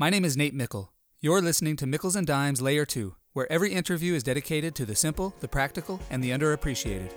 My 0.00 0.10
name 0.10 0.24
is 0.24 0.36
Nate 0.36 0.54
Mickle. 0.54 0.92
You're 1.20 1.42
listening 1.42 1.74
to 1.78 1.84
Mickles 1.84 2.14
and 2.14 2.24
Dimes 2.24 2.62
Layer 2.62 2.86
2, 2.86 3.16
where 3.32 3.50
every 3.50 3.72
interview 3.72 4.14
is 4.14 4.22
dedicated 4.22 4.76
to 4.76 4.86
the 4.86 4.94
simple, 4.94 5.34
the 5.40 5.48
practical, 5.48 5.98
and 6.08 6.22
the 6.22 6.30
underappreciated. 6.30 7.12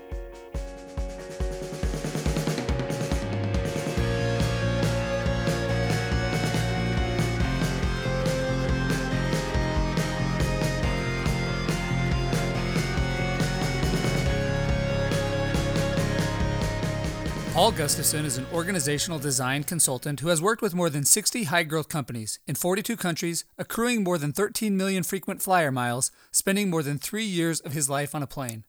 Paul 17.71 17.85
Gustavson 17.85 18.25
is 18.25 18.37
an 18.37 18.45
organizational 18.51 19.17
design 19.17 19.63
consultant 19.63 20.19
who 20.19 20.27
has 20.27 20.41
worked 20.41 20.61
with 20.61 20.75
more 20.75 20.89
than 20.89 21.05
60 21.05 21.45
high 21.45 21.63
growth 21.63 21.87
companies 21.87 22.37
in 22.45 22.55
42 22.55 22.97
countries, 22.97 23.45
accruing 23.57 24.03
more 24.03 24.17
than 24.17 24.33
13 24.33 24.75
million 24.75 25.03
frequent 25.03 25.41
flyer 25.41 25.71
miles, 25.71 26.11
spending 26.33 26.69
more 26.69 26.83
than 26.83 26.97
three 26.97 27.23
years 27.23 27.61
of 27.61 27.71
his 27.71 27.89
life 27.89 28.13
on 28.13 28.21
a 28.21 28.27
plane. 28.27 28.65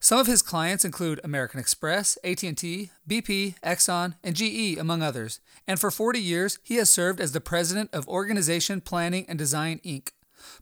Some 0.00 0.18
of 0.18 0.26
his 0.26 0.40
clients 0.40 0.86
include 0.86 1.20
American 1.22 1.60
Express, 1.60 2.16
AT&T, 2.24 2.90
BP, 3.06 3.56
Exxon, 3.62 4.14
and 4.24 4.34
GE, 4.34 4.78
among 4.78 5.02
others. 5.02 5.38
And 5.68 5.78
for 5.78 5.90
40 5.90 6.18
years, 6.18 6.58
he 6.62 6.76
has 6.76 6.88
served 6.88 7.20
as 7.20 7.32
the 7.32 7.42
president 7.42 7.90
of 7.92 8.08
Organization 8.08 8.80
Planning 8.80 9.26
and 9.28 9.38
Design 9.38 9.80
Inc. 9.84 10.12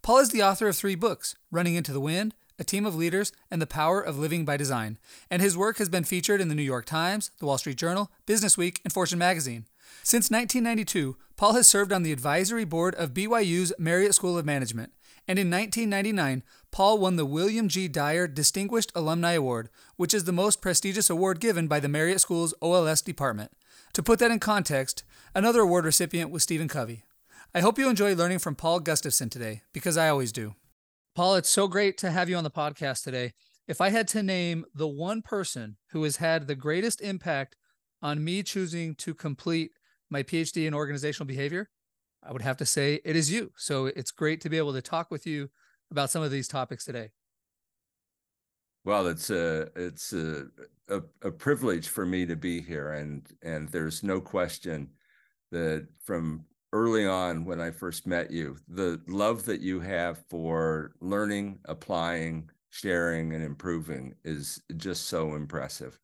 Paul 0.03 0.19
is 0.19 0.31
the 0.31 0.43
author 0.43 0.67
of 0.67 0.75
three 0.75 0.97
books, 0.97 1.37
Running 1.53 1.77
into 1.77 1.93
the 1.93 2.01
Wind, 2.01 2.35
a 2.59 2.65
Team 2.65 2.87
of 2.87 2.95
Leaders, 2.95 3.33
and 3.51 3.61
The 3.61 3.67
Power 3.67 4.01
of 4.01 4.19
Living 4.19 4.45
by 4.45 4.57
Design, 4.57 4.99
and 5.31 5.43
his 5.43 5.57
work 5.57 5.79
has 5.79 5.89
been 5.89 6.05
featured 6.05 6.41
in 6.41 6.49
the 6.49 6.55
New 6.55 6.63
York 6.63 6.85
Times, 6.85 7.31
The 7.39 7.47
Wall 7.47 7.59
Street 7.59 7.77
Journal, 7.77 8.11
Business 8.27 8.57
Week, 8.57 8.81
and 8.85 8.93
Fortune 8.93 9.19
magazine. 9.19 9.67
Since 10.03 10.31
1992, 10.31 11.17
Paul 11.37 11.55
has 11.55 11.67
served 11.67 11.93
on 11.93 12.03
the 12.03 12.13
advisory 12.13 12.65
board 12.65 12.95
of 12.95 13.15
BYU's 13.15 13.73
Marriott 13.79 14.15
School 14.15 14.39
of 14.39 14.45
Management, 14.45 14.93
and 15.27 15.39
in 15.39 15.51
1999, 15.51 16.43
Paul 16.71 16.99
won 16.99 17.17
the 17.17 17.25
William 17.25 17.69
G. 17.69 17.89
Dyer 17.89 18.27
Distinguished 18.27 18.93
Alumni 18.95 19.33
Award, 19.33 19.71
which 19.97 20.13
is 20.13 20.25
the 20.25 20.33
most 20.33 20.61
prestigious 20.61 21.09
award 21.09 21.41
given 21.41 21.67
by 21.67 21.81
the 21.81 21.89
Marriott 21.89 22.21
School's 22.21 22.55
OLS 22.61 23.01
department. 23.01 23.53
To 23.95 24.03
put 24.03 24.19
that 24.19 24.31
in 24.31 24.41
context, 24.41 25.05
another 25.35 25.61
award 25.61 25.85
recipient 25.85 26.31
was 26.31 26.43
Stephen 26.43 26.69
Covey. 26.69 27.05
I 27.55 27.61
hope 27.61 27.79
you 27.79 27.89
enjoy 27.89 28.15
learning 28.15 28.41
from 28.41 28.57
Paul 28.57 28.81
Gustavson 28.81 29.31
today, 29.31 29.63
because 29.73 29.97
I 29.97 30.09
always 30.09 30.33
do. 30.33 30.55
Paul, 31.15 31.37
it's 31.37 31.49
so 31.49 31.69
great 31.69 31.97
to 31.99 32.11
have 32.11 32.29
you 32.29 32.37
on 32.37 32.43
the 32.43 32.51
podcast 32.51 33.05
today. 33.05 33.35
If 33.69 33.81
I 33.81 33.91
had 33.91 34.09
to 34.09 34.23
name 34.23 34.65
the 34.75 34.89
one 34.89 35.23
person 35.23 35.77
who 35.91 36.03
has 36.03 36.17
had 36.17 36.49
the 36.49 36.57
greatest 36.57 37.01
impact 37.01 37.55
on 38.03 38.25
me 38.25 38.43
choosing 38.43 38.97
to 38.97 39.15
complete 39.15 39.71
my 40.11 40.25
PhD 40.25 40.67
in 40.67 40.75
organizational 40.75 41.29
behavior, 41.29 41.71
I 42.21 42.33
would 42.33 42.43
have 42.43 42.57
to 42.57 42.67
say 42.67 43.01
it 43.05 43.15
is 43.15 43.31
you. 43.31 43.53
So 43.57 43.87
it's 43.87 44.11
great 44.11 44.41
to 44.41 44.49
be 44.49 44.59
able 44.59 44.73
to 44.73 44.83
talk 44.83 45.13
with 45.13 45.25
you 45.25 45.51
about 45.89 46.11
some 46.11 46.25
of 46.25 46.33
these 46.33 46.49
topics 46.49 46.85
today. 46.85 47.11
Well, 48.85 49.07
it's 49.07 49.31
a 49.31 49.69
it's 49.77 50.13
a, 50.13 50.47
a, 50.89 51.01
a 51.23 51.31
privilege 51.31 51.89
for 51.89 52.05
me 52.05 52.27
to 52.27 52.37
be 52.37 52.61
here, 52.61 52.93
and 52.93 53.25
and 53.43 53.69
there's 53.69 54.03
no 54.03 54.21
question 54.21 54.91
that 55.53 55.87
from 56.03 56.45
early 56.75 57.07
on 57.07 57.45
when 57.45 57.61
I 57.61 57.71
first 57.71 58.05
met 58.05 58.33
you, 58.33 58.57
the 58.69 59.01
love 59.07 59.45
that 59.45 59.61
you 59.61 59.79
have 59.81 60.19
for 60.29 60.93
learning, 61.01 61.61
applying, 61.67 62.51
sharing, 62.71 63.33
and 63.33 63.45
improving 63.45 64.15
is 64.25 64.61
just 64.77 65.07
so 65.07 65.37
impressive. 65.37 65.99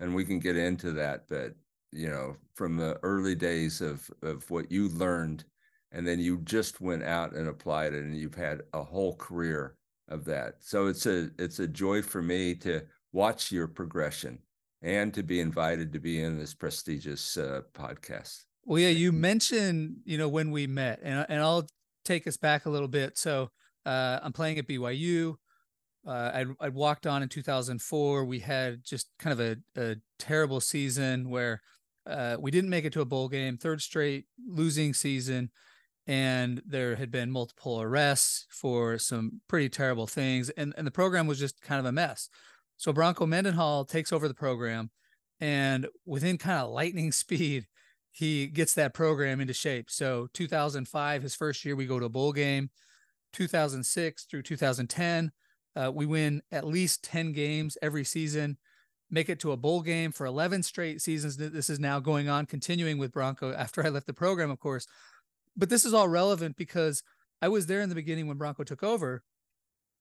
And 0.00 0.12
we 0.14 0.24
can 0.24 0.40
get 0.40 0.56
into 0.56 0.90
that, 0.92 1.28
but 1.28 1.54
you 1.92 2.08
know, 2.08 2.36
from 2.54 2.76
the 2.76 2.98
early 3.04 3.36
days 3.36 3.80
of 3.80 4.10
of 4.22 4.50
what 4.50 4.70
you 4.72 4.88
learned, 4.88 5.44
and 5.92 6.06
then 6.06 6.18
you 6.18 6.38
just 6.38 6.80
went 6.80 7.04
out 7.04 7.34
and 7.34 7.48
applied 7.48 7.94
it, 7.94 8.02
and 8.02 8.16
you've 8.16 8.34
had 8.34 8.62
a 8.72 8.82
whole 8.82 9.14
career 9.16 9.76
of 10.08 10.24
that. 10.24 10.56
So 10.60 10.88
it's 10.88 11.06
a 11.06 11.30
it's 11.38 11.60
a 11.60 11.68
joy 11.68 12.02
for 12.02 12.22
me 12.22 12.54
to 12.56 12.82
watch 13.12 13.52
your 13.52 13.68
progression 13.68 14.40
and 14.82 15.14
to 15.14 15.22
be 15.22 15.40
invited 15.40 15.92
to 15.92 16.00
be 16.00 16.20
in 16.22 16.38
this 16.38 16.54
prestigious 16.54 17.36
uh, 17.36 17.62
podcast. 17.74 18.44
Well, 18.64 18.78
yeah, 18.78 18.88
you 18.88 19.12
mentioned, 19.12 19.96
you 20.04 20.18
know, 20.18 20.28
when 20.28 20.50
we 20.50 20.66
met, 20.66 21.00
and 21.02 21.26
and 21.28 21.40
I'll 21.40 21.66
take 22.04 22.26
us 22.26 22.36
back 22.36 22.66
a 22.66 22.70
little 22.70 22.88
bit. 22.88 23.18
So 23.18 23.50
uh, 23.86 24.20
I'm 24.22 24.32
playing 24.32 24.58
at 24.58 24.66
BYU. 24.66 25.34
Uh, 26.06 26.30
I'd, 26.34 26.46
I'd 26.60 26.74
walked 26.74 27.06
on 27.06 27.22
in 27.22 27.28
2004. 27.28 28.24
We 28.24 28.40
had 28.40 28.84
just 28.84 29.08
kind 29.18 29.38
of 29.38 29.40
a, 29.40 29.80
a 29.80 29.96
terrible 30.18 30.60
season 30.60 31.28
where 31.28 31.60
uh, 32.06 32.36
we 32.40 32.50
didn't 32.50 32.70
make 32.70 32.84
it 32.84 32.92
to 32.94 33.02
a 33.02 33.06
bowl 33.06 33.28
game, 33.28 33.56
third 33.58 33.82
straight 33.82 34.24
losing 34.46 34.94
season. 34.94 35.50
And 36.06 36.62
there 36.66 36.96
had 36.96 37.10
been 37.10 37.30
multiple 37.30 37.80
arrests 37.80 38.46
for 38.50 38.98
some 38.98 39.42
pretty 39.46 39.68
terrible 39.68 40.06
things. 40.06 40.48
And, 40.50 40.74
and 40.76 40.86
the 40.86 40.90
program 40.90 41.26
was 41.26 41.38
just 41.38 41.60
kind 41.60 41.78
of 41.78 41.84
a 41.84 41.92
mess. 41.92 42.28
So 42.78 42.92
Bronco 42.92 43.26
Mendenhall 43.26 43.84
takes 43.84 44.12
over 44.12 44.26
the 44.26 44.34
program. 44.34 44.90
And 45.38 45.86
within 46.06 46.38
kind 46.38 46.58
of 46.58 46.70
lightning 46.70 47.12
speed, 47.12 47.66
he 48.20 48.48
gets 48.48 48.74
that 48.74 48.92
program 48.92 49.40
into 49.40 49.54
shape. 49.54 49.90
So 49.90 50.28
2005, 50.34 51.22
his 51.22 51.34
first 51.34 51.64
year, 51.64 51.74
we 51.74 51.86
go 51.86 51.98
to 51.98 52.04
a 52.04 52.10
bowl 52.10 52.34
game. 52.34 52.68
2006 53.32 54.24
through 54.24 54.42
2010, 54.42 55.32
uh, 55.74 55.90
we 55.94 56.04
win 56.04 56.42
at 56.52 56.66
least 56.66 57.02
10 57.02 57.32
games 57.32 57.78
every 57.80 58.04
season, 58.04 58.58
make 59.10 59.30
it 59.30 59.40
to 59.40 59.52
a 59.52 59.56
bowl 59.56 59.80
game 59.80 60.12
for 60.12 60.26
11 60.26 60.64
straight 60.64 61.00
seasons. 61.00 61.38
This 61.38 61.70
is 61.70 61.80
now 61.80 61.98
going 61.98 62.28
on, 62.28 62.44
continuing 62.44 62.98
with 62.98 63.12
Bronco 63.12 63.54
after 63.54 63.82
I 63.86 63.88
left 63.88 64.06
the 64.06 64.12
program, 64.12 64.50
of 64.50 64.60
course. 64.60 64.86
But 65.56 65.70
this 65.70 65.86
is 65.86 65.94
all 65.94 66.08
relevant 66.08 66.58
because 66.58 67.02
I 67.40 67.48
was 67.48 67.68
there 67.68 67.80
in 67.80 67.88
the 67.88 67.94
beginning 67.94 68.26
when 68.26 68.36
Bronco 68.36 68.64
took 68.64 68.82
over. 68.82 69.22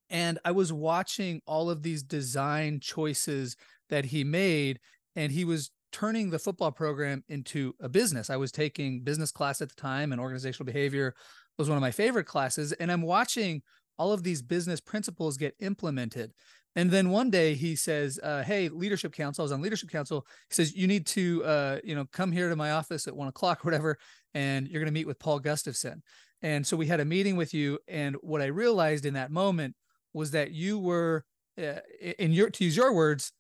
And 0.10 0.40
I 0.44 0.52
was 0.52 0.74
watching 0.74 1.40
all 1.46 1.70
of 1.70 1.84
these 1.84 2.04
design 2.04 2.82
choices 2.82 3.56
that 3.90 4.06
he 4.06 4.26
made, 4.26 4.82
and 5.16 5.32
he 5.32 5.46
was 5.46 5.72
turning 5.92 6.30
the 6.30 6.40
football 6.40 6.72
program 6.72 7.24
into 7.28 7.74
a 7.80 7.90
business. 7.90 8.30
I 8.30 8.38
was 8.38 8.52
taking 8.52 9.02
business 9.02 9.32
class 9.32 9.62
at 9.62 9.70
the 9.70 9.76
time, 9.76 10.12
and 10.12 10.22
organizational 10.22 10.66
behavior 10.66 11.16
was 11.58 11.70
one 11.70 11.78
of 11.78 11.82
my 11.82 11.92
favorite 11.92 12.26
classes. 12.26 12.72
And 12.74 12.92
I'm 12.92 13.02
watching 13.02 13.62
all 13.98 14.14
of 14.14 14.24
these 14.24 14.42
business 14.42 14.80
principles 14.80 15.38
get 15.38 15.56
implemented. 15.60 16.32
And 16.76 16.92
then 16.92 17.10
one 17.10 17.30
day 17.30 17.56
he 17.56 17.76
says, 17.76 18.20
uh, 18.22 18.44
"Hey, 18.44 18.70
leadership 18.70 19.14
council." 19.14 19.42
I 19.42 19.46
was 19.46 19.52
on 19.52 19.62
leadership 19.62 19.90
council. 19.90 20.26
He 20.50 20.54
says, 20.54 20.76
"You 20.76 20.88
need 20.88 21.06
to, 21.08 21.44
uh, 21.44 21.80
you 21.84 21.96
know, 21.96 22.06
come 22.12 22.32
here 22.32 22.50
to 22.50 22.56
my 22.56 22.72
office 22.72 23.08
at 23.08 23.16
one 23.16 23.28
o'clock 23.28 23.60
or 23.60 23.64
whatever, 23.70 23.98
and 24.34 24.68
you're 24.68 24.82
going 24.82 24.94
to 24.94 24.98
meet 24.98 25.08
with 25.08 25.20
Paul 25.20 25.40
Gustavson." 25.42 26.02
And 26.42 26.66
so 26.66 26.78
we 26.78 26.88
had 26.88 27.00
a 27.00 27.06
meeting 27.06 27.36
with 27.36 27.54
you. 27.54 27.80
And 27.88 28.16
what 28.22 28.42
I 28.42 28.46
realized 28.46 29.06
in 29.06 29.16
that 29.16 29.32
moment 29.32 29.76
was 30.14 30.32
that 30.32 30.52
you 30.52 30.80
were, 30.80 31.26
uh, 31.58 31.80
in 32.18 32.32
your 32.32 32.50
to 32.52 32.64
use 32.64 32.78
your 32.78 32.94
words, 32.94 33.34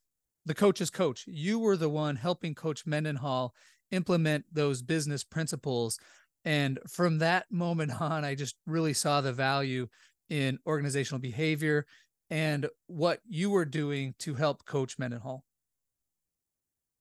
the 0.49 0.55
coach's 0.55 0.89
coach. 0.89 1.25
You 1.27 1.59
were 1.59 1.77
the 1.77 1.89
one 1.89 2.15
helping 2.15 2.55
Coach 2.55 2.87
Mendenhall 2.87 3.53
implement 3.91 4.45
those 4.51 4.81
business 4.81 5.23
principles. 5.23 5.99
And 6.43 6.79
from 6.87 7.19
that 7.19 7.45
moment 7.51 7.91
on, 8.01 8.25
I 8.25 8.33
just 8.33 8.55
really 8.65 8.93
saw 8.93 9.21
the 9.21 9.31
value 9.31 9.87
in 10.27 10.57
organizational 10.65 11.19
behavior 11.19 11.85
and 12.31 12.67
what 12.87 13.19
you 13.29 13.51
were 13.51 13.63
doing 13.63 14.15
to 14.19 14.33
help 14.33 14.65
Coach 14.65 14.97
Mendenhall. 14.97 15.43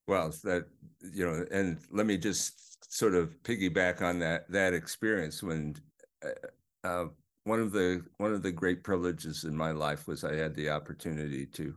Well, 0.07 0.35
that 0.45 0.67
you 1.15 1.27
know, 1.27 1.47
and 1.51 1.79
let 1.91 2.05
me 2.05 2.19
just 2.19 2.93
sort 2.93 3.15
of 3.15 3.35
piggyback 3.45 4.03
on 4.03 4.19
that 4.19 4.51
that 4.51 4.75
experience 4.75 5.43
when 5.43 5.75
uh, 6.23 6.87
uh, 6.87 7.07
one 7.45 7.61
of 7.61 7.73
the 7.73 8.03
one 8.19 8.35
of 8.35 8.43
the 8.43 8.53
great 8.53 8.85
privileges 8.85 9.45
in 9.45 9.57
my 9.57 9.71
life 9.71 10.07
was 10.07 10.23
I 10.23 10.35
had 10.35 10.55
the 10.55 10.69
opportunity 10.69 11.47
to 11.47 11.75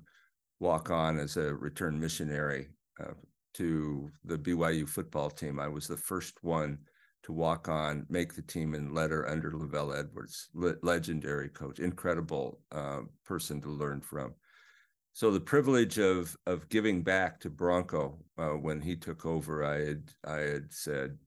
walk 0.61 0.91
on 0.91 1.19
as 1.19 1.35
a 1.35 1.53
return 1.55 1.99
missionary 1.99 2.69
uh, 3.01 3.13
to 3.55 4.09
the 4.23 4.37
BYU 4.37 4.87
football 4.87 5.29
team. 5.29 5.59
I 5.59 5.67
was 5.67 5.87
the 5.87 5.97
first 5.97 6.41
one 6.43 6.77
to 7.23 7.33
walk 7.33 7.67
on, 7.67 8.05
make 8.09 8.33
the 8.33 8.41
team 8.43 8.73
in 8.73 8.93
letter 8.93 9.27
under 9.27 9.51
LaVell 9.51 9.97
Edwards, 9.97 10.49
le- 10.53 10.75
legendary 10.83 11.49
coach, 11.49 11.79
incredible 11.79 12.61
uh, 12.71 13.01
person 13.25 13.59
to 13.61 13.69
learn 13.69 14.01
from. 14.01 14.33
So 15.13 15.29
the 15.29 15.41
privilege 15.41 15.97
of 15.97 16.37
of 16.45 16.69
giving 16.69 17.03
back 17.03 17.39
to 17.41 17.49
Bronco 17.49 18.17
uh, 18.37 18.51
when 18.51 18.79
he 18.79 18.95
took 18.95 19.25
over, 19.25 19.65
I 19.65 19.79
had 19.85 20.03
I 20.25 20.37
had 20.37 20.71
said, 20.71 21.17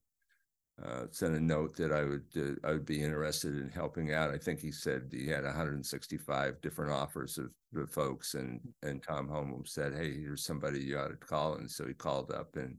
uh, 0.83 1.05
sent 1.11 1.35
a 1.35 1.39
note 1.39 1.75
that 1.77 1.93
I 1.93 2.03
would 2.03 2.25
uh, 2.35 2.67
I 2.67 2.73
would 2.73 2.85
be 2.85 3.01
interested 3.01 3.55
in 3.55 3.69
helping 3.69 4.13
out. 4.13 4.31
I 4.31 4.37
think 4.37 4.59
he 4.59 4.71
said 4.71 5.09
he 5.11 5.27
had 5.27 5.45
165 5.45 6.61
different 6.61 6.91
offers 6.91 7.37
of, 7.37 7.51
of 7.77 7.89
folks, 7.89 8.33
and 8.33 8.59
and 8.83 9.01
Tom 9.01 9.29
Homeland 9.29 9.67
said, 9.69 9.93
"Hey, 9.93 10.13
here's 10.13 10.43
somebody 10.43 10.81
you 10.81 10.97
ought 10.97 11.09
to 11.09 11.15
call." 11.15 11.55
And 11.55 11.71
so 11.71 11.87
he 11.87 11.93
called 11.93 12.31
up, 12.31 12.57
and 12.57 12.77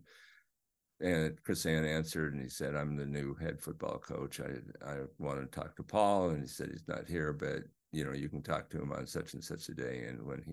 and 1.00 1.42
Chris 1.42 1.64
Ann 1.64 1.86
answered, 1.86 2.34
and 2.34 2.42
he 2.42 2.50
said, 2.50 2.76
"I'm 2.76 2.96
the 2.96 3.06
new 3.06 3.34
head 3.34 3.62
football 3.62 3.98
coach. 3.98 4.40
I 4.40 4.58
I 4.86 4.96
want 5.18 5.40
to 5.40 5.46
talk 5.46 5.74
to 5.76 5.82
Paul," 5.82 6.30
and 6.30 6.42
he 6.42 6.48
said 6.48 6.68
he's 6.70 6.88
not 6.88 7.08
here, 7.08 7.32
but 7.32 7.62
you 7.92 8.04
know 8.04 8.12
you 8.12 8.28
can 8.28 8.42
talk 8.42 8.68
to 8.70 8.82
him 8.82 8.92
on 8.92 9.06
such 9.06 9.32
and 9.32 9.42
such 9.42 9.70
a 9.70 9.74
day. 9.74 10.04
And 10.06 10.22
when 10.26 10.42
he 10.44 10.52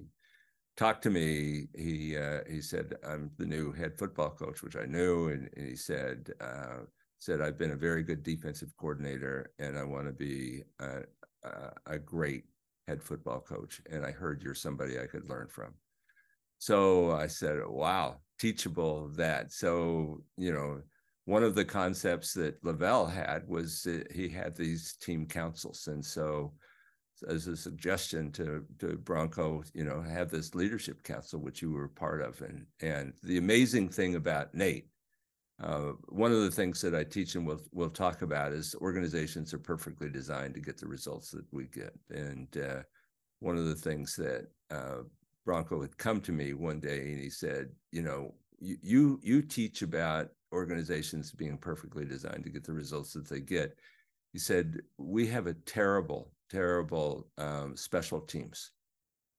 talked 0.78 1.04
to 1.04 1.10
me, 1.10 1.68
he 1.76 2.16
uh, 2.18 2.40
he 2.50 2.62
said, 2.62 2.94
"I'm 3.06 3.32
the 3.38 3.46
new 3.46 3.74
head 3.74 3.98
football 3.98 4.30
coach," 4.30 4.64
which 4.64 4.78
I 4.78 4.86
knew, 4.86 5.28
and, 5.28 5.50
and 5.58 5.68
he 5.68 5.76
said. 5.76 6.32
Uh, 6.40 6.86
said, 7.24 7.42
I've 7.42 7.58
been 7.58 7.72
a 7.72 7.78
very 7.78 8.04
good 8.04 8.22
defensive 8.22 8.74
coordinator 8.78 9.52
and 9.58 9.78
I 9.78 9.84
want 9.84 10.08
to 10.08 10.14
be 10.14 10.64
a, 10.80 11.04
a, 11.44 11.72
a 11.96 11.98
great 11.98 12.44
head 12.88 13.02
football 13.02 13.40
coach. 13.40 13.82
And 13.90 14.06
I 14.06 14.12
heard 14.12 14.44
you're 14.44 14.54
somebody 14.54 15.00
I 15.00 15.06
could 15.06 15.30
learn 15.30 15.48
from. 15.48 15.74
So 16.60 17.12
I 17.12 17.28
said, 17.28 17.60
wow, 17.66 18.18
teachable 18.40 19.10
that. 19.16 19.54
So, 19.54 20.22
you 20.38 20.52
know, 20.52 20.82
one 21.26 21.44
of 21.44 21.56
the 21.56 21.64
concepts 21.64 22.34
that 22.34 22.62
LaVell 22.64 23.10
had 23.10 23.48
was 23.48 23.88
he 24.14 24.28
had 24.28 24.56
these 24.56 24.98
team 25.02 25.26
councils. 25.26 25.88
And 25.88 26.04
so 26.04 26.54
as 27.30 27.48
a 27.48 27.56
suggestion 27.56 28.32
to 28.34 28.66
to 28.80 28.98
Bronco, 28.98 29.64
you 29.74 29.86
know, 29.86 30.02
have 30.02 30.30
this 30.30 30.56
leadership 30.56 31.04
council, 31.04 31.40
which 31.40 31.62
you 31.62 31.72
were 31.72 31.88
part 31.88 32.22
of. 32.22 32.42
And 32.42 32.66
and 32.82 33.14
the 33.24 33.38
amazing 33.38 33.88
thing 33.88 34.16
about 34.16 34.54
Nate, 34.54 34.88
uh, 35.62 35.92
one 36.10 36.32
of 36.32 36.42
the 36.42 36.52
things 36.52 36.82
that 36.82 36.96
I 36.96 37.04
teach 37.04 37.36
and 37.36 37.46
we'll 37.46 37.62
we'll 37.72 37.90
talk 37.90 38.22
about 38.22 38.54
is 38.54 38.76
organizations 38.82 39.54
are 39.54 39.60
perfectly 39.60 40.10
designed 40.10 40.56
to 40.56 40.62
get 40.62 40.78
the 40.78 40.88
results 40.88 41.32
that 41.32 41.46
we 41.52 41.66
get. 41.66 41.94
And 42.10 42.48
uh, 42.58 42.82
one 43.40 43.58
of 43.58 43.66
the 43.66 43.76
things 43.76 44.16
that 44.16 44.48
uh, 44.72 45.04
Bronco 45.46 45.82
had 45.82 45.98
come 45.98 46.22
to 46.22 46.32
me 46.32 46.54
one 46.54 46.80
day 46.80 47.12
and 47.12 47.22
he 47.22 47.30
said, 47.30 47.70
you 47.92 48.02
know, 48.02 48.34
you 48.60 48.78
you, 48.82 49.20
you 49.22 49.42
teach 49.42 49.82
about 49.82 50.30
organizations 50.52 51.32
being 51.32 51.58
perfectly 51.58 52.06
designed 52.06 52.44
to 52.44 52.50
get 52.50 52.64
the 52.64 52.74
results 52.74 53.14
that 53.14 53.28
they 53.28 53.40
get. 53.40 53.78
He 54.32 54.40
said, 54.40 54.82
we 54.98 55.28
have 55.28 55.48
a 55.48 55.54
terrible 55.54 56.34
terrible 56.54 57.28
um, 57.38 57.76
special 57.76 58.22
teams, 58.22 58.72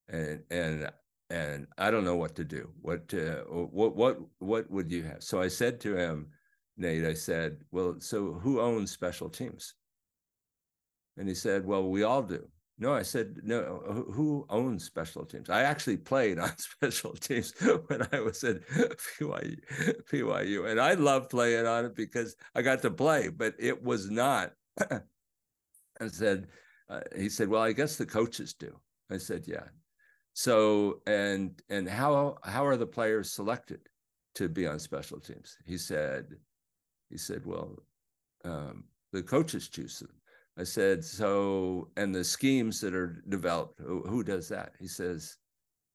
and 0.09 0.41
and 0.51 0.89
and 1.29 1.67
I 1.77 1.89
don't 1.91 2.05
know 2.05 2.15
what 2.15 2.35
to 2.35 2.43
do. 2.43 2.69
What 2.81 3.13
uh, 3.13 3.43
what 3.49 3.95
what 3.95 4.19
what 4.39 4.69
would 4.69 4.91
you 4.91 5.03
have? 5.03 5.23
So 5.23 5.41
I 5.41 5.47
said 5.47 5.79
to 5.81 5.95
him, 5.95 6.27
Nate, 6.77 7.05
I 7.05 7.13
said, 7.13 7.57
well, 7.71 7.95
so 7.99 8.33
who 8.33 8.59
owns 8.59 8.91
special 8.91 9.29
teams? 9.29 9.73
And 11.17 11.27
he 11.27 11.35
said, 11.35 11.65
well, 11.65 11.89
we 11.89 12.03
all 12.03 12.21
do. 12.21 12.47
No, 12.77 12.93
I 12.93 13.03
said, 13.03 13.37
no, 13.41 14.05
who 14.11 14.45
owns 14.49 14.83
special 14.83 15.25
teams? 15.25 15.49
I 15.49 15.61
actually 15.61 15.95
played 15.95 16.37
on 16.45 16.51
special 16.57 17.13
teams 17.13 17.53
when 17.87 18.05
I 18.11 18.19
was 18.19 18.43
at 18.43 18.67
BYU, 18.67 19.57
BYU. 20.11 20.69
And 20.69 20.79
I 20.79 20.93
loved 20.95 21.29
playing 21.29 21.65
on 21.65 21.85
it 21.85 21.95
because 21.95 22.35
I 22.53 22.61
got 22.61 22.81
to 22.81 22.91
play, 22.91 23.29
but 23.29 23.55
it 23.57 23.81
was 23.81 24.09
not. 24.09 24.51
I 24.91 26.07
said, 26.07 26.47
uh, 26.89 26.99
he 27.15 27.29
said, 27.29 27.47
"Well, 27.47 27.61
I 27.61 27.71
guess 27.71 27.95
the 27.95 28.05
coaches 28.05 28.53
do." 28.53 28.77
I 29.09 29.17
said, 29.17 29.45
"Yeah." 29.47 29.63
So 30.35 31.01
and 31.07 31.61
and 31.69 31.87
how 31.87 32.37
how 32.43 32.65
are 32.65 32.75
the 32.75 32.85
players 32.85 33.31
selected 33.31 33.79
to 34.35 34.49
be 34.49 34.67
on 34.67 34.79
special 34.79 35.17
teams? 35.17 35.57
He 35.65 35.77
said, 35.77 36.35
he 37.09 37.17
said, 37.17 37.45
"Well, 37.45 37.81
um, 38.43 38.83
the 39.13 39.23
coaches 39.23 39.69
choose 39.69 39.97
them." 39.97 40.11
I 40.57 40.65
said, 40.65 41.05
"So 41.05 41.89
and 41.95 42.13
the 42.13 42.23
schemes 42.23 42.81
that 42.81 42.93
are 42.93 43.23
developed, 43.29 43.79
who, 43.79 44.01
who 44.01 44.23
does 44.23 44.49
that?" 44.49 44.73
He 44.77 44.87
says, 44.87 45.37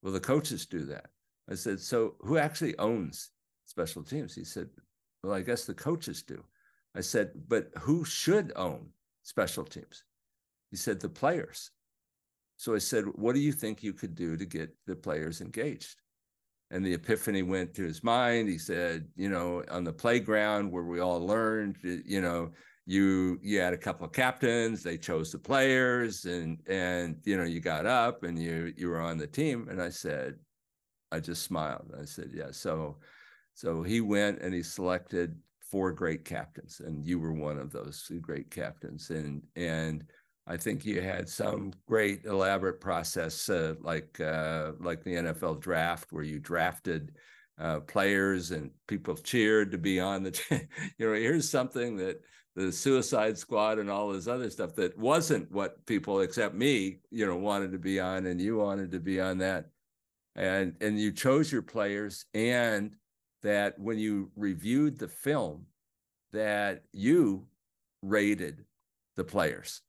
"Well, 0.03 0.15
the 0.15 0.21
coaches 0.21 0.65
do 0.65 0.87
that." 0.87 1.11
I 1.51 1.55
said, 1.55 1.79
"So 1.79 2.17
who 2.21 2.39
actually 2.39 2.79
owns 2.79 3.31
special 3.67 4.03
teams?" 4.03 4.35
He 4.35 4.45
said, 4.45 4.71
"Well, 5.23 5.35
I 5.35 5.43
guess 5.43 5.67
the 5.67 5.75
coaches 5.75 6.23
do." 6.23 6.43
I 6.95 7.03
said, 7.03 7.33
"But 7.47 7.73
who 7.79 8.07
should 8.07 8.53
own 8.57 8.89
special 9.23 9.65
teams?" 9.67 10.05
He 10.71 10.77
said, 10.77 11.01
the 11.01 11.09
players. 11.11 11.73
So 12.61 12.75
I 12.75 12.79
said, 12.79 13.07
what 13.15 13.35
do 13.35 13.41
you 13.41 13.53
think 13.53 13.83
you 13.83 13.95
could 13.95 14.15
do 14.15 14.37
to 14.37 14.45
get 14.45 14.69
the 14.87 14.95
players 14.95 15.41
engaged? 15.41 15.97
And 16.71 16.85
the 16.85 16.93
epiphany 16.93 17.43
went 17.43 17.73
to 17.73 17.83
his 17.85 18.05
mind. 18.05 18.51
He 18.51 18.59
said, 18.59 19.09
you 19.17 19.31
know, 19.31 19.65
on 19.71 19.83
the 19.83 19.95
playground 19.95 20.71
where 20.71 20.83
we 20.83 21.01
all 21.01 21.27
learned, 21.27 21.79
you 21.83 22.21
know, 22.21 22.51
you 22.85 23.39
you 23.43 23.61
had 23.61 23.73
a 23.73 23.79
couple 23.79 24.05
of 24.05 24.13
captains, 24.13 24.83
they 24.83 24.99
chose 24.99 25.33
the 25.33 25.39
players, 25.39 26.27
and 26.27 26.59
and 26.69 27.17
you 27.25 27.39
know, 27.39 27.45
you 27.45 27.61
got 27.61 27.87
up 27.87 28.25
and 28.25 28.39
you 28.39 28.75
you 28.77 28.91
were 28.91 29.01
on 29.01 29.17
the 29.17 29.27
team. 29.27 29.69
And 29.71 29.81
I 29.81 29.89
said, 29.89 30.35
I 31.11 31.19
just 31.19 31.45
smiled. 31.45 31.95
I 31.99 32.05
said, 32.05 32.29
yeah. 32.31 32.51
So 32.51 32.99
so 33.55 33.83
he 33.83 34.03
went 34.03 34.43
and 34.43 34.53
he 34.53 34.63
selected 34.63 35.35
four 35.61 35.93
great 35.93 36.27
captains, 36.27 36.83
and 36.85 37.07
you 37.07 37.21
were 37.21 37.33
one 37.33 37.59
of 37.59 37.73
those 37.73 38.13
great 38.21 38.51
captains. 38.51 39.09
And 39.09 39.45
and 39.57 40.05
I 40.47 40.57
think 40.57 40.85
you 40.85 41.01
had 41.01 41.29
some 41.29 41.73
great 41.87 42.25
elaborate 42.25 42.81
process 42.81 43.49
uh, 43.49 43.75
like 43.81 44.21
uh, 44.21 44.73
like 44.81 45.05
the 45.05 45.15
NFL 45.15 45.61
draft 45.61 46.13
where 46.13 46.25
you 46.25 46.39
drafted 46.39 47.13
uh, 47.59 47.81
players 47.81 48.51
and 48.51 48.71
people 48.89 49.15
cheered 49.15 49.71
to 49.73 49.79
be 49.79 50.01
on 50.01 50.23
the. 50.23 50.41
you 50.99 51.07
know, 51.07 51.15
here's 51.15 51.49
something 51.49 51.97
that 51.99 52.21
the 52.57 52.73
Suicide 52.73 53.39
Squad 53.39 53.79
and 53.79 53.91
all 53.91 54.11
this 54.11 54.27
other 54.27 54.51
stuff 54.51 54.75
that 54.75 54.99
wasn't 54.99 55.51
what 55.53 55.85
people 55.87 56.21
except 56.21 56.55
me, 56.55 56.99
you 57.11 57.27
know, 57.27 57.37
wanted 57.37 57.71
to 57.73 57.79
be 57.79 58.01
on, 58.01 58.27
and 58.27 58.41
you 58.41 58.57
wanted 58.57 58.91
to 58.91 59.01
be 59.01 59.21
on 59.21 59.39
that, 59.39 59.67
and 60.35 60.75
and 60.81 60.99
you 60.99 61.13
chose 61.13 61.53
your 61.53 61.63
players, 61.63 62.25
and 62.35 62.97
that 63.43 63.79
when 63.79 63.99
you 63.99 64.31
reviewed 64.37 64.99
the 64.99 65.09
film, 65.09 65.67
that 66.33 66.83
you 66.93 67.47
rated 68.03 68.65
the 69.17 69.25
players 69.25 69.83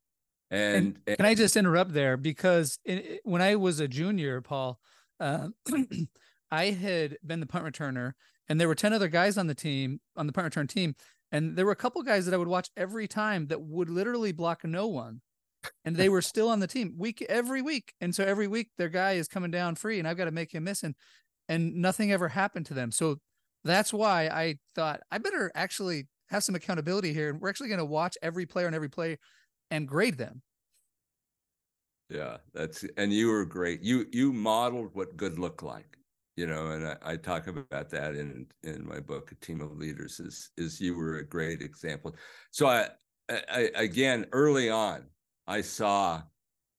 and, 0.52 0.98
and, 1.06 1.16
can 1.16 1.26
I 1.26 1.34
just 1.34 1.56
interrupt 1.56 1.94
there 1.94 2.16
because 2.16 2.78
in, 2.84 3.18
when 3.24 3.40
I 3.40 3.56
was 3.56 3.80
a 3.80 3.88
junior, 3.88 4.42
Paul, 4.42 4.78
uh, 5.18 5.48
I 6.50 6.66
had 6.66 7.16
been 7.24 7.40
the 7.40 7.46
punt 7.46 7.64
returner, 7.64 8.12
and 8.48 8.60
there 8.60 8.68
were 8.68 8.74
ten 8.74 8.92
other 8.92 9.08
guys 9.08 9.38
on 9.38 9.46
the 9.46 9.54
team 9.54 10.00
on 10.14 10.26
the 10.26 10.32
punt 10.32 10.44
return 10.44 10.66
team, 10.66 10.94
and 11.32 11.56
there 11.56 11.64
were 11.64 11.72
a 11.72 11.76
couple 11.76 12.02
guys 12.02 12.26
that 12.26 12.34
I 12.34 12.36
would 12.36 12.48
watch 12.48 12.68
every 12.76 13.08
time 13.08 13.46
that 13.46 13.62
would 13.62 13.88
literally 13.88 14.32
block 14.32 14.62
no 14.62 14.86
one, 14.86 15.22
and 15.86 15.96
they 15.96 16.10
were 16.10 16.20
still 16.20 16.50
on 16.50 16.60
the 16.60 16.66
team 16.66 16.94
week 16.98 17.24
every 17.28 17.62
week, 17.62 17.94
and 18.02 18.14
so 18.14 18.22
every 18.22 18.46
week 18.46 18.68
their 18.76 18.90
guy 18.90 19.12
is 19.12 19.28
coming 19.28 19.50
down 19.50 19.74
free, 19.74 19.98
and 19.98 20.06
I've 20.06 20.18
got 20.18 20.26
to 20.26 20.32
make 20.32 20.52
him 20.52 20.64
miss, 20.64 20.82
and 20.82 20.94
and 21.48 21.76
nothing 21.76 22.12
ever 22.12 22.28
happened 22.28 22.66
to 22.66 22.74
them. 22.74 22.92
So 22.92 23.16
that's 23.64 23.92
why 23.92 24.26
I 24.26 24.56
thought 24.74 25.00
I 25.10 25.16
better 25.16 25.50
actually 25.54 26.08
have 26.28 26.44
some 26.44 26.54
accountability 26.54 27.14
here, 27.14 27.30
and 27.30 27.40
we're 27.40 27.48
actually 27.48 27.68
going 27.68 27.78
to 27.78 27.86
watch 27.86 28.18
every 28.22 28.44
player 28.44 28.66
and 28.66 28.76
every 28.76 28.90
play 28.90 29.16
and 29.72 29.88
grade 29.88 30.18
them. 30.18 30.42
Yeah, 32.08 32.38
that's 32.52 32.84
and 32.98 33.12
you 33.12 33.28
were 33.28 33.46
great. 33.46 33.82
You 33.82 34.06
you 34.12 34.32
modeled 34.32 34.94
what 34.94 35.16
good 35.16 35.38
looked 35.38 35.62
like, 35.62 35.96
you 36.36 36.46
know, 36.46 36.68
and 36.68 36.86
I, 36.86 36.96
I 37.02 37.16
talk 37.16 37.46
about 37.46 37.88
that 37.90 38.14
in 38.14 38.48
in 38.62 38.86
my 38.86 39.00
book, 39.00 39.32
A 39.32 39.34
Team 39.36 39.62
of 39.62 39.72
Leaders. 39.72 40.20
Is 40.20 40.50
is 40.58 40.80
you 40.80 40.94
were 40.94 41.16
a 41.16 41.26
great 41.26 41.62
example. 41.62 42.14
So 42.50 42.66
I, 42.66 42.90
I 43.30 43.70
again 43.74 44.26
early 44.32 44.68
on, 44.68 45.08
I 45.46 45.62
saw, 45.62 46.22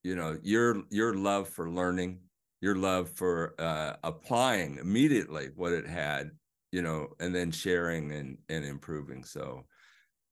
you 0.03 0.15
know, 0.15 0.37
your 0.43 0.83
your 0.91 1.15
love 1.15 1.49
for 1.49 1.69
learning, 1.69 2.21
your 2.61 2.75
love 2.75 3.09
for 3.09 3.55
uh, 3.59 3.97
applying 4.03 4.77
immediately 4.77 5.49
what 5.55 5.73
it 5.73 5.87
had, 5.87 6.31
you 6.71 6.83
know, 6.83 7.15
and 7.19 7.33
then 7.33 7.51
sharing 7.51 8.11
and 8.11 8.37
and 8.49 8.63
improving. 8.65 9.23
So 9.23 9.65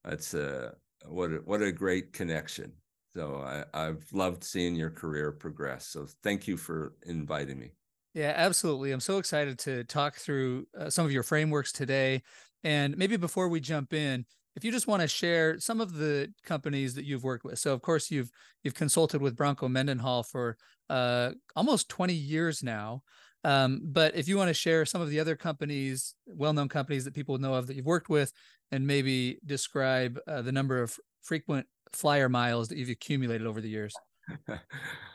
that's 0.04 0.34
a 0.34 0.74
what 1.06 1.30
a, 1.30 1.36
what 1.44 1.62
a 1.62 1.72
great 1.72 2.12
connection. 2.12 2.72
So 3.14 3.36
I, 3.36 3.64
I've 3.74 4.04
loved 4.12 4.42
seeing 4.42 4.74
your 4.74 4.90
career 4.90 5.32
progress. 5.32 5.86
So 5.86 6.06
thank 6.22 6.48
you 6.48 6.56
for 6.56 6.94
inviting 7.04 7.58
me. 7.58 7.72
Yeah, 8.14 8.32
absolutely. 8.36 8.92
I'm 8.92 9.00
so 9.00 9.18
excited 9.18 9.58
to 9.60 9.84
talk 9.84 10.16
through 10.16 10.66
uh, 10.78 10.90
some 10.90 11.06
of 11.06 11.12
your 11.12 11.22
frameworks 11.22 11.72
today. 11.72 12.22
And 12.64 12.96
maybe 12.96 13.16
before 13.16 13.48
we 13.48 13.60
jump 13.60 13.92
in, 13.92 14.24
if 14.54 14.64
you 14.64 14.70
just 14.70 14.86
want 14.86 15.02
to 15.02 15.08
share 15.08 15.58
some 15.58 15.80
of 15.80 15.94
the 15.94 16.32
companies 16.44 16.94
that 16.94 17.04
you've 17.04 17.24
worked 17.24 17.44
with. 17.44 17.58
So 17.58 17.72
of 17.72 17.80
course 17.80 18.10
you've 18.10 18.30
you've 18.62 18.74
consulted 18.74 19.22
with 19.22 19.36
Bronco 19.36 19.68
Mendenhall 19.68 20.22
for 20.22 20.56
uh, 20.90 21.32
almost 21.56 21.88
20 21.88 22.12
years 22.12 22.62
now. 22.62 23.02
Um, 23.44 23.80
but 23.82 24.14
if 24.14 24.28
you 24.28 24.36
want 24.36 24.48
to 24.48 24.54
share 24.54 24.86
some 24.86 25.00
of 25.00 25.10
the 25.10 25.18
other 25.20 25.36
companies, 25.36 26.14
well-known 26.26 26.68
companies 26.68 27.04
that 27.04 27.14
people 27.14 27.38
know 27.38 27.54
of 27.54 27.66
that 27.66 27.76
you've 27.76 27.86
worked 27.86 28.08
with, 28.08 28.32
and 28.70 28.86
maybe 28.86 29.38
describe 29.44 30.18
uh, 30.26 30.42
the 30.42 30.52
number 30.52 30.80
of 30.80 30.98
frequent 31.22 31.66
flyer 31.92 32.28
miles 32.28 32.68
that 32.68 32.78
you've 32.78 32.88
accumulated 32.88 33.46
over 33.46 33.60
the 33.60 33.68
years? 33.68 33.94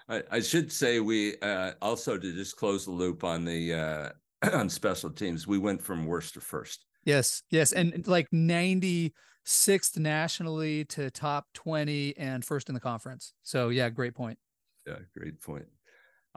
I, 0.09 0.23
I, 0.31 0.39
should 0.41 0.71
say 0.71 0.99
we 0.99 1.37
uh, 1.39 1.73
also 1.81 2.17
to 2.17 2.33
just 2.33 2.57
close 2.57 2.85
the 2.85 2.91
loop 2.91 3.23
on 3.23 3.45
the 3.45 3.73
uh, 3.73 4.09
on 4.53 4.69
special 4.69 5.09
teams. 5.09 5.47
We 5.47 5.57
went 5.57 5.81
from 5.81 6.05
worst 6.05 6.33
to 6.35 6.41
first. 6.41 6.85
Yes, 7.05 7.41
yes, 7.49 7.71
and 7.71 8.05
like 8.07 8.27
ninety 8.33 9.13
sixth 9.45 9.97
nationally 9.97 10.83
to 10.85 11.09
top 11.09 11.45
twenty 11.53 12.15
and 12.17 12.43
first 12.43 12.67
in 12.67 12.75
the 12.75 12.81
conference. 12.81 13.33
So 13.43 13.69
yeah, 13.69 13.89
great 13.89 14.13
point. 14.13 14.37
Yeah, 14.85 14.99
great 15.17 15.41
point. 15.41 15.67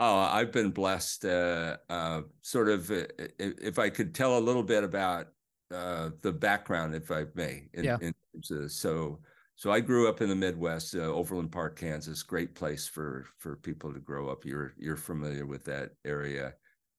Oh, 0.03 0.17
I've 0.17 0.51
been 0.51 0.71
blessed. 0.71 1.27
Uh, 1.27 1.77
uh, 1.91 2.23
sort 2.41 2.71
of, 2.71 2.91
uh, 2.91 3.05
if 3.39 3.79
I 3.79 3.91
could 3.91 4.15
tell 4.15 4.39
a 4.39 4.41
little 4.41 4.63
bit 4.63 4.83
about 4.83 5.27
uh, 5.71 6.09
the 6.23 6.33
background, 6.33 6.95
if 6.95 7.11
I 7.11 7.27
may. 7.35 7.69
In, 7.75 7.85
yeah. 7.85 7.99
In, 8.01 8.15
so 8.69 9.21
so 9.57 9.71
I 9.71 9.81
grew 9.81 10.09
up 10.09 10.23
in 10.23 10.31
the 10.31 10.35
Midwest, 10.35 10.95
uh, 10.95 11.01
Overland 11.01 11.53
Park, 11.53 11.79
Kansas. 11.79 12.23
Great 12.23 12.55
place 12.55 12.89
for 12.89 13.27
for 13.37 13.57
people 13.57 13.93
to 13.93 14.01
grow 14.01 14.31
up. 14.31 14.47
You're 14.47 14.73
you're 14.79 14.97
familiar 14.97 15.45
with 15.45 15.67
that 15.67 15.91
area. 16.07 16.55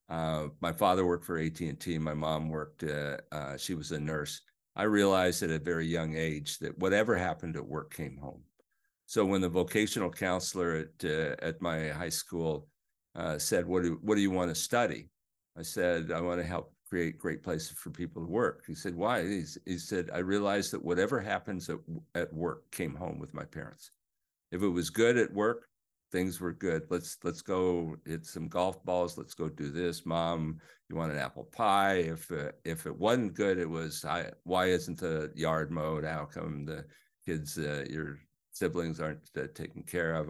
Uh, 0.08 0.50
my 0.60 0.72
father 0.72 1.04
worked 1.04 1.26
for 1.26 1.40
AT 1.40 1.60
and 1.60 1.80
T. 1.80 1.98
My 1.98 2.14
mom 2.14 2.50
worked. 2.50 2.84
Uh, 2.84 3.18
uh, 3.32 3.58
she 3.58 3.74
was 3.74 3.92
a 3.92 4.00
nurse. 4.00 4.42
I 4.76 4.84
realized 4.84 5.42
at 5.42 5.50
a 5.50 5.58
very 5.58 5.88
young 5.88 6.16
age 6.16 6.60
that 6.60 6.78
whatever 6.78 7.16
happened 7.16 7.56
at 7.56 7.66
work 7.66 7.92
came 7.96 8.18
home. 8.18 8.44
So 9.08 9.26
when 9.26 9.42
the 9.42 9.50
vocational 9.50 10.12
counselor 10.12 10.86
at 10.86 11.10
uh, 11.10 11.36
at 11.42 11.64
my 11.64 11.88
high 11.88 12.10
school 12.10 12.68
uh, 13.16 13.38
said, 13.38 13.66
"What 13.68 13.84
do 13.84 14.00
what 14.02 14.16
do 14.16 14.22
you 14.22 14.32
want 14.32 14.50
to 14.50 14.56
study?" 14.56 15.10
I 15.58 15.64
said, 15.64 16.12
"I 16.12 16.22
want 16.22 16.40
to 16.42 16.48
help 16.48 16.74
create 16.90 17.18
great 17.18 17.44
places 17.44 17.72
for 17.78 17.90
people 17.90 18.26
to 18.26 18.32
work." 18.32 18.64
He 18.68 18.76
said, 18.76 18.96
"Why?" 18.96 19.24
He's, 19.24 19.58
he 19.66 19.78
said, 19.78 20.10
"I 20.14 20.20
realized 20.20 20.72
that 20.72 20.84
whatever 20.84 21.20
happens 21.20 21.70
at 21.70 21.80
at 22.16 22.34
work 22.34 22.70
came 22.72 22.96
home 22.96 23.20
with 23.20 23.34
my 23.34 23.46
parents. 23.46 23.92
If 24.52 24.62
it 24.64 24.68
was 24.68 24.90
good 24.90 25.18
at 25.18 25.34
work, 25.34 25.68
things 26.12 26.40
were 26.40 26.54
good. 26.54 26.84
Let's 26.90 27.18
let's 27.24 27.42
go 27.42 27.96
hit 28.06 28.26
some 28.26 28.48
golf 28.48 28.84
balls. 28.86 29.18
Let's 29.18 29.34
go 29.34 29.50
do 29.50 29.72
this, 29.72 30.06
mom. 30.06 30.60
You 30.90 30.96
want 30.96 31.12
an 31.12 31.18
apple 31.18 31.46
pie? 31.46 31.96
If 31.96 32.32
uh, 32.32 32.52
if 32.66 32.86
it 32.86 32.98
wasn't 32.98 33.34
good, 33.34 33.58
it 33.58 33.70
was 33.70 34.06
I, 34.06 34.32
why 34.44 34.68
isn't 34.68 35.00
the 35.00 35.32
yard 35.36 35.72
mowed? 35.72 36.04
How 36.04 36.26
come 36.26 36.66
the 36.66 36.86
kids 37.26 37.58
uh, 37.58 37.86
your 37.90 38.20
siblings 38.52 39.00
aren't 39.00 39.30
uh, 39.38 39.48
taken 39.54 39.84
care 39.84 40.16
of? 40.16 40.30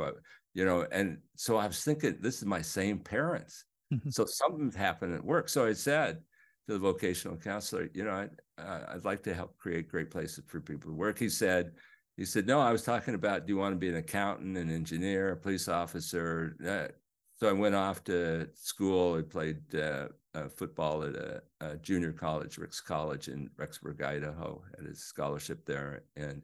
You 0.53 0.65
know, 0.65 0.86
and 0.91 1.20
so 1.36 1.58
I 1.58 1.67
was 1.67 1.84
thinking, 1.84 2.17
this 2.20 2.38
is 2.38 2.46
my 2.46 2.62
same 2.62 3.00
parents. 3.00 3.63
Mm-hmm. 3.93 4.10
So 4.10 4.25
something 4.25 4.72
happened 4.72 5.15
at 5.15 5.24
work. 5.24 5.50
So 5.50 5.65
I 5.65 5.74
said 5.74 6.20
to 6.67 6.74
the 6.74 6.79
vocational 6.79 7.38
counselor, 7.38 7.89
you 7.93 8.03
know, 8.03 8.12
I'd, 8.12 8.29
uh, 8.58 8.93
I'd 8.93 9.05
like 9.05 9.24
to 9.24 9.34
help 9.34 9.58
create 9.58 9.89
great 9.89 10.12
places 10.12 10.43
for 10.48 10.60
people 10.60 10.91
to 10.91 10.96
work. 10.96 11.17
He 11.17 11.29
said, 11.29 11.72
he 12.17 12.25
said, 12.25 12.46
no, 12.46 12.60
I 12.60 12.72
was 12.72 12.84
talking 12.84 13.15
about, 13.15 13.46
do 13.46 13.53
you 13.53 13.58
want 13.58 13.74
to 13.74 13.79
be 13.79 13.89
an 13.89 13.96
accountant, 13.96 14.58
an 14.58 14.70
engineer, 14.70 15.31
a 15.31 15.38
police 15.38 15.67
officer? 15.67 16.55
Uh, 16.65 16.93
so 17.38 17.50
I 17.50 17.53
went 17.53 17.74
off 17.74 18.03
to 18.03 18.48
school. 18.53 19.17
I 19.17 19.24
played 19.24 19.74
uh, 19.74 20.10
uh, 20.36 20.48
football 20.50 21.03
at 21.03 21.15
a, 21.15 21.41
a, 21.60 21.77
junior 21.77 22.12
college, 22.12 22.58
Ricks 22.58 22.79
College 22.79 23.27
in 23.27 23.50
Rexburg, 23.60 24.03
Idaho, 24.03 24.62
had 24.77 24.88
a 24.88 24.96
scholarship 24.96 25.65
there, 25.65 26.03
and 26.15 26.41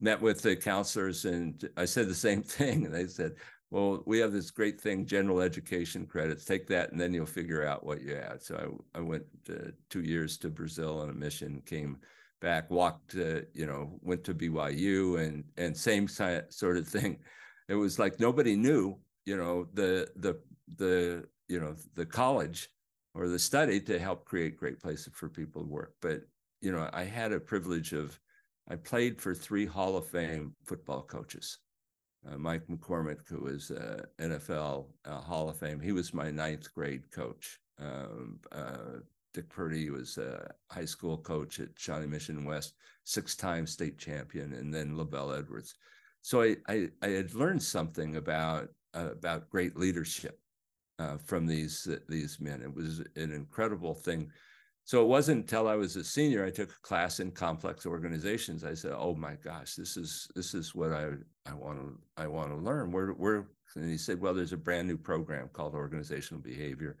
met 0.00 0.20
with 0.20 0.42
the 0.42 0.56
counselors. 0.56 1.24
And 1.24 1.68
I 1.76 1.84
said 1.84 2.08
the 2.08 2.14
same 2.14 2.42
thing, 2.58 2.86
and 2.86 2.94
they 2.94 3.06
said, 3.06 3.34
"Well, 3.70 4.02
we 4.06 4.18
have 4.18 4.32
this 4.32 4.50
great 4.50 4.80
thing, 4.80 5.06
general 5.06 5.40
education 5.40 6.06
credits. 6.06 6.44
Take 6.44 6.66
that, 6.68 6.92
and 6.92 7.00
then 7.00 7.12
you'll 7.12 7.26
figure 7.26 7.66
out 7.66 7.84
what 7.84 8.02
you 8.02 8.14
had." 8.14 8.42
So 8.42 8.78
I, 8.94 8.98
I 8.98 9.00
went 9.02 9.24
two 9.88 10.02
years 10.02 10.38
to 10.38 10.48
Brazil 10.48 11.00
on 11.00 11.10
a 11.10 11.14
mission, 11.14 11.62
came 11.66 11.98
back, 12.40 12.70
walked, 12.70 13.16
uh, 13.16 13.42
you 13.52 13.66
know, 13.66 13.98
went 14.02 14.24
to 14.24 14.34
BYU 14.34 15.20
and 15.20 15.44
and 15.56 15.76
same 15.76 16.08
sort 16.08 16.76
of 16.76 16.88
thing. 16.88 17.18
It 17.68 17.74
was 17.74 17.98
like 17.98 18.18
nobody 18.18 18.56
knew, 18.56 18.98
you 19.26 19.36
know, 19.36 19.68
the 19.74 20.08
the 20.16 20.40
the 20.76 21.24
you 21.48 21.60
know 21.60 21.74
the 21.94 22.06
college 22.06 22.68
or 23.14 23.28
the 23.28 23.38
study 23.38 23.80
to 23.80 23.98
help 23.98 24.24
create 24.24 24.56
great 24.56 24.80
places 24.80 25.12
for 25.14 25.28
people 25.28 25.62
to 25.62 25.68
work. 25.68 25.94
But 26.00 26.22
you 26.60 26.72
know, 26.72 26.88
I 26.92 27.04
had 27.04 27.32
a 27.32 27.40
privilege 27.40 27.92
of 27.92 28.18
I 28.70 28.76
played 28.76 29.20
for 29.20 29.34
three 29.34 29.66
Hall 29.66 29.96
of 29.96 30.06
Fame 30.06 30.54
football 30.64 31.02
coaches. 31.02 31.58
Uh, 32.24 32.38
Mike 32.38 32.68
McCormack, 32.68 33.26
who 33.28 33.40
was 33.40 33.72
uh, 33.72 34.02
NFL 34.20 34.86
uh, 35.04 35.20
Hall 35.20 35.48
of 35.48 35.56
Fame, 35.56 35.80
he 35.80 35.90
was 35.90 36.14
my 36.14 36.30
ninth 36.30 36.72
grade 36.72 37.10
coach. 37.10 37.58
Um, 37.80 38.38
uh, 38.52 39.00
Dick 39.34 39.48
Purdy 39.48 39.90
was 39.90 40.18
a 40.18 40.48
high 40.70 40.84
school 40.84 41.18
coach 41.18 41.58
at 41.58 41.70
Shawnee 41.76 42.06
Mission 42.06 42.44
West, 42.44 42.74
six-time 43.04 43.66
state 43.66 43.98
champion, 43.98 44.52
and 44.52 44.72
then 44.72 44.96
LaVell 44.96 45.36
Edwards. 45.36 45.74
So 46.22 46.42
I, 46.42 46.56
I, 46.68 46.88
I 47.02 47.08
had 47.08 47.34
learned 47.34 47.62
something 47.62 48.16
about 48.16 48.68
about 48.92 49.48
great 49.50 49.76
leadership 49.76 50.40
from 51.24 51.46
these 51.46 51.88
these 52.08 52.40
men. 52.40 52.60
It 52.60 52.74
was 52.74 52.98
an 53.16 53.32
incredible 53.32 53.94
thing. 53.94 54.30
So 54.90 55.00
it 55.00 55.06
wasn't 55.06 55.42
until 55.42 55.68
I 55.68 55.76
was 55.76 55.94
a 55.94 56.02
senior 56.02 56.44
I 56.44 56.50
took 56.50 56.70
a 56.70 56.80
class 56.82 57.20
in 57.20 57.30
complex 57.30 57.86
organizations. 57.86 58.64
I 58.64 58.74
said, 58.74 58.90
"Oh 58.92 59.14
my 59.14 59.36
gosh, 59.36 59.76
this 59.76 59.96
is 59.96 60.26
this 60.34 60.52
is 60.52 60.74
what 60.74 60.90
I 60.90 61.10
I 61.46 61.54
want 61.54 61.78
to 61.78 61.96
I 62.16 62.26
want 62.26 62.50
to 62.50 62.56
learn." 62.56 62.90
Where 62.90 63.10
where 63.10 63.46
and 63.76 63.88
he 63.88 63.96
said, 63.96 64.20
"Well, 64.20 64.34
there's 64.34 64.52
a 64.52 64.56
brand 64.56 64.88
new 64.88 64.98
program 64.98 65.48
called 65.52 65.74
organizational 65.74 66.42
behavior." 66.42 66.96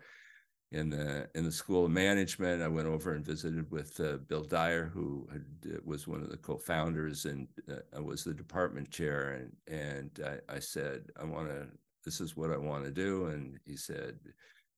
in 0.70 0.88
the 0.88 1.28
in 1.34 1.44
the 1.44 1.50
School 1.50 1.86
of 1.86 1.90
Management. 1.90 2.62
I 2.62 2.68
went 2.68 2.86
over 2.86 3.14
and 3.14 3.26
visited 3.26 3.68
with 3.72 3.98
uh, 3.98 4.18
Bill 4.28 4.44
Dyer, 4.44 4.86
who 4.94 5.28
had, 5.32 5.44
uh, 5.74 5.78
was 5.84 6.06
one 6.06 6.22
of 6.22 6.30
the 6.30 6.36
co-founders 6.36 7.24
and 7.24 7.48
uh, 7.68 8.00
was 8.00 8.22
the 8.22 8.32
department 8.32 8.88
chair. 8.92 9.32
And 9.32 9.50
and 9.66 10.10
I, 10.24 10.54
I 10.54 10.58
said, 10.60 11.10
I 11.20 11.24
want 11.24 11.48
to. 11.48 11.66
This 12.04 12.20
is 12.20 12.36
what 12.36 12.52
I 12.52 12.56
want 12.56 12.84
to 12.84 12.92
do. 12.92 13.26
And 13.26 13.58
he 13.66 13.76
said, 13.76 14.20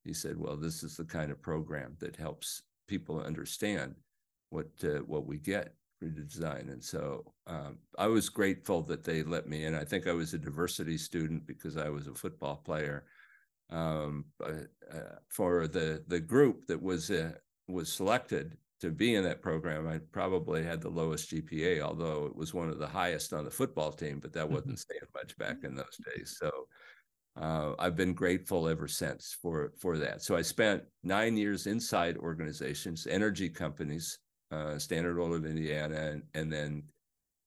he 0.02 0.14
said, 0.14 0.38
well, 0.38 0.57
this 0.57 0.83
is 0.83 0.97
the 0.97 1.04
kind 1.04 1.31
of 1.31 1.42
program 1.42 1.95
that 2.00 2.16
helps 2.16 2.62
people 2.93 3.21
understand 3.21 3.95
what 4.51 4.71
uh, 4.85 5.01
what 5.13 5.25
we 5.27 5.39
get 5.39 5.75
for 5.99 6.07
the 6.07 6.25
design. 6.35 6.69
And 6.71 6.85
so 6.93 7.03
um, 7.47 7.79
I 7.97 8.07
was 8.07 8.29
grateful 8.29 8.83
that 8.83 9.03
they 9.05 9.23
let 9.23 9.49
me 9.49 9.65
in. 9.65 9.75
I 9.75 9.85
think 9.85 10.07
I 10.07 10.13
was 10.13 10.35
a 10.35 10.39
diversity 10.39 10.99
student 10.99 11.47
because 11.47 11.77
I 11.77 11.89
was 11.89 12.07
a 12.07 12.15
football 12.23 12.57
player 12.57 12.99
um, 13.71 14.27
uh, 14.45 15.17
for 15.29 15.67
the 15.67 15.89
the 16.07 16.21
group 16.21 16.67
that 16.67 16.83
was 16.91 17.11
uh, 17.11 17.33
was 17.69 17.91
selected 17.91 18.59
to 18.83 18.91
be 18.91 19.15
in 19.15 19.23
that 19.23 19.43
program, 19.43 19.87
I 19.87 19.99
probably 20.11 20.65
had 20.65 20.81
the 20.81 20.97
lowest 21.01 21.31
GPA, 21.31 21.81
although 21.81 22.27
it 22.27 22.35
was 22.35 22.53
one 22.53 22.69
of 22.69 22.81
the 22.81 22.95
highest 23.01 23.33
on 23.33 23.45
the 23.45 23.51
football 23.61 23.93
team. 23.93 24.19
But 24.19 24.33
that 24.33 24.51
wasn't 24.51 24.81
saying 24.81 25.09
much 25.15 25.39
back 25.39 25.59
in 25.63 25.77
those 25.77 25.99
days. 26.11 26.37
So 26.39 26.51
uh, 27.41 27.73
I've 27.79 27.97
been 27.97 28.12
grateful 28.12 28.69
ever 28.69 28.87
since 28.87 29.37
for 29.41 29.73
for 29.79 29.97
that. 29.99 30.23
So 30.23 30.37
I 30.37 30.43
spent 30.43 30.83
nine 31.03 31.37
years 31.37 31.67
inside 31.67 32.17
organizations, 32.19 33.07
energy 33.07 33.49
companies, 33.49 34.19
uh, 34.51 34.79
Standard 34.79 35.19
Oil 35.19 35.35
of 35.35 35.47
Indiana, 35.47 35.97
and, 35.97 36.23
and 36.35 36.53
then 36.53 36.83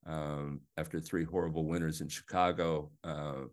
um, 0.08 0.62
after 0.78 1.00
three 1.00 1.24
horrible 1.24 1.66
winters 1.66 2.02
in 2.02 2.08
Chicago, 2.08 2.92
uh, 3.04 3.44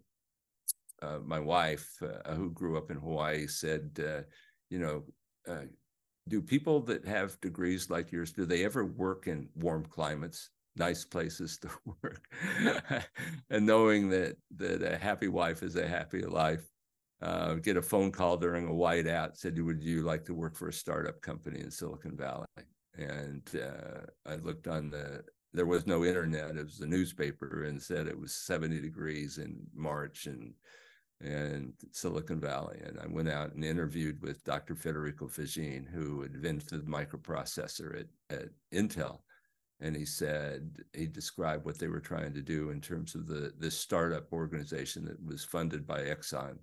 uh, 1.03 1.19
my 1.25 1.41
wife, 1.41 1.91
uh, 2.03 2.35
who 2.35 2.51
grew 2.51 2.79
up 2.79 2.91
in 2.91 2.97
Hawaii, 2.97 3.47
said, 3.47 3.91
uh, 3.99 4.23
you 4.71 4.79
know, 4.79 5.03
do 6.29 6.41
people 6.41 6.81
that 6.81 7.05
have 7.05 7.41
degrees 7.41 7.91
like 7.91 8.13
yours, 8.13 8.33
do 8.33 8.47
they 8.47 8.65
ever 8.65 8.85
work 8.85 9.27
in 9.27 9.49
warm 9.57 9.85
climates, 9.85 10.51
nice 10.77 11.05
places 11.05 11.59
to 11.59 11.69
work? 12.03 12.27
and 13.51 13.67
knowing 13.67 14.09
that 14.11 14.37
that 14.57 14.83
a 14.83 14.97
happy 14.97 15.29
wife 15.29 15.63
is 15.63 15.77
a 15.77 15.87
happy 15.87 16.23
life. 16.23 16.69
Uh, 17.21 17.55
get 17.55 17.77
a 17.77 17.83
phone 17.83 18.11
call 18.11 18.37
during 18.37 18.67
a 18.67 18.71
whiteout, 18.71 19.37
said, 19.37 19.57
would 19.61 19.81
you 19.81 20.03
like 20.03 20.25
to 20.25 20.35
work 20.35 20.57
for 20.57 20.67
a 20.67 20.73
startup 20.73 21.21
company 21.21 21.61
in 21.61 21.71
Silicon 21.71 22.17
Valley? 22.17 22.47
And 22.99 23.49
I 24.27 24.35
looked 24.37 24.67
on 24.67 24.91
the 24.91 25.23
there 25.55 25.67
was 25.67 25.87
no 25.87 26.05
internet. 26.05 26.57
It 26.57 26.65
was 26.65 26.81
a 26.81 26.87
newspaper 26.87 27.65
and 27.65 27.81
said 27.81 28.07
it 28.07 28.19
was 28.19 28.35
70 28.35 28.81
degrees 28.81 29.39
in 29.39 29.61
March 29.75 30.27
and 30.27 30.55
and 31.21 31.73
Silicon 31.93 32.41
Valley. 32.41 32.81
And 32.85 32.99
I 32.99 33.07
went 33.07 33.29
out 33.29 33.55
and 33.55 33.65
interviewed 33.65 34.21
with 34.21 34.43
Dr. 34.43 34.75
Federico 34.75 35.29
Faggin, 35.29 35.89
who 35.89 36.23
invented 36.23 36.85
the 36.85 36.91
microprocessor 36.91 38.01
at, 38.01 38.37
at 38.37 38.49
Intel. 38.75 39.21
And 39.83 39.97
he 39.97 40.07
said, 40.07 40.79
he 40.95 41.07
described 41.07 41.65
what 41.65 41.79
they 41.79 41.89
were 41.89 42.01
trying 42.01 42.33
to 42.35 42.41
do 42.41 42.71
in 42.71 42.81
terms 42.81 43.15
of 43.15 43.27
the 43.27 43.53
this 43.59 43.77
startup 43.77 44.33
organization 44.33 45.05
that 45.07 45.23
was 45.25 45.45
funded 45.45 45.87
by 45.87 46.03
Exxon. 46.03 46.57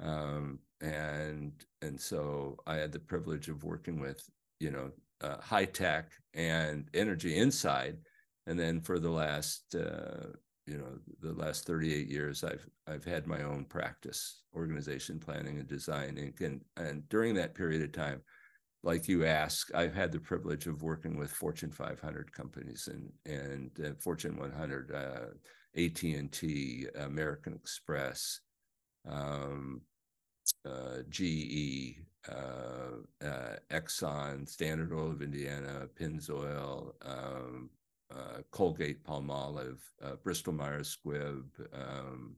Um, 0.00 0.58
and 0.80 1.52
and 1.82 2.00
so 2.00 2.56
I 2.66 2.76
had 2.76 2.92
the 2.92 2.98
privilege 2.98 3.48
of 3.48 3.62
working 3.62 4.00
with, 4.00 4.28
you 4.58 4.70
know, 4.70 4.90
uh, 5.20 5.40
high 5.40 5.66
tech 5.66 6.12
and 6.34 6.88
energy 6.94 7.36
inside. 7.36 7.98
And 8.46 8.58
then 8.58 8.80
for 8.80 8.98
the 8.98 9.10
last 9.10 9.74
uh, 9.74 10.32
you 10.66 10.78
know 10.78 10.98
the 11.20 11.32
last 11.32 11.66
38 11.66 12.08
years 12.08 12.42
i've 12.42 12.66
i've 12.88 13.04
had 13.04 13.26
my 13.26 13.42
own 13.42 13.64
practice 13.64 14.42
organization 14.54 15.18
planning 15.18 15.58
and 15.58 15.68
designing 15.68 16.32
and 16.40 16.60
and 16.76 17.08
during 17.08 17.34
that 17.34 17.54
period 17.54 17.82
of 17.82 17.92
time 17.92 18.20
like 18.82 19.08
you 19.08 19.24
ask 19.24 19.74
i've 19.74 19.94
had 19.94 20.12
the 20.12 20.18
privilege 20.18 20.66
of 20.66 20.82
working 20.82 21.16
with 21.16 21.30
fortune 21.30 21.70
500 21.70 22.32
companies 22.32 22.88
and 22.92 23.10
and 23.24 23.70
uh, 23.84 23.94
fortune 23.98 24.36
100 24.36 24.92
uh, 24.92 25.80
at&t 25.80 26.86
american 26.96 27.54
express 27.54 28.40
um, 29.08 29.80
uh, 30.64 30.98
ge 31.08 31.96
uh, 32.28 33.24
uh, 33.24 33.56
exxon 33.70 34.48
standard 34.48 34.92
oil 34.92 35.10
of 35.10 35.22
indiana 35.22 35.86
pennzoil 35.98 36.92
um, 37.02 37.70
uh, 38.08 38.40
Colgate 38.52 39.02
Palmolive, 39.02 39.80
Bristol 40.22 40.52
Myers 40.52 40.96
Squibb, 40.96 41.42
um, 41.72 42.36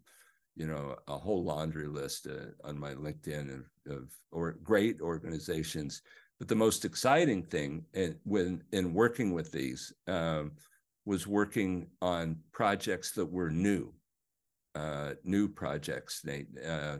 you 0.58 0.66
know, 0.66 0.96
a 1.06 1.16
whole 1.16 1.44
laundry 1.44 1.86
list 1.86 2.26
uh, 2.26 2.66
on 2.68 2.78
my 2.78 2.92
LinkedIn 2.92 3.48
of, 3.54 3.92
of 3.96 4.10
or 4.32 4.56
great 4.64 5.00
organizations. 5.00 6.02
But 6.38 6.48
the 6.48 6.54
most 6.54 6.84
exciting 6.84 7.42
thing 7.42 7.84
in, 7.94 8.16
when 8.24 8.62
in 8.72 8.94
working 8.94 9.32
with 9.32 9.50
these 9.50 9.92
um, 10.06 10.52
was 11.04 11.26
working 11.26 11.88
on 12.00 12.36
projects 12.52 13.12
that 13.12 13.26
were 13.26 13.50
new, 13.50 13.92
uh, 14.74 15.14
new 15.24 15.48
projects. 15.48 16.22
Nate, 16.24 16.48
uh, 16.66 16.98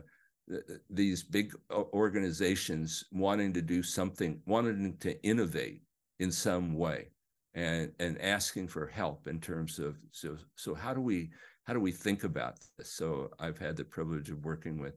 these 0.89 1.23
big 1.23 1.53
organizations 1.71 3.05
wanting 3.11 3.53
to 3.53 3.61
do 3.61 3.83
something, 3.83 4.41
wanting 4.45 4.97
to 4.97 5.21
innovate 5.23 5.83
in 6.19 6.31
some 6.31 6.73
way 6.73 7.09
and 7.53 7.91
and 7.99 8.21
asking 8.21 8.67
for 8.67 8.87
help 8.87 9.27
in 9.27 9.39
terms 9.39 9.79
of 9.79 9.97
so 10.11 10.37
so 10.55 10.73
how 10.73 10.93
do 10.93 11.01
we 11.01 11.29
how 11.63 11.73
do 11.73 11.79
we 11.79 11.91
think 11.91 12.23
about 12.23 12.55
this? 12.77 12.93
So 12.93 13.29
I've 13.39 13.59
had 13.59 13.77
the 13.77 13.85
privilege 13.85 14.31
of 14.31 14.43
working 14.43 14.79
with 14.79 14.95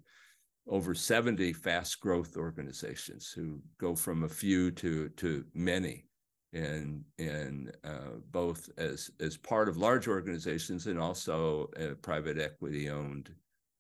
over 0.69 0.95
70 0.95 1.53
fast 1.53 2.01
growth 2.01 2.37
organizations 2.37 3.31
who 3.31 3.61
go 3.79 3.95
from 3.95 4.25
a 4.25 4.29
few 4.29 4.71
to 4.71 5.09
to 5.11 5.45
many 5.55 6.05
and 6.53 7.05
and 7.19 7.73
uh, 7.85 8.19
both 8.31 8.69
as 8.79 9.11
as 9.21 9.37
part 9.37 9.69
of 9.69 9.77
large 9.77 10.07
organizations 10.07 10.87
and 10.87 10.99
also 10.99 11.71
uh, 11.81 11.95
private 12.03 12.39
equity 12.39 12.91
owned 12.91 13.31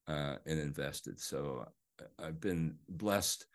uh, 0.08 0.36
and 0.46 0.58
invested. 0.58 1.20
So 1.20 1.66
I've 2.18 2.40
been 2.40 2.76
blessed 2.88 3.46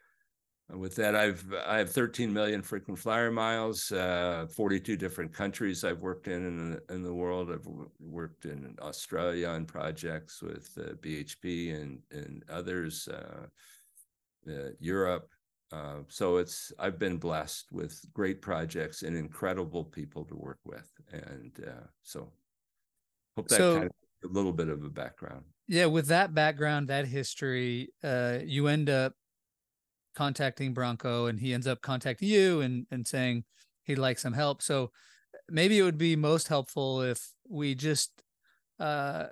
with 0.75 0.95
that. 0.95 1.15
I've 1.15 1.45
I 1.65 1.77
have 1.77 1.91
13 1.91 2.31
million 2.31 2.61
frequent 2.61 2.99
flyer 2.99 3.31
miles, 3.31 3.91
uh, 3.91 4.47
42 4.55 4.97
different 4.97 5.33
countries 5.33 5.83
I've 5.83 6.01
worked 6.01 6.27
in 6.27 6.45
in, 6.45 6.79
in 6.95 7.03
the 7.03 7.13
world. 7.13 7.51
I've 7.51 7.67
worked 7.99 8.45
in 8.45 8.75
Australia 8.81 9.47
on 9.49 9.65
projects 9.65 10.41
with 10.41 10.69
uh, 10.77 10.93
BHP 10.95 11.75
and 11.75 11.99
and 12.11 12.43
others, 12.49 13.07
uh, 13.07 13.47
Europe. 14.79 15.29
Uh, 15.71 15.99
so 16.07 16.37
it's 16.37 16.71
I've 16.79 16.99
been 16.99 17.17
blessed 17.17 17.67
with 17.71 17.99
great 18.13 18.41
projects 18.41 19.03
and 19.03 19.15
incredible 19.17 19.83
people 19.83 20.23
to 20.25 20.35
work 20.35 20.59
with, 20.65 20.89
and 21.11 21.51
uh, 21.65 21.87
so 22.03 22.31
hope 23.35 23.47
that 23.49 23.57
so, 23.57 23.73
kind 23.75 23.85
of 24.23 24.29
a 24.29 24.33
little 24.33 24.53
bit 24.53 24.69
of 24.69 24.83
a 24.83 24.89
background. 24.89 25.43
Yeah, 25.67 25.87
with 25.87 26.07
that 26.07 26.33
background, 26.33 26.87
that 26.87 27.05
history, 27.05 27.89
uh, 28.01 28.39
you 28.43 28.67
end 28.67 28.89
up 28.89 29.13
contacting 30.17 30.73
Bronco 30.73 31.27
and 31.27 31.39
he 31.39 31.53
ends 31.53 31.67
up 31.67 31.81
contacting 31.81 32.27
you 32.27 32.61
and 32.61 32.87
and 32.89 33.07
saying 33.07 33.43
he'd 33.83 33.99
like 33.99 34.17
some 34.17 34.33
help. 34.33 34.63
So 34.63 34.91
maybe 35.47 35.77
it 35.77 35.83
would 35.83 35.97
be 35.97 36.15
most 36.15 36.47
helpful 36.47 37.01
if 37.01 37.31
we 37.47 37.75
just 37.75 38.11
uh, 38.79 39.25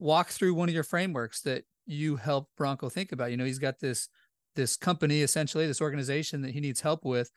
walk 0.00 0.28
through 0.30 0.54
one 0.54 0.68
of 0.68 0.74
your 0.74 0.84
frameworks 0.84 1.40
that 1.42 1.64
you 1.86 2.16
help 2.16 2.48
Bronco 2.56 2.88
think 2.88 3.12
about. 3.12 3.30
You 3.30 3.36
know, 3.36 3.44
he's 3.44 3.60
got 3.60 3.78
this 3.78 4.08
this 4.54 4.76
company 4.76 5.22
essentially 5.22 5.66
this 5.66 5.80
organization 5.80 6.42
that 6.42 6.50
he 6.50 6.60
needs 6.60 6.80
help 6.80 7.04
with 7.04 7.30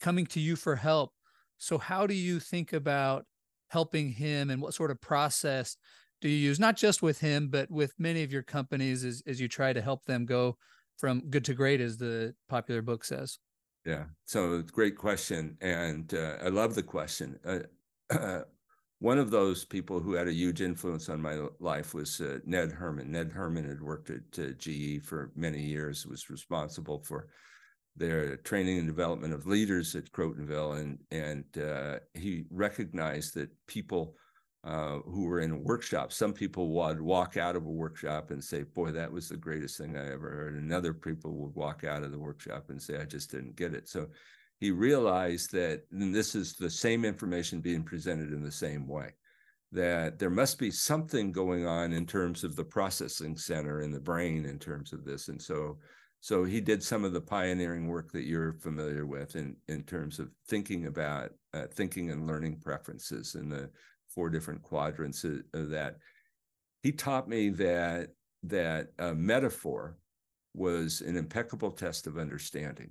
coming 0.00 0.26
to 0.26 0.40
you 0.40 0.56
for 0.56 0.76
help 0.76 1.12
so 1.58 1.78
how 1.78 2.06
do 2.06 2.14
you 2.14 2.40
think 2.40 2.72
about 2.72 3.24
helping 3.68 4.10
him 4.10 4.50
and 4.50 4.60
what 4.60 4.74
sort 4.74 4.90
of 4.90 5.00
process 5.00 5.76
do 6.20 6.28
you 6.28 6.36
use 6.36 6.58
not 6.58 6.76
just 6.76 7.02
with 7.02 7.20
him 7.20 7.48
but 7.48 7.70
with 7.70 7.92
many 7.98 8.22
of 8.22 8.32
your 8.32 8.42
companies 8.42 9.04
as, 9.04 9.22
as 9.26 9.40
you 9.40 9.48
try 9.48 9.72
to 9.72 9.80
help 9.80 10.04
them 10.04 10.24
go 10.24 10.56
from 11.02 11.20
good 11.30 11.44
to 11.44 11.52
great 11.52 11.80
as 11.80 11.98
the 11.98 12.32
popular 12.48 12.80
book 12.80 13.04
says. 13.04 13.40
Yeah. 13.84 14.04
So 14.24 14.62
great 14.62 14.96
question 14.96 15.56
and 15.60 16.14
uh, 16.14 16.36
i 16.44 16.48
love 16.48 16.76
the 16.76 16.82
question. 16.84 17.40
Uh, 17.44 18.42
one 19.00 19.18
of 19.18 19.32
those 19.32 19.64
people 19.64 19.98
who 19.98 20.12
had 20.12 20.28
a 20.28 20.32
huge 20.32 20.60
influence 20.62 21.08
on 21.08 21.20
my 21.20 21.40
life 21.58 21.92
was 21.92 22.20
uh, 22.20 22.38
Ned 22.44 22.70
Herrmann. 22.70 23.10
Ned 23.10 23.32
Herrmann 23.32 23.68
had 23.68 23.82
worked 23.82 24.10
at 24.10 24.38
uh, 24.38 24.52
GE 24.56 25.02
for 25.02 25.32
many 25.34 25.60
years, 25.60 26.06
was 26.06 26.30
responsible 26.30 27.00
for 27.00 27.26
their 27.96 28.36
training 28.36 28.78
and 28.78 28.86
development 28.86 29.34
of 29.34 29.48
leaders 29.48 29.96
at 29.96 30.12
Crotonville, 30.12 30.80
and 30.80 30.98
and 31.10 31.44
uh, 31.58 31.98
he 32.14 32.44
recognized 32.48 33.34
that 33.34 33.50
people 33.66 34.14
uh, 34.64 34.98
who 35.00 35.24
were 35.24 35.40
in 35.40 35.50
a 35.50 35.58
workshop, 35.58 36.12
some 36.12 36.32
people 36.32 36.68
would 36.68 37.00
walk 37.00 37.36
out 37.36 37.56
of 37.56 37.66
a 37.66 37.70
workshop 37.70 38.30
and 38.30 38.42
say, 38.42 38.62
"Boy, 38.62 38.92
that 38.92 39.10
was 39.10 39.28
the 39.28 39.36
greatest 39.36 39.78
thing 39.78 39.96
I 39.96 40.12
ever 40.12 40.30
heard," 40.30 40.54
and 40.54 40.72
other 40.72 40.94
people 40.94 41.34
would 41.36 41.54
walk 41.54 41.84
out 41.84 42.02
of 42.02 42.12
the 42.12 42.18
workshop 42.18 42.70
and 42.70 42.80
say, 42.80 42.98
"I 42.98 43.04
just 43.04 43.30
didn't 43.30 43.56
get 43.56 43.74
it." 43.74 43.88
So 43.88 44.08
he 44.60 44.70
realized 44.70 45.52
that 45.52 45.82
this 45.90 46.34
is 46.34 46.54
the 46.54 46.70
same 46.70 47.04
information 47.04 47.60
being 47.60 47.82
presented 47.82 48.32
in 48.32 48.42
the 48.42 48.52
same 48.52 48.86
way 48.86 49.14
that 49.72 50.18
there 50.18 50.30
must 50.30 50.58
be 50.58 50.70
something 50.70 51.32
going 51.32 51.66
on 51.66 51.92
in 51.92 52.06
terms 52.06 52.44
of 52.44 52.54
the 52.54 52.64
processing 52.64 53.36
center 53.36 53.80
in 53.80 53.90
the 53.90 54.00
brain 54.00 54.44
in 54.44 54.58
terms 54.58 54.92
of 54.92 55.04
this. 55.04 55.28
And 55.28 55.40
so 55.40 55.78
so 56.20 56.44
he 56.44 56.60
did 56.60 56.84
some 56.84 57.04
of 57.04 57.12
the 57.12 57.20
pioneering 57.20 57.88
work 57.88 58.12
that 58.12 58.26
you're 58.26 58.52
familiar 58.52 59.06
with 59.06 59.34
in 59.34 59.56
in 59.68 59.82
terms 59.82 60.20
of 60.20 60.28
thinking 60.46 60.86
about 60.86 61.30
uh, 61.54 61.66
thinking 61.74 62.10
and 62.10 62.26
learning 62.26 62.60
preferences 62.60 63.34
and 63.34 63.50
the 63.50 63.70
four 64.14 64.30
different 64.30 64.62
quadrants 64.62 65.24
of, 65.24 65.42
that 65.52 65.96
he 66.82 66.92
taught 66.92 67.28
me 67.28 67.48
that 67.50 68.10
that 68.44 68.88
a 68.98 69.14
metaphor 69.14 69.96
was 70.54 71.00
an 71.00 71.16
impeccable 71.16 71.70
test 71.70 72.06
of 72.06 72.18
understanding 72.18 72.90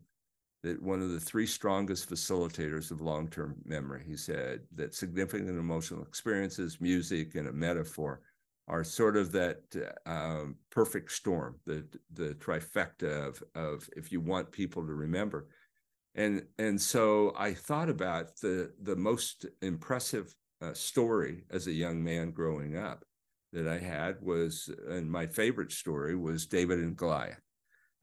that 0.63 0.81
one 0.81 1.01
of 1.01 1.09
the 1.09 1.19
three 1.19 1.47
strongest 1.47 2.09
facilitators 2.09 2.91
of 2.91 3.01
long-term 3.01 3.55
memory. 3.65 4.03
He 4.05 4.15
said 4.15 4.61
that 4.75 4.93
significant 4.93 5.49
emotional 5.49 6.03
experiences, 6.03 6.79
music, 6.79 7.35
and 7.35 7.47
a 7.47 7.53
metaphor 7.53 8.21
are 8.67 8.83
sort 8.83 9.17
of 9.17 9.31
that 9.31 9.61
um, 10.05 10.55
perfect 10.69 11.11
storm, 11.11 11.55
the 11.65 11.85
the 12.13 12.35
trifecta 12.35 13.27
of 13.27 13.43
of 13.55 13.89
if 13.97 14.11
you 14.11 14.21
want 14.21 14.51
people 14.51 14.85
to 14.85 14.93
remember. 14.93 15.47
And 16.13 16.45
and 16.59 16.79
so 16.79 17.33
I 17.37 17.53
thought 17.53 17.89
about 17.89 18.37
the 18.37 18.71
the 18.81 18.95
most 18.95 19.45
impressive 19.61 20.35
uh, 20.61 20.73
story 20.73 21.43
as 21.51 21.67
a 21.67 21.71
young 21.71 22.03
man 22.03 22.31
growing 22.31 22.77
up 22.77 23.03
that 23.53 23.67
I 23.67 23.77
had 23.77 24.21
was, 24.21 24.69
and 24.89 25.11
my 25.11 25.27
favorite 25.27 25.71
story 25.71 26.15
was 26.15 26.45
David 26.45 26.79
and 26.79 26.95
Goliath. 26.95 27.41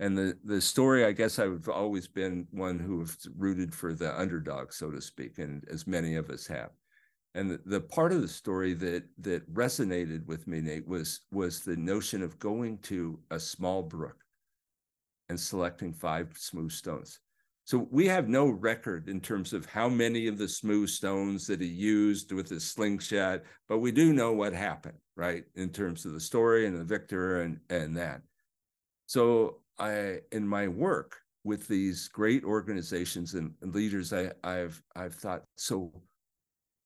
And 0.01 0.17
the 0.17 0.39
the 0.45 0.61
story 0.61 1.05
i 1.05 1.11
guess 1.11 1.41
i've 1.41 1.69
always 1.69 2.07
been 2.07 2.47
one 2.53 2.79
who 2.79 3.01
have 3.01 3.17
rooted 3.37 3.75
for 3.75 3.95
the 3.95 4.17
underdog 4.17 4.73
so 4.73 4.93
to 4.93 5.01
speak 5.01 5.39
and 5.39 5.65
as 5.69 5.89
many 5.89 6.15
of 6.15 6.31
us 6.31 6.47
have. 6.47 6.71
And 7.35 7.51
the, 7.51 7.61
the 7.67 7.81
part 7.81 8.13
of 8.13 8.23
the 8.23 8.29
story 8.29 8.75
that 8.75 9.05
that 9.19 9.53
resonated 9.53 10.25
with 10.27 10.47
me 10.47 10.61
nate 10.61 10.87
was 10.87 11.23
was 11.33 11.61
the 11.61 11.77
notion 11.77 12.23
of 12.23 12.39
going 12.39 12.79
to 12.83 13.19
a 13.33 13.41
small 13.41 13.83
brook 13.83 14.25
and 15.29 15.39
selecting 15.39 15.93
five 15.93 16.33
smooth 16.37 16.71
stones 16.71 17.19
so 17.69 17.87
we 17.91 18.07
have 18.07 18.29
no 18.29 18.49
record 18.49 19.09
in 19.09 19.21
terms 19.21 19.53
of 19.53 19.67
how 19.67 19.89
many 19.89 20.27
of 20.27 20.39
the 20.39 20.49
smooth 20.49 20.89
stones 20.89 21.47
that 21.47 21.61
he 21.61 21.67
used 21.67 22.33
with 22.33 22.49
his 22.49 22.65
slingshot 22.65 23.43
but 23.69 23.79
we 23.79 23.93
do 23.93 24.13
know 24.13 24.33
what 24.33 24.53
happened 24.53 24.99
right 25.17 25.45
in 25.55 25.69
terms 25.69 26.05
of 26.05 26.13
the 26.13 26.21
story 26.21 26.67
and 26.67 26.79
the 26.79 26.85
victor 26.85 27.43
and 27.43 27.59
and 27.71 27.97
that 27.97 28.23
so 29.07 29.61
I 29.79 30.21
in 30.33 30.47
my 30.47 30.69
work 30.69 31.17
with 31.45 31.67
these 31.69 32.09
great 32.09 32.45
organizations 32.45 33.35
and, 33.35 33.55
leaders, 33.63 34.13
I, 34.13 34.33
I've 34.45 34.83
I've 34.95 35.15
thought, 35.15 35.45
so 35.57 35.93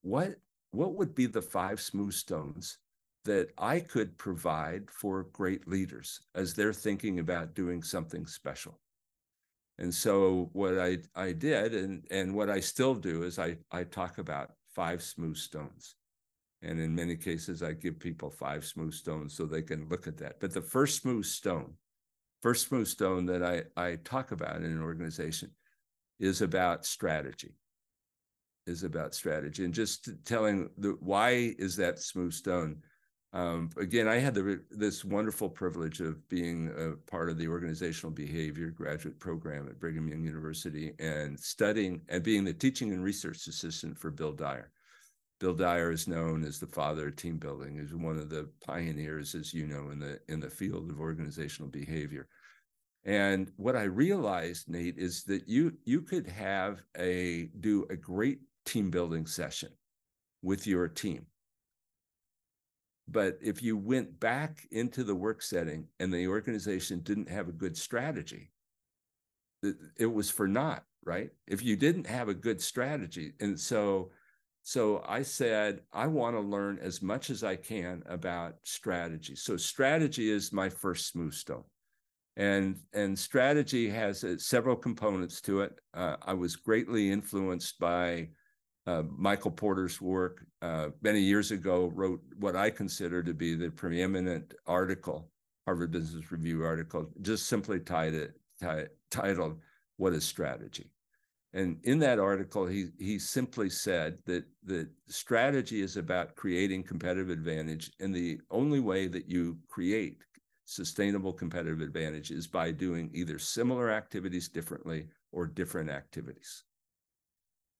what 0.02 0.36
what 0.70 0.94
would 0.94 1.14
be 1.14 1.26
the 1.26 1.42
five 1.42 1.80
smooth 1.80 2.14
stones 2.14 2.78
that 3.24 3.50
I 3.58 3.80
could 3.80 4.16
provide 4.18 4.90
for 4.90 5.24
great 5.32 5.68
leaders 5.68 6.20
as 6.34 6.54
they're 6.54 6.72
thinking 6.72 7.18
about 7.18 7.54
doing 7.54 7.82
something 7.82 8.26
special? 8.26 8.78
And 9.78 9.94
so 9.94 10.50
what 10.52 10.78
I, 10.78 10.98
I 11.14 11.32
did 11.32 11.74
and, 11.74 12.04
and 12.10 12.34
what 12.34 12.50
I 12.50 12.60
still 12.60 12.94
do 12.94 13.22
is 13.22 13.38
I, 13.38 13.56
I 13.70 13.84
talk 13.84 14.18
about 14.18 14.52
five 14.74 15.02
smooth 15.02 15.36
stones. 15.36 15.96
And 16.62 16.78
in 16.80 16.94
many 16.94 17.16
cases, 17.16 17.62
I 17.62 17.72
give 17.72 17.98
people 17.98 18.30
five 18.30 18.64
smooth 18.64 18.94
stones 18.94 19.34
so 19.34 19.46
they 19.46 19.62
can 19.62 19.88
look 19.88 20.06
at 20.06 20.18
that. 20.18 20.38
But 20.40 20.52
the 20.52 20.62
first 20.62 21.02
smooth 21.02 21.24
stone 21.24 21.74
first 22.42 22.68
smooth 22.68 22.88
stone 22.88 23.24
that 23.26 23.42
I, 23.42 23.62
I 23.80 23.96
talk 24.04 24.32
about 24.32 24.56
in 24.56 24.64
an 24.64 24.82
organization 24.82 25.50
is 26.18 26.42
about 26.42 26.84
strategy 26.84 27.54
is 28.66 28.84
about 28.84 29.14
strategy 29.14 29.64
and 29.64 29.74
just 29.74 30.08
telling 30.24 30.68
the 30.78 30.96
why 31.00 31.54
is 31.58 31.76
that 31.76 31.98
smooth 31.98 32.32
stone 32.32 32.76
um, 33.32 33.70
again 33.78 34.08
i 34.08 34.16
had 34.16 34.34
the, 34.34 34.60
this 34.70 35.04
wonderful 35.04 35.48
privilege 35.48 36.00
of 36.00 36.28
being 36.28 36.68
a 36.78 37.10
part 37.10 37.30
of 37.30 37.38
the 37.38 37.48
organizational 37.48 38.10
behavior 38.10 38.70
graduate 38.70 39.18
program 39.18 39.68
at 39.68 39.80
brigham 39.80 40.08
young 40.08 40.24
university 40.24 40.92
and 40.98 41.38
studying 41.38 42.00
and 42.08 42.22
being 42.22 42.44
the 42.44 42.52
teaching 42.52 42.92
and 42.92 43.02
research 43.02 43.46
assistant 43.46 43.98
for 43.98 44.10
bill 44.10 44.32
dyer 44.32 44.70
bill 45.40 45.54
dyer 45.54 45.90
is 45.90 46.06
known 46.06 46.44
as 46.44 46.58
the 46.58 46.66
father 46.66 47.08
of 47.08 47.16
team 47.16 47.38
building 47.38 47.78
He's 47.78 47.94
one 47.94 48.18
of 48.18 48.28
the 48.28 48.48
pioneers 48.64 49.34
as 49.34 49.52
you 49.52 49.66
know 49.66 49.90
in 49.90 49.98
the 49.98 50.18
in 50.28 50.40
the 50.40 50.50
field 50.50 50.90
of 50.90 51.00
organizational 51.00 51.70
behavior 51.70 52.28
and 53.04 53.50
what 53.56 53.74
I 53.74 53.84
realized, 53.84 54.68
Nate, 54.68 54.96
is 54.96 55.24
that 55.24 55.48
you 55.48 55.72
you 55.84 56.02
could 56.02 56.26
have 56.26 56.82
a 56.96 57.48
do 57.60 57.86
a 57.90 57.96
great 57.96 58.40
team 58.64 58.90
building 58.90 59.26
session 59.26 59.70
with 60.42 60.66
your 60.66 60.86
team. 60.86 61.26
But 63.08 63.38
if 63.42 63.62
you 63.62 63.76
went 63.76 64.18
back 64.20 64.66
into 64.70 65.04
the 65.04 65.14
work 65.14 65.42
setting 65.42 65.86
and 66.00 66.12
the 66.12 66.28
organization 66.28 67.00
didn't 67.00 67.28
have 67.28 67.48
a 67.48 67.52
good 67.52 67.76
strategy, 67.76 68.50
it, 69.98 70.06
was 70.06 70.30
for 70.30 70.48
naught, 70.48 70.84
right? 71.04 71.30
If 71.46 71.62
you 71.62 71.76
didn't 71.76 72.06
have 72.06 72.28
a 72.28 72.34
good 72.34 72.60
strategy. 72.60 73.32
And 73.40 73.58
so 73.58 74.10
so 74.64 75.02
I 75.08 75.22
said, 75.22 75.80
I 75.92 76.06
want 76.06 76.36
to 76.36 76.40
learn 76.40 76.78
as 76.80 77.02
much 77.02 77.30
as 77.30 77.42
I 77.42 77.56
can 77.56 78.00
about 78.06 78.54
strategy. 78.62 79.34
So 79.34 79.56
strategy 79.56 80.30
is 80.30 80.52
my 80.52 80.68
first 80.68 81.08
smooth 81.08 81.34
stone 81.34 81.64
and 82.36 82.76
and 82.94 83.18
strategy 83.18 83.88
has 83.90 84.24
uh, 84.24 84.38
several 84.38 84.76
components 84.76 85.40
to 85.42 85.60
it. 85.60 85.78
Uh, 85.94 86.16
I 86.22 86.34
was 86.34 86.56
greatly 86.56 87.10
influenced 87.10 87.78
by 87.78 88.28
uh, 88.86 89.02
Michael 89.16 89.50
Porter's 89.50 90.00
work 90.00 90.44
uh, 90.62 90.90
many 91.02 91.20
years 91.20 91.50
ago 91.50 91.90
wrote 91.94 92.22
what 92.38 92.54
I 92.54 92.70
consider 92.70 93.22
to 93.22 93.34
be 93.34 93.54
the 93.54 93.70
preeminent 93.70 94.54
article, 94.66 95.28
Harvard 95.66 95.90
Business 95.90 96.30
Review 96.30 96.64
article, 96.64 97.10
just 97.20 97.48
simply 97.48 97.80
titled, 97.80 98.30
titled 99.10 99.58
"What 99.96 100.12
is 100.12 100.24
Strategy." 100.24 100.92
And 101.52 101.78
in 101.82 101.98
that 101.98 102.20
article, 102.20 102.64
he 102.66 102.90
he 102.98 103.18
simply 103.18 103.68
said 103.68 104.18
that 104.26 104.44
that 104.64 104.88
strategy 105.08 105.82
is 105.82 105.96
about 105.96 106.36
creating 106.36 106.84
competitive 106.84 107.30
advantage, 107.30 107.90
and 107.98 108.14
the 108.14 108.40
only 108.50 108.80
way 108.80 109.08
that 109.08 109.28
you 109.28 109.58
create 109.68 110.18
sustainable 110.64 111.32
competitive 111.32 111.80
advantage 111.80 112.30
is 112.30 112.46
by 112.46 112.70
doing 112.70 113.10
either 113.12 113.38
similar 113.38 113.90
activities 113.90 114.48
differently 114.48 115.08
or 115.32 115.46
different 115.46 115.90
activities 115.90 116.62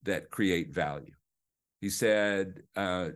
that 0.02 0.30
create 0.30 0.74
value. 0.74 1.14
He 1.82 1.90
said, 1.90 2.62
uh, 2.76 3.10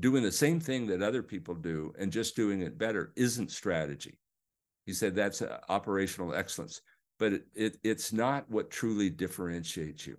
doing 0.00 0.22
the 0.22 0.32
same 0.32 0.58
thing 0.58 0.86
that 0.86 1.02
other 1.02 1.22
people 1.22 1.54
do 1.54 1.92
and 1.98 2.10
just 2.10 2.34
doing 2.34 2.62
it 2.62 2.78
better 2.78 3.12
isn't 3.16 3.52
strategy. 3.52 4.18
He 4.86 4.94
said 4.94 5.14
that's 5.14 5.42
uh, 5.42 5.58
operational 5.68 6.34
excellence, 6.34 6.80
but 7.18 7.34
it, 7.34 7.46
it, 7.54 7.76
it's 7.84 8.10
not 8.10 8.50
what 8.50 8.70
truly 8.70 9.10
differentiates 9.10 10.06
you. 10.06 10.16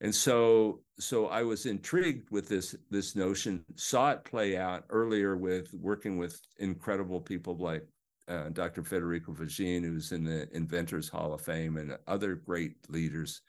And 0.00 0.12
so, 0.12 0.80
so 0.98 1.28
I 1.28 1.44
was 1.44 1.66
intrigued 1.66 2.30
with 2.32 2.48
this 2.48 2.74
this 2.90 3.14
notion. 3.14 3.64
Saw 3.76 4.10
it 4.10 4.24
play 4.24 4.56
out 4.56 4.84
earlier 4.90 5.36
with 5.36 5.72
working 5.72 6.18
with 6.18 6.40
incredible 6.58 7.20
people 7.20 7.56
like 7.56 7.86
uh, 8.26 8.48
Dr. 8.48 8.82
Federico 8.82 9.32
Faggin, 9.32 9.84
who's 9.84 10.10
in 10.10 10.24
the 10.24 10.48
Inventors 10.54 11.08
Hall 11.08 11.32
of 11.32 11.42
Fame, 11.42 11.76
and 11.76 11.96
other 12.08 12.34
great 12.34 12.74
leaders 12.88 13.40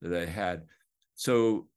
that 0.00 0.12
I 0.12 0.26
had. 0.26 0.64
So, 1.14 1.68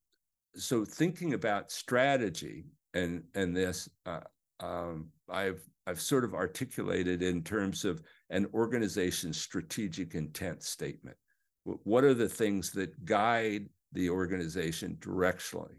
so 0.56 0.86
thinking 0.86 1.34
about 1.34 1.72
strategy 1.72 2.66
and 2.94 3.24
and 3.36 3.56
this, 3.56 3.90
uh, 4.06 4.22
um, 4.60 5.10
I've 5.30 5.62
I've 5.88 6.02
sort 6.02 6.24
of 6.24 6.34
articulated 6.34 7.22
in 7.22 7.44
terms 7.44 7.86
of 7.86 8.02
an 8.30 8.48
organization's 8.54 9.40
strategic 9.40 10.16
intent 10.16 10.64
statement. 10.64 11.18
What 11.64 12.04
are 12.04 12.14
the 12.14 12.30
things 12.30 12.72
that 12.72 13.06
guide 13.06 13.70
the 13.92 14.10
organization 14.10 14.98
directionally? 15.00 15.78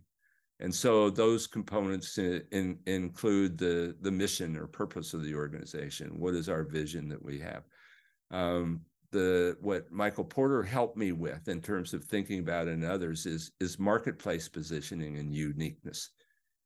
And 0.59 0.75
so 0.75 1.11
those 1.11 1.47
components 1.47 2.19
in, 2.19 2.43
in, 2.51 2.79
include 2.87 3.59
the, 3.59 3.95
the 4.01 4.11
mission 4.11 4.57
or 4.57 4.67
purpose 4.67 5.12
of 5.12 5.23
the 5.23 5.35
organization. 5.35 6.19
What 6.19 6.35
is 6.35 6.49
our 6.49 6.65
vision 6.65 7.09
that 7.11 7.23
we 7.23 7.39
have? 7.41 7.65
Um, 8.31 8.81
the 9.17 9.57
what 9.63 9.91
Michael 9.91 10.25
Porter 10.25 10.63
helped 10.63 10.99
me 10.99 11.13
with 11.13 11.49
in 11.49 11.63
terms 11.63 11.95
of 11.95 12.05
thinking 12.05 12.41
about 12.41 12.69
and 12.69 12.85
others 12.85 13.25
is 13.25 13.51
is 13.61 13.79
marketplace 13.79 14.47
positioning 14.47 15.17
and 15.17 15.35
uniqueness. 15.35 16.11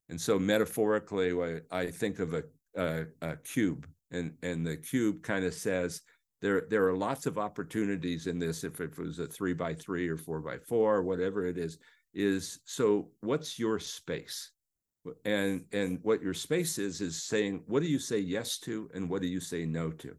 And 0.08 0.20
so 0.20 0.36
metaphorically, 0.36 1.60
I 1.70 1.86
think 1.86 2.18
of 2.18 2.34
a, 2.34 2.42
a, 2.76 3.04
a 3.22 3.36
cube, 3.36 3.86
and 4.10 4.32
and 4.42 4.66
the 4.66 4.76
cube 4.76 5.22
kind 5.22 5.44
of 5.44 5.54
says 5.54 6.02
there 6.42 6.66
there 6.68 6.88
are 6.88 6.96
lots 6.96 7.26
of 7.26 7.38
opportunities 7.38 8.26
in 8.26 8.40
this. 8.40 8.64
If 8.64 8.80
it 8.80 8.98
was 8.98 9.20
a 9.20 9.28
three 9.28 9.54
by 9.54 9.74
three 9.74 10.08
or 10.08 10.16
four 10.16 10.40
by 10.40 10.58
four, 10.58 11.02
whatever 11.02 11.46
it 11.46 11.56
is, 11.56 11.78
is 12.12 12.58
so 12.64 13.10
what's 13.20 13.60
your 13.60 13.78
space 13.78 14.50
and 15.24 15.64
and 15.72 16.00
what 16.02 16.20
your 16.20 16.34
space 16.34 16.78
is 16.78 17.00
is 17.00 17.22
saying 17.22 17.62
what 17.66 17.82
do 17.82 17.88
you 17.88 17.98
say 17.98 18.18
yes 18.18 18.58
to 18.58 18.90
and 18.92 19.08
what 19.08 19.22
do 19.22 19.28
you 19.28 19.40
say 19.40 19.64
no 19.64 19.90
to 19.90 20.14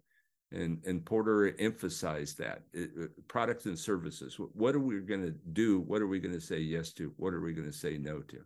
and 0.51 0.83
and 0.85 1.05
porter 1.05 1.55
emphasized 1.59 2.37
that 2.37 2.63
it, 2.73 2.89
products 3.27 3.65
and 3.65 3.77
services. 3.77 4.37
What 4.53 4.75
are 4.75 4.79
we 4.79 4.99
going 4.99 5.23
to 5.23 5.35
do? 5.53 5.79
What 5.81 6.01
are 6.01 6.07
we 6.07 6.19
going 6.19 6.33
to 6.33 6.41
say 6.41 6.59
yes 6.59 6.91
to? 6.93 7.13
What 7.17 7.33
are 7.33 7.41
we 7.41 7.53
going 7.53 7.71
to 7.71 7.77
say 7.77 7.97
no 7.97 8.21
to? 8.21 8.39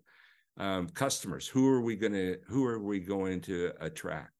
Um, 0.58 0.88
customers 0.90 1.48
who 1.48 1.68
are 1.68 1.82
we 1.82 1.96
going 1.96 2.14
to 2.14 2.38
who 2.48 2.66
are 2.66 2.80
we 2.80 3.00
going 3.00 3.42
to 3.42 3.72
attract? 3.82 4.32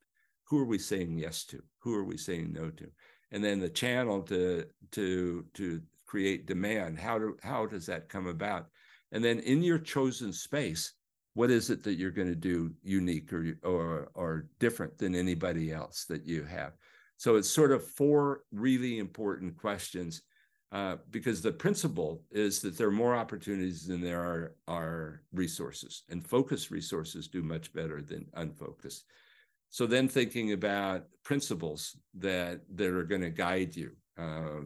Who 0.46 0.60
are 0.60 0.66
we 0.66 0.78
saying 0.78 1.18
yes 1.18 1.44
to? 1.46 1.62
Who 1.80 1.94
are 1.96 2.06
we 2.06 2.18
saying 2.18 2.54
no 2.54 2.70
to? 2.70 2.88
And 3.32 3.44
then 3.44 3.60
the 3.60 3.70
channel 3.70 4.22
to 4.24 4.66
to 4.92 5.46
to 5.56 5.82
create 6.06 6.46
demand. 6.46 7.00
How 7.00 7.20
do 7.20 7.38
how 7.42 7.66
does 7.66 7.86
that 7.88 8.10
come 8.10 8.28
about? 8.28 8.68
And 9.12 9.24
then 9.24 9.40
in 9.40 9.64
your 9.64 9.80
chosen 9.80 10.34
space, 10.34 10.94
what 11.36 11.52
is 11.52 11.70
it 11.70 11.84
that 11.84 11.96
you're 11.96 12.12
going 12.12 12.30
to 12.30 12.36
do 12.36 12.74
unique 12.82 13.32
or, 13.34 13.58
or, 13.64 14.10
or 14.14 14.48
different 14.60 14.98
than 14.98 15.16
anybody 15.16 15.72
else 15.72 16.06
that 16.06 16.26
you 16.26 16.44
have? 16.44 16.74
So 17.18 17.36
it's 17.36 17.50
sort 17.50 17.72
of 17.72 17.86
four 17.86 18.42
really 18.52 19.00
important 19.00 19.58
questions 19.58 20.22
uh, 20.72 20.98
because 21.12 21.42
the 21.42 21.52
principle 21.52 22.24
is 22.32 22.60
that 22.62 22.78
there 22.78 22.88
are 22.88 22.92
more 22.92 23.16
opportunities 23.16 23.88
than 23.88 24.02
there 24.02 24.20
are, 24.20 24.56
are 24.68 25.22
resources, 25.32 26.04
and 26.10 26.28
focused 26.28 26.72
resources 26.72 27.28
do 27.28 27.42
much 27.42 27.72
better 27.72 28.02
than 28.02 28.26
unfocused. 28.34 29.06
So 29.70 29.86
then 29.86 30.08
thinking 30.08 30.52
about 30.52 31.06
principles 31.24 31.98
that 32.16 32.62
that 32.76 32.88
are 32.88 33.04
going 33.04 33.22
to 33.22 33.30
guide 33.30 33.76
you 33.76 33.92
uh, 34.18 34.62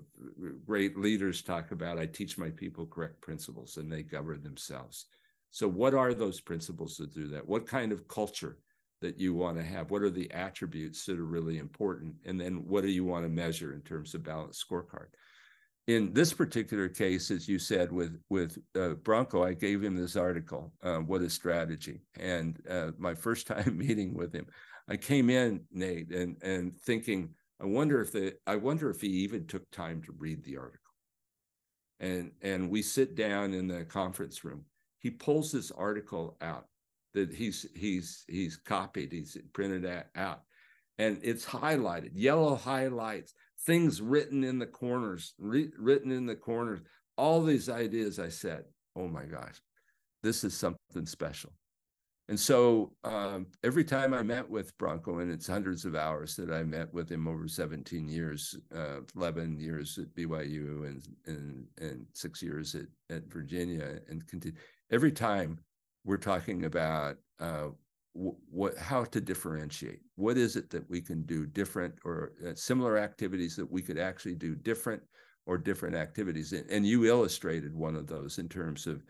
great 0.66 0.98
leaders 0.98 1.42
talk 1.42 1.72
about 1.72 1.98
i 1.98 2.06
teach 2.06 2.38
my 2.38 2.50
people 2.52 2.86
correct 2.86 3.20
principles 3.22 3.78
and 3.78 3.92
they 3.92 4.04
govern 4.04 4.44
themselves 4.44 5.08
so 5.50 5.68
what 5.68 5.94
are 5.94 6.14
those 6.14 6.40
principles 6.40 6.98
that 6.98 7.14
do 7.14 7.28
that 7.28 7.48
what 7.48 7.66
kind 7.66 7.92
of 7.92 8.08
culture 8.08 8.60
that 9.02 9.20
you 9.20 9.34
want 9.34 9.58
to 9.58 9.64
have? 9.64 9.92
What 9.92 10.02
are 10.02 10.10
the 10.10 10.32
attributes 10.32 11.06
that 11.06 11.20
are 11.20 11.26
really 11.26 11.58
important? 11.58 12.16
And 12.26 12.40
then 12.40 12.68
what 12.68 12.82
do 12.82 12.90
you 12.90 13.06
want 13.06 13.26
to 13.26 13.30
measure 13.30 13.74
in 13.74 13.82
terms 13.82 14.14
of 14.14 14.24
balanced 14.24 14.64
scorecard? 14.68 15.08
In 15.88 16.14
this 16.14 16.34
particular 16.34 16.88
case 16.88 17.32
as 17.32 17.48
you 17.48 17.58
said 17.58 17.92
with 17.92 18.20
with 18.30 18.60
uh, 18.76 18.90
bronco 18.90 19.44
i 19.44 19.54
gave 19.54 19.84
him 19.84 19.96
this 19.96 20.16
article 20.16 20.72
uh, 20.84 20.98
what 20.98 21.24
is 21.24 21.34
strategy? 21.34 22.02
And 22.20 22.62
uh, 22.70 22.92
my 23.00 23.16
first 23.16 23.48
time 23.54 23.76
meeting 23.78 24.14
with 24.14 24.32
him 24.32 24.46
i 24.88 24.96
came 24.96 25.32
in 25.32 25.62
nate 25.72 26.12
and 26.12 26.38
and 26.44 26.76
thinking 26.82 27.34
I 27.62 27.66
wonder 27.66 28.02
if 28.02 28.12
the 28.12 28.36
I 28.48 28.56
wonder 28.56 28.90
if 28.90 29.02
he 29.02 29.08
even 29.08 29.46
took 29.46 29.70
time 29.72 30.02
to 30.04 30.14
read 30.18 30.44
the 30.44 30.58
article. 30.58 30.80
And 32.00 32.32
and 32.42 32.70
we 32.70 32.82
sit 32.82 33.16
down 33.16 33.54
in 33.54 33.68
the 33.68 33.84
conference 33.84 34.44
room. 34.44 34.66
He 35.00 35.10
pulls 35.10 35.52
this 35.52 35.72
article 35.72 36.38
out 36.42 36.66
that 37.14 37.34
he's 37.34 37.66
he's 37.76 38.24
he's 38.28 38.58
copied, 38.58 39.12
he's 39.12 39.38
printed 39.54 40.04
out, 40.16 40.42
and 40.98 41.20
it's 41.24 41.46
highlighted, 41.46 42.12
yellow 42.14 42.56
highlights, 42.56 43.34
things 43.66 44.02
written 44.02 44.44
in 44.44 44.60
the 44.60 44.68
corners, 44.68 45.34
re- 45.38 45.72
written 45.78 46.12
in 46.12 46.26
the 46.26 46.36
corners, 46.36 46.82
all 47.18 47.44
these 47.44 47.70
ideas. 47.70 48.20
I 48.20 48.30
said, 48.30 48.64
"Oh 48.96 49.08
my 49.08 49.26
gosh, 49.26 49.62
this 50.24 50.44
is 50.44 50.54
something 50.54 51.06
special." 51.06 51.52
And 52.30 52.40
so 52.40 52.92
um, 53.04 53.48
every 53.64 53.84
time 53.84 54.14
I 54.14 54.22
met 54.22 54.48
with 54.48 54.78
Bronco, 54.78 55.18
and 55.18 55.32
it's 55.32 55.48
hundreds 55.48 55.84
of 55.84 55.96
hours 55.96 56.36
that 56.36 56.52
I 56.52 56.62
met 56.62 56.94
with 56.94 57.10
him 57.10 57.28
over 57.28 57.48
17 57.48 58.08
years, 58.08 58.56
uh, 58.74 59.00
11 59.16 59.60
years 59.60 59.98
at 59.98 60.14
BYU 60.14 60.88
and, 60.88 61.08
and, 61.26 61.66
and 61.80 62.06
six 62.14 62.44
years 62.44 62.76
at, 62.76 62.86
at 63.10 63.24
Virginia, 63.34 63.98
and 64.10 64.28
continue, 64.28 64.56
every 64.92 65.12
time 65.12 65.58
we're 66.04 66.18
talking 66.18 66.66
about 66.66 67.18
uh, 67.40 67.70
what 68.14 68.78
how 68.78 69.04
to 69.06 69.22
differentiate. 69.22 70.00
What 70.16 70.38
is 70.38 70.56
it 70.56 70.70
that 70.72 70.90
we 70.90 71.02
can 71.02 71.24
do 71.24 71.46
different 71.46 71.96
or 72.04 72.34
uh, 72.46 72.56
similar 72.56 72.98
activities 72.98 73.56
that 73.56 73.70
we 73.70 73.82
could 73.82 73.98
actually 73.98 74.36
do 74.36 74.56
different 74.56 75.02
or 75.46 75.58
different 75.58 75.96
activities? 75.96 76.54
And, 76.54 76.70
and 76.70 76.86
you 76.86 77.06
illustrated 77.06 77.74
one 77.76 77.96
of 77.96 78.08
those 78.08 78.40
in 78.40 78.50
terms 78.50 78.88
of 78.88 79.04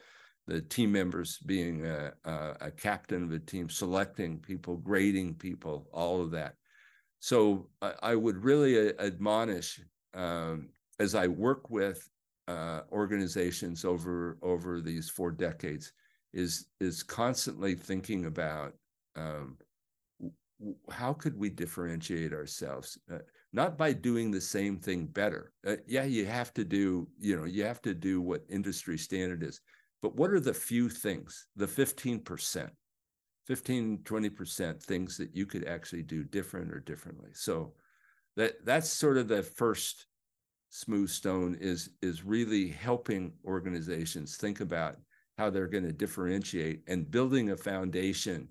the 0.47 0.61
team 0.61 0.91
members 0.91 1.37
being 1.45 1.85
a, 1.85 2.11
a, 2.25 2.55
a, 2.61 2.71
captain 2.71 3.23
of 3.23 3.31
a 3.31 3.39
team, 3.39 3.69
selecting 3.69 4.39
people, 4.39 4.77
grading 4.77 5.35
people, 5.35 5.87
all 5.93 6.21
of 6.21 6.31
that. 6.31 6.55
So 7.19 7.67
I, 7.81 7.93
I 8.01 8.15
would 8.15 8.43
really 8.43 8.97
admonish 8.99 9.79
um, 10.15 10.69
as 10.99 11.13
I 11.13 11.27
work 11.27 11.69
with 11.69 12.09
uh, 12.47 12.81
organizations 12.91 13.85
over 13.85 14.37
over 14.41 14.81
these 14.81 15.09
four 15.09 15.31
decades 15.31 15.93
is 16.33 16.67
is 16.79 17.03
constantly 17.03 17.75
thinking 17.75 18.25
about 18.25 18.73
um, 19.15 19.57
how 20.91 21.13
could 21.13 21.37
we 21.37 21.49
differentiate 21.49 22.33
ourselves 22.33 22.97
uh, 23.11 23.19
not 23.53 23.77
by 23.77 23.93
doing 23.93 24.29
the 24.29 24.41
same 24.41 24.77
thing 24.77 25.05
better 25.05 25.51
uh, 25.65 25.75
yeah 25.87 26.03
you 26.03 26.25
have 26.25 26.53
to 26.53 26.63
do 26.63 27.07
you 27.19 27.35
know 27.35 27.45
you 27.45 27.63
have 27.63 27.81
to 27.81 27.93
do 27.93 28.21
what 28.21 28.43
industry 28.49 28.97
standard 28.97 29.41
is 29.41 29.61
but 30.01 30.15
what 30.15 30.31
are 30.31 30.39
the 30.39 30.53
few 30.53 30.89
things, 30.89 31.47
the 31.55 31.65
15%, 31.65 32.69
15, 33.47 33.97
20% 33.99 34.83
things 34.83 35.17
that 35.17 35.35
you 35.35 35.45
could 35.45 35.65
actually 35.67 36.03
do 36.03 36.23
different 36.23 36.71
or 36.71 36.79
differently? 36.79 37.31
So 37.33 37.73
that 38.37 38.65
that's 38.65 38.89
sort 38.89 39.17
of 39.17 39.27
the 39.27 39.43
first 39.43 40.05
smooth 40.69 41.09
stone 41.09 41.57
is 41.59 41.89
is 42.01 42.23
really 42.23 42.69
helping 42.69 43.33
organizations 43.43 44.37
think 44.37 44.61
about 44.61 44.97
how 45.39 45.49
they're 45.49 45.67
going 45.67 45.85
to 45.85 45.93
differentiate 45.93 46.81
and 46.87 47.09
building 47.09 47.51
a 47.51 47.57
foundation 47.57 48.49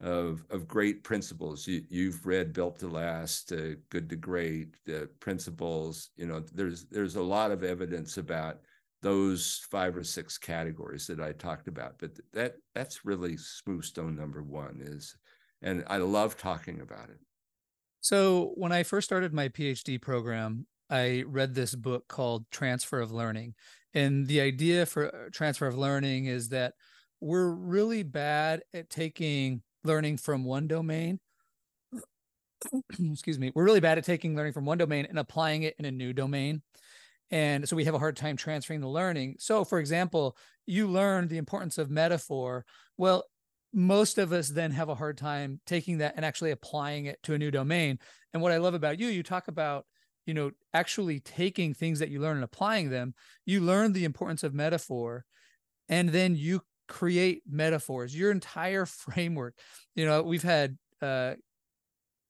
of 0.00 0.44
of 0.48 0.66
great 0.66 1.04
principles. 1.04 1.66
You, 1.66 1.82
you've 1.90 2.26
read 2.26 2.54
Built 2.54 2.78
to 2.78 2.88
Last, 2.88 3.52
uh, 3.52 3.74
Good 3.90 4.08
to 4.08 4.16
Great, 4.16 4.74
uh, 4.88 5.06
principles. 5.20 6.08
You 6.16 6.26
know, 6.26 6.42
there's 6.54 6.86
there's 6.86 7.16
a 7.16 7.22
lot 7.22 7.50
of 7.50 7.62
evidence 7.62 8.16
about 8.16 8.60
those 9.02 9.66
five 9.70 9.94
or 9.94 10.04
six 10.04 10.38
categories 10.38 11.06
that 11.08 11.20
I 11.20 11.32
talked 11.32 11.68
about. 11.68 11.98
But 11.98 12.12
that 12.32 12.54
that's 12.74 13.04
really 13.04 13.36
smooth 13.36 13.84
stone 13.84 14.16
number 14.16 14.42
one 14.42 14.80
is, 14.80 15.14
and 15.60 15.84
I 15.86 15.98
love 15.98 16.38
talking 16.38 16.80
about 16.80 17.10
it. 17.10 17.20
So 18.00 18.52
when 18.54 18.72
I 18.72 18.84
first 18.84 19.04
started 19.04 19.34
my 19.34 19.48
PhD 19.48 20.00
program, 20.00 20.66
I 20.92 21.24
read 21.26 21.54
this 21.54 21.74
book 21.74 22.06
called 22.06 22.44
Transfer 22.50 23.00
of 23.00 23.12
Learning. 23.12 23.54
And 23.94 24.26
the 24.26 24.42
idea 24.42 24.84
for 24.84 25.30
transfer 25.32 25.66
of 25.66 25.76
learning 25.76 26.26
is 26.26 26.50
that 26.50 26.74
we're 27.18 27.48
really 27.48 28.02
bad 28.02 28.62
at 28.74 28.90
taking 28.90 29.62
learning 29.84 30.18
from 30.18 30.44
one 30.44 30.68
domain. 30.68 31.18
Excuse 33.10 33.38
me. 33.38 33.52
We're 33.54 33.64
really 33.64 33.80
bad 33.80 33.96
at 33.96 34.04
taking 34.04 34.36
learning 34.36 34.52
from 34.52 34.66
one 34.66 34.76
domain 34.76 35.06
and 35.08 35.18
applying 35.18 35.62
it 35.62 35.74
in 35.78 35.86
a 35.86 35.90
new 35.90 36.12
domain. 36.12 36.60
And 37.30 37.66
so 37.66 37.74
we 37.74 37.86
have 37.86 37.94
a 37.94 37.98
hard 37.98 38.16
time 38.16 38.36
transferring 38.36 38.82
the 38.82 38.88
learning. 38.88 39.36
So, 39.38 39.64
for 39.64 39.78
example, 39.78 40.36
you 40.66 40.88
learned 40.88 41.30
the 41.30 41.38
importance 41.38 41.78
of 41.78 41.90
metaphor. 41.90 42.66
Well, 42.98 43.24
most 43.72 44.18
of 44.18 44.32
us 44.32 44.50
then 44.50 44.72
have 44.72 44.90
a 44.90 44.94
hard 44.94 45.16
time 45.16 45.58
taking 45.66 45.98
that 45.98 46.14
and 46.16 46.24
actually 46.24 46.50
applying 46.50 47.06
it 47.06 47.18
to 47.22 47.32
a 47.32 47.38
new 47.38 47.50
domain. 47.50 47.98
And 48.34 48.42
what 48.42 48.52
I 48.52 48.58
love 48.58 48.74
about 48.74 49.00
you, 49.00 49.06
you 49.06 49.22
talk 49.22 49.48
about, 49.48 49.86
you 50.26 50.34
know, 50.34 50.50
actually 50.72 51.20
taking 51.20 51.74
things 51.74 51.98
that 51.98 52.10
you 52.10 52.20
learn 52.20 52.36
and 52.36 52.44
applying 52.44 52.90
them. 52.90 53.14
You 53.44 53.60
learn 53.60 53.92
the 53.92 54.04
importance 54.04 54.42
of 54.42 54.54
metaphor, 54.54 55.24
and 55.88 56.10
then 56.10 56.36
you 56.36 56.62
create 56.88 57.42
metaphors. 57.48 58.16
Your 58.16 58.30
entire 58.30 58.86
framework. 58.86 59.54
You 59.94 60.06
know, 60.06 60.22
we've 60.22 60.42
had 60.42 60.78
uh, 61.00 61.34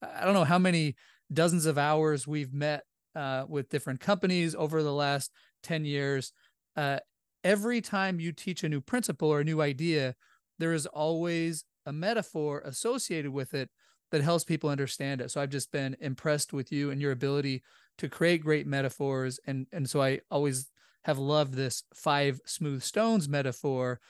I 0.02 0.24
don't 0.24 0.34
know 0.34 0.44
how 0.44 0.58
many 0.58 0.96
dozens 1.32 1.66
of 1.66 1.78
hours 1.78 2.26
we've 2.26 2.52
met 2.52 2.84
uh, 3.14 3.44
with 3.48 3.68
different 3.68 4.00
companies 4.00 4.54
over 4.54 4.82
the 4.82 4.92
last 4.92 5.30
10 5.62 5.84
years. 5.84 6.32
Uh, 6.76 6.98
every 7.44 7.80
time 7.80 8.20
you 8.20 8.32
teach 8.32 8.64
a 8.64 8.68
new 8.68 8.80
principle 8.80 9.28
or 9.28 9.40
a 9.40 9.44
new 9.44 9.60
idea, 9.60 10.14
there 10.58 10.72
is 10.72 10.86
always 10.86 11.64
a 11.86 11.92
metaphor 11.92 12.62
associated 12.64 13.32
with 13.32 13.54
it 13.54 13.70
that 14.10 14.22
helps 14.22 14.44
people 14.44 14.70
understand 14.70 15.20
it. 15.20 15.30
So 15.30 15.40
I've 15.40 15.50
just 15.50 15.72
been 15.72 15.96
impressed 16.00 16.52
with 16.52 16.70
you 16.70 16.90
and 16.90 17.00
your 17.00 17.12
ability 17.12 17.62
to 17.98 18.08
create 18.08 18.42
great 18.42 18.66
metaphors. 18.66 19.38
And, 19.46 19.66
and 19.72 19.88
so 19.88 20.02
I 20.02 20.20
always 20.30 20.70
have 21.04 21.18
loved 21.18 21.54
this 21.54 21.84
five 21.94 22.40
smooth 22.46 22.82
stones 22.82 23.28
metaphor. 23.28 24.00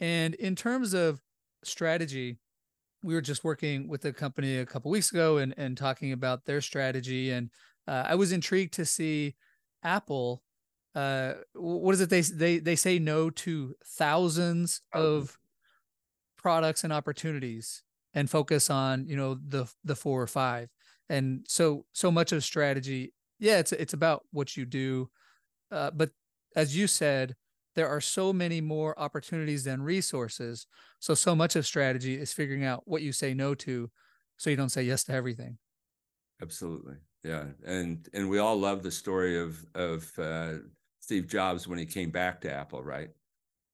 And 0.00 0.34
in 0.34 0.56
terms 0.56 0.92
of 0.92 1.20
strategy, 1.64 2.38
we 3.02 3.14
were 3.14 3.20
just 3.20 3.44
working 3.44 3.88
with 3.88 4.04
a 4.04 4.12
company 4.12 4.58
a 4.58 4.66
couple 4.66 4.90
weeks 4.90 5.10
ago 5.10 5.38
and, 5.38 5.54
and 5.56 5.76
talking 5.76 6.12
about 6.12 6.44
their 6.44 6.60
strategy. 6.60 7.30
And 7.30 7.50
uh, 7.86 8.04
I 8.06 8.14
was 8.16 8.32
intrigued 8.32 8.74
to 8.74 8.84
see 8.84 9.36
Apple. 9.82 10.42
Uh, 10.94 11.34
what 11.54 11.92
is 11.94 12.00
it? 12.00 12.10
They 12.10 12.22
they 12.22 12.58
they 12.58 12.74
say 12.74 12.98
no 12.98 13.30
to 13.30 13.76
thousands 13.84 14.80
of 14.92 15.38
products 16.38 16.84
and 16.84 16.92
opportunities, 16.92 17.82
and 18.14 18.30
focus 18.30 18.70
on 18.70 19.06
you 19.06 19.14
know 19.14 19.34
the 19.34 19.66
the 19.84 19.94
four 19.94 20.22
or 20.22 20.26
five. 20.26 20.70
And 21.08 21.44
so 21.48 21.86
so 21.92 22.10
much 22.10 22.32
of 22.32 22.44
strategy, 22.44 23.14
yeah, 23.38 23.58
it's 23.58 23.72
it's 23.72 23.94
about 23.94 24.24
what 24.32 24.56
you 24.56 24.64
do, 24.64 25.10
uh, 25.70 25.90
but 25.92 26.10
as 26.54 26.76
you 26.76 26.86
said, 26.86 27.36
there 27.74 27.88
are 27.88 28.00
so 28.00 28.32
many 28.32 28.60
more 28.60 28.98
opportunities 28.98 29.64
than 29.64 29.82
resources. 29.82 30.66
So 31.00 31.14
so 31.14 31.36
much 31.36 31.56
of 31.56 31.66
strategy 31.66 32.18
is 32.18 32.32
figuring 32.32 32.64
out 32.64 32.82
what 32.86 33.02
you 33.02 33.12
say 33.12 33.34
no 33.34 33.54
to, 33.56 33.90
so 34.36 34.50
you 34.50 34.56
don't 34.56 34.70
say 34.70 34.82
yes 34.82 35.04
to 35.04 35.12
everything. 35.12 35.58
Absolutely 36.42 36.96
yeah 37.26 37.44
and 37.64 38.08
and 38.14 38.28
we 38.30 38.38
all 38.38 38.56
love 38.56 38.82
the 38.82 38.90
story 38.90 39.38
of 39.38 39.64
of 39.74 40.10
uh, 40.18 40.54
steve 41.00 41.26
jobs 41.26 41.66
when 41.66 41.78
he 41.78 41.84
came 41.84 42.10
back 42.10 42.40
to 42.40 42.52
apple 42.52 42.82
right 42.82 43.10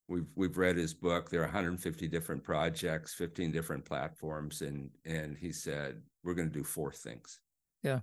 we've 0.07 0.27
we've 0.35 0.57
read 0.57 0.75
his 0.75 0.93
book 0.93 1.29
there 1.29 1.41
are 1.41 1.45
150 1.45 2.07
different 2.07 2.43
projects 2.43 3.13
15 3.13 3.51
different 3.51 3.85
platforms 3.85 4.61
and 4.61 4.89
and 5.05 5.37
he 5.37 5.51
said 5.51 6.01
we're 6.23 6.33
going 6.33 6.49
to 6.49 6.57
do 6.57 6.63
four 6.63 6.91
things 6.91 7.39
yeah 7.83 7.99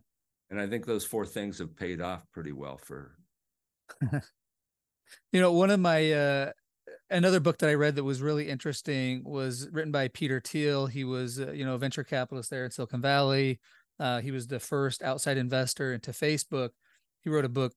and 0.50 0.60
i 0.60 0.66
think 0.66 0.86
those 0.86 1.04
four 1.04 1.26
things 1.26 1.58
have 1.58 1.76
paid 1.76 2.00
off 2.00 2.22
pretty 2.32 2.52
well 2.52 2.76
for 2.76 3.16
you 5.32 5.40
know 5.40 5.52
one 5.52 5.70
of 5.70 5.80
my 5.80 6.12
uh 6.12 6.50
another 7.10 7.40
book 7.40 7.58
that 7.58 7.68
I 7.68 7.74
read 7.74 7.96
that 7.96 8.04
was 8.04 8.22
really 8.22 8.48
interesting 8.48 9.22
was 9.24 9.68
written 9.70 9.92
by 9.92 10.08
Peter 10.08 10.40
Thiel. 10.40 10.86
He 10.86 11.04
was, 11.04 11.40
uh, 11.40 11.50
you 11.52 11.64
know, 11.64 11.74
a 11.74 11.78
venture 11.78 12.04
capitalist 12.04 12.50
there 12.50 12.64
in 12.64 12.70
Silicon 12.70 13.00
Valley. 13.00 13.60
Uh, 13.98 14.20
he 14.20 14.30
was 14.30 14.46
the 14.46 14.60
first 14.60 15.02
outside 15.02 15.36
investor 15.36 15.92
into 15.92 16.12
Facebook. 16.12 16.70
He 17.20 17.30
wrote 17.30 17.44
a 17.44 17.50
book 17.50 17.72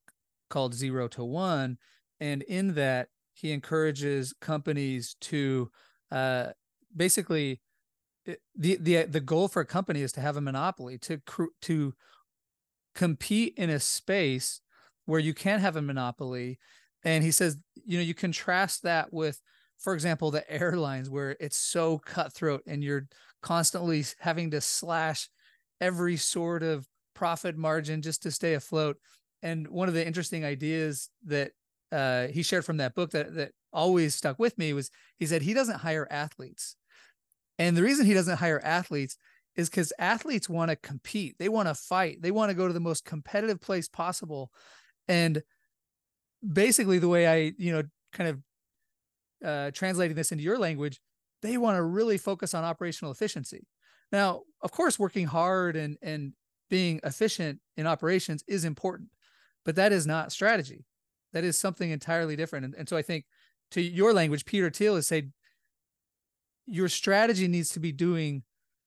called 0.49 0.73
Zero 0.73 1.08
to 1.10 1.23
One, 1.23 1.77
and 2.19 2.43
in 2.43 2.75
that 2.75 3.10
he 3.34 3.51
encourages 3.51 4.34
companies 4.39 5.15
to 5.21 5.69
uh, 6.12 6.51
basically 6.95 7.60
the 8.25 8.77
the 8.79 9.03
the 9.03 9.19
goal 9.19 9.47
for 9.47 9.62
a 9.62 9.65
company 9.65 10.01
is 10.01 10.12
to 10.13 10.21
have 10.21 10.38
a 10.38 10.41
monopoly 10.41 10.97
to 10.97 11.21
to 11.62 11.93
compete 12.95 13.53
in 13.57 13.69
a 13.69 13.79
space 13.79 14.62
where 15.05 15.19
you 15.19 15.33
can't 15.33 15.62
have 15.62 15.75
a 15.75 15.81
monopoly 15.81 16.59
and 17.03 17.23
he 17.23 17.31
says 17.31 17.57
you 17.86 17.97
know 17.97 18.03
you 18.03 18.13
contrast 18.13 18.83
that 18.83 19.12
with 19.12 19.41
for 19.77 19.93
example 19.93 20.31
the 20.31 20.49
airlines 20.49 21.09
where 21.09 21.36
it's 21.39 21.57
so 21.57 21.97
cutthroat 21.97 22.62
and 22.65 22.83
you're 22.83 23.07
constantly 23.43 24.03
having 24.19 24.49
to 24.49 24.62
slash 24.62 25.29
every 25.79 26.17
sort 26.17 26.63
of 26.63 26.88
profit 27.13 27.55
margin 27.55 28.01
just 28.01 28.23
to 28.23 28.31
stay 28.31 28.55
afloat. 28.55 28.97
And 29.43 29.67
one 29.67 29.89
of 29.89 29.93
the 29.93 30.05
interesting 30.05 30.43
ideas 30.45 31.09
that 31.25 31.51
uh, 31.91 32.27
he 32.27 32.41
shared 32.41 32.65
from 32.65 32.77
that 32.77 32.95
book 32.95 33.12
that 33.12 33.36
that 33.36 33.51
always 33.71 34.15
stuck 34.15 34.39
with 34.39 34.57
me 34.57 34.73
was 34.73 34.89
he 35.17 35.25
said 35.25 35.41
he 35.41 35.53
doesn't 35.53 35.79
hire 35.79 36.07
athletes, 36.09 36.75
and 37.58 37.78
the 37.78 37.84
reason 37.84 38.06
he 38.06 38.13
doesn't 38.13 38.38
hire 38.38 38.62
athletes 38.63 39.18
is 39.56 39.70
because 39.70 39.94
athletes 40.00 40.50
want 40.50 40.70
to 40.70 40.76
compete, 40.76 41.36
they 41.38 41.50
want 41.50 41.68
to 41.68 41.76
fight, 41.76 42.22
they 42.22 42.32
want 42.32 42.50
to 42.50 42.56
go 42.56 42.68
to 42.68 42.74
the 42.74 42.80
most 42.80 43.06
competitive 43.06 43.62
place 43.62 43.88
possible, 43.88 44.52
and 45.08 45.44
basically 46.52 47.00
the 47.00 47.08
way 47.08 47.28
I 47.28 47.54
you 47.58 47.72
know 47.72 47.84
kind 48.12 48.30
of 48.30 48.39
uh, 49.48 49.72
translating 49.72 50.16
this 50.16 50.32
into 50.32 50.44
your 50.44 50.58
language, 50.58 51.00
they 51.42 51.58
want 51.58 51.78
to 51.78 51.84
really 51.84 52.18
focus 52.18 52.54
on 52.54 52.63
operational 52.63 53.12
efficiency. 53.12 53.68
Now, 54.12 54.42
of 54.62 54.72
course, 54.72 54.98
working 54.98 55.28
hard 55.28 55.76
and 55.76 55.98
and 56.02 56.34
being 56.70 57.00
efficient 57.04 57.60
in 57.78 57.86
operations 57.86 58.44
is 58.48 58.66
important, 58.66 59.10
but 59.66 59.76
that 59.76 59.92
is 59.92 60.08
not 60.08 60.32
strategy. 60.32 60.86
That 61.34 61.44
is 61.44 61.58
something 61.58 61.92
entirely 61.92 62.36
different. 62.36 62.66
And, 62.66 62.76
and 62.76 62.89
so 62.89 62.96
I 62.96 63.02
think 63.02 63.26
to 63.72 63.82
your 63.82 64.13
language, 64.13 64.46
Peter 64.46 64.70
Thiel 64.70 64.96
has 64.96 65.08
said 65.08 65.32
your 66.65 66.89
strategy 66.89 67.47
needs 67.47 67.69
to 67.71 67.80
be 67.80 67.91
doing 67.91 68.43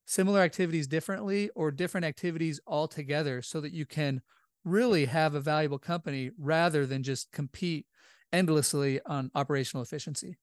similar 0.06 0.40
activities 0.40 0.86
differently 0.86 1.50
or 1.54 1.70
different 1.70 2.06
activities 2.06 2.60
altogether 2.66 3.42
so 3.42 3.60
that 3.60 3.72
you 3.72 3.84
can 3.84 4.22
really 4.64 5.06
have 5.06 5.34
a 5.34 5.40
valuable 5.40 5.78
company 5.78 6.30
rather 6.38 6.86
than 6.86 7.02
just 7.02 7.30
compete 7.32 7.86
endlessly 8.32 9.00
on 9.06 9.30
operational 9.34 9.82
efficiency. 9.82 10.36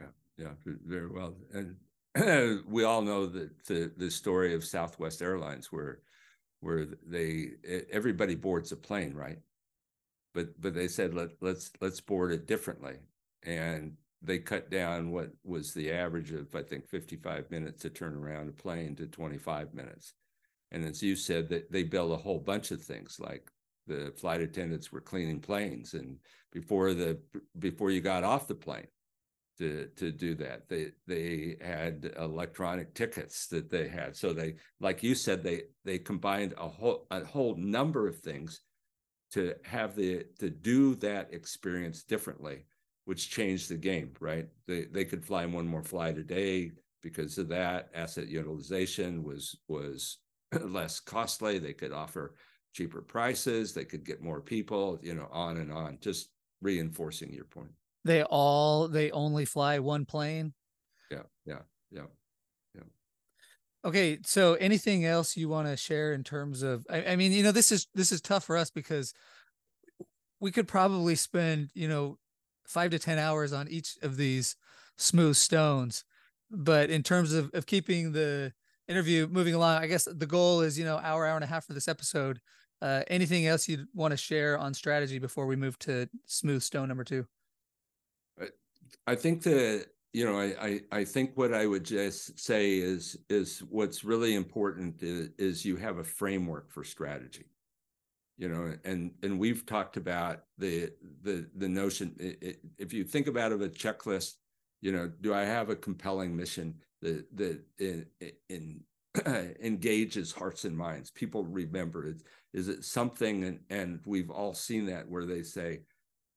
Yeah, 0.00 0.06
yeah, 0.36 0.52
very 0.64 1.08
well. 1.08 1.34
And 1.52 1.76
we 2.68 2.84
all 2.84 3.02
know 3.02 3.26
that 3.26 3.64
the 3.66 3.92
the 3.96 4.10
story 4.10 4.54
of 4.54 4.64
Southwest 4.64 5.22
Airlines, 5.22 5.72
where 5.72 6.00
where 6.60 6.86
they 7.06 7.52
everybody 7.90 8.34
boards 8.34 8.72
a 8.72 8.76
plane, 8.76 9.14
right? 9.14 9.38
But 10.32 10.60
but 10.60 10.74
they 10.74 10.88
said 10.88 11.14
let 11.14 11.30
let's 11.40 11.72
let's 11.80 12.00
board 12.00 12.32
it 12.32 12.46
differently, 12.46 12.96
and 13.42 13.96
they 14.24 14.38
cut 14.38 14.70
down 14.70 15.10
what 15.10 15.30
was 15.44 15.72
the 15.72 15.92
average 15.92 16.32
of 16.32 16.54
I 16.54 16.62
think 16.62 16.88
55 16.88 17.50
minutes 17.50 17.82
to 17.82 17.90
turn 17.90 18.14
around 18.14 18.48
a 18.48 18.52
plane 18.52 18.96
to 18.96 19.06
25 19.06 19.74
minutes, 19.74 20.14
and 20.70 20.84
as 20.84 21.02
you 21.02 21.16
said 21.16 21.48
that 21.50 21.70
they 21.70 21.82
built 21.82 22.12
a 22.12 22.22
whole 22.22 22.40
bunch 22.40 22.70
of 22.70 22.82
things 22.82 23.18
like 23.20 23.50
the 23.86 24.12
flight 24.16 24.40
attendants 24.40 24.90
were 24.90 25.00
cleaning 25.00 25.40
planes, 25.40 25.94
and 25.94 26.16
before 26.52 26.94
the 26.94 27.18
before 27.58 27.90
you 27.90 28.00
got 28.00 28.24
off 28.24 28.48
the 28.48 28.54
plane, 28.54 28.86
to 29.58 29.88
to 29.96 30.10
do 30.10 30.34
that. 30.36 30.68
They 30.68 30.92
they 31.06 31.56
had 31.60 32.12
electronic 32.18 32.94
tickets 32.94 33.46
that 33.48 33.70
they 33.70 33.88
had. 33.88 34.16
So 34.16 34.32
they, 34.32 34.56
like 34.80 35.02
you 35.02 35.14
said, 35.14 35.42
they 35.42 35.62
they 35.84 35.98
combined 35.98 36.54
a 36.58 36.68
whole 36.68 37.06
a 37.10 37.24
whole 37.24 37.56
number 37.56 38.08
of 38.08 38.18
things 38.18 38.60
to 39.32 39.54
have 39.64 39.94
the 39.94 40.24
to 40.40 40.50
do 40.50 40.94
that 40.96 41.32
experience 41.32 42.02
differently, 42.02 42.66
which 43.04 43.30
changed 43.30 43.68
the 43.68 43.76
game. 43.76 44.12
Right? 44.20 44.48
They 44.66 44.84
they 44.84 45.04
could 45.04 45.24
fly 45.24 45.46
one 45.46 45.66
more 45.66 45.82
flight 45.82 46.18
a 46.18 46.22
day 46.22 46.72
because 47.02 47.38
of 47.38 47.48
that. 47.48 47.90
Asset 47.94 48.28
utilization 48.28 49.22
was 49.22 49.56
was 49.68 50.18
less 50.60 51.00
costly. 51.00 51.58
They 51.58 51.72
could 51.72 51.92
offer 51.92 52.34
cheaper 52.72 53.02
prices. 53.02 53.72
They 53.72 53.84
could 53.84 54.04
get 54.04 54.22
more 54.22 54.40
people. 54.40 54.98
You 55.02 55.14
know, 55.14 55.28
on 55.30 55.58
and 55.58 55.72
on. 55.72 55.98
Just 56.00 56.28
reinforcing 56.60 57.32
your 57.32 57.44
point 57.44 57.70
they 58.04 58.22
all 58.22 58.88
they 58.88 59.10
only 59.10 59.44
fly 59.44 59.78
one 59.78 60.04
plane 60.04 60.52
yeah 61.10 61.22
yeah 61.44 61.58
yeah 61.90 62.06
yeah 62.74 62.82
okay 63.84 64.18
so 64.24 64.54
anything 64.54 65.04
else 65.04 65.36
you 65.36 65.48
want 65.48 65.66
to 65.66 65.76
share 65.76 66.12
in 66.12 66.22
terms 66.22 66.62
of 66.62 66.86
I, 66.88 67.04
I, 67.04 67.16
mean 67.16 67.32
you 67.32 67.42
know 67.42 67.52
this 67.52 67.72
is 67.72 67.86
this 67.94 68.12
is 68.12 68.20
tough 68.20 68.44
for 68.44 68.56
us 68.56 68.70
because 68.70 69.12
we 70.44 70.50
could 70.50 70.68
probably 70.68 71.14
spend, 71.14 71.70
you 71.72 71.88
know, 71.88 72.18
five 72.66 72.90
to 72.90 72.98
10 72.98 73.18
hours 73.18 73.52
on 73.52 73.68
each 73.68 73.96
of 74.02 74.16
these 74.16 74.56
smooth 74.96 75.36
stones. 75.36 76.04
But 76.50 76.90
in 76.90 77.02
terms 77.02 77.32
of, 77.32 77.50
of 77.54 77.66
keeping 77.66 78.12
the 78.12 78.52
interview 78.88 79.26
moving 79.26 79.54
along, 79.54 79.82
I 79.82 79.86
guess 79.86 80.04
the 80.04 80.26
goal 80.26 80.60
is, 80.60 80.78
you 80.78 80.84
know, 80.84 80.98
hour, 80.98 81.26
hour 81.26 81.34
and 81.34 81.44
a 81.44 81.48
half 81.48 81.66
for 81.66 81.72
this 81.72 81.88
episode. 81.88 82.40
Uh, 82.82 83.02
anything 83.08 83.46
else 83.46 83.68
you'd 83.68 83.86
want 83.94 84.12
to 84.12 84.16
share 84.16 84.58
on 84.58 84.74
strategy 84.74 85.18
before 85.18 85.46
we 85.46 85.56
move 85.56 85.78
to 85.80 86.08
smooth 86.26 86.62
stone 86.62 86.88
number 86.88 87.04
two? 87.04 87.26
I 89.06 89.14
think 89.14 89.42
that 89.42 89.86
you 90.14 90.24
know, 90.24 90.38
I, 90.38 90.54
I, 90.60 90.80
I 90.92 91.04
think 91.04 91.32
what 91.34 91.52
I 91.52 91.66
would 91.66 91.84
just 91.84 92.38
say 92.38 92.78
is 92.78 93.18
is 93.28 93.64
what's 93.68 94.04
really 94.04 94.36
important 94.36 95.02
is, 95.02 95.30
is 95.38 95.64
you 95.64 95.76
have 95.76 95.98
a 95.98 96.04
framework 96.04 96.70
for 96.70 96.84
strategy 96.84 97.46
you 98.36 98.48
know 98.48 98.74
and 98.84 99.12
and 99.22 99.38
we've 99.38 99.64
talked 99.66 99.96
about 99.96 100.44
the 100.58 100.90
the 101.22 101.48
the 101.56 101.68
notion 101.68 102.14
if 102.78 102.92
you 102.92 103.04
think 103.04 103.26
about 103.26 103.52
it 103.52 103.62
a 103.62 103.68
checklist 103.68 104.34
you 104.80 104.92
know 104.92 105.10
do 105.20 105.32
i 105.32 105.42
have 105.42 105.70
a 105.70 105.76
compelling 105.76 106.36
mission 106.36 106.74
that 107.00 107.24
that 107.36 107.60
in, 107.78 108.06
in 108.48 108.80
engages 109.62 110.32
hearts 110.32 110.64
and 110.64 110.76
minds 110.76 111.10
people 111.10 111.44
remember 111.44 112.08
it? 112.08 112.22
Is 112.52 112.68
it 112.68 112.84
something 112.84 113.44
and 113.44 113.60
and 113.70 114.00
we've 114.04 114.30
all 114.30 114.54
seen 114.54 114.86
that 114.86 115.08
where 115.08 115.24
they 115.24 115.42
say 115.42 115.82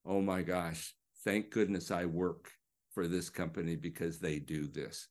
oh 0.06 0.22
my 0.22 0.42
gosh 0.44 0.94
thank 1.24 1.50
goodness 1.52 1.90
i 1.92 2.06
work 2.06 2.52
for 2.94 3.08
this 3.08 3.30
company 3.30 3.76
because 3.76 4.20
they 4.20 4.40
do 4.40 4.68
this 4.68 5.08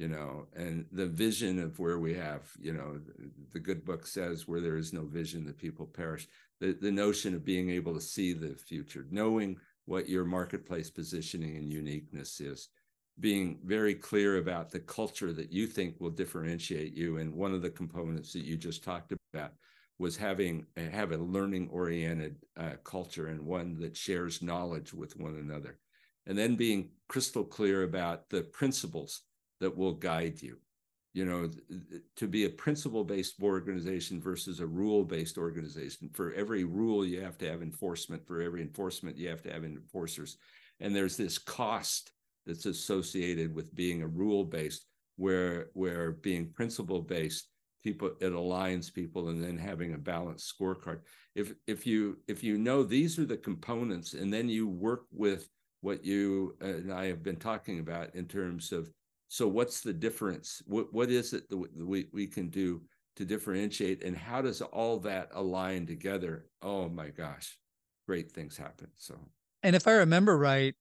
you 0.00 0.08
know 0.08 0.46
and 0.56 0.86
the 0.92 1.06
vision 1.06 1.62
of 1.62 1.78
where 1.78 1.98
we 1.98 2.14
have 2.14 2.50
you 2.58 2.72
know 2.72 2.98
the 3.52 3.60
good 3.60 3.84
book 3.84 4.06
says 4.06 4.48
where 4.48 4.60
there 4.60 4.78
is 4.78 4.94
no 4.94 5.04
vision 5.04 5.44
the 5.44 5.52
people 5.52 5.84
perish. 5.84 6.26
The, 6.58 6.72
the 6.72 6.90
notion 6.90 7.34
of 7.34 7.44
being 7.44 7.70
able 7.70 7.92
to 7.94 8.00
see 8.00 8.32
the 8.32 8.54
future 8.54 9.06
knowing 9.10 9.58
what 9.84 10.08
your 10.08 10.24
marketplace 10.24 10.90
positioning 10.90 11.56
and 11.58 11.70
uniqueness 11.70 12.40
is 12.40 12.68
being 13.18 13.58
very 13.64 13.94
clear 13.94 14.38
about 14.38 14.70
the 14.70 14.80
culture 14.80 15.34
that 15.34 15.52
you 15.52 15.66
think 15.66 16.00
will 16.00 16.10
differentiate 16.10 16.94
you 16.94 17.18
and 17.18 17.34
one 17.34 17.52
of 17.52 17.60
the 17.60 17.70
components 17.70 18.32
that 18.32 18.44
you 18.44 18.56
just 18.56 18.82
talked 18.82 19.12
about 19.34 19.52
was 19.98 20.16
having 20.16 20.64
have 20.78 21.12
a 21.12 21.18
learning 21.18 21.68
oriented 21.70 22.36
uh, 22.56 22.70
culture 22.84 23.26
and 23.26 23.44
one 23.44 23.78
that 23.80 23.94
shares 23.94 24.40
knowledge 24.40 24.94
with 24.94 25.14
one 25.18 25.36
another. 25.36 25.78
And 26.26 26.38
then 26.38 26.56
being 26.56 26.88
crystal 27.06 27.44
clear 27.44 27.82
about 27.82 28.30
the 28.30 28.42
principles 28.42 29.20
that 29.60 29.76
will 29.76 29.94
guide 29.94 30.42
you. 30.42 30.58
You 31.12 31.24
know 31.24 31.50
to 32.16 32.28
be 32.28 32.44
a 32.44 32.50
principle 32.50 33.02
based 33.02 33.34
organization 33.42 34.20
versus 34.20 34.60
a 34.60 34.66
rule 34.66 35.04
based 35.04 35.38
organization 35.38 36.08
for 36.12 36.32
every 36.34 36.62
rule 36.62 37.04
you 37.04 37.20
have 37.20 37.36
to 37.38 37.50
have 37.50 37.62
enforcement 37.62 38.24
for 38.24 38.40
every 38.40 38.62
enforcement 38.62 39.18
you 39.18 39.28
have 39.28 39.42
to 39.42 39.52
have 39.52 39.64
enforcers. 39.64 40.36
And 40.78 40.94
there's 40.94 41.16
this 41.16 41.36
cost 41.36 42.12
that's 42.46 42.66
associated 42.66 43.52
with 43.54 43.74
being 43.74 44.02
a 44.02 44.06
rule 44.06 44.44
based 44.44 44.86
where 45.16 45.70
where 45.74 46.12
being 46.12 46.52
principle 46.52 47.02
based 47.02 47.48
people 47.82 48.12
it 48.20 48.32
aligns 48.32 48.92
people 48.92 49.28
and 49.28 49.42
then 49.42 49.58
having 49.58 49.94
a 49.94 49.98
balanced 49.98 50.52
scorecard. 50.56 51.00
If 51.34 51.54
if 51.66 51.86
you 51.86 52.18
if 52.28 52.42
you 52.42 52.56
know 52.56 52.82
these 52.82 53.18
are 53.18 53.26
the 53.26 53.36
components 53.36 54.14
and 54.14 54.32
then 54.32 54.48
you 54.48 54.68
work 54.68 55.06
with 55.10 55.48
what 55.80 56.04
you 56.04 56.56
and 56.60 56.92
I 56.92 57.06
have 57.06 57.22
been 57.22 57.36
talking 57.36 57.80
about 57.80 58.14
in 58.14 58.26
terms 58.26 58.72
of 58.72 58.90
so 59.30 59.46
what's 59.48 59.80
the 59.80 59.92
difference? 59.94 60.60
What 60.66 60.92
what 60.92 61.10
is 61.10 61.32
it 61.32 61.48
that 61.50 61.56
we, 61.56 62.10
we 62.12 62.26
can 62.26 62.48
do 62.50 62.82
to 63.16 63.24
differentiate 63.24 64.02
and 64.02 64.16
how 64.16 64.42
does 64.42 64.60
all 64.60 64.98
that 65.00 65.30
align 65.32 65.86
together? 65.86 66.50
Oh 66.62 66.88
my 66.88 67.10
gosh, 67.10 67.58
great 68.08 68.32
things 68.32 68.56
happen. 68.56 68.90
So 68.96 69.16
And 69.62 69.76
if 69.76 69.86
I 69.86 69.92
remember 69.92 70.36
right, 70.36 70.74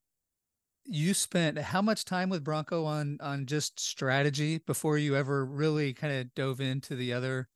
you 0.85 1.13
spent 1.13 1.57
how 1.57 1.81
much 1.81 2.05
time 2.05 2.29
with 2.29 2.43
Bronco 2.43 2.85
on 2.85 3.19
on 3.21 3.45
just 3.45 3.79
strategy 3.79 4.59
before 4.59 4.97
you 4.97 5.15
ever 5.15 5.45
really 5.45 5.93
kind 5.93 6.13
of 6.13 6.33
dove 6.35 6.61
into 6.61 6.95
the 6.95 7.13
other 7.13 7.49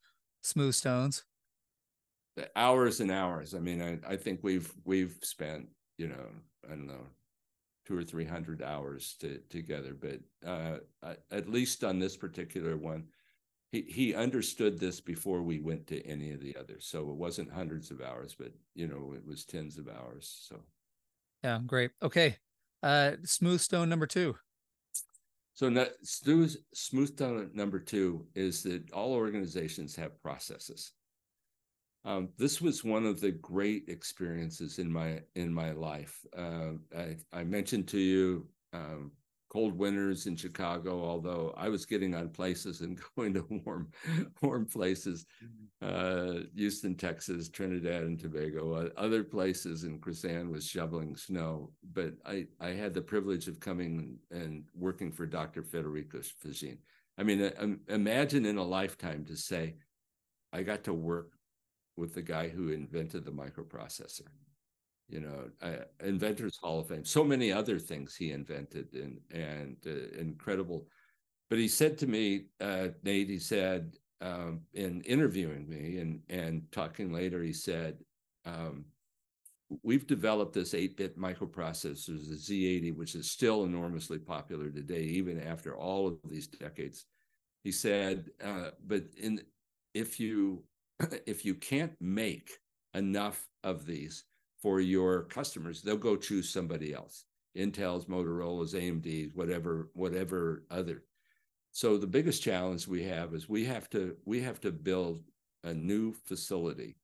smooth 0.44 0.76
stones? 0.76 1.26
Hours 2.56 3.00
and 3.00 3.12
hours. 3.12 3.54
I 3.54 3.60
mean, 3.60 3.80
I, 3.82 4.00
I 4.14 4.18
think 4.18 4.40
we've 4.44 4.74
we've 4.86 5.20
spent, 5.22 5.70
you 5.98 6.08
know, 6.08 6.32
I 6.66 6.70
don't 6.70 6.88
know, 6.88 7.06
two 7.86 7.98
or 7.98 8.04
three 8.04 8.26
hundred 8.26 8.62
hours 8.62 9.16
to, 9.20 9.40
together. 9.50 9.96
But 10.00 10.20
uh, 10.48 10.78
at 11.32 11.50
least 11.50 11.84
on 11.84 12.00
this 12.00 12.18
particular 12.18 12.78
one, 12.78 13.06
he 13.72 13.82
he 13.82 14.16
understood 14.16 14.80
this 14.80 15.02
before 15.02 15.42
we 15.42 15.60
went 15.60 15.88
to 15.88 16.06
any 16.08 16.32
of 16.32 16.42
the 16.42 16.56
others. 16.58 16.86
So 16.86 17.10
it 17.10 17.16
wasn't 17.16 17.52
hundreds 17.52 17.92
of 17.92 18.02
hours, 18.02 18.36
but 18.38 18.52
you 18.76 18.88
know 18.88 19.14
it 19.16 19.26
was 19.26 19.46
tens 19.46 19.78
of 19.78 19.88
hours. 19.88 20.46
So 20.48 20.62
yeah, 21.44 21.60
great. 21.66 21.92
Okay, 22.02 22.38
uh, 22.82 23.14
smooth 23.24 23.60
stone 23.60 23.90
number 23.90 24.08
two. 24.08 24.36
So 25.56 25.70
smooth 26.04 26.56
smooth 26.74 27.10
stone 27.10 27.52
number 27.54 27.80
two 27.80 28.26
is 28.34 28.64
that 28.64 28.92
all 28.92 29.14
organizations 29.14 29.96
have 29.96 30.22
processes. 30.22 30.94
Um, 32.06 32.30
this 32.38 32.62
was 32.62 32.84
one 32.84 33.06
of 33.06 33.22
the 33.22 33.32
great 33.32 33.86
experiences 33.88 34.78
in 34.78 34.92
my 34.92 35.22
in 35.36 35.54
my 35.54 35.72
life. 35.72 36.20
Uh, 36.38 36.74
I, 36.96 37.16
I, 37.32 37.44
mentioned 37.46 37.88
to 37.90 37.98
you 37.98 38.46
um, 38.74 39.12
cold 39.50 39.78
winters 39.78 40.26
in 40.26 40.36
Chicago, 40.36 41.02
although 41.02 41.54
I 41.56 41.70
was 41.70 41.86
getting 41.86 42.14
on 42.14 42.30
places 42.30 42.82
and 42.82 43.00
going 43.16 43.34
to 43.36 43.46
warm 43.66 43.90
warm 44.42 44.66
places, 44.66 45.26
mm-hmm. 45.42 46.40
uh, 46.40 46.44
Houston, 46.56 46.96
Texas, 46.96 47.50
Trinidad 47.50 48.04
and 48.04 48.20
Tobago, 48.20 48.74
uh, 48.74 48.90
other 48.98 49.24
places 49.24 49.86
in 49.86 50.00
Chris 50.00 50.26
Ann 50.26 50.52
was 50.52 50.68
shoveling 50.68 51.16
snow. 51.16 51.72
But 51.94 52.16
I 52.26 52.48
I 52.60 52.70
had 52.70 52.94
the 52.94 53.02
privilege 53.02 53.48
of 53.48 53.62
coming 53.62 54.18
and 54.30 54.64
working 54.76 55.12
for 55.12 55.26
Dr. 55.26 55.64
Federico 55.64 56.18
Faggin. 56.18 56.80
I 57.18 57.24
mean, 57.24 57.44
uh, 57.44 57.94
imagine 57.94 58.46
in 58.46 58.58
a 58.58 58.64
lifetime 58.64 59.24
to 59.26 59.38
say, 59.38 59.76
I 60.52 60.64
got 60.64 60.84
to 60.86 60.94
work 60.94 61.30
with 61.98 62.14
the 62.14 62.22
guy 62.22 62.50
who 62.50 62.70
invented 62.70 63.26
the 63.26 63.32
microprocessor. 63.32 64.28
You 65.10 65.20
know, 65.20 65.50
uh, 65.62 65.84
Inventors 66.04 66.58
Hall 66.62 66.80
of 66.80 66.88
Fame. 66.88 67.06
So 67.06 67.24
many 67.24 67.52
other 67.52 67.78
things 67.78 68.16
he 68.16 68.32
invented 68.32 68.88
and 68.94 69.20
and 69.32 69.78
uh, 69.86 70.20
incredible. 70.20 70.88
But 71.50 71.60
he 71.60 71.68
said 71.68 71.98
to 72.00 72.08
me, 72.08 72.46
uh, 72.62 72.90
Nate. 73.04 73.30
He 73.30 73.40
said 73.40 73.98
um, 74.22 74.62
in 74.74 75.02
interviewing 75.02 75.68
me 75.70 76.00
and 76.00 76.22
and 76.30 76.64
talking 76.72 77.12
later, 77.12 77.42
he 77.44 77.54
said. 77.54 77.98
Um, 78.46 78.86
we've 79.82 80.06
developed 80.06 80.54
this 80.54 80.74
8-bit 80.74 81.18
microprocessor, 81.18 82.06
the 82.06 82.36
Z80, 82.36 82.96
which 82.96 83.16
is 83.16 83.32
still 83.32 83.64
enormously 83.64 84.20
popular 84.20 84.70
today, 84.70 85.02
even 85.02 85.42
after 85.42 85.76
all 85.76 86.06
of 86.08 86.20
these 86.30 86.46
decades. 86.46 87.06
He 87.64 87.72
said, 87.72 88.30
uh, 88.44 88.72
but 88.86 89.04
in 89.18 89.42
if 89.94 90.20
you 90.20 90.64
if 91.26 91.46
you 91.46 91.56
can't 91.56 91.94
make 92.00 92.52
enough 92.94 93.48
of 93.64 93.86
these 93.86 94.26
for 94.62 94.80
your 94.80 95.24
customers, 95.24 95.82
they'll 95.82 95.98
go 95.98 96.16
choose 96.16 96.50
somebody 96.50 96.94
else. 96.94 97.26
Intel's, 97.58 98.06
Motorola's, 98.06 98.74
AMD's, 98.74 99.36
whatever, 99.36 99.90
whatever 99.94 100.64
other. 100.72 101.04
So 101.72 101.98
the 101.98 102.08
biggest 102.08 102.42
challenge 102.44 102.88
we 102.88 103.04
have 103.04 103.34
is 103.34 103.50
we 103.50 103.66
have 103.66 103.90
to 103.92 104.16
we 104.26 104.42
have 104.42 104.60
to 104.62 104.72
build 104.72 105.24
a 105.64 105.74
new 105.74 106.14
facility, 106.14 106.96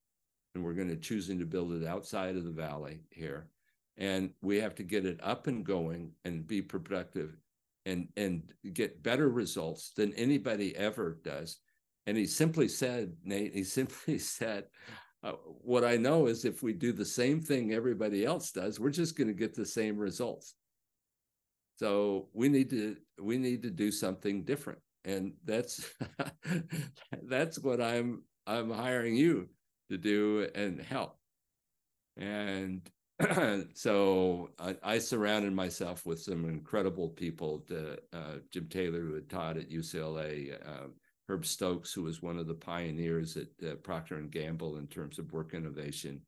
and 0.54 0.64
we're 0.64 0.74
going 0.74 0.90
to 0.90 0.96
choosing 0.96 1.40
to 1.40 1.46
build 1.46 1.74
it 1.74 1.86
outside 1.86 2.36
of 2.36 2.44
the 2.44 2.52
valley 2.52 3.00
here, 3.10 3.48
and 3.98 4.32
we 4.42 4.58
have 4.58 4.76
to 4.76 4.84
get 4.84 5.06
it 5.06 5.20
up 5.24 5.48
and 5.48 5.66
going 5.66 6.12
and 6.24 6.48
be 6.48 6.62
productive, 6.62 7.36
and 7.86 8.08
and 8.16 8.54
get 8.74 9.02
better 9.02 9.30
results 9.30 9.92
than 9.96 10.14
anybody 10.14 10.76
ever 10.76 11.20
does 11.24 11.60
and 12.10 12.18
he 12.18 12.26
simply 12.26 12.68
said, 12.68 13.14
Nate, 13.24 13.54
he 13.54 13.64
simply 13.80 14.18
said, 14.18 14.66
uh, 15.24 15.34
what 15.62 15.84
I 15.84 15.96
know 15.96 16.26
is 16.26 16.44
if 16.44 16.64
we 16.64 16.74
do 16.74 16.92
the 16.92 17.06
same 17.06 17.40
thing 17.40 17.72
everybody 17.72 18.26
else 18.26 18.52
does, 18.52 18.80
we're 18.80 18.90
just 18.90 19.16
going 19.16 19.28
to 19.28 19.34
get 19.34 19.54
the 19.54 19.66
same 19.66 19.96
results. 19.96 20.56
So 21.76 22.30
we 22.34 22.50
need 22.50 22.72
to 22.72 22.98
we 23.22 23.38
need 23.38 23.62
to 23.64 23.70
do 23.70 23.92
something 23.92 24.44
different, 24.44 24.80
and 25.06 25.34
that's 25.46 25.90
that's 27.24 27.60
what 27.60 27.80
I'm 27.80 28.24
I'm 28.48 28.72
hiring 28.72 29.16
you 29.16 29.48
to 29.90 29.98
do 29.98 30.50
and 30.56 30.82
help. 30.82 31.16
And 32.18 32.90
so 33.74 34.50
I, 34.60 34.76
I, 34.84 34.98
surrounded 34.98 35.54
myself 35.54 36.06
with 36.06 36.22
some 36.22 36.46
incredible 36.46 37.10
people. 37.10 37.60
To, 37.68 37.98
uh, 38.14 38.40
Jim 38.52 38.68
Taylor, 38.70 39.00
who 39.00 39.14
had 39.16 39.30
taught 39.30 39.58
at 39.58 39.70
UCLA, 39.70 40.56
um, 40.68 40.94
Herb 41.30 41.46
Stokes, 41.46 41.94
who 41.94 42.04
was 42.04 42.24
one 42.24 42.40
of 42.40 42.48
the 42.48 42.56
pioneers 42.56 43.38
at 43.38 43.48
uh, 43.66 43.76
Procter 43.76 44.16
and 44.18 44.32
Gamble 44.32 44.78
in 44.78 44.88
terms 44.88 45.20
of 45.20 45.32
work 45.32 45.54
innovation, 45.54 46.22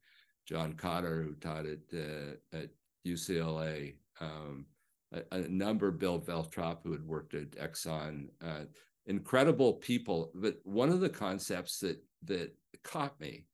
John 0.45 0.73
Cotter, 0.73 1.23
who 1.23 1.33
taught 1.33 1.65
at 1.65 1.79
uh, 1.93 2.35
at 2.53 2.69
UCLA, 3.05 3.95
um, 4.19 4.65
a, 5.11 5.23
a, 5.31 5.39
number, 5.47 5.89
Bill 5.89 6.19
Veltrop, 6.19 6.79
who 6.83 6.91
had 6.91 7.05
worked 7.05 7.33
at 7.33 7.51
Exxon, 7.51 8.27
uh, 8.45 8.65
incredible 9.07 9.73
people. 9.73 10.31
But 10.35 10.59
one 10.63 10.89
of 10.89 10.99
the 10.99 11.09
concepts 11.09 11.79
that 11.79 12.03
that 12.25 12.55
caught 12.83 13.19
me 13.19 13.45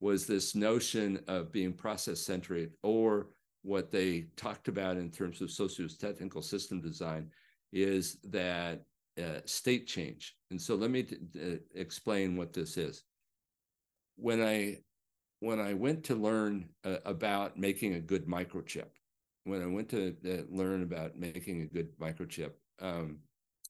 was 0.00 0.26
this 0.26 0.54
notion 0.54 1.20
of 1.28 1.52
being 1.52 1.74
process 1.74 2.20
centric 2.20 2.70
or 2.82 3.28
what 3.62 3.90
they 3.90 4.28
talked 4.36 4.68
about 4.68 4.96
in 4.96 5.10
terms 5.10 5.40
of 5.40 5.50
socio-technical 5.50 6.40
system 6.40 6.80
design 6.80 7.28
is 7.72 8.18
that 8.24 8.84
uh, 9.22 9.40
state 9.44 9.86
change. 9.86 10.34
And 10.50 10.60
so 10.60 10.74
let 10.74 10.90
me 10.90 11.02
t- 11.02 11.16
t- 11.32 11.58
explain 11.74 12.36
what 12.36 12.52
this 12.52 12.76
is. 12.76 13.02
When 14.16 14.42
I 14.42 14.78
when 15.40 15.60
I 15.60 15.74
went 15.74 16.04
to 16.04 16.14
learn 16.14 16.68
uh, 16.84 16.96
about 17.04 17.58
making 17.58 17.94
a 17.94 18.00
good 18.00 18.26
microchip, 18.26 18.88
when 19.44 19.62
I 19.62 19.66
went 19.66 19.90
to 19.90 20.16
uh, 20.24 20.42
learn 20.50 20.82
about 20.82 21.18
making 21.18 21.62
a 21.62 21.66
good 21.66 21.96
microchip, 21.98 22.52
um, 22.80 23.18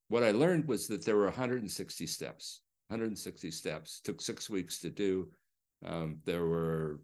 what 0.08 0.22
I 0.22 0.30
learned 0.30 0.68
was 0.68 0.86
that 0.88 1.04
there 1.04 1.16
were 1.16 1.24
160 1.24 2.06
steps. 2.06 2.60
160 2.88 3.50
steps 3.50 4.00
took 4.04 4.20
six 4.20 4.48
weeks 4.48 4.78
to 4.80 4.90
do. 4.90 5.28
Um, 5.84 6.18
there 6.24 6.46
were 6.46 7.00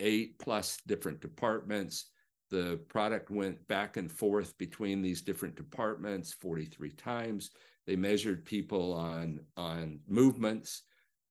eight 0.00 0.38
plus 0.38 0.78
different 0.86 1.20
departments. 1.20 2.10
The 2.52 2.78
product 2.88 3.30
went 3.30 3.66
back 3.66 3.96
and 3.96 4.12
forth 4.12 4.58
between 4.58 5.00
these 5.00 5.22
different 5.22 5.56
departments 5.56 6.34
43 6.34 6.90
times. 6.90 7.50
They 7.86 7.96
measured 7.96 8.44
people 8.44 8.92
on, 8.92 9.40
on 9.56 10.00
movements. 10.06 10.82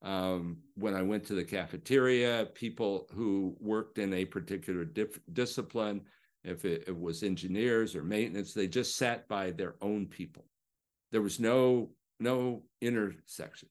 Um, 0.02 0.58
when 0.74 0.96
I 0.96 1.04
went 1.04 1.24
to 1.28 1.36
the 1.36 1.44
cafeteria, 1.44 2.48
people 2.56 3.08
who 3.14 3.56
worked 3.60 4.00
in 4.00 4.16
a 4.16 4.26
particular 4.26 4.84
discipline, 5.32 6.02
if 6.44 6.66
it, 6.66 6.86
it 6.88 7.00
was 7.00 7.22
engineers 7.22 7.96
or 7.96 8.02
maintenance, 8.02 8.56
they 8.56 8.68
just 8.68 8.98
sat 8.98 9.28
by 9.28 9.52
their 9.52 9.76
own 9.80 10.08
people. 10.08 10.48
There 11.12 11.22
was 11.22 11.40
no 11.40 11.92
no 12.20 12.64
intersection. 12.82 13.70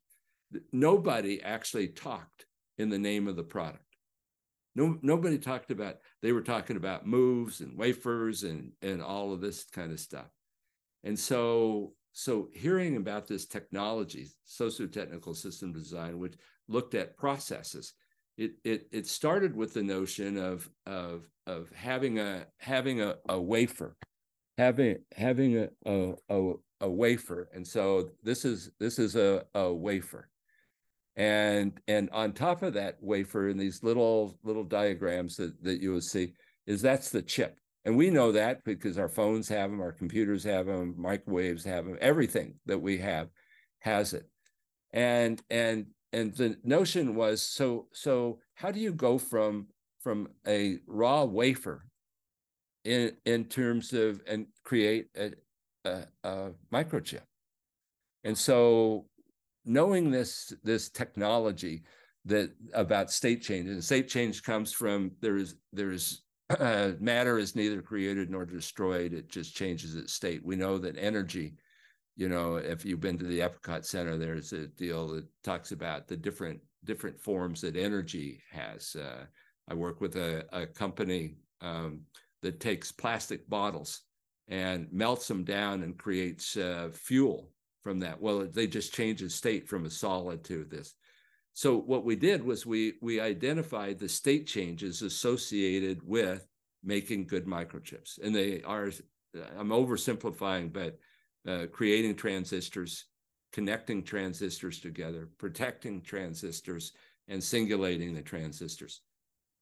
Nobody 0.73 1.43
actually 1.43 1.89
talked 1.89 2.47
in 2.79 2.91
the 2.91 2.99
name 2.99 3.27
of 3.27 3.35
the 3.35 3.43
product. 3.43 3.90
No, 4.77 4.99
nobody 5.03 5.39
talked 5.39 5.71
about, 5.71 5.97
they 6.23 6.33
were 6.33 6.43
talking 6.43 6.77
about 6.77 7.07
moves 7.07 7.61
and 7.61 7.77
wafers 7.77 8.45
and, 8.45 8.73
and 8.83 9.03
all 9.03 9.33
of 9.33 9.41
this 9.41 9.65
kind 9.65 9.93
of 9.93 9.99
stuff. 9.99 10.31
And 11.03 11.19
so, 11.19 11.95
so 12.13 12.49
hearing 12.53 12.97
about 12.97 13.27
this 13.27 13.47
technology, 13.47 14.29
socio-technical 14.45 15.35
system 15.35 15.73
design, 15.73 16.19
which 16.19 16.35
looked 16.69 16.95
at 16.95 17.17
processes, 17.17 17.95
it, 18.37 18.53
it, 18.65 18.87
it 18.93 19.07
started 19.07 19.57
with 19.57 19.75
the 19.75 19.83
notion 19.83 20.39
of, 20.39 20.71
of, 20.87 21.29
of 21.47 21.69
having 21.75 22.19
a, 22.19 22.47
having 22.59 23.01
a, 23.03 23.17
a 23.29 23.41
wafer, 23.41 23.97
having, 24.57 24.99
having 25.17 25.59
a, 25.59 25.69
a, 25.85 26.15
a, 26.29 26.53
a 26.83 26.91
wafer. 26.91 27.49
And 27.53 27.67
so 27.67 28.11
this 28.23 28.45
is, 28.45 28.71
this 28.79 28.99
is 28.99 29.17
a, 29.17 29.45
a 29.55 29.73
wafer 29.73 30.29
and 31.17 31.81
and 31.89 32.09
on 32.11 32.33
top 32.33 32.63
of 32.63 32.75
that 32.75 32.97
wafer 33.01 33.49
in 33.49 33.59
these 33.59 33.83
little 33.83 34.39
little 34.43 34.65
diagrams 34.65 35.37
that, 35.37 35.63
that 35.63 35.81
you 35.81 35.93
will 35.93 36.01
see 36.01 36.35
is 36.67 36.81
that's 36.81 37.11
the 37.11 37.23
chip. 37.23 37.57
And 37.85 37.97
we 37.97 38.11
know 38.11 38.31
that 38.33 38.63
because 38.65 38.99
our 38.99 39.09
phones 39.09 39.49
have 39.49 39.71
them 39.71 39.81
our 39.81 39.93
computers 39.93 40.45
have 40.45 40.67
them 40.67 40.95
microwaves 40.97 41.65
have 41.65 41.85
them 41.85 41.99
everything 42.01 42.55
that 42.67 42.79
we 42.79 42.99
have 42.99 43.29
has 43.81 44.15
it. 44.15 44.29
And 44.93 45.43
and 45.51 45.87
and 46.13 46.35
the 46.35 46.57
notion 46.65 47.15
was 47.15 47.43
so 47.43 47.89
so 47.93 48.39
how 48.55 48.71
do 48.71 48.81
you 48.81 48.93
go 48.93 49.19
from 49.19 49.67
from 50.01 50.29
a 50.47 50.79
raw 50.87 51.25
wafer 51.25 51.87
in 52.85 53.13
in 53.25 53.45
terms 53.45 53.93
of 53.93 54.23
and 54.27 54.47
create 54.65 55.09
a, 55.17 55.33
a, 55.85 56.05
a 56.25 56.51
microchip? 56.73 57.23
And 58.25 58.37
so 58.37 59.07
knowing 59.71 60.11
this 60.11 60.53
this 60.65 60.89
technology 60.89 61.85
that 62.25 62.51
about 62.75 63.11
state 63.11 63.41
change 63.41 63.69
and 63.69 63.83
state 63.83 64.09
change 64.09 64.43
comes 64.43 64.73
from 64.73 65.13
there 65.21 65.37
is 65.37 65.55
there 65.73 65.93
is 65.93 66.23
uh, 66.51 66.91
matter 66.99 67.39
is 67.39 67.55
neither 67.55 67.81
created 67.81 68.29
nor 68.29 68.45
destroyed. 68.45 69.13
It 69.13 69.31
just 69.31 69.55
changes 69.55 69.95
its 69.95 70.13
state. 70.13 70.45
We 70.45 70.57
know 70.57 70.77
that 70.79 70.99
energy 70.99 71.55
you 72.17 72.29
know 72.29 72.57
if 72.57 72.85
you've 72.85 73.01
been 73.01 73.19
to 73.19 73.25
the 73.25 73.39
epcot 73.39 73.85
center 73.85 74.19
there's 74.19 74.53
a 74.53 74.67
deal 74.67 75.07
that 75.09 75.25
talks 75.45 75.71
about 75.71 76.09
the 76.09 76.17
different 76.17 76.61
different 76.85 77.19
forms 77.21 77.61
that 77.61 77.77
energy 77.77 78.43
has. 78.51 78.97
Uh, 78.97 79.25
i 79.69 79.75
work 79.75 80.01
with 80.01 80.17
a, 80.17 80.45
a 80.53 80.67
company 80.67 81.37
um, 81.61 82.01
that 82.43 82.59
takes 82.59 82.91
plastic 82.91 83.49
bottles 83.49 84.03
and 84.49 84.89
melts 84.91 85.29
them 85.29 85.45
down 85.45 85.85
and 85.85 85.97
creates 85.97 86.57
uh, 86.57 86.89
fuel 86.93 87.51
from 87.83 88.01
that. 88.01 88.21
Well, 88.21 88.47
they 88.47 88.67
just 88.67 88.95
changed 88.95 89.25
the 89.25 89.31
state 89.31 89.69
from 89.69 89.87
a 89.87 89.91
solid 89.91 90.45
to 90.45 90.65
this. 90.65 90.95
So 91.53 91.77
what 91.77 92.05
we 92.05 92.17
did 92.17 92.45
was 92.45 92.65
we 92.65 92.95
we 93.03 93.21
identified 93.21 93.99
the 93.99 94.09
state 94.09 94.47
changes 94.47 95.03
associated 95.03 96.01
with 96.05 96.47
making 96.83 97.27
good 97.27 97.47
microchips, 97.47 98.23
and 98.23 98.35
they 98.35 98.63
are. 98.63 98.91
I'm 99.57 99.69
oversimplifying, 99.69 100.73
but 100.73 100.99
uh, 101.47 101.67
creating 101.71 102.17
transistors, 102.17 103.07
connecting 103.53 104.03
transistors 104.03 104.81
together, 104.81 105.29
protecting 105.39 106.03
transistors, 106.03 106.93
and 107.29 107.43
singulating 107.43 108.15
the 108.15 108.23
transistors. 108.23 109.03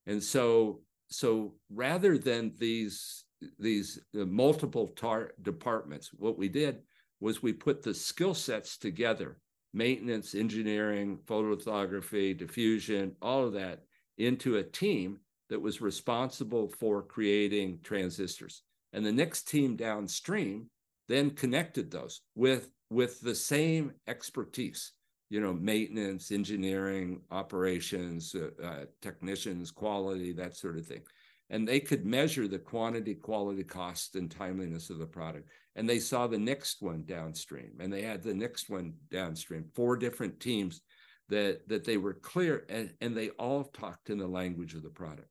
And 0.06 0.22
so 0.22 0.80
so 1.08 1.54
rather 1.70 2.18
than 2.18 2.52
these 2.58 3.24
these 3.58 4.00
uh, 4.18 4.24
multiple 4.24 4.88
tar- 4.96 5.32
departments, 5.42 6.10
what 6.12 6.36
we 6.36 6.48
did 6.48 6.82
was 7.20 7.42
we 7.42 7.52
put 7.52 7.82
the 7.82 7.94
skill 7.94 8.34
sets 8.34 8.76
together 8.76 9.38
maintenance, 9.74 10.34
engineering, 10.34 11.18
photolithography, 11.26 12.36
diffusion, 12.36 13.14
all 13.20 13.44
of 13.44 13.52
that 13.52 13.80
into 14.16 14.56
a 14.56 14.62
team 14.62 15.18
that 15.50 15.60
was 15.60 15.80
responsible 15.80 16.68
for 16.68 17.02
creating 17.02 17.78
transistors. 17.82 18.62
And 18.92 19.04
the 19.04 19.12
next 19.12 19.48
team 19.48 19.76
downstream 19.76 20.70
then 21.06 21.30
connected 21.30 21.90
those 21.90 22.22
with, 22.34 22.70
with 22.90 23.20
the 23.20 23.34
same 23.34 23.92
expertise, 24.06 24.92
you 25.30 25.40
know, 25.40 25.52
maintenance, 25.52 26.32
engineering, 26.32 27.20
operations, 27.30 28.34
uh, 28.34 28.48
uh, 28.64 28.84
technicians, 29.02 29.70
quality, 29.70 30.32
that 30.32 30.56
sort 30.56 30.78
of 30.78 30.86
thing. 30.86 31.02
And 31.50 31.66
they 31.66 31.80
could 31.80 32.04
measure 32.04 32.46
the 32.46 32.58
quantity, 32.58 33.14
quality, 33.14 33.64
cost, 33.64 34.16
and 34.16 34.30
timeliness 34.30 34.90
of 34.90 34.98
the 34.98 35.06
product. 35.06 35.48
And 35.76 35.88
they 35.88 35.98
saw 35.98 36.26
the 36.26 36.38
next 36.38 36.82
one 36.82 37.04
downstream 37.06 37.72
and 37.80 37.92
they 37.92 38.02
had 38.02 38.22
the 38.22 38.34
next 38.34 38.68
one 38.68 38.94
downstream 39.10 39.66
four 39.74 39.96
different 39.96 40.40
teams 40.40 40.80
that 41.28 41.68
that 41.68 41.84
they 41.84 41.96
were 41.96 42.14
clear 42.14 42.66
and, 42.68 42.92
and 43.00 43.16
they 43.16 43.30
all 43.30 43.64
talked 43.64 44.10
in 44.10 44.18
the 44.18 44.26
language 44.26 44.74
of 44.74 44.82
the 44.82 44.90
product. 44.90 45.28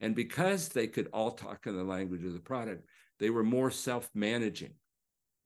And 0.00 0.14
because 0.14 0.68
they 0.68 0.86
could 0.86 1.08
all 1.12 1.32
talk 1.32 1.66
in 1.66 1.76
the 1.76 1.84
language 1.84 2.24
of 2.24 2.32
the 2.32 2.40
product 2.40 2.84
they 3.20 3.30
were 3.30 3.44
more 3.44 3.70
self-managing. 3.70 4.74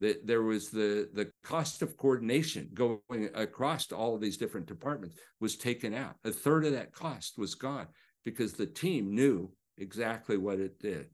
That 0.00 0.26
there 0.26 0.42
was 0.42 0.70
the 0.70 1.08
the 1.12 1.32
cost 1.42 1.82
of 1.82 1.96
coordination 1.96 2.70
going 2.72 3.30
across 3.34 3.90
all 3.90 4.14
of 4.14 4.20
these 4.20 4.36
different 4.36 4.66
departments 4.66 5.16
was 5.40 5.56
taken 5.56 5.92
out. 5.92 6.14
A 6.24 6.30
third 6.30 6.64
of 6.64 6.72
that 6.72 6.92
cost 6.92 7.36
was 7.36 7.56
gone 7.56 7.88
because 8.24 8.52
the 8.52 8.66
team 8.66 9.12
knew 9.12 9.50
exactly 9.78 10.36
what 10.36 10.60
it 10.60 10.78
did. 10.78 11.06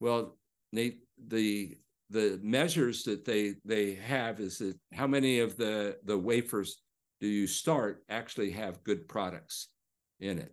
Well 0.00 0.36
Nate, 0.72 1.00
the 1.28 1.76
the 2.10 2.38
measures 2.42 3.04
that 3.04 3.24
they 3.24 3.54
they 3.64 3.94
have 3.94 4.40
is 4.40 4.58
that 4.58 4.76
how 4.92 5.06
many 5.06 5.40
of 5.40 5.56
the 5.56 5.98
the 6.04 6.18
wafers 6.18 6.82
do 7.20 7.26
you 7.26 7.46
start 7.46 8.04
actually 8.08 8.50
have 8.50 8.84
good 8.84 9.08
products 9.08 9.68
in 10.20 10.38
it 10.38 10.52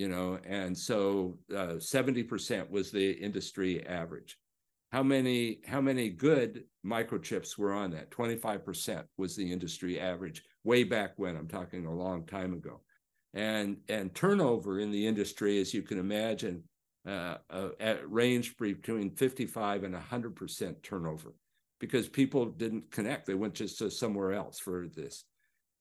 you 0.00 0.08
know? 0.08 0.38
And 0.46 0.76
so 0.76 1.36
uh, 1.54 1.76
70% 1.76 2.70
was 2.70 2.90
the 2.90 3.10
industry 3.10 3.86
average. 3.86 4.38
How 4.92 5.02
many 5.02 5.60
how 5.66 5.82
many 5.82 6.08
good 6.08 6.64
microchips 6.86 7.58
were 7.58 7.74
on 7.74 7.90
that? 7.90 8.10
25% 8.10 9.04
was 9.18 9.36
the 9.36 9.52
industry 9.52 10.00
average 10.00 10.42
way 10.64 10.84
back 10.84 11.12
when 11.16 11.36
i'm 11.36 11.48
talking 11.48 11.84
a 11.84 11.94
long 11.94 12.24
time 12.24 12.54
ago. 12.54 12.80
And 13.34 13.76
and 13.90 14.14
turnover 14.14 14.80
in 14.80 14.90
the 14.90 15.06
industry 15.06 15.60
as 15.60 15.74
you 15.74 15.82
can 15.82 15.98
imagine 15.98 16.64
uh, 17.06 17.36
uh, 17.48 17.68
at 17.80 18.10
range 18.10 18.56
between 18.58 19.10
55 19.10 19.84
and 19.84 19.94
100% 19.94 20.82
turnover 20.82 21.32
because 21.78 22.08
people 22.08 22.44
didn't 22.44 22.90
connect. 22.90 23.26
They 23.26 23.34
went 23.34 23.54
just 23.54 23.78
to 23.78 23.90
somewhere 23.90 24.34
else 24.34 24.58
for 24.58 24.86
this. 24.94 25.24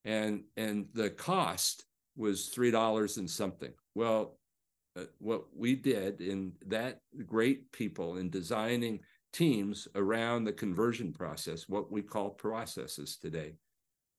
And, 0.06 0.44
and 0.56 0.88
the 0.94 1.10
cost 1.10 1.84
was 2.16 2.50
$3 2.56 3.18
and 3.18 3.30
something. 3.30 3.74
Well, 3.96 4.38
uh, 4.98 5.04
what 5.20 5.46
we 5.54 5.76
did 5.76 6.22
in 6.22 6.54
that 6.68 7.02
great 7.26 7.70
people 7.74 8.16
in 8.16 8.30
designing 8.30 9.02
teams 9.34 9.90
around 9.96 10.46
the 10.46 10.54
conversion 10.54 11.12
process, 11.12 11.68
what 11.68 11.92
we 11.92 12.02
call 12.02 12.30
processes 12.30 13.18
today, 13.18 13.56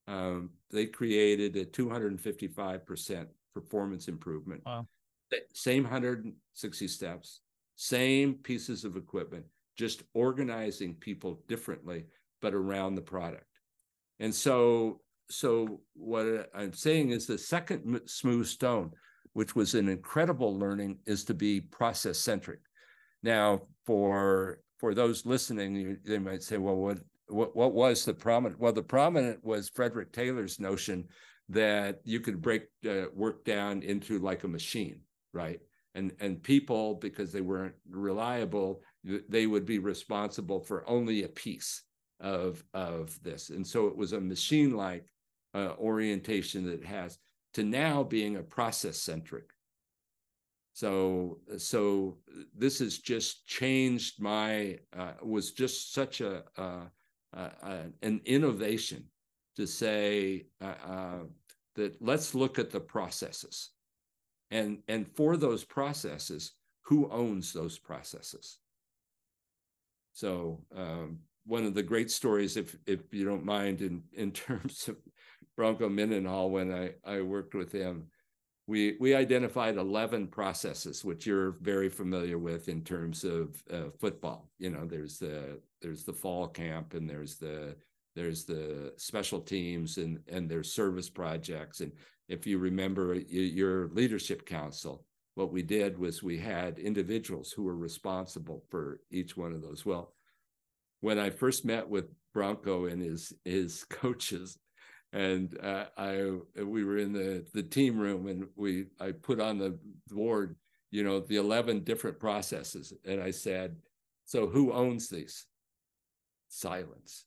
um, 0.07 0.51
they 0.71 0.85
created 0.85 1.57
a 1.57 1.65
255% 1.65 3.27
performance 3.55 4.09
improvement. 4.09 4.63
Wow 4.67 4.87
same 5.53 5.85
160 5.85 6.89
steps, 6.89 7.41
same 7.77 8.35
pieces 8.35 8.85
of 8.85 8.97
equipment, 8.97 9.45
just 9.77 10.03
organizing 10.15 10.95
people 10.95 11.43
differently, 11.49 12.05
but 12.41 12.55
around 12.55 12.95
the 12.95 13.03
product. 13.03 13.45
And 14.19 14.35
so, 14.35 15.01
so 15.31 15.81
what 15.95 16.51
I'm 16.55 16.73
saying 16.73 17.11
is 17.11 17.27
the 17.27 17.39
second 17.39 18.01
smooth 18.07 18.47
stone, 18.47 18.91
which 19.33 19.55
was 19.55 19.75
an 19.75 19.89
incredible 19.89 20.59
learning, 20.59 20.99
is 21.07 21.25
to 21.25 21.35
be 21.35 21.61
process 21.61 22.19
centric. 22.19 22.61
Now, 23.23 23.63
for 23.87 24.61
for 24.79 24.95
those 24.95 25.27
listening, 25.27 25.77
you, 25.77 25.97
they 26.05 26.19
might 26.19 26.43
say, 26.43 26.57
well, 26.57 26.77
what 26.77 26.99
what 27.29 27.55
what 27.55 27.73
was 27.73 28.05
the 28.05 28.15
prominent? 28.15 28.61
Well, 28.61 28.73
the 28.73 28.83
prominent 28.83 29.45
was 29.45 29.71
Frederick 29.71 30.13
Taylor's 30.13 30.59
notion 30.59 31.07
that 31.49 32.01
you 32.05 32.21
could 32.21 32.41
break 32.41 32.65
uh, 32.89 33.07
work 33.15 33.45
down 33.45 33.83
into 33.83 34.19
like 34.19 34.45
a 34.45 34.49
machine, 34.49 35.01
right? 35.33 35.61
And 35.95 36.13
and 36.21 36.43
people 36.43 36.95
because 36.95 37.33
they 37.33 37.41
weren't 37.41 37.75
reliable, 37.89 38.83
they 39.05 39.47
would 39.47 39.67
be 39.67 39.79
responsible 39.79 40.61
for 40.61 40.89
only 40.89 41.25
a 41.25 41.29
piece 41.29 41.83
of 42.21 42.63
of 42.75 43.21
this. 43.23 43.51
And 43.51 43.67
so 43.67 43.87
it 43.89 43.97
was 43.97 44.13
a 44.13 44.21
machine 44.21 44.77
like 44.77 45.07
uh, 45.55 45.73
orientation 45.79 46.65
that 46.67 46.85
has 46.85 47.19
to 47.55 47.65
now 47.65 48.05
being 48.05 48.37
a 48.37 48.43
process 48.43 48.99
centric. 48.99 49.51
So 50.73 51.41
so 51.59 52.19
this 52.57 52.79
has 52.79 52.99
just 52.99 53.47
changed 53.47 54.21
my 54.21 54.79
uh, 54.97 55.13
was 55.23 55.51
just 55.53 55.93
such 55.93 56.21
a, 56.21 56.45
an 57.33 58.21
innovation 58.25 59.05
to 59.57 59.67
say 59.67 60.47
uh, 60.63 60.75
uh, 60.87 61.19
that 61.75 62.01
let's 62.01 62.35
look 62.35 62.59
at 62.59 62.71
the 62.71 62.81
processes 62.81 63.71
and 64.51 64.79
and 64.89 65.07
for 65.15 65.37
those 65.37 65.65
processes 65.65 66.53
who 66.83 67.11
owns 67.11 67.53
those 67.53 67.79
processes? 67.79 68.59
So 70.13 70.65
um, 70.77 71.21
one 71.47 71.65
of 71.65 71.75
the 71.75 71.83
great 71.83 72.11
stories 72.11 72.57
if 72.57 72.77
if 72.87 73.01
you 73.13 73.25
don't 73.25 73.45
mind 73.45 73.83
in 73.83 74.03
in 74.13 74.33
terms 74.47 74.89
of 74.89 74.97
Bronco 75.57 75.89
Mendenhall 75.89 76.51
when 76.51 76.73
I 76.73 76.93
I 77.05 77.21
worked 77.23 77.55
with 77.55 77.73
him 77.73 78.09
we 78.67 78.97
we 79.01 79.15
identified 79.15 79.77
11 79.77 80.29
processes 80.29 81.05
which 81.05 81.27
you're 81.27 81.57
very 81.61 81.89
familiar 81.89 82.39
with 82.39 82.69
in 82.69 82.83
terms 82.83 83.25
of 83.25 83.61
uh, 83.73 83.91
football. 83.99 84.49
You 84.59 84.71
know 84.71 84.87
there's 84.87 85.19
the 85.19 85.61
there's 85.83 86.05
the 86.05 86.13
fall 86.13 86.47
camp 86.47 86.95
and 86.95 87.11
there's 87.11 87.37
the 87.37 87.75
there's 88.15 88.45
the 88.45 88.93
special 88.97 89.41
teams 89.41 89.99
and 89.99 90.21
and 90.29 90.49
there's 90.49 90.73
service 90.73 91.11
projects. 91.11 91.81
And 91.81 91.93
if 92.31 92.47
you 92.47 92.59
remember 92.59 93.15
your 93.15 93.89
leadership 93.89 94.47
council 94.47 95.05
what 95.35 95.53
we 95.53 95.63
did 95.63 95.99
was 95.99 96.23
we 96.23 96.39
had 96.39 96.79
individuals 96.79 97.53
who 97.53 97.63
were 97.63 97.77
responsible 97.77 98.65
for 98.69 99.01
each 99.11 99.37
one 99.37 99.53
of 99.53 99.63
those. 99.63 99.87
Well 99.87 100.15
when 101.03 101.19
i 101.19 101.31
first 101.31 101.65
met 101.65 101.89
with 101.89 102.07
bronco 102.35 102.87
and 102.87 103.03
his 103.03 103.33
his 103.45 103.85
coaches 103.91 104.59
and 105.13 105.59
uh, 105.63 105.87
i 105.97 106.31
we 106.63 106.85
were 106.85 106.99
in 106.99 107.13
the 107.13 107.45
the 107.55 107.63
team 107.63 107.99
room 107.99 108.27
and 108.27 108.47
we 108.55 108.87
i 109.01 109.11
put 109.11 109.41
on 109.41 109.59
the 109.59 109.79
board 110.09 110.57
you 110.91 111.03
know 111.03 111.21
the 111.21 111.37
11 111.37 111.85
different 111.85 112.19
processes. 112.19 112.93
And 113.05 113.23
i 113.23 113.31
said 113.31 113.77
so 114.31 114.47
who 114.47 114.73
owns 114.73 115.09
these? 115.09 115.47
Silence. 116.49 117.25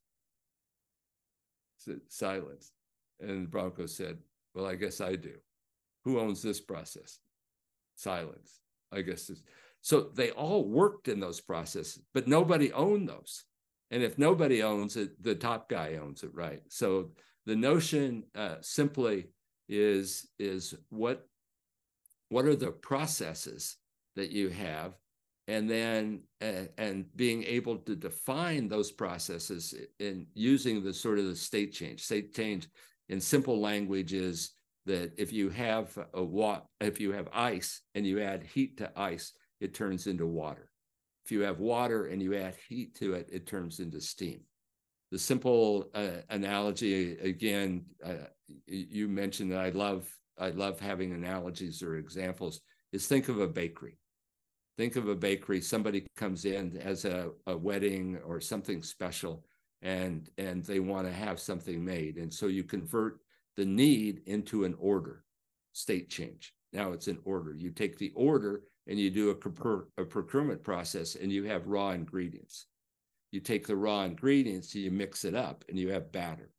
Silence. 2.08 2.72
And 3.20 3.52
Bronco 3.52 3.88
said, 3.88 4.20
Well, 4.54 4.66
I 4.66 4.76
guess 4.76 5.02
I 5.02 5.16
do. 5.16 5.36
Who 6.06 6.20
owns 6.20 6.42
this 6.42 6.62
process? 6.62 7.20
Silence. 7.96 8.60
I 8.92 9.02
guess. 9.02 9.28
This. 9.28 9.42
So 9.82 10.10
they 10.14 10.32
all 10.32 10.66
worked 10.66 11.08
in 11.08 11.20
those 11.20 11.42
processes, 11.42 12.04
but 12.14 12.28
nobody 12.28 12.72
owned 12.72 13.10
those. 13.10 13.44
And 13.92 14.02
if 14.02 14.18
nobody 14.18 14.64
owns 14.64 14.96
it, 14.98 15.22
the 15.22 15.36
top 15.36 15.70
guy 15.70 16.00
owns 16.02 16.24
it, 16.24 16.34
right? 16.34 16.62
So 16.68 17.12
the 17.46 17.56
notion 17.56 18.24
uh, 18.36 18.56
simply 18.62 19.28
is 19.70 20.28
is 20.40 20.76
what 20.90 21.26
what 22.30 22.46
are 22.46 22.56
the 22.56 22.72
processes 22.72 23.78
that 24.16 24.32
you 24.32 24.50
have 24.50 24.94
and 25.48 25.70
then 25.70 26.22
uh, 26.42 26.68
and 26.78 27.06
being 27.16 27.44
able 27.44 27.78
to 27.78 27.96
define 27.96 28.68
those 28.68 28.92
processes 28.92 29.74
in 30.00 30.26
using 30.34 30.84
the 30.84 30.94
sort 30.94 31.20
of 31.20 31.26
the 31.26 31.36
state 31.36 31.74
change 31.74 32.02
state 32.04 32.34
change 32.34 32.68
in 33.10 33.20
simple 33.20 33.60
language 33.60 34.14
is 34.14 34.52
that 34.86 35.14
if 35.18 35.32
you 35.32 35.50
have 35.50 35.98
a 36.14 36.24
what 36.24 36.66
if 36.82 37.00
you 37.00 37.12
have 37.12 37.28
ice 37.34 37.82
and 37.96 38.06
you 38.06 38.22
add 38.22 38.44
heat 38.44 38.78
to 38.78 38.92
ice 39.00 39.34
it 39.62 39.74
turns 39.74 40.08
into 40.08 40.26
water. 40.26 40.70
If 41.26 41.32
you 41.32 41.42
have 41.42 41.60
water 41.60 42.08
and 42.08 42.22
you 42.22 42.36
add 42.36 42.56
heat 42.68 42.96
to 42.96 43.14
it 43.14 43.30
it 43.32 43.48
turns 43.48 43.80
into 43.80 44.02
steam. 44.02 44.42
The 45.12 45.20
simple 45.20 45.90
uh, 45.94 46.22
analogy 46.30 47.18
again 47.20 47.86
uh, 48.04 48.28
you 48.68 49.08
mentioned 49.08 49.52
that 49.52 49.60
i 49.60 49.70
love 49.70 50.10
i 50.38 50.50
love 50.50 50.80
having 50.80 51.14
analogies 51.14 51.82
or 51.82 51.96
examples 51.96 52.62
is 52.94 53.08
think 53.08 53.28
of 53.28 53.40
a 53.40 53.48
bakery. 53.48 53.98
Think 54.78 54.96
of 54.96 55.10
a 55.10 55.16
bakery. 55.16 55.60
Somebody 55.62 56.06
comes 56.16 56.46
in 56.46 56.78
as 56.78 57.06
a, 57.06 57.32
a 57.48 57.58
wedding 57.58 58.20
or 58.26 58.40
something 58.40 58.82
special 58.82 59.44
and 59.84 60.30
and 60.38 60.64
they 60.66 60.80
want 60.80 61.06
to 61.06 61.14
have 61.14 61.40
something 61.40 61.84
made 61.84 62.18
and 62.18 62.34
so 62.34 62.48
you 62.48 62.64
convert 62.64 63.20
the 63.56 63.66
need 63.66 64.22
into 64.26 64.64
an 64.64 64.76
order 64.80 65.24
state 65.74 66.10
change 66.10 66.54
now 66.72 66.92
it's 66.92 67.08
an 67.08 67.20
order 67.26 67.54
you 67.54 67.70
take 67.70 67.98
the 67.98 68.12
order 68.16 68.64
and 68.88 69.00
you 69.00 69.10
do 69.10 69.30
a, 69.30 70.02
a 70.02 70.06
procurement 70.06 70.64
process 70.64 71.16
and 71.16 71.32
you 71.32 71.44
have 71.44 71.68
raw 71.68 71.92
ingredients 71.92 72.68
you 73.32 73.40
take 73.40 73.68
the 73.68 73.76
raw 73.76 74.04
ingredients 74.04 74.74
and 74.74 74.84
you 74.84 74.92
mix 74.92 75.26
it 75.26 75.36
up 75.36 75.64
and 75.70 75.78
you 75.78 75.90
have 75.90 76.12
batter 76.12 76.50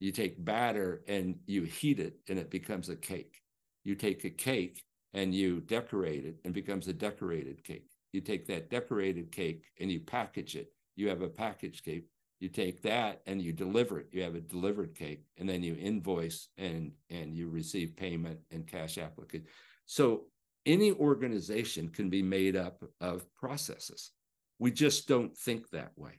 you 0.00 0.10
take 0.10 0.44
batter 0.44 1.02
and 1.06 1.36
you 1.46 1.62
heat 1.62 2.00
it 2.00 2.16
and 2.28 2.38
it 2.38 2.50
becomes 2.50 2.88
a 2.88 2.96
cake 2.96 3.42
you 3.84 3.94
take 3.94 4.24
a 4.24 4.30
cake 4.30 4.84
and 5.14 5.34
you 5.34 5.60
decorate 5.60 6.24
it 6.24 6.36
and 6.44 6.54
becomes 6.54 6.88
a 6.88 6.92
decorated 6.92 7.62
cake. 7.64 7.90
You 8.12 8.20
take 8.20 8.46
that 8.46 8.70
decorated 8.70 9.32
cake 9.32 9.64
and 9.80 9.90
you 9.90 10.00
package 10.00 10.56
it. 10.56 10.72
You 10.96 11.08
have 11.08 11.22
a 11.22 11.28
packaged 11.28 11.84
cake. 11.84 12.06
You 12.42 12.48
take 12.48 12.82
that 12.82 13.20
and 13.26 13.40
you 13.40 13.52
deliver 13.52 14.00
it. 14.00 14.08
You 14.10 14.24
have 14.24 14.34
a 14.34 14.40
delivered 14.40 14.96
cake, 14.96 15.22
and 15.38 15.48
then 15.48 15.62
you 15.62 15.76
invoice 15.78 16.48
and 16.58 16.90
and 17.08 17.36
you 17.36 17.48
receive 17.48 17.94
payment 17.94 18.40
and 18.50 18.66
cash 18.66 18.98
application. 18.98 19.46
So 19.86 20.24
any 20.66 20.90
organization 20.90 21.88
can 21.88 22.10
be 22.10 22.20
made 22.20 22.56
up 22.56 22.82
of 23.00 23.32
processes. 23.36 24.10
We 24.58 24.72
just 24.72 25.06
don't 25.06 25.36
think 25.38 25.70
that 25.70 25.92
way. 25.96 26.18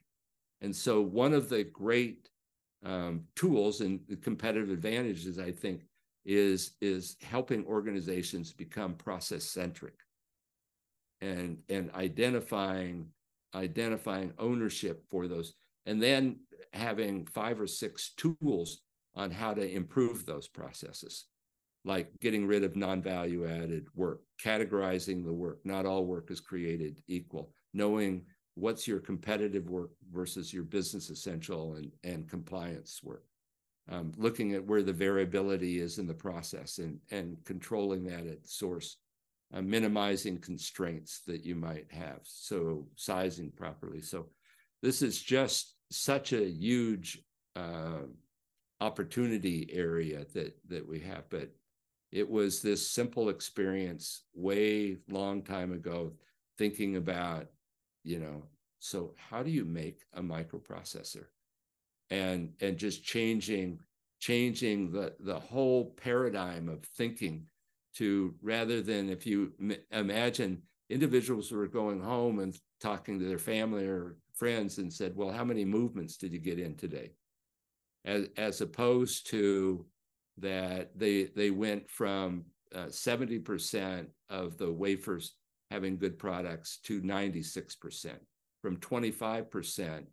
And 0.62 0.74
so 0.74 1.02
one 1.02 1.34
of 1.34 1.50
the 1.50 1.62
great 1.64 2.30
um, 2.86 3.24
tools 3.36 3.82
and 3.82 4.00
competitive 4.22 4.70
advantages, 4.70 5.38
I 5.38 5.52
think, 5.52 5.82
is 6.24 6.72
is 6.80 7.18
helping 7.20 7.66
organizations 7.66 8.50
become 8.50 8.94
process 8.94 9.44
centric 9.44 9.98
and 11.20 11.58
and 11.68 11.90
identifying 11.94 13.08
identifying 13.54 14.32
ownership 14.38 15.04
for 15.10 15.28
those 15.28 15.52
and 15.86 16.02
then 16.02 16.36
having 16.72 17.26
five 17.26 17.60
or 17.60 17.66
six 17.66 18.12
tools 18.16 18.80
on 19.14 19.30
how 19.30 19.54
to 19.54 19.68
improve 19.68 20.26
those 20.26 20.48
processes 20.48 21.26
like 21.86 22.08
getting 22.20 22.46
rid 22.46 22.64
of 22.64 22.76
non-value 22.76 23.46
added 23.46 23.86
work 23.94 24.20
categorizing 24.42 25.24
the 25.24 25.32
work 25.32 25.58
not 25.64 25.86
all 25.86 26.04
work 26.04 26.30
is 26.30 26.40
created 26.40 27.00
equal 27.06 27.52
knowing 27.72 28.22
what's 28.54 28.86
your 28.86 29.00
competitive 29.00 29.68
work 29.68 29.90
versus 30.12 30.52
your 30.52 30.64
business 30.64 31.10
essential 31.10 31.74
and, 31.74 31.90
and 32.04 32.28
compliance 32.28 33.00
work 33.02 33.24
um, 33.90 34.12
looking 34.16 34.54
at 34.54 34.64
where 34.64 34.82
the 34.82 34.92
variability 34.92 35.80
is 35.80 35.98
in 35.98 36.06
the 36.06 36.14
process 36.14 36.78
and, 36.78 36.98
and 37.10 37.36
controlling 37.44 38.04
that 38.04 38.26
at 38.26 38.46
source, 38.46 38.96
uh, 39.52 39.60
minimizing 39.60 40.38
constraints 40.38 41.20
that 41.26 41.44
you 41.44 41.54
might 41.54 41.86
have. 41.90 42.20
So 42.24 42.86
sizing 42.96 43.50
properly. 43.50 44.00
So 44.00 44.28
this 44.82 45.02
is 45.02 45.20
just 45.20 45.73
such 45.90 46.32
a 46.32 46.44
huge 46.44 47.22
uh, 47.56 48.02
opportunity 48.80 49.68
area 49.72 50.24
that 50.34 50.56
that 50.68 50.86
we 50.86 51.00
have. 51.00 51.28
But 51.30 51.50
it 52.12 52.28
was 52.28 52.62
this 52.62 52.88
simple 52.88 53.28
experience 53.28 54.24
way 54.34 54.98
long 55.08 55.42
time 55.42 55.72
ago, 55.72 56.12
thinking 56.58 56.96
about, 56.96 57.46
you 58.04 58.18
know, 58.18 58.44
so 58.78 59.14
how 59.16 59.42
do 59.42 59.50
you 59.50 59.64
make 59.64 60.02
a 60.14 60.22
microprocessor? 60.22 61.26
and 62.10 62.52
and 62.60 62.76
just 62.76 63.04
changing 63.04 63.78
changing 64.20 64.90
the 64.90 65.14
the 65.20 65.38
whole 65.38 65.94
paradigm 65.96 66.68
of 66.68 66.84
thinking 66.96 67.44
to 67.94 68.34
rather 68.42 68.82
than 68.82 69.08
if 69.08 69.26
you 69.26 69.52
imagine 69.92 70.60
individuals 70.90 71.48
who 71.48 71.60
are 71.60 71.68
going 71.68 72.00
home 72.00 72.40
and 72.40 72.58
talking 72.80 73.18
to 73.18 73.24
their 73.24 73.38
family 73.38 73.86
or 73.86 74.16
friends 74.34 74.78
and 74.78 74.92
said 74.92 75.14
well 75.14 75.30
how 75.30 75.44
many 75.44 75.64
movements 75.64 76.16
did 76.16 76.32
you 76.32 76.40
get 76.40 76.58
in 76.58 76.74
today? 76.76 77.12
As 78.04 78.26
as 78.36 78.60
opposed 78.60 79.28
to 79.30 79.86
that 80.38 80.98
they 80.98 81.24
they 81.36 81.50
went 81.50 81.88
from 81.90 82.44
uh, 82.74 82.86
70% 82.86 84.06
of 84.30 84.58
the 84.58 84.70
wafers 84.72 85.34
having 85.70 85.96
good 85.96 86.18
products 86.18 86.78
to 86.78 87.00
96% 87.00 88.10
from 88.62 88.76
25% 88.78 90.06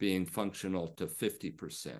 being 0.00 0.26
functional 0.26 0.88
to 0.88 1.06
50%, 1.06 1.92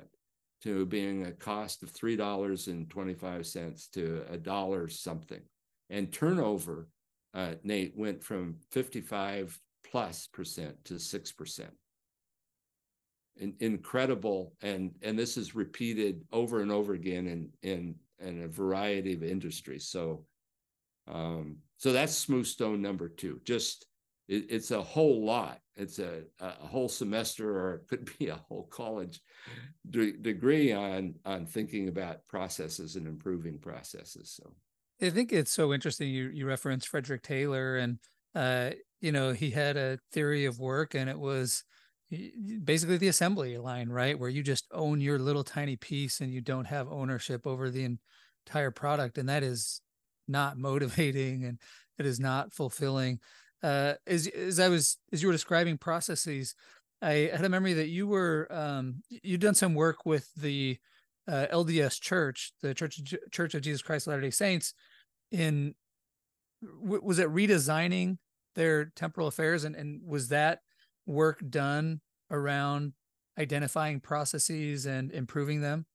to 0.63 0.87
being 0.87 1.27
a 1.27 1.33
cost 1.33 1.83
of 1.83 1.91
three 1.91 2.17
dollars 2.17 2.69
and 2.69 2.91
twenty 2.91 3.15
five 3.15 3.47
cents 3.47 3.89
to 3.89 4.25
a 4.31 4.37
dollar 4.37 4.89
something, 4.89 5.43
and 5.91 6.13
turnover, 6.13 6.89
uh, 7.35 7.55
Nate 7.63 7.97
went 7.97 8.25
from 8.25 8.57
fifty 8.71 9.01
five 9.01 9.59
plus 9.91 10.27
percent 10.27 10.77
to 10.85 10.99
six 10.99 11.33
percent. 11.33 11.73
In, 13.37 13.55
incredible, 13.61 14.55
and 14.63 14.91
and 15.03 15.19
this 15.19 15.37
is 15.37 15.55
repeated 15.55 16.25
over 16.33 16.61
and 16.61 16.73
over 16.73 16.95
again 16.95 17.27
in 17.27 17.51
in 17.63 17.95
in 18.19 18.43
a 18.43 18.49
variety 18.49 19.15
of 19.15 19.23
industries. 19.23 19.87
So, 19.87 20.25
um, 21.07 21.59
so 21.77 21.93
that's 21.93 22.13
smooth 22.13 22.47
stone 22.47 22.83
number 22.83 23.09
two. 23.09 23.41
Just 23.45 23.87
it, 24.27 24.47
it's 24.51 24.73
a 24.73 24.83
whole 24.83 25.25
lot. 25.25 25.61
It's 25.77 26.01
a, 26.01 26.23
a 26.41 26.51
whole 26.51 26.89
semester, 26.89 27.57
or 27.57 27.75
it 27.75 27.87
could 27.87 28.11
be 28.19 28.29
a 28.29 28.41
whole 28.49 28.67
college 28.73 29.21
de- 29.89 30.17
degree 30.17 30.73
on 30.73 31.15
on 31.25 31.47
thinking 31.47 31.89
about 31.89 32.27
processes 32.27 32.97
and 32.97 33.07
improving 33.07 33.59
processes. 33.59 34.33
So, 34.37 34.53
I 35.01 35.11
think 35.11 35.33
it's 35.33 35.53
so 35.53 35.73
interesting. 35.73 36.09
You 36.09 36.31
you 36.35 36.45
reference 36.45 36.85
Frederick 36.85 37.23
Taylor, 37.23 37.77
and 37.77 37.99
uh, 38.39 38.71
you 39.01 39.11
know 39.11 39.33
he 39.33 39.51
had 39.51 39.77
a 39.77 39.99
theory 40.13 40.45
of 40.45 40.61
work, 40.61 40.95
and 40.95 41.11
it 41.11 41.19
was 41.19 41.65
basically 42.65 42.97
the 42.97 43.09
assembly 43.09 43.59
line, 43.59 43.89
right, 43.89 44.19
where 44.19 44.31
you 44.31 44.43
just 44.43 44.67
own 44.73 45.01
your 45.01 45.19
little 45.19 45.45
tiny 45.45 45.77
piece 45.77 46.21
and 46.21 46.33
you 46.33 46.41
don't 46.41 46.65
have 46.65 46.89
ownership 46.91 47.47
over 47.47 47.69
the 47.69 47.99
entire 48.47 48.71
product, 48.71 49.19
and 49.19 49.29
that 49.29 49.43
is 49.43 49.81
not 50.29 50.57
motivating 50.69 51.45
and 51.45 51.59
it 51.99 52.07
is 52.07 52.21
not 52.21 52.55
fulfilling. 52.55 53.19
Uh, 53.63 53.95
as 54.07 54.29
as 54.29 54.61
I 54.61 54.69
was 54.69 54.99
as 55.13 55.21
you 55.21 55.29
were 55.29 55.35
describing 55.35 55.77
processes, 55.77 56.55
I 57.03 57.31
had 57.33 57.45
a 57.45 57.49
memory 57.49 57.75
that 57.75 57.89
you 57.89 58.07
were 58.07 58.47
um, 58.51 59.03
you'd 59.11 59.41
done 59.41 59.55
some 59.55 59.75
work 59.75 60.07
with 60.07 60.31
the 60.37 60.79
uh, 61.27 61.47
LDS 61.53 62.01
Church, 62.01 62.53
the 62.63 62.73
Church 62.73 63.03
Church 63.33 63.55
of 63.57 63.63
Jesus 63.63 63.83
Christ 63.83 64.07
of 64.07 64.13
Latter 64.13 64.23
Day 64.23 64.31
Saints, 64.31 64.75
in 65.33 65.75
was 66.81 67.19
it 67.19 67.29
redesigning 67.29 68.19
their 68.59 68.87
temporal 68.97 69.29
affairs, 69.29 69.63
and 69.63 69.77
and 69.77 70.03
was 70.05 70.29
that 70.29 70.61
work 71.07 71.41
done 71.49 72.01
around 72.31 72.93
identifying 73.39 74.01
processes 74.01 74.85
and 74.85 75.13
improving 75.13 75.61
them? 75.61 75.87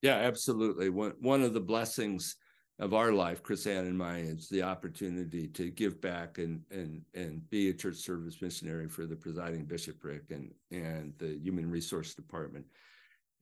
Yeah, 0.00 0.14
absolutely. 0.14 0.90
One 0.90 1.14
one 1.20 1.42
of 1.42 1.52
the 1.54 1.60
blessings 1.60 2.36
of 2.78 2.94
our 2.94 3.12
life, 3.12 3.42
Chris 3.42 3.66
Ann 3.66 3.86
and 3.86 3.98
mine, 3.98 4.26
is 4.26 4.48
the 4.48 4.62
opportunity 4.62 5.48
to 5.48 5.70
give 5.70 6.00
back 6.00 6.38
and 6.38 6.62
and 6.70 7.02
and 7.14 7.50
be 7.50 7.68
a 7.68 7.74
church 7.74 7.96
service 7.96 8.40
missionary 8.40 8.88
for 8.88 9.06
the 9.06 9.16
presiding 9.16 9.64
bishopric 9.64 10.30
and 10.30 10.54
and 10.70 11.14
the 11.18 11.36
human 11.42 11.68
resource 11.68 12.14
department. 12.14 12.64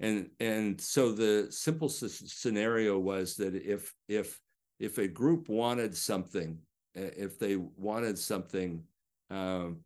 And 0.01 0.31
and 0.41 0.81
so 0.81 1.13
the 1.13 1.49
simple 1.51 1.91
scenario 1.91 2.99
was 2.99 3.37
that 3.37 3.55
if 3.55 3.95
if 4.09 4.41
if 4.81 4.97
a 4.97 5.09
group 5.09 5.51
wanted 5.51 5.95
something, 5.95 6.59
if 6.95 7.39
they 7.39 7.57
wanted 7.57 8.19
something 8.19 8.83
um, 9.31 9.79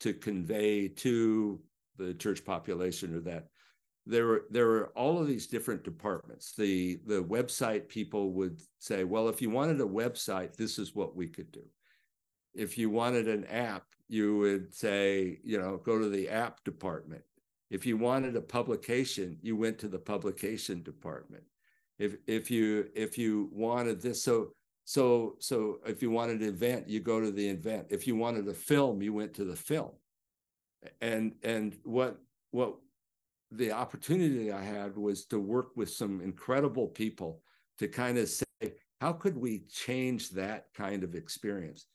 to 0.00 0.12
convey 0.12 0.88
to 0.88 1.60
the 1.96 2.14
church 2.14 2.44
population 2.44 3.14
or 3.14 3.20
that 3.20 3.48
there 4.06 4.26
were 4.26 4.44
there 4.50 4.66
were 4.66 4.92
all 4.94 5.18
of 5.18 5.26
these 5.26 5.46
different 5.46 5.82
departments. 5.82 6.52
The 6.56 7.00
the 7.06 7.22
website 7.22 7.88
people 7.88 8.32
would 8.32 8.60
say, 8.78 9.04
well, 9.04 9.28
if 9.28 9.40
you 9.40 9.50
wanted 9.50 9.80
a 9.80 9.84
website, 9.84 10.56
this 10.56 10.78
is 10.78 10.94
what 10.94 11.16
we 11.16 11.26
could 11.26 11.50
do. 11.52 11.64
If 12.54 12.76
you 12.76 12.90
wanted 12.90 13.28
an 13.28 13.44
app, 13.46 13.84
you 14.08 14.36
would 14.36 14.74
say, 14.74 15.38
you 15.42 15.58
know, 15.58 15.78
go 15.78 15.98
to 15.98 16.08
the 16.08 16.28
app 16.28 16.62
department. 16.64 17.22
If 17.70 17.86
you 17.86 17.96
wanted 17.96 18.36
a 18.36 18.42
publication, 18.42 19.38
you 19.42 19.56
went 19.56 19.78
to 19.78 19.88
the 19.88 19.98
publication 19.98 20.82
department. 20.82 21.44
If 21.98 22.16
if 22.26 22.50
you 22.50 22.88
if 22.94 23.16
you 23.16 23.48
wanted 23.52 24.02
this, 24.02 24.22
so 24.22 24.50
so 24.84 25.36
so 25.38 25.78
if 25.86 26.02
you 26.02 26.10
wanted 26.10 26.40
an 26.42 26.48
event, 26.48 26.88
you 26.88 27.00
go 27.00 27.20
to 27.20 27.30
the 27.30 27.48
event. 27.48 27.86
If 27.90 28.06
you 28.06 28.16
wanted 28.16 28.46
a 28.48 28.54
film, 28.54 29.02
you 29.02 29.12
went 29.12 29.34
to 29.34 29.44
the 29.44 29.56
film. 29.56 29.92
And 31.00 31.32
and 31.42 31.76
what 31.84 32.18
what 32.50 32.76
the 33.50 33.72
opportunity 33.72 34.52
I 34.52 34.62
had 34.62 34.96
was 34.96 35.24
to 35.26 35.38
work 35.38 35.68
with 35.76 35.90
some 35.90 36.20
incredible 36.20 36.88
people 36.88 37.40
to 37.78 37.88
kind 37.88 38.18
of 38.18 38.28
say, 38.28 38.44
how 39.00 39.12
could 39.12 39.36
we 39.36 39.64
change 39.70 40.30
that 40.30 40.66
kind 40.74 41.02
of 41.02 41.14
experience 41.14 41.86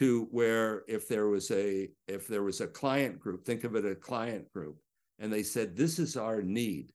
to 0.00 0.26
where 0.30 0.82
if 0.88 1.06
there 1.06 1.28
was 1.28 1.50
a 1.52 1.88
if 2.08 2.26
there 2.26 2.42
was 2.42 2.60
a 2.60 2.66
client 2.66 3.20
group, 3.20 3.44
think 3.44 3.62
of 3.62 3.76
it 3.76 3.86
a 3.86 3.94
client 3.94 4.52
group, 4.52 4.78
and 5.20 5.32
they 5.32 5.44
said, 5.44 5.76
this 5.76 6.00
is 6.00 6.16
our 6.16 6.42
need, 6.42 6.92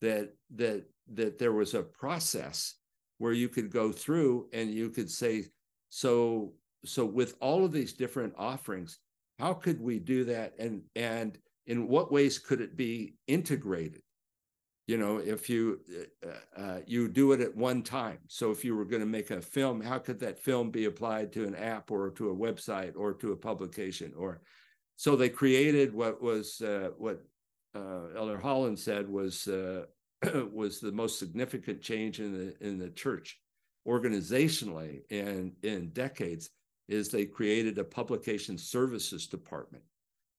that 0.00 0.34
that 0.54 0.84
that 1.14 1.38
there 1.38 1.52
was 1.52 1.74
a 1.74 1.82
process 1.82 2.76
where 3.24 3.32
you 3.32 3.48
could 3.48 3.70
go 3.70 3.90
through 3.90 4.46
and 4.52 4.70
you 4.70 4.90
could 4.90 5.10
say, 5.10 5.46
so 5.88 6.52
so 6.84 7.06
with 7.06 7.34
all 7.40 7.64
of 7.64 7.72
these 7.72 7.94
different 7.94 8.34
offerings, 8.36 8.98
how 9.38 9.54
could 9.54 9.80
we 9.80 9.98
do 9.98 10.24
that? 10.24 10.52
And 10.58 10.82
and 10.94 11.38
in 11.66 11.88
what 11.88 12.12
ways 12.12 12.38
could 12.38 12.60
it 12.60 12.76
be 12.76 13.14
integrated 13.26 14.02
you 14.86 14.98
know 14.98 15.16
if 15.18 15.48
you 15.48 15.80
uh, 16.26 16.60
uh, 16.60 16.80
you 16.86 17.08
do 17.08 17.32
it 17.32 17.40
at 17.40 17.56
one 17.56 17.82
time 17.82 18.18
so 18.28 18.50
if 18.50 18.64
you 18.64 18.76
were 18.76 18.84
going 18.84 19.00
to 19.00 19.06
make 19.06 19.30
a 19.30 19.40
film 19.40 19.80
how 19.80 19.98
could 19.98 20.20
that 20.20 20.38
film 20.38 20.70
be 20.70 20.84
applied 20.84 21.32
to 21.32 21.44
an 21.44 21.54
app 21.54 21.90
or 21.90 22.10
to 22.10 22.30
a 22.30 22.36
website 22.36 22.92
or 22.96 23.14
to 23.14 23.32
a 23.32 23.36
publication 23.36 24.12
or 24.16 24.42
so 24.96 25.16
they 25.16 25.28
created 25.28 25.94
what 25.94 26.22
was 26.22 26.60
uh, 26.60 26.90
what 26.98 27.24
uh, 27.74 28.08
elder 28.16 28.38
holland 28.38 28.78
said 28.78 29.08
was 29.08 29.48
uh, 29.48 29.84
was 30.52 30.80
the 30.80 30.92
most 30.92 31.18
significant 31.18 31.80
change 31.80 32.20
in 32.20 32.32
the 32.32 32.66
in 32.66 32.78
the 32.78 32.90
church 32.90 33.38
organizationally 33.86 35.00
in 35.10 35.52
in 35.62 35.90
decades 35.90 36.50
is 36.88 37.08
they 37.08 37.24
created 37.24 37.78
a 37.78 37.84
publication 37.84 38.58
services 38.58 39.26
department 39.26 39.84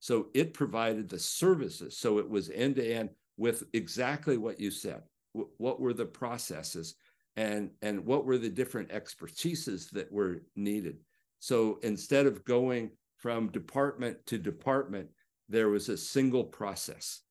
so 0.06 0.28
it 0.36 0.54
provided 0.54 1.10
the 1.10 1.18
services. 1.18 1.98
So 1.98 2.20
it 2.20 2.30
was 2.30 2.52
end 2.52 2.76
to 2.76 2.88
end 2.88 3.10
with 3.38 3.64
exactly 3.74 4.38
what 4.38 4.60
you 4.60 4.70
said. 4.70 5.02
W- 5.34 5.52
what 5.58 5.80
were 5.80 5.94
the 5.94 6.06
processes 6.06 6.94
and, 7.36 7.72
and 7.82 8.06
what 8.06 8.24
were 8.24 8.38
the 8.38 8.52
different 8.52 8.90
expertises 8.90 9.90
that 9.94 10.12
were 10.12 10.44
needed? 10.56 11.00
So 11.40 11.80
instead 11.82 12.28
of 12.28 12.46
going 12.46 12.92
from 13.18 13.52
department 13.52 14.24
to 14.28 14.38
department, 14.38 15.10
there 15.50 15.70
was 15.70 15.90
a 15.90 15.98
single 15.98 16.44
process 16.44 17.22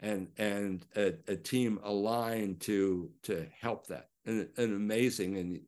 and 0.00 0.28
and 0.38 0.86
a, 0.96 1.14
a 1.28 1.36
team 1.36 1.78
aligned 1.84 2.60
to 2.60 3.10
to 3.22 3.46
help 3.60 3.86
that. 3.88 4.08
And, 4.26 4.48
and 4.56 4.74
amazing. 4.74 5.36
And 5.38 5.60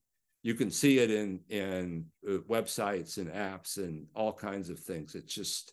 you 0.43 0.55
can 0.55 0.71
see 0.71 0.99
it 0.99 1.11
in 1.11 1.41
in 1.49 2.07
uh, 2.29 2.39
websites 2.49 3.19
and 3.19 3.29
apps 3.29 3.77
and 3.77 4.07
all 4.15 4.33
kinds 4.33 4.71
of 4.71 4.79
things. 4.79 5.15
It's 5.15 5.33
just 5.33 5.73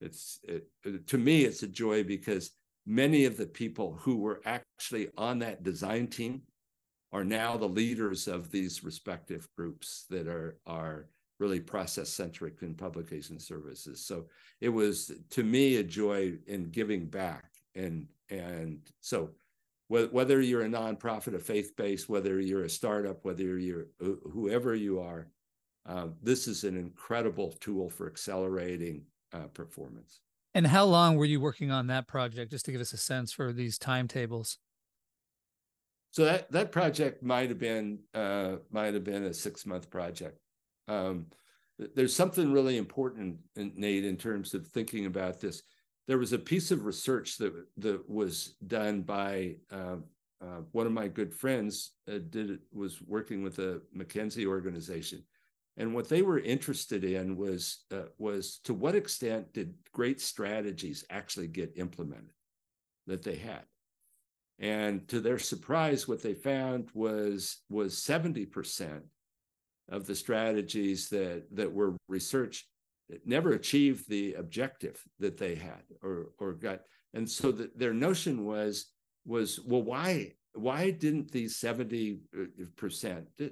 it's 0.00 0.38
it, 0.44 0.66
to 1.06 1.18
me 1.18 1.44
it's 1.44 1.62
a 1.62 1.68
joy 1.68 2.04
because 2.04 2.50
many 2.86 3.24
of 3.24 3.36
the 3.36 3.46
people 3.46 3.98
who 4.00 4.18
were 4.18 4.40
actually 4.44 5.08
on 5.16 5.38
that 5.38 5.62
design 5.62 6.06
team 6.06 6.42
are 7.12 7.24
now 7.24 7.56
the 7.56 7.68
leaders 7.68 8.28
of 8.28 8.50
these 8.50 8.84
respective 8.84 9.48
groups 9.56 10.04
that 10.10 10.26
are 10.26 10.58
are 10.66 11.08
really 11.40 11.60
process 11.60 12.10
centric 12.10 12.62
in 12.62 12.74
publication 12.74 13.40
services. 13.40 14.04
So 14.06 14.26
it 14.60 14.68
was 14.68 15.10
to 15.30 15.42
me 15.42 15.76
a 15.76 15.82
joy 15.82 16.34
in 16.46 16.70
giving 16.70 17.06
back 17.06 17.53
and 17.74 18.06
and 18.30 18.80
so 19.00 19.30
whether 19.88 20.40
you're 20.40 20.62
a 20.62 20.68
nonprofit, 20.68 21.34
a 21.34 21.38
faith 21.38 21.76
based, 21.76 22.08
whether 22.08 22.40
you're 22.40 22.64
a 22.64 22.70
startup, 22.70 23.24
whether 23.24 23.58
you're 23.58 23.86
whoever 24.32 24.74
you 24.74 24.98
are, 25.00 25.28
uh, 25.86 26.08
this 26.22 26.48
is 26.48 26.64
an 26.64 26.76
incredible 26.76 27.52
tool 27.60 27.90
for 27.90 28.06
accelerating 28.06 29.02
uh, 29.32 29.46
performance. 29.52 30.20
And 30.54 30.66
how 30.66 30.84
long 30.84 31.16
were 31.16 31.24
you 31.24 31.40
working 31.40 31.70
on 31.70 31.88
that 31.88 32.06
project, 32.06 32.50
just 32.50 32.64
to 32.66 32.72
give 32.72 32.80
us 32.80 32.92
a 32.92 32.96
sense 32.96 33.32
for 33.32 33.52
these 33.52 33.76
timetables? 33.76 34.58
So 36.12 36.24
that 36.24 36.50
that 36.52 36.72
project 36.72 37.22
might 37.22 37.48
have 37.48 37.58
been 37.58 37.98
uh, 38.14 38.56
might 38.70 38.94
have 38.94 39.04
been 39.04 39.24
a 39.24 39.34
six 39.34 39.66
month 39.66 39.90
project. 39.90 40.38
Um, 40.88 41.26
there's 41.96 42.14
something 42.14 42.52
really 42.52 42.76
important, 42.76 43.36
Nate, 43.56 44.04
in 44.04 44.16
terms 44.16 44.54
of 44.54 44.66
thinking 44.68 45.06
about 45.06 45.40
this 45.40 45.62
there 46.06 46.18
was 46.18 46.32
a 46.32 46.38
piece 46.38 46.70
of 46.70 46.84
research 46.84 47.38
that 47.38 47.52
that 47.78 48.08
was 48.08 48.56
done 48.66 49.02
by 49.02 49.56
uh, 49.72 49.96
uh, 50.42 50.60
one 50.72 50.86
of 50.86 50.92
my 50.92 51.08
good 51.08 51.32
friends. 51.32 51.92
Uh, 52.08 52.18
did 52.30 52.58
was 52.72 53.00
working 53.02 53.42
with 53.42 53.58
a 53.58 53.80
McKinsey 53.96 54.46
organization, 54.46 55.22
and 55.76 55.94
what 55.94 56.08
they 56.08 56.22
were 56.22 56.38
interested 56.38 57.04
in 57.04 57.36
was 57.36 57.84
uh, 57.92 58.08
was 58.18 58.60
to 58.64 58.74
what 58.74 58.94
extent 58.94 59.52
did 59.52 59.74
great 59.92 60.20
strategies 60.20 61.04
actually 61.10 61.48
get 61.48 61.72
implemented 61.76 62.34
that 63.06 63.22
they 63.22 63.36
had, 63.36 63.64
and 64.58 65.08
to 65.08 65.20
their 65.20 65.38
surprise, 65.38 66.06
what 66.06 66.22
they 66.22 66.34
found 66.34 66.90
was 66.94 67.62
was 67.70 67.96
seventy 67.96 68.44
percent 68.44 69.04
of 69.88 70.06
the 70.06 70.14
strategies 70.14 71.08
that 71.08 71.44
that 71.52 71.72
were 71.72 71.96
researched 72.08 72.66
never 73.24 73.52
achieved 73.52 74.08
the 74.08 74.34
objective 74.34 75.02
that 75.18 75.36
they 75.36 75.54
had 75.54 75.82
or 76.02 76.26
or 76.38 76.52
got. 76.52 76.80
And 77.12 77.28
so 77.28 77.52
the, 77.52 77.70
their 77.76 77.94
notion 77.94 78.44
was 78.44 78.86
was 79.24 79.60
well, 79.64 79.82
why 79.82 80.32
why 80.54 80.90
didn't 80.90 81.32
these 81.32 81.58
70% 81.58 83.26
uh, 83.40 83.44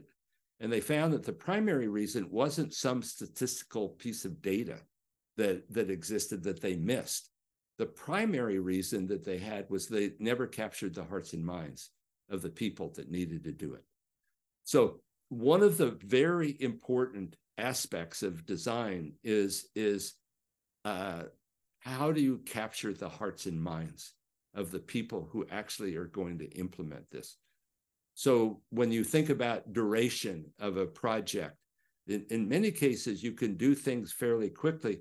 and 0.61 0.73
they 0.73 0.81
found 0.81 1.13
that 1.13 1.25
the 1.25 1.33
primary 1.33 1.89
reason 1.89 2.29
wasn't 2.31 2.73
some 2.73 3.03
statistical 3.03 3.89
piece 3.89 4.25
of 4.25 4.41
data 4.41 4.79
that 5.37 5.71
that 5.73 5.91
existed 5.91 6.43
that 6.45 6.61
they 6.61 6.77
missed. 6.77 7.31
The 7.79 7.87
primary 7.87 8.61
reason 8.61 9.07
that 9.09 9.25
they 9.25 9.39
had 9.39 9.69
was 9.69 9.89
they 9.89 10.13
never 10.19 10.47
captured 10.47 10.95
the 10.95 11.05
hearts 11.05 11.33
and 11.33 11.45
minds 11.45 11.91
of 12.31 12.43
the 12.43 12.51
people 12.51 12.93
that 12.97 13.11
needed 13.11 13.45
to 13.45 13.53
do 13.53 13.75
it. 13.75 13.85
So 14.65 15.01
one 15.29 15.63
of 15.63 15.79
the 15.79 15.99
very 16.05 16.57
important 16.61 17.37
aspects 17.59 18.23
of 18.23 18.47
design 18.47 19.13
is 19.23 19.67
is 19.75 20.15
uh, 20.85 21.23
how 21.81 22.13
do 22.13 22.21
you 22.21 22.39
capture 22.39 22.93
the 22.93 23.09
hearts 23.09 23.47
and 23.47 23.61
minds 23.61 24.15
of 24.55 24.71
the 24.71 24.79
people 24.79 25.29
who 25.31 25.47
actually 25.51 25.97
are 25.97 26.07
going 26.07 26.39
to 26.39 26.59
implement 26.59 27.05
this 27.11 27.37
so 28.15 28.61
when 28.71 28.91
you 28.91 29.05
think 29.05 29.31
about 29.31 29.73
duration 29.73 30.45
of 30.59 30.77
a 30.77 30.87
project 30.87 31.57
in, 32.07 32.25
in 32.31 32.49
many 32.49 32.71
cases 32.71 33.23
you 33.23 33.33
can 33.33 33.57
do 33.57 33.75
things 33.75 34.13
fairly 34.13 34.49
quickly 34.49 35.01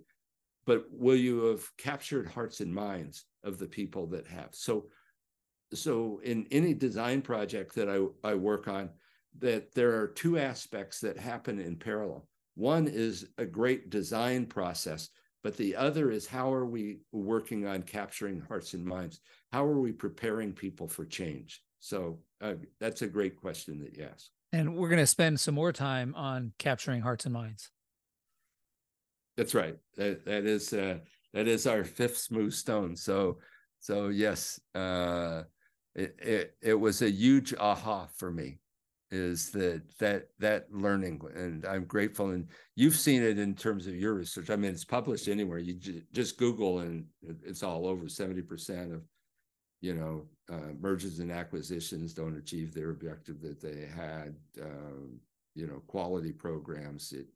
but 0.65 0.85
will 0.91 1.15
you 1.15 1.45
have 1.45 1.65
captured 1.77 2.27
hearts 2.27 2.59
and 2.59 2.73
minds 2.73 3.25
of 3.43 3.57
the 3.57 3.67
people 3.67 4.07
that 4.07 4.27
have 4.27 4.49
so 4.51 4.85
so 5.73 6.19
in 6.23 6.45
any 6.51 6.73
design 6.73 7.21
project 7.21 7.75
that 7.75 7.89
I, 7.89 8.29
I 8.29 8.35
work 8.35 8.67
on 8.67 8.89
that 9.39 9.73
there 9.73 9.99
are 9.99 10.07
two 10.07 10.37
aspects 10.37 10.99
that 10.99 11.17
happen 11.17 11.59
in 11.59 11.75
parallel. 11.77 12.27
One 12.55 12.87
is 12.87 13.29
a 13.37 13.45
great 13.45 13.89
design 13.89 14.45
process, 14.45 15.09
but 15.43 15.57
the 15.57 15.75
other 15.75 16.11
is 16.11 16.27
how 16.27 16.53
are 16.53 16.65
we 16.65 16.99
working 17.11 17.65
on 17.65 17.83
capturing 17.83 18.41
hearts 18.41 18.73
and 18.73 18.85
minds? 18.85 19.21
How 19.51 19.65
are 19.65 19.79
we 19.79 19.91
preparing 19.91 20.53
people 20.53 20.87
for 20.87 21.05
change? 21.05 21.63
So 21.79 22.19
uh, 22.41 22.55
that's 22.79 23.01
a 23.01 23.07
great 23.07 23.37
question 23.37 23.79
that 23.79 23.97
you 23.97 24.03
ask. 24.03 24.27
And 24.53 24.75
we're 24.75 24.89
going 24.89 24.99
to 24.99 25.07
spend 25.07 25.39
some 25.39 25.55
more 25.55 25.71
time 25.71 26.13
on 26.15 26.53
capturing 26.59 27.01
hearts 27.01 27.25
and 27.25 27.33
minds. 27.33 27.71
That's 29.37 29.55
right. 29.55 29.77
That 29.95 30.25
that 30.25 30.45
is 30.45 30.73
uh, 30.73 30.99
that 31.33 31.47
is 31.47 31.65
our 31.65 31.83
fifth 31.83 32.17
smooth 32.17 32.53
stone. 32.53 32.95
So 32.95 33.39
so 33.79 34.09
yes, 34.09 34.59
uh, 34.75 35.43
it, 35.95 36.15
it 36.19 36.57
it 36.61 36.73
was 36.73 37.01
a 37.01 37.09
huge 37.09 37.53
aha 37.55 38.07
for 38.17 38.29
me 38.29 38.59
is 39.11 39.51
that 39.51 39.81
that 39.99 40.27
that 40.39 40.65
learning 40.71 41.19
and 41.35 41.65
i'm 41.65 41.83
grateful 41.83 42.29
and 42.29 42.47
you've 42.75 42.95
seen 42.95 43.21
it 43.21 43.37
in 43.37 43.53
terms 43.53 43.85
of 43.85 43.95
your 43.95 44.13
research. 44.13 44.49
I 44.49 44.55
mean 44.55 44.71
it's 44.71 44.85
published 44.85 45.27
anywhere. 45.27 45.59
You 45.59 45.75
j- 45.75 46.03
just 46.13 46.37
google 46.37 46.79
and 46.79 47.05
it's 47.21 47.63
all 47.63 47.85
over. 47.85 48.05
70% 48.05 48.93
of 48.93 49.01
you 49.81 49.93
know 49.93 50.25
uh, 50.51 50.73
mergers 50.79 51.19
and 51.19 51.31
acquisitions 51.31 52.13
don't 52.13 52.37
achieve 52.37 52.73
their 52.73 52.89
objective 52.89 53.41
that 53.41 53.61
they 53.61 53.87
had 53.95 54.35
um, 54.61 55.19
you 55.53 55.67
know 55.67 55.81
quality 55.87 56.31
programs. 56.31 57.11
It 57.11 57.27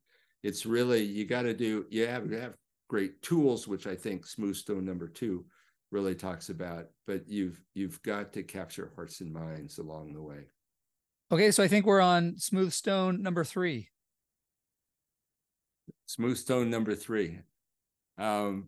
it's 0.44 0.66
really 0.66 1.04
you 1.04 1.26
got 1.26 1.44
to 1.44 1.54
do 1.54 1.86
you 1.90 2.08
have 2.08 2.30
to 2.30 2.40
have 2.40 2.56
great 2.88 3.20
tools 3.24 3.68
which 3.68 3.88
i 3.88 3.96
think 3.96 4.28
smoothstone 4.28 4.86
number 4.86 5.08
two 5.08 5.44
really 5.92 6.14
talks 6.14 6.50
about 6.50 6.86
but 7.08 7.28
you've 7.28 7.60
you've 7.74 8.00
got 8.04 8.32
to 8.32 8.44
capture 8.44 8.92
hearts 8.96 9.22
and 9.22 9.34
minds 9.34 9.80
along 9.80 10.14
the 10.14 10.22
way 10.22 10.46
Okay, 11.32 11.50
so 11.52 11.64
I 11.64 11.68
think 11.68 11.86
we're 11.86 12.02
on 12.02 12.38
Smooth 12.38 12.72
Stone 12.72 13.24
number 13.24 13.44
three. 13.44 13.90
Smooth 16.06 16.38
Stone 16.38 16.70
number 16.70 16.94
three. 16.94 17.40
Um, 18.18 18.68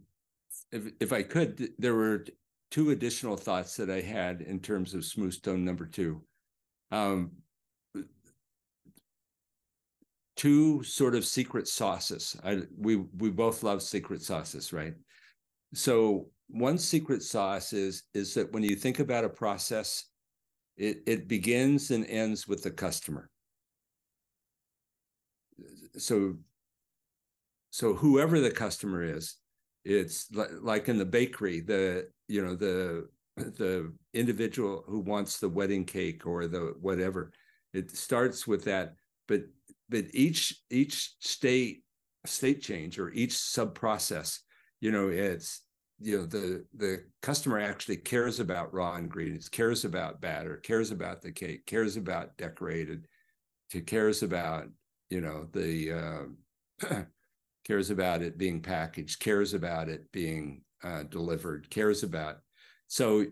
if 0.71 0.91
if 0.99 1.13
I 1.13 1.21
could, 1.23 1.69
there 1.77 1.93
were 1.93 2.25
two 2.71 2.89
additional 2.89 3.37
thoughts 3.37 3.75
that 3.77 3.89
I 3.89 4.01
had 4.01 4.41
in 4.41 4.59
terms 4.59 4.93
of 4.93 5.05
Smooth 5.05 5.33
Stone 5.33 5.63
number 5.63 5.85
two. 5.85 6.23
Um, 6.91 7.31
two 10.35 10.83
sort 10.83 11.15
of 11.15 11.25
secret 11.25 11.67
sauces. 11.67 12.35
I, 12.43 12.63
we 12.75 12.95
we 12.95 13.29
both 13.29 13.61
love 13.63 13.83
secret 13.83 14.23
sauces, 14.23 14.73
right? 14.73 14.93
So 15.73 16.29
one 16.47 16.77
secret 16.77 17.21
sauce 17.21 17.71
is 17.71 18.03
is 18.13 18.33
that 18.33 18.51
when 18.51 18.63
you 18.63 18.75
think 18.75 18.99
about 18.99 19.25
a 19.25 19.29
process 19.29 20.05
it, 20.77 21.03
it 21.05 21.27
begins 21.27 21.91
and 21.91 22.05
ends 22.05 22.47
with 22.47 22.63
the 22.63 22.71
customer. 22.71 23.29
So, 25.97 26.35
so 27.71 27.93
whoever 27.93 28.39
the 28.39 28.51
customer 28.51 29.03
is, 29.03 29.35
it's 29.83 30.27
like 30.61 30.89
in 30.89 30.97
the 30.97 31.05
bakery, 31.05 31.61
the 31.61 32.09
you 32.27 32.45
know 32.45 32.55
the 32.55 33.07
the 33.37 33.93
individual 34.13 34.83
who 34.87 34.99
wants 34.99 35.39
the 35.39 35.49
wedding 35.49 35.85
cake 35.85 36.25
or 36.27 36.47
the 36.47 36.73
whatever. 36.81 37.31
It 37.73 37.91
starts 37.91 38.45
with 38.45 38.65
that, 38.65 38.95
but 39.27 39.41
but 39.89 40.05
each 40.11 40.61
each 40.69 41.15
state 41.19 41.83
state 42.25 42.61
change 42.61 42.99
or 42.99 43.09
each 43.11 43.33
sub 43.33 43.73
process, 43.73 44.41
you 44.81 44.91
know, 44.91 45.07
it's 45.07 45.61
you 45.99 46.17
know 46.17 46.25
the 46.25 46.65
the 46.75 47.03
customer 47.21 47.59
actually 47.59 47.97
cares 47.97 48.39
about 48.39 48.73
raw 48.73 48.95
ingredients 48.95 49.49
cares 49.49 49.83
about 49.83 50.21
batter 50.21 50.57
cares 50.57 50.91
about 50.91 51.21
the 51.21 51.31
cake 51.31 51.65
cares 51.65 51.97
about 51.97 52.37
decorated 52.37 53.07
cares 53.85 54.23
about 54.23 54.67
you 55.09 55.21
know 55.21 55.47
the 55.53 55.91
uh, 55.91 57.03
cares 57.65 57.89
about 57.89 58.21
it 58.21 58.37
being 58.37 58.61
packaged 58.61 59.19
cares 59.19 59.53
about 59.53 59.89
it 59.89 60.09
being 60.11 60.61
uh, 60.83 61.03
delivered 61.03 61.69
cares 61.69 62.03
about 62.03 62.37
so 62.87 63.25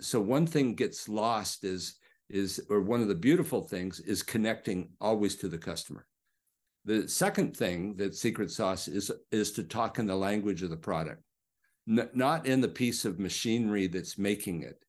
so 0.00 0.20
one 0.20 0.46
thing 0.46 0.74
gets 0.74 1.08
lost 1.08 1.64
is 1.64 1.96
is 2.28 2.60
or 2.68 2.80
one 2.80 3.00
of 3.00 3.08
the 3.08 3.14
beautiful 3.14 3.62
things 3.62 4.00
is 4.00 4.22
connecting 4.22 4.90
always 5.00 5.36
to 5.36 5.48
the 5.48 5.58
customer. 5.58 6.06
The 6.84 7.08
second 7.08 7.56
thing 7.56 7.96
that 7.96 8.14
secret 8.14 8.50
sauce 8.50 8.88
is 8.88 9.10
is 9.32 9.52
to 9.52 9.64
talk 9.64 9.98
in 9.98 10.06
the 10.06 10.16
language 10.16 10.62
of 10.62 10.70
the 10.70 10.76
product 10.76 11.22
N- 11.88 12.10
not 12.14 12.46
in 12.46 12.60
the 12.60 12.68
piece 12.68 13.04
of 13.04 13.18
machinery 13.18 13.86
that's 13.86 14.18
making 14.18 14.62
it 14.62 14.84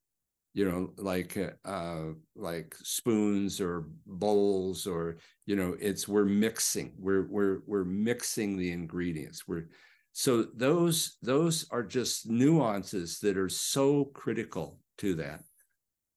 you 0.52 0.68
know 0.68 0.92
like 0.96 1.38
uh 1.64 2.06
like 2.34 2.74
spoons 2.82 3.60
or 3.60 3.84
bowls 4.06 4.86
or 4.86 5.16
you 5.46 5.54
know 5.54 5.76
it's 5.80 6.08
we're 6.08 6.24
mixing 6.24 6.92
we're 6.98 7.26
we're 7.28 7.60
we're 7.66 7.84
mixing 7.84 8.56
the 8.56 8.72
ingredients. 8.72 9.46
We're 9.46 9.68
so 10.12 10.42
those 10.54 11.16
those 11.22 11.66
are 11.70 11.84
just 11.84 12.28
nuances 12.28 13.20
that 13.20 13.36
are 13.36 13.48
so 13.48 14.06
critical 14.06 14.80
to 14.98 15.14
that. 15.16 15.44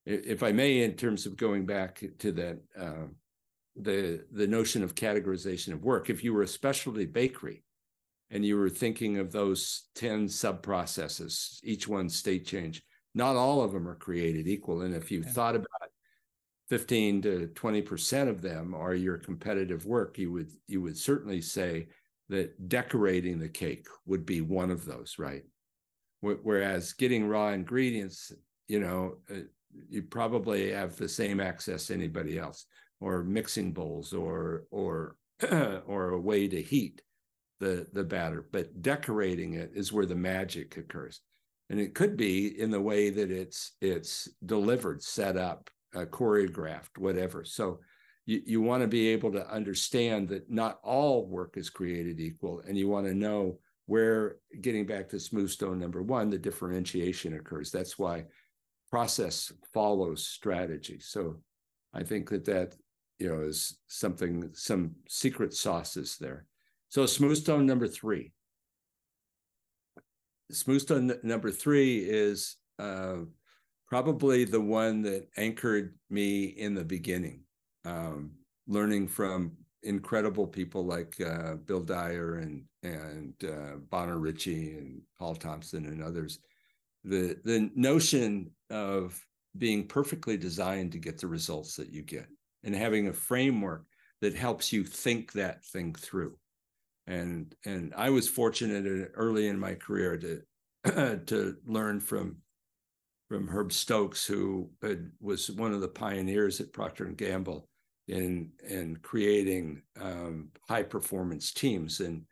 If 0.05 0.43
i 0.43 0.51
may 0.51 0.81
in 0.81 0.95
terms 0.95 1.25
of 1.25 1.37
going 1.37 1.65
back 1.65 2.03
to 2.19 2.31
that 2.33 2.59
uh, 2.79 3.07
the 3.75 4.25
the 4.31 4.47
notion 4.47 4.83
of 4.83 4.95
categorization 4.95 5.73
of 5.73 5.83
work 5.83 6.09
if 6.09 6.23
you 6.23 6.33
were 6.33 6.43
a 6.43 6.47
specialty 6.47 7.05
bakery 7.05 7.63
and 8.33 8.43
you 8.43 8.57
were 8.57 8.69
thinking 8.69 9.19
of 9.19 9.31
those 9.31 9.83
10 9.93 10.27
sub 10.27 10.63
processes, 10.63 11.61
each 11.63 11.87
one 11.87 12.09
state 12.09 12.47
change, 12.47 12.81
not 13.13 13.35
all 13.35 13.61
of 13.61 13.71
them 13.71 13.87
are 13.87 13.95
created 13.95 14.47
equal. 14.47 14.81
And 14.81 14.95
if 14.95 15.11
you 15.11 15.21
yeah. 15.21 15.31
thought 15.31 15.55
about 15.55 15.67
15 16.69 17.21
to 17.21 17.51
20% 17.53 18.27
of 18.27 18.41
them 18.41 18.73
are 18.73 18.95
your 18.95 19.19
competitive 19.19 19.85
work, 19.85 20.17
you 20.17 20.31
would 20.31 20.49
you 20.65 20.81
would 20.81 20.97
certainly 20.97 21.41
say 21.41 21.87
that 22.29 22.67
decorating 22.67 23.37
the 23.37 23.49
cake 23.49 23.85
would 24.07 24.25
be 24.25 24.41
one 24.41 24.71
of 24.71 24.83
those, 24.83 25.17
right? 25.19 25.43
Whereas 26.21 26.93
getting 26.93 27.27
raw 27.27 27.49
ingredients, 27.49 28.31
you 28.67 28.79
know, 28.79 29.17
uh, 29.29 29.41
you 29.89 30.01
probably 30.01 30.71
have 30.71 30.95
the 30.95 31.09
same 31.09 31.39
access 31.39 31.91
anybody 31.91 32.39
else, 32.39 32.65
or 33.01 33.23
mixing 33.23 33.73
bowls, 33.73 34.13
or 34.13 34.63
or 34.71 35.17
or 35.51 36.11
a 36.11 36.19
way 36.19 36.47
to 36.47 36.61
heat 36.61 37.01
the 37.63 37.87
the 37.93 38.03
batter, 38.03 38.47
but 38.51 38.81
decorating 38.81 39.53
it 39.53 39.71
is 39.73 39.93
where 39.93 40.05
the 40.05 40.15
magic 40.15 40.77
occurs. 40.77 41.21
And 41.69 41.79
it 41.79 41.95
could 41.95 42.17
be 42.17 42.59
in 42.59 42.69
the 42.71 42.81
way 42.81 43.09
that 43.09 43.31
it's 43.31 43.71
it's 43.81 44.29
delivered, 44.45 45.01
set 45.01 45.37
up, 45.37 45.69
uh, 45.95 46.05
choreographed, 46.05 46.97
whatever. 46.97 47.43
So 47.45 47.79
you, 48.25 48.41
you 48.45 48.61
want 48.61 48.81
to 48.81 48.87
be 48.87 49.07
able 49.09 49.31
to 49.31 49.49
understand 49.49 50.29
that 50.29 50.49
not 50.49 50.79
all 50.83 51.25
work 51.25 51.57
is 51.57 51.69
created 51.69 52.19
equal, 52.19 52.61
and 52.67 52.77
you 52.77 52.87
want 52.89 53.07
to 53.07 53.13
know 53.13 53.59
where 53.85 54.37
getting 54.61 54.85
back 54.85 55.09
to 55.09 55.19
smooth 55.19 55.49
stone 55.49 55.79
number 55.79 56.01
one, 56.01 56.29
the 56.29 56.37
differentiation 56.37 57.33
occurs. 57.33 57.69
That's 57.69 57.97
why 57.99 58.25
process 58.89 59.51
follows 59.73 60.27
strategy. 60.27 60.99
So 60.99 61.41
I 61.93 62.03
think 62.03 62.29
that 62.29 62.45
that 62.45 62.75
you 63.19 63.29
know 63.29 63.41
is 63.41 63.77
something 63.87 64.49
some 64.53 64.91
secret 65.07 65.53
sauces 65.53 66.17
there. 66.19 66.45
So 66.93 67.07
smooth 67.07 67.37
stone 67.37 67.65
number 67.65 67.87
three. 67.87 68.33
Smoothstone 70.51 71.11
number 71.23 71.49
three 71.49 71.97
is 72.07 72.57
uh, 72.77 73.21
probably 73.87 74.45
the 74.45 74.61
one 74.61 75.01
that 75.01 75.27
anchored 75.35 75.95
me 76.11 76.43
in 76.43 76.75
the 76.75 76.83
beginning, 76.83 77.45
um, 77.83 78.33
learning 78.67 79.07
from 79.07 79.53
incredible 79.81 80.45
people 80.45 80.85
like 80.85 81.19
uh, 81.19 81.55
Bill 81.55 81.81
Dyer 81.81 82.35
and 82.35 82.63
and 82.83 83.33
uh, 83.43 83.77
Bonner 83.89 84.19
Ritchie 84.19 84.73
and 84.73 85.01
Paul 85.17 85.33
Thompson 85.33 85.87
and 85.87 86.03
others. 86.03 86.37
The 87.03 87.39
the 87.43 87.71
notion 87.73 88.51
of 88.69 89.19
being 89.57 89.87
perfectly 89.87 90.37
designed 90.37 90.91
to 90.91 90.99
get 90.99 91.17
the 91.17 91.25
results 91.25 91.75
that 91.77 91.89
you 91.89 92.03
get 92.03 92.27
and 92.63 92.75
having 92.75 93.07
a 93.07 93.13
framework 93.13 93.87
that 94.21 94.35
helps 94.35 94.71
you 94.71 94.83
think 94.83 95.31
that 95.31 95.65
thing 95.65 95.95
through 95.95 96.37
and 97.07 97.55
and 97.65 97.93
i 97.97 98.09
was 98.09 98.27
fortunate 98.27 99.11
early 99.15 99.47
in 99.47 99.59
my 99.59 99.73
career 99.73 100.17
to 100.17 100.41
to 101.25 101.55
learn 101.65 101.99
from 101.99 102.37
from 103.29 103.47
herb 103.47 103.71
stokes 103.71 104.25
who 104.25 104.69
had, 104.81 105.11
was 105.19 105.49
one 105.49 105.73
of 105.73 105.81
the 105.81 105.87
pioneers 105.87 106.59
at 106.59 106.73
procter 106.73 107.05
and 107.05 107.17
gamble 107.17 107.67
in 108.07 108.51
in 108.67 108.97
creating 108.97 109.81
um, 109.99 110.49
high 110.67 110.83
performance 110.83 111.51
teams. 111.51 111.99
And 111.99 112.25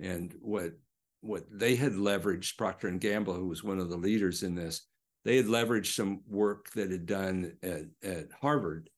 and 0.00 0.34
what 0.40 0.72
what 1.20 1.44
they 1.50 1.76
had 1.76 1.92
leveraged 1.92 2.56
procter 2.56 2.88
and 2.88 3.00
gamble 3.00 3.34
who 3.34 3.46
was 3.46 3.64
one 3.64 3.78
of 3.78 3.88
the 3.88 3.96
leaders 3.96 4.42
in 4.42 4.54
this 4.54 4.86
they 5.24 5.36
had 5.36 5.46
leveraged 5.46 5.94
some 5.94 6.20
work 6.28 6.70
that 6.72 6.90
had 6.90 7.06
done 7.06 7.52
at, 7.62 7.84
at 8.02 8.26
harvard 8.42 8.90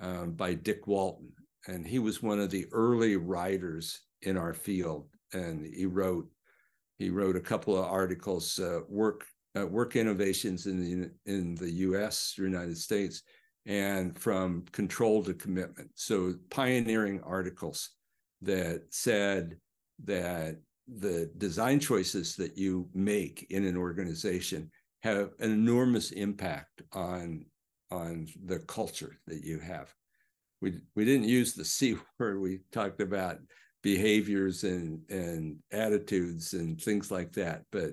um, 0.00 0.32
by 0.32 0.54
dick 0.54 0.86
walton 0.86 1.30
and 1.68 1.86
he 1.86 1.98
was 1.98 2.22
one 2.22 2.40
of 2.40 2.50
the 2.50 2.66
early 2.72 3.16
writers 3.16 4.00
in 4.22 4.36
our 4.36 4.54
field 4.54 5.06
and 5.32 5.64
he 5.64 5.86
wrote 5.86 6.26
he 6.98 7.10
wrote 7.10 7.36
a 7.36 7.40
couple 7.40 7.76
of 7.78 7.84
articles 7.84 8.58
uh, 8.58 8.80
work 8.88 9.24
uh, 9.56 9.66
work 9.66 9.94
innovations 9.94 10.66
in 10.66 10.78
the 10.78 11.10
in 11.32 11.54
the 11.54 11.70
US 11.70 12.34
United 12.36 12.76
States 12.76 13.22
and 13.66 14.18
from 14.18 14.64
control 14.72 15.22
to 15.22 15.34
commitment. 15.34 15.90
So 15.94 16.34
pioneering 16.50 17.20
articles 17.22 17.90
that 18.42 18.82
said 18.90 19.58
that 20.04 20.56
the 20.86 21.30
design 21.36 21.78
choices 21.78 22.34
that 22.36 22.56
you 22.56 22.88
make 22.94 23.46
in 23.50 23.64
an 23.64 23.76
organization 23.76 24.70
have 25.02 25.30
an 25.38 25.52
enormous 25.52 26.12
impact 26.12 26.82
on 26.92 27.44
on 27.90 28.26
the 28.44 28.58
culture 28.60 29.18
that 29.26 29.44
you 29.44 29.58
have. 29.58 29.94
We 30.60 30.80
we 30.94 31.04
didn't 31.04 31.28
use 31.28 31.54
the 31.54 31.64
C 31.64 31.96
word. 32.18 32.40
We 32.40 32.60
talked 32.72 33.00
about 33.00 33.38
behaviors 33.82 34.64
and 34.64 35.00
and 35.10 35.56
attitudes 35.72 36.54
and 36.54 36.80
things 36.80 37.10
like 37.10 37.32
that, 37.32 37.62
but 37.72 37.92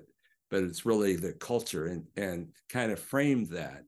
but 0.50 0.62
it's 0.62 0.86
really 0.86 1.16
the 1.16 1.32
culture 1.34 1.86
and 1.86 2.04
and 2.16 2.48
kind 2.68 2.92
of 2.92 2.98
framed 2.98 3.48
that 3.50 3.82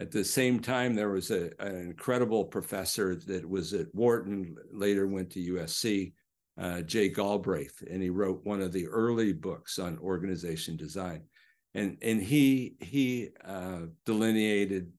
at 0.00 0.12
the 0.12 0.24
same 0.24 0.60
time, 0.60 0.94
there 0.94 1.10
was 1.10 1.30
a, 1.32 1.50
an 1.58 1.76
incredible 1.76 2.44
professor 2.44 3.16
that 3.26 3.48
was 3.48 3.74
at 3.74 3.92
Wharton, 3.92 4.56
later 4.72 5.08
went 5.08 5.30
to 5.30 5.54
USC, 5.54 6.12
uh, 6.56 6.82
Jay 6.82 7.08
Galbraith, 7.08 7.82
and 7.90 8.00
he 8.00 8.08
wrote 8.08 8.44
one 8.44 8.60
of 8.60 8.72
the 8.72 8.86
early 8.86 9.32
books 9.32 9.78
on 9.78 9.98
organization 9.98 10.76
design. 10.76 11.22
And, 11.74 11.98
and 12.00 12.22
he 12.22 12.76
he 12.80 13.30
uh, 13.44 13.86
delineated, 14.06 14.92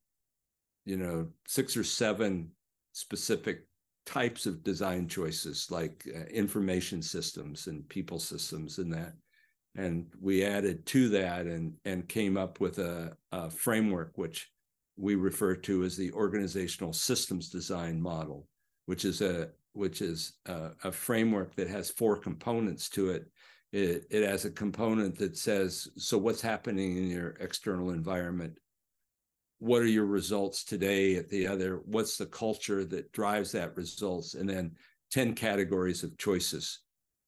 you 0.86 0.97
know, 0.97 1.30
six 1.47 1.78
or 1.78 1.84
seven 1.84 2.51
specific 2.94 3.66
types 4.06 4.46
of 4.46 4.64
design 4.64 5.08
choices, 5.08 5.68
like 5.70 6.08
uh, 6.16 6.26
information 6.32 7.02
systems 7.02 7.68
and 7.68 7.88
people 7.90 8.20
systems, 8.20 8.80
and 8.80 8.92
that. 8.94 9.14
And 9.76 10.08
we 10.20 10.44
added 10.44 10.86
to 10.88 11.10
that 11.10 11.46
and 11.46 11.74
and 11.86 12.10
came 12.10 12.38
up 12.38 12.60
with 12.60 12.80
a, 12.80 13.16
a 13.32 13.50
framework 13.50 14.18
which 14.18 14.50
we 14.98 15.16
refer 15.16 15.56
to 15.56 15.84
as 15.84 15.96
the 15.96 16.12
organizational 16.12 16.94
systems 16.94 17.50
design 17.50 18.02
model, 18.02 18.48
which 18.88 19.06
is 19.06 19.22
a 19.22 19.50
which 19.74 20.02
is 20.02 20.34
a, 20.48 20.72
a 20.84 20.92
framework 20.92 21.56
that 21.56 21.70
has 21.70 21.92
four 21.92 22.18
components 22.18 22.90
to 22.90 23.12
it. 23.12 23.32
it. 23.72 24.06
It 24.10 24.28
has 24.28 24.46
a 24.46 24.52
component 24.52 25.18
that 25.20 25.38
says, 25.38 25.88
so 25.98 26.18
what's 26.18 26.42
happening 26.42 26.98
in 26.98 27.08
your 27.08 27.30
external 27.40 27.92
environment? 27.92 28.58
What 29.60 29.82
are 29.82 29.88
your 29.88 30.05
results 30.05 30.64
today 30.64 31.16
at 31.16 31.30
the 31.30 31.45
other? 31.45 31.82
What's 31.86 32.18
the 32.18 32.26
culture 32.26 32.86
that 32.86 33.12
drives 33.12 33.51
that 33.51 33.76
results? 33.76 34.34
And 34.34 34.49
then 34.49 34.72
10 35.12 35.36
categories 35.36 36.03
of 36.03 36.18
choices, 36.18 36.80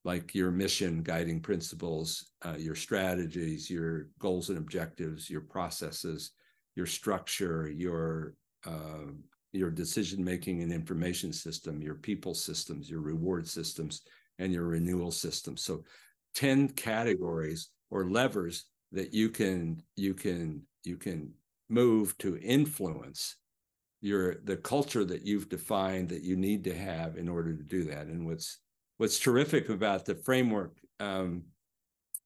like 0.03 0.33
your 0.33 0.49
mission, 0.49 1.03
guiding 1.03 1.41
principles, 1.41 2.31
uh, 2.43 2.55
your 2.57 2.75
strategies, 2.75 3.69
your 3.69 4.07
goals 4.19 4.49
and 4.49 4.57
objectives, 4.57 5.29
your 5.29 5.41
processes, 5.41 6.31
your 6.75 6.85
structure, 6.85 7.69
your 7.69 8.33
uh, 8.65 9.11
your 9.53 9.69
decision 9.69 10.23
making 10.23 10.61
and 10.61 10.71
information 10.71 11.33
system, 11.33 11.81
your 11.81 11.95
people 11.95 12.33
systems, 12.33 12.89
your 12.89 13.01
reward 13.01 13.47
systems, 13.47 14.01
and 14.39 14.53
your 14.53 14.65
renewal 14.65 15.11
systems. 15.11 15.61
So, 15.61 15.83
ten 16.33 16.69
categories 16.69 17.69
or 17.89 18.09
levers 18.09 18.65
that 18.93 19.13
you 19.13 19.29
can 19.29 19.81
you 19.95 20.13
can 20.13 20.61
you 20.83 20.97
can 20.97 21.33
move 21.71 22.17
to 22.19 22.37
influence 22.37 23.37
your 24.01 24.35
the 24.43 24.57
culture 24.57 25.05
that 25.05 25.25
you've 25.25 25.49
defined 25.49 26.09
that 26.09 26.23
you 26.23 26.35
need 26.35 26.63
to 26.63 26.75
have 26.75 27.17
in 27.17 27.29
order 27.29 27.55
to 27.55 27.63
do 27.63 27.83
that. 27.85 28.07
And 28.07 28.25
what's 28.25 28.59
what's 28.97 29.19
terrific 29.19 29.69
about 29.69 30.05
the 30.05 30.15
framework, 30.15 30.75
um, 30.99 31.43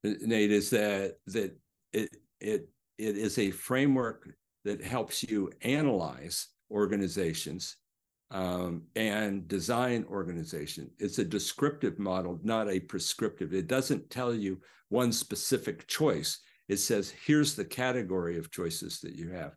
Nate, 0.04 0.52
is 0.52 0.70
that 0.72 1.18
that 1.28 1.56
it 1.94 2.10
it 2.40 2.70
it 2.98 3.18
is 3.18 3.38
a 3.38 3.52
framework 3.52 4.30
that 4.64 4.84
helps 4.84 5.22
you 5.24 5.52
analyze 5.62 6.48
organizations 6.72 7.78
um, 8.32 8.84
and 8.96 9.48
design 9.48 10.06
organization. 10.10 10.90
It's 10.98 11.20
a 11.20 11.26
descriptive 11.26 12.00
model, 12.00 12.40
not 12.44 12.70
a 12.70 12.80
prescriptive. 12.80 13.54
It 13.54 13.68
doesn't 13.68 14.10
tell 14.10 14.34
you 14.34 14.60
one 14.90 15.12
specific 15.12 15.88
choice. 15.88 16.40
It 16.68 16.78
says, 16.78 17.14
here's 17.26 17.56
the 17.56 17.66
category 17.66 18.38
of 18.38 18.52
choices 18.52 19.00
that 19.02 19.16
you 19.16 19.30
have. 19.30 19.54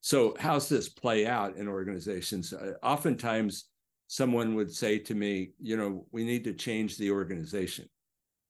So, 0.00 0.36
how's 0.38 0.68
this 0.68 0.88
play 0.88 1.26
out 1.26 1.56
in 1.56 1.66
organizations? 1.66 2.52
Uh, 2.52 2.74
oftentimes, 2.82 3.64
someone 4.06 4.54
would 4.54 4.72
say 4.72 4.98
to 4.98 5.14
me, 5.14 5.50
you 5.60 5.76
know, 5.76 6.06
we 6.12 6.24
need 6.24 6.44
to 6.44 6.52
change 6.52 6.96
the 6.96 7.10
organization. 7.10 7.88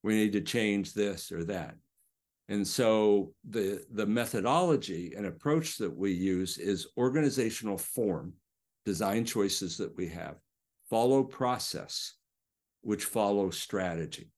We 0.03 0.15
need 0.15 0.33
to 0.33 0.43
change 0.43 0.93
this 0.93 1.33
or 1.33 1.45
that. 1.45 1.75
And 2.49 2.67
so 2.67 3.33
the, 3.49 3.85
the 3.91 4.07
methodology 4.07 5.15
and 5.17 5.27
approach 5.27 5.79
that 5.79 5.95
we 5.95 6.13
use 6.13 6.59
is 6.59 6.89
organizational 6.97 7.79
form, 7.79 8.35
design 8.85 9.25
choices 9.25 9.77
that 9.79 9.97
we 9.97 10.07
have, 10.09 10.37
follow 10.89 11.25
process, 11.25 12.15
which 12.83 13.05
follows 13.05 13.59
strategy. 13.59 14.31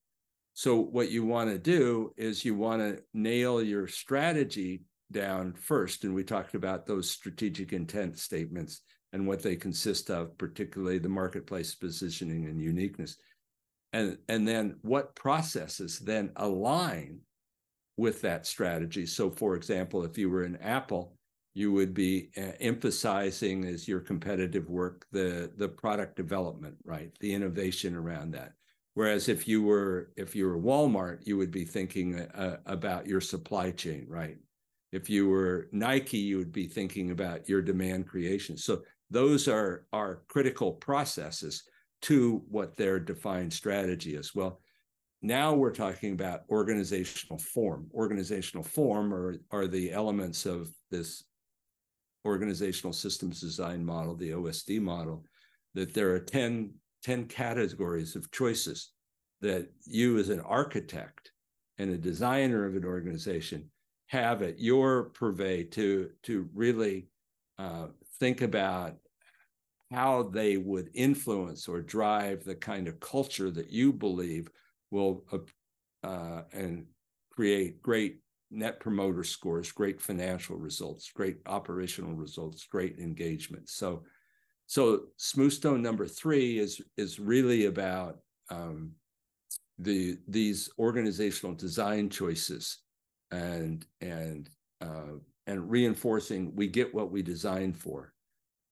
So 0.59 0.81
what 0.81 1.13
you 1.13 1.25
want 1.25 1.51
to 1.51 1.59
do 1.61 2.13
is 2.17 2.45
you 2.45 2.57
want 2.57 2.83
to 2.83 3.01
nail 3.15 3.63
your 3.63 3.87
strategy 3.87 4.83
down 5.13 5.53
first. 5.53 6.03
And 6.03 6.13
we 6.13 6.25
talked 6.25 6.57
about 6.57 6.85
those 6.85 7.09
strategic 7.09 7.73
intent 7.73 8.19
statements 8.19 8.81
and 9.13 9.25
what 9.25 9.41
they 9.41 9.55
consist 9.55 10.11
of, 10.11 10.37
particularly 10.37 10.99
the 10.99 11.09
marketplace 11.09 11.77
positioning 11.77 12.47
and 12.47 12.61
uniqueness. 12.61 13.19
And, 13.93 14.19
and 14.29 14.49
then 14.49 14.79
what 14.83 15.15
processes 15.15 16.01
then 16.01 16.33
align 16.35 17.21
with 17.97 18.21
that 18.23 18.45
strategy. 18.45 19.07
So, 19.07 19.31
for 19.31 19.55
example, 19.55 20.05
if 20.05 20.19
you 20.19 20.29
were 20.29 20.43
in 20.43 20.57
Apple, 20.57 21.15
you 21.55 21.71
would 21.71 21.95
be 21.95 22.31
uh, 22.37 22.51
emphasizing 22.59 23.65
as 23.65 23.87
your 23.87 24.01
competitive 24.01 24.69
work 24.69 25.07
the 25.13 25.53
the 25.57 25.69
product 25.69 26.17
development, 26.17 26.75
right, 26.85 27.13
the 27.21 27.33
innovation 27.33 27.95
around 27.95 28.33
that. 28.33 28.55
Whereas 28.99 29.29
if 29.29 29.47
you 29.47 29.63
were 29.63 30.11
if 30.17 30.35
you 30.35 30.49
were 30.49 30.59
Walmart, 30.59 31.25
you 31.25 31.37
would 31.37 31.53
be 31.53 31.65
thinking 31.65 32.19
uh, 32.19 32.57
about 32.67 33.07
your 33.07 33.21
supply 33.21 33.71
chain, 33.71 34.07
right? 34.09 34.37
If 34.91 35.09
you 35.09 35.29
were 35.29 35.69
Nike, 35.71 36.19
you 36.19 36.37
would 36.39 36.51
be 36.51 36.67
thinking 36.67 37.13
about 37.13 37.49
your 37.49 37.63
demand 37.63 38.09
creation. 38.09 38.57
So 38.57 38.83
those 39.09 39.47
are 39.47 39.87
are 39.93 40.25
critical 40.27 40.73
processes 40.73 41.63
to 42.03 42.43
what 42.51 42.77
their 42.77 42.99
defined 42.99 43.53
strategy 43.53 44.17
is. 44.17 44.35
Well, 44.35 44.61
now 45.23 45.55
we're 45.55 45.71
talking 45.85 46.13
about 46.13 46.43
organizational 46.51 47.39
form. 47.39 47.89
Organizational 47.95 48.65
form 48.65 49.15
are, 49.15 49.37
are 49.53 49.69
the 49.69 49.93
elements 49.93 50.45
of 50.45 50.73
this 50.91 51.23
organizational 52.25 52.93
systems 52.93 53.41
design 53.41 53.85
model, 53.85 54.17
the 54.17 54.31
OSD 54.31 54.81
model, 54.81 55.25
that 55.75 55.95
there 55.95 56.13
are 56.17 56.19
10, 56.19 56.73
10 57.03 57.27
categories 57.27 58.17
of 58.17 58.31
choices 58.31 58.93
that 59.41 59.69
you 59.85 60.19
as 60.19 60.29
an 60.29 60.41
architect 60.41 61.33
and 61.79 61.91
a 61.91 61.99
designer 61.99 62.67
of 62.67 62.75
an 62.75 62.85
organization 62.85 63.71
have 64.09 64.43
at 64.43 64.59
your 64.59 65.05
purvey 65.11 65.63
to, 65.63 66.11
to 66.23 66.49
really 66.55 67.09
uh, 67.59 67.87
think 68.19 68.43
about 68.43 68.97
how 69.91 70.23
they 70.23 70.57
would 70.57 70.91
influence 70.95 71.69
or 71.69 71.81
drive 71.81 72.45
the 72.45 72.55
kind 72.55 72.89
of 72.89 73.01
culture 73.01 73.51
that 73.51 73.71
you 73.71 73.93
believe 73.93 74.49
will 74.91 75.25
uh, 76.03 76.43
and 76.53 76.85
create 77.31 77.81
great 77.83 78.19
net 78.51 78.81
promoter 78.81 79.25
scores, 79.25 79.73
great 79.73 80.01
financial 80.01 80.57
results, 80.57 81.11
great 81.13 81.39
operational 81.47 82.15
results, 82.15 82.65
great 82.65 82.99
engagement. 82.99 83.69
So, 83.69 84.03
so 84.69 85.05
smooth 85.17 85.53
stone 85.53 85.81
number 85.81 86.07
three 86.07 86.59
is 86.59 86.81
is 86.99 87.19
really 87.19 87.65
about 87.65 88.19
um, 88.51 88.93
the 89.79 90.19
these 90.29 90.69
organizational 90.79 91.55
design 91.55 92.11
choices 92.11 92.79
and 93.31 93.87
and 94.03 94.51
uh, 94.83 95.17
and 95.47 95.71
reinforcing 95.71 96.55
we 96.55 96.67
get 96.67 96.95
what 96.95 97.11
we 97.11 97.23
designed 97.23 97.79
for. 97.79 98.13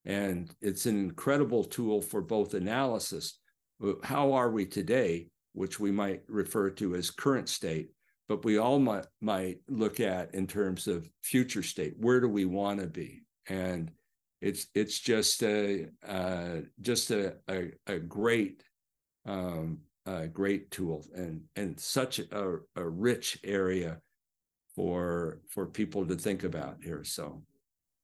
And 0.05 0.55
it's 0.61 0.84
an 0.84 0.99
incredible 0.99 1.64
tool 1.64 2.03
for 2.03 2.20
both 2.20 2.53
analysis. 2.53 3.38
How 4.05 4.34
are 4.34 4.51
we 4.51 4.66
today, 4.66 5.28
which 5.55 5.80
we 5.80 5.90
might 5.90 6.22
refer 6.28 6.70
to 6.70 6.94
as 6.94 7.11
current 7.11 7.49
state, 7.49 7.88
but 8.28 8.44
we 8.44 8.59
all 8.59 8.78
might, 8.78 9.07
might 9.20 9.59
look 9.68 9.99
at 9.99 10.34
in 10.34 10.47
terms 10.47 10.86
of 10.86 11.11
future 11.22 11.62
state. 11.62 11.94
Where 11.99 12.20
do 12.20 12.28
we 12.28 12.44
want 12.44 12.80
to 12.80 12.86
be? 12.86 13.22
And 13.49 13.90
it's 14.47 14.68
it's 14.74 14.99
just 15.01 15.42
a 15.42 15.86
uh, 16.07 16.61
just 16.80 17.11
a, 17.11 17.34
a, 17.49 17.72
a 17.86 17.99
great 17.99 18.62
um, 19.26 19.78
a 20.07 20.28
great 20.28 20.70
tool 20.70 21.05
and 21.14 21.42
and 21.57 21.78
such 21.78 22.20
a, 22.20 22.59
a 22.76 22.88
rich 22.88 23.38
area 23.42 23.99
for 24.74 25.40
for 25.49 25.66
people 25.66 26.07
to 26.07 26.14
think 26.14 26.44
about 26.44 26.76
here. 26.82 27.03
So 27.03 27.42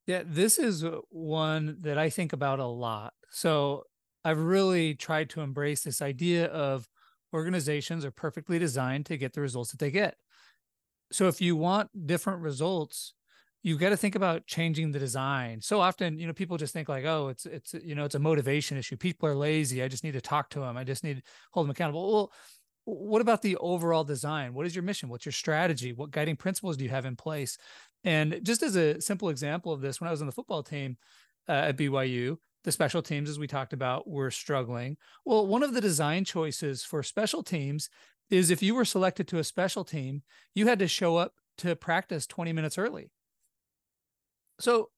yeah, 0.06 0.22
this 0.26 0.58
is 0.58 0.84
one 1.10 1.76
that 1.82 1.96
I 1.96 2.10
think 2.10 2.32
about 2.32 2.58
a 2.58 2.66
lot. 2.66 3.12
So 3.30 3.84
I've 4.24 4.40
really 4.40 4.94
tried 4.94 5.30
to 5.30 5.42
embrace 5.42 5.82
this 5.84 6.02
idea 6.02 6.46
of 6.46 6.88
organizations 7.32 8.04
are 8.04 8.10
perfectly 8.10 8.58
designed 8.58 9.06
to 9.06 9.16
get 9.16 9.32
the 9.32 9.40
results 9.40 9.70
that 9.70 9.78
they 9.78 9.92
get. 9.92 10.16
So 11.12 11.28
if 11.28 11.40
you 11.40 11.54
want 11.54 12.06
different 12.06 12.40
results, 12.40 13.14
you've 13.62 13.78
got 13.78 13.90
to 13.90 13.96
think 13.96 14.14
about 14.14 14.46
changing 14.46 14.90
the 14.92 14.98
design. 14.98 15.60
So 15.60 15.80
often, 15.80 16.18
you 16.18 16.26
know, 16.26 16.32
people 16.32 16.56
just 16.56 16.72
think 16.72 16.88
like, 16.88 17.04
oh, 17.04 17.28
it's 17.28 17.46
it's 17.46 17.74
you 17.74 17.94
know, 17.94 18.04
it's 18.04 18.14
a 18.14 18.20
motivation 18.20 18.76
issue. 18.76 18.96
People 18.96 19.28
are 19.28 19.34
lazy. 19.34 19.82
I 19.82 19.88
just 19.88 20.04
need 20.04 20.12
to 20.12 20.20
talk 20.20 20.50
to 20.50 20.60
them. 20.60 20.76
I 20.76 20.84
just 20.84 21.04
need 21.04 21.18
to 21.18 21.22
hold 21.52 21.66
them 21.66 21.70
accountable. 21.70 22.12
Well, 22.12 22.32
what 22.84 23.22
about 23.22 23.42
the 23.42 23.56
overall 23.58 24.02
design? 24.04 24.54
What 24.54 24.66
is 24.66 24.74
your 24.74 24.82
mission? 24.82 25.08
What's 25.08 25.24
your 25.24 25.32
strategy? 25.32 25.92
What 25.92 26.10
guiding 26.10 26.36
principles 26.36 26.76
do 26.76 26.84
you 26.84 26.90
have 26.90 27.06
in 27.06 27.14
place? 27.14 27.56
And 28.02 28.40
just 28.42 28.62
as 28.62 28.74
a 28.74 29.00
simple 29.00 29.28
example 29.28 29.72
of 29.72 29.80
this, 29.80 30.00
when 30.00 30.08
I 30.08 30.10
was 30.10 30.20
on 30.20 30.26
the 30.26 30.32
football 30.32 30.64
team 30.64 30.96
uh, 31.48 31.52
at 31.52 31.76
BYU, 31.76 32.38
the 32.64 32.72
special 32.72 33.02
teams, 33.02 33.28
as 33.28 33.38
we 33.38 33.46
talked 33.46 33.72
about, 33.72 34.08
were 34.08 34.30
struggling. 34.30 34.96
Well, 35.24 35.46
one 35.46 35.62
of 35.62 35.74
the 35.74 35.80
design 35.80 36.24
choices 36.24 36.84
for 36.84 37.02
special 37.02 37.42
teams 37.42 37.88
is 38.30 38.50
if 38.50 38.62
you 38.62 38.74
were 38.74 38.84
selected 38.84 39.28
to 39.28 39.38
a 39.38 39.44
special 39.44 39.84
team, 39.84 40.22
you 40.54 40.66
had 40.66 40.78
to 40.78 40.88
show 40.88 41.16
up 41.16 41.34
to 41.58 41.76
practice 41.76 42.26
20 42.26 42.52
minutes 42.52 42.78
early. 42.78 43.10
So, 44.62 44.90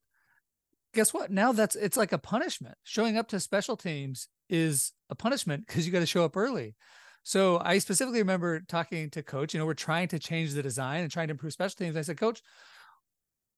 guess 0.93 1.15
what? 1.15 1.31
Now 1.31 1.53
that's 1.53 1.75
it's 1.75 1.97
like 1.97 2.13
a 2.13 2.19
punishment. 2.19 2.77
Showing 2.85 3.17
up 3.17 3.29
to 3.29 3.41
special 3.41 3.77
teams 3.77 4.29
is 4.51 4.93
a 5.09 5.15
punishment 5.15 5.67
because 5.67 5.87
you 5.87 5.93
got 5.93 6.01
to 6.01 6.07
show 6.07 6.25
up 6.25 6.37
early. 6.37 6.77
So 7.23 7.59
I 7.65 7.79
specifically 7.79 8.21
remember 8.21 8.61
talking 8.61 9.09
to 9.11 9.23
coach, 9.23 9.55
you 9.55 9.61
know, 9.61 9.65
we're 9.65 9.73
trying 9.73 10.09
to 10.09 10.19
change 10.19 10.53
the 10.53 10.63
design 10.63 11.03
and 11.03 11.11
trying 11.11 11.29
to 11.29 11.33
improve 11.33 11.55
special 11.55 11.77
teams. 11.77 11.97
I 11.97 12.03
said, 12.03 12.19
coach, 12.19 12.43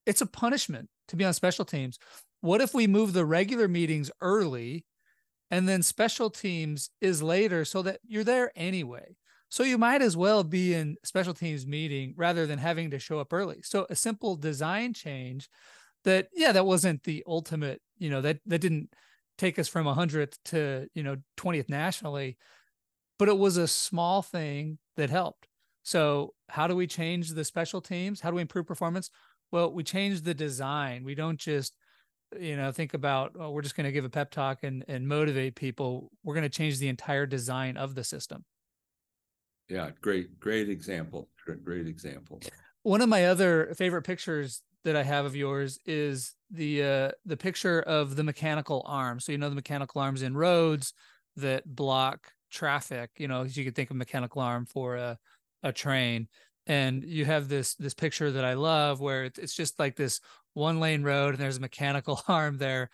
it's 0.06 0.20
a 0.20 0.26
punishment 0.26 0.88
to 1.08 1.16
be 1.16 1.24
on 1.24 1.34
special 1.34 1.64
teams. 1.64 1.98
What 2.40 2.60
if 2.60 2.72
we 2.72 2.86
move 2.86 3.12
the 3.12 3.24
regular 3.24 3.66
meetings 3.66 4.08
early 4.20 4.84
and 5.50 5.68
then 5.68 5.82
special 5.82 6.30
teams 6.30 6.90
is 7.00 7.20
later 7.20 7.64
so 7.64 7.82
that 7.82 7.98
you're 8.06 8.22
there 8.22 8.52
anyway? 8.54 9.16
So 9.48 9.64
you 9.64 9.78
might 9.78 10.02
as 10.02 10.16
well 10.16 10.44
be 10.44 10.74
in 10.74 10.96
special 11.04 11.34
teams 11.34 11.66
meeting 11.66 12.14
rather 12.16 12.46
than 12.46 12.58
having 12.58 12.90
to 12.90 13.00
show 13.00 13.18
up 13.18 13.32
early. 13.32 13.62
So 13.62 13.86
a 13.90 13.96
simple 13.96 14.36
design 14.36 14.92
change 14.92 15.48
that, 16.06 16.28
yeah, 16.32 16.52
that 16.52 16.64
wasn't 16.64 17.02
the 17.02 17.22
ultimate, 17.26 17.82
you 17.98 18.08
know, 18.08 18.22
that 18.22 18.38
that 18.46 18.60
didn't 18.60 18.88
take 19.36 19.58
us 19.58 19.68
from 19.68 19.86
100th 19.86 20.38
to, 20.46 20.88
you 20.94 21.02
know, 21.02 21.16
20th 21.36 21.68
nationally, 21.68 22.38
but 23.18 23.28
it 23.28 23.36
was 23.36 23.58
a 23.58 23.68
small 23.68 24.22
thing 24.22 24.78
that 24.96 25.10
helped. 25.10 25.46
So 25.82 26.32
how 26.48 26.66
do 26.66 26.74
we 26.74 26.86
change 26.86 27.30
the 27.30 27.44
special 27.44 27.80
teams? 27.80 28.20
How 28.20 28.30
do 28.30 28.36
we 28.36 28.42
improve 28.42 28.66
performance? 28.66 29.10
Well, 29.52 29.72
we 29.72 29.84
change 29.84 30.22
the 30.22 30.34
design. 30.34 31.04
We 31.04 31.14
don't 31.14 31.38
just, 31.38 31.76
you 32.40 32.56
know, 32.56 32.72
think 32.72 32.94
about, 32.94 33.32
oh, 33.38 33.50
we're 33.50 33.62
just 33.62 33.76
going 33.76 33.84
to 33.84 33.92
give 33.92 34.04
a 34.04 34.10
pep 34.10 34.30
talk 34.30 34.64
and, 34.64 34.84
and 34.88 35.06
motivate 35.06 35.54
people. 35.54 36.10
We're 36.24 36.34
going 36.34 36.42
to 36.42 36.48
change 36.48 36.78
the 36.78 36.88
entire 36.88 37.26
design 37.26 37.76
of 37.76 37.94
the 37.94 38.04
system. 38.04 38.44
Yeah, 39.68 39.90
great, 40.00 40.40
great 40.40 40.68
example. 40.68 41.28
Great 41.64 41.86
example. 41.86 42.40
One 42.82 43.00
of 43.00 43.08
my 43.08 43.26
other 43.26 43.74
favorite 43.76 44.02
pictures 44.02 44.62
that 44.86 44.96
I 44.96 45.02
have 45.02 45.26
of 45.26 45.36
yours 45.36 45.78
is 45.84 46.34
the 46.50 46.82
uh, 46.82 47.10
the 47.24 47.36
picture 47.36 47.82
of 47.82 48.16
the 48.16 48.24
mechanical 48.24 48.82
arm. 48.86 49.20
So 49.20 49.32
you 49.32 49.38
know 49.38 49.50
the 49.50 49.54
mechanical 49.54 50.00
arms 50.00 50.22
in 50.22 50.36
roads 50.36 50.94
that 51.36 51.66
block 51.66 52.32
traffic. 52.50 53.10
You 53.18 53.28
know, 53.28 53.42
you 53.42 53.64
could 53.64 53.74
think 53.74 53.90
of 53.90 53.96
mechanical 53.96 54.40
arm 54.40 54.64
for 54.64 54.96
a 54.96 55.18
a 55.62 55.72
train 55.72 56.28
and 56.66 57.04
you 57.04 57.24
have 57.24 57.48
this 57.48 57.74
this 57.74 57.94
picture 57.94 58.30
that 58.32 58.44
I 58.44 58.54
love 58.54 59.00
where 59.00 59.24
it's 59.24 59.54
just 59.54 59.78
like 59.78 59.96
this 59.96 60.20
one 60.54 60.80
lane 60.80 61.02
road 61.02 61.30
and 61.30 61.38
there's 61.38 61.56
a 61.58 61.60
mechanical 61.60 62.20
arm 62.28 62.58
there 62.58 62.90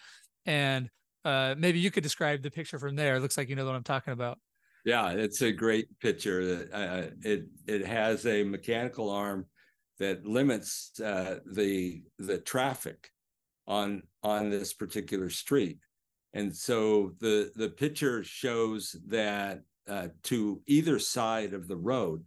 and 0.47 0.89
uh, 1.25 1.55
maybe 1.57 1.79
you 1.79 1.91
could 1.91 2.03
describe 2.03 2.43
the 2.43 2.51
picture 2.51 2.79
from 2.79 2.97
there 2.97 3.17
it 3.17 3.21
looks 3.21 3.37
like 3.37 3.49
you 3.49 3.57
know 3.57 3.65
what 3.65 3.75
I'm 3.75 3.83
talking 3.83 4.13
about 4.13 4.39
yeah 4.85 5.11
it's 5.11 5.43
a 5.43 5.53
great 5.53 5.87
picture 6.01 6.69
uh, 6.73 7.15
it 7.23 7.47
it 7.67 7.87
has 7.87 8.27
a 8.27 8.43
mechanical 8.43 9.11
arm 9.11 9.47
that 9.99 10.27
limits 10.27 10.99
uh, 11.01 11.39
the 11.47 12.03
the 12.19 12.39
traffic 12.39 13.11
on 13.67 14.03
on 14.23 14.51
this 14.51 14.73
particular 14.73 15.31
street 15.31 15.79
and 16.35 16.55
so 16.55 17.13
the 17.21 17.53
the 17.57 17.69
picture 17.69 18.25
shows 18.25 18.97
that 19.07 19.63
uh, 19.89 20.09
to 20.23 20.61
either 20.67 20.99
side 20.99 21.55
of 21.55 21.69
the 21.69 21.77
road 21.77 22.25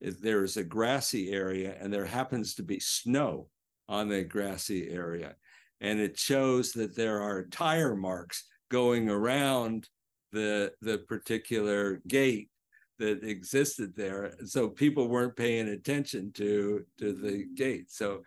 there 0.00 0.44
is 0.44 0.56
a 0.56 0.64
grassy 0.64 1.32
area 1.32 1.76
and 1.80 1.92
there 1.92 2.04
happens 2.04 2.54
to 2.54 2.62
be 2.62 2.78
snow 2.80 3.48
on 3.88 4.08
the 4.08 4.22
grassy 4.22 4.90
area. 4.90 5.34
And 5.80 6.00
it 6.00 6.18
shows 6.18 6.72
that 6.72 6.96
there 6.96 7.20
are 7.20 7.46
tire 7.46 7.94
marks 7.94 8.44
going 8.70 9.08
around 9.08 9.88
the, 10.32 10.72
the 10.80 10.98
particular 10.98 12.02
gate 12.08 12.48
that 12.98 13.24
existed 13.24 13.94
there. 13.96 14.34
So 14.44 14.68
people 14.68 15.08
weren't 15.08 15.36
paying 15.36 15.68
attention 15.68 16.32
to, 16.34 16.84
to 16.98 17.12
the 17.12 17.46
gate. 17.54 17.90
So 17.90 18.22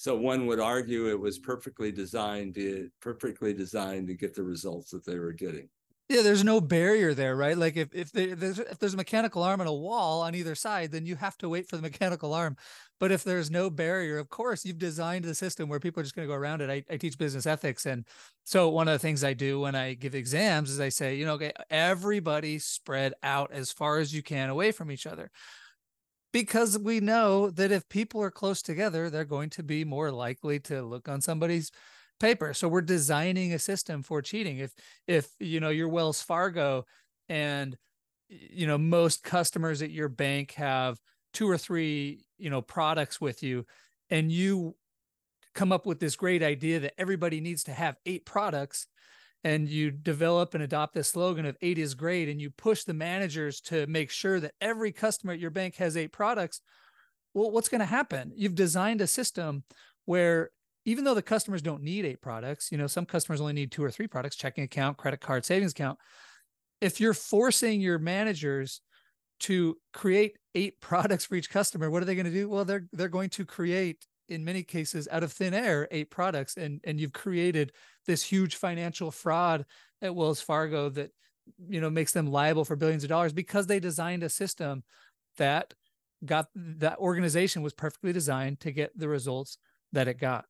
so 0.00 0.16
one 0.16 0.46
would 0.46 0.60
argue 0.60 1.10
it 1.10 1.20
was 1.20 1.38
perfectly 1.38 1.92
designed 1.92 2.54
to 2.54 2.88
perfectly 3.02 3.52
designed 3.52 4.08
to 4.08 4.14
get 4.14 4.34
the 4.34 4.42
results 4.42 4.92
that 4.92 5.04
they 5.04 5.18
were 5.18 5.34
getting. 5.34 5.68
Yeah, 6.08 6.22
there's 6.22 6.42
no 6.42 6.58
barrier 6.58 7.12
there, 7.12 7.36
right? 7.36 7.56
Like 7.56 7.76
if 7.76 7.94
if 7.94 8.10
there's 8.10 8.58
if 8.58 8.78
there's 8.78 8.94
a 8.94 8.96
mechanical 8.96 9.42
arm 9.42 9.60
and 9.60 9.68
a 9.68 9.74
wall 9.74 10.22
on 10.22 10.34
either 10.34 10.54
side, 10.54 10.90
then 10.90 11.04
you 11.04 11.16
have 11.16 11.36
to 11.38 11.50
wait 11.50 11.68
for 11.68 11.76
the 11.76 11.82
mechanical 11.82 12.32
arm. 12.32 12.56
But 13.00 13.10
if 13.10 13.24
there's 13.24 13.50
no 13.50 13.70
barrier, 13.70 14.18
of 14.18 14.28
course, 14.28 14.64
you've 14.64 14.78
designed 14.78 15.24
the 15.24 15.34
system 15.34 15.68
where 15.68 15.80
people 15.80 16.00
are 16.00 16.04
just 16.04 16.14
going 16.14 16.28
to 16.28 16.32
go 16.32 16.38
around 16.38 16.60
it. 16.60 16.70
I, 16.70 16.84
I 16.92 16.98
teach 16.98 17.18
business 17.18 17.46
ethics, 17.46 17.86
and 17.86 18.06
so 18.44 18.68
one 18.68 18.86
of 18.86 18.92
the 18.92 18.98
things 18.98 19.24
I 19.24 19.32
do 19.32 19.60
when 19.60 19.74
I 19.74 19.94
give 19.94 20.14
exams 20.14 20.70
is 20.70 20.80
I 20.80 20.90
say, 20.90 21.16
you 21.16 21.24
know, 21.24 21.34
okay, 21.34 21.52
everybody 21.70 22.58
spread 22.58 23.14
out 23.22 23.50
as 23.52 23.72
far 23.72 23.98
as 23.98 24.14
you 24.14 24.22
can 24.22 24.50
away 24.50 24.70
from 24.70 24.90
each 24.90 25.06
other, 25.06 25.30
because 26.32 26.78
we 26.78 27.00
know 27.00 27.50
that 27.50 27.72
if 27.72 27.88
people 27.88 28.22
are 28.22 28.30
close 28.30 28.62
together, 28.62 29.10
they're 29.10 29.24
going 29.24 29.50
to 29.50 29.62
be 29.62 29.84
more 29.84 30.12
likely 30.12 30.60
to 30.60 30.82
look 30.82 31.08
on 31.08 31.20
somebody's 31.20 31.72
paper. 32.20 32.52
So 32.52 32.68
we're 32.68 32.82
designing 32.82 33.54
a 33.54 33.58
system 33.58 34.02
for 34.02 34.20
cheating. 34.20 34.58
If 34.58 34.72
if 35.06 35.28
you 35.40 35.58
know 35.58 35.70
you're 35.70 35.88
Wells 35.88 36.20
Fargo 36.20 36.84
and 37.30 37.76
you 38.28 38.66
know 38.66 38.76
most 38.76 39.24
customers 39.24 39.80
at 39.80 39.90
your 39.90 40.08
bank 40.08 40.52
have 40.52 40.98
two 41.32 41.48
or 41.48 41.56
three 41.56 42.24
you 42.40 42.50
know 42.50 42.62
products 42.62 43.20
with 43.20 43.42
you 43.42 43.64
and 44.10 44.30
you 44.30 44.74
come 45.54 45.72
up 45.72 45.86
with 45.86 46.00
this 46.00 46.16
great 46.16 46.42
idea 46.42 46.80
that 46.80 46.94
everybody 46.98 47.40
needs 47.40 47.64
to 47.64 47.72
have 47.72 47.96
eight 48.06 48.24
products 48.24 48.86
and 49.42 49.68
you 49.68 49.90
develop 49.90 50.54
and 50.54 50.62
adopt 50.62 50.94
this 50.94 51.08
slogan 51.08 51.46
of 51.46 51.56
eight 51.62 51.78
is 51.78 51.94
great 51.94 52.28
and 52.28 52.40
you 52.40 52.50
push 52.50 52.84
the 52.84 52.94
managers 52.94 53.60
to 53.60 53.86
make 53.86 54.10
sure 54.10 54.38
that 54.38 54.52
every 54.60 54.92
customer 54.92 55.32
at 55.32 55.40
your 55.40 55.50
bank 55.50 55.76
has 55.76 55.96
eight 55.96 56.12
products 56.12 56.60
well 57.34 57.50
what's 57.50 57.68
going 57.68 57.80
to 57.80 57.84
happen 57.84 58.32
you've 58.34 58.54
designed 58.54 59.00
a 59.00 59.06
system 59.06 59.64
where 60.04 60.50
even 60.84 61.04
though 61.04 61.14
the 61.14 61.22
customers 61.22 61.62
don't 61.62 61.82
need 61.82 62.04
eight 62.04 62.22
products, 62.22 62.72
you 62.72 62.78
know, 62.78 62.86
some 62.86 63.04
customers 63.04 63.40
only 63.40 63.52
need 63.52 63.70
two 63.70 63.84
or 63.84 63.90
three 63.90 64.06
products, 64.06 64.36
checking 64.36 64.64
account, 64.64 64.96
credit 64.96 65.20
card, 65.20 65.44
savings 65.44 65.72
account. 65.72 65.98
If 66.80 67.00
you're 67.00 67.14
forcing 67.14 67.80
your 67.80 67.98
managers 67.98 68.80
to 69.40 69.76
create 69.92 70.36
eight 70.54 70.80
products 70.80 71.24
for 71.24 71.34
each 71.34 71.50
customer, 71.50 71.90
what 71.90 72.02
are 72.02 72.06
they 72.06 72.14
going 72.14 72.26
to 72.26 72.32
do? 72.32 72.48
Well, 72.48 72.64
they're 72.64 72.86
they're 72.92 73.08
going 73.08 73.30
to 73.30 73.44
create 73.44 74.06
in 74.28 74.44
many 74.44 74.62
cases 74.62 75.08
out 75.10 75.24
of 75.24 75.32
thin 75.32 75.54
air 75.54 75.88
eight 75.90 76.08
products 76.08 76.56
and 76.56 76.80
and 76.84 77.00
you've 77.00 77.12
created 77.12 77.72
this 78.06 78.22
huge 78.22 78.54
financial 78.54 79.10
fraud 79.10 79.66
at 80.02 80.14
Wells 80.14 80.40
Fargo 80.40 80.88
that 80.90 81.10
you 81.68 81.80
know 81.80 81.90
makes 81.90 82.12
them 82.12 82.30
liable 82.30 82.64
for 82.64 82.76
billions 82.76 83.02
of 83.02 83.08
dollars 83.08 83.32
because 83.32 83.66
they 83.66 83.80
designed 83.80 84.22
a 84.22 84.28
system 84.28 84.84
that 85.36 85.74
got 86.24 86.46
that 86.54 86.98
organization 86.98 87.62
was 87.62 87.72
perfectly 87.72 88.12
designed 88.12 88.60
to 88.60 88.70
get 88.70 88.96
the 88.96 89.08
results 89.08 89.58
that 89.92 90.06
it 90.06 90.18
got 90.18 90.44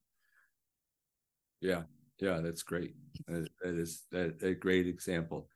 yeah, 1.60 1.82
yeah, 2.18 2.40
that's 2.40 2.62
great. 2.62 2.94
that, 3.28 3.48
is 3.62 4.04
that, 4.10 4.42
a 4.42 4.54
great 4.54 4.86
example. 4.86 5.48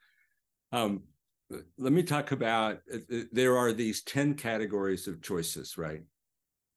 Um, 0.73 1.03
let 1.79 1.93
me 1.93 2.03
talk 2.03 2.33
about. 2.33 2.81
Uh, 2.93 2.99
uh, 3.13 3.21
there 3.33 3.57
are 3.57 3.73
these 3.73 4.03
ten 4.03 4.35
categories 4.35 5.07
of 5.09 5.23
choices, 5.23 5.77
right? 5.79 6.03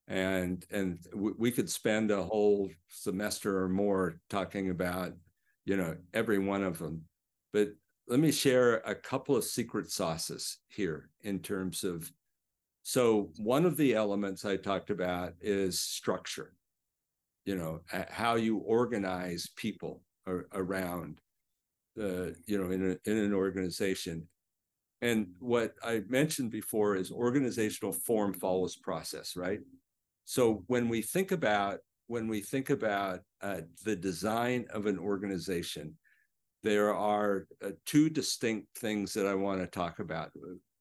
and 0.07 0.65
and 0.71 0.99
we 1.13 1.51
could 1.51 1.69
spend 1.69 2.11
a 2.11 2.23
whole 2.23 2.69
semester 2.87 3.63
or 3.63 3.69
more 3.69 4.19
talking 4.29 4.69
about 4.69 5.11
you 5.65 5.75
know 5.75 5.95
every 6.13 6.39
one 6.39 6.63
of 6.63 6.77
them 6.77 7.01
but 7.51 7.69
let 8.07 8.19
me 8.19 8.31
share 8.31 8.77
a 8.85 8.95
couple 8.95 9.35
of 9.35 9.43
secret 9.43 9.91
sauces 9.91 10.59
here 10.69 11.09
in 11.23 11.39
terms 11.39 11.83
of 11.83 12.09
so 12.83 13.29
one 13.37 13.65
of 13.65 13.75
the 13.75 13.93
elements 13.93 14.45
i 14.45 14.55
talked 14.55 14.89
about 14.89 15.33
is 15.41 15.79
structure 15.79 16.53
you 17.43 17.55
know 17.55 17.81
how 18.09 18.35
you 18.35 18.57
organize 18.59 19.49
people 19.57 20.01
around 20.53 21.19
uh, 22.01 22.27
you 22.45 22.57
know 22.57 22.71
in, 22.71 22.91
a, 22.91 23.09
in 23.09 23.17
an 23.17 23.33
organization 23.33 24.25
and 25.01 25.27
what 25.39 25.73
i 25.83 26.01
mentioned 26.07 26.51
before 26.51 26.95
is 26.95 27.11
organizational 27.11 27.93
form 27.93 28.33
follows 28.33 28.75
process 28.75 29.35
right 29.35 29.59
so 30.25 30.63
when 30.67 30.89
we 30.89 31.01
think 31.01 31.31
about 31.31 31.79
when 32.07 32.27
we 32.27 32.41
think 32.41 32.69
about 32.69 33.19
uh, 33.41 33.61
the 33.83 33.95
design 33.95 34.65
of 34.71 34.85
an 34.85 34.97
organization, 34.97 35.93
there 36.63 36.93
are 36.93 37.47
uh, 37.63 37.71
two 37.85 38.09
distinct 38.09 38.77
things 38.77 39.13
that 39.13 39.27
I 39.27 39.35
want 39.35 39.61
to 39.61 39.67
talk 39.67 39.99
about. 39.99 40.31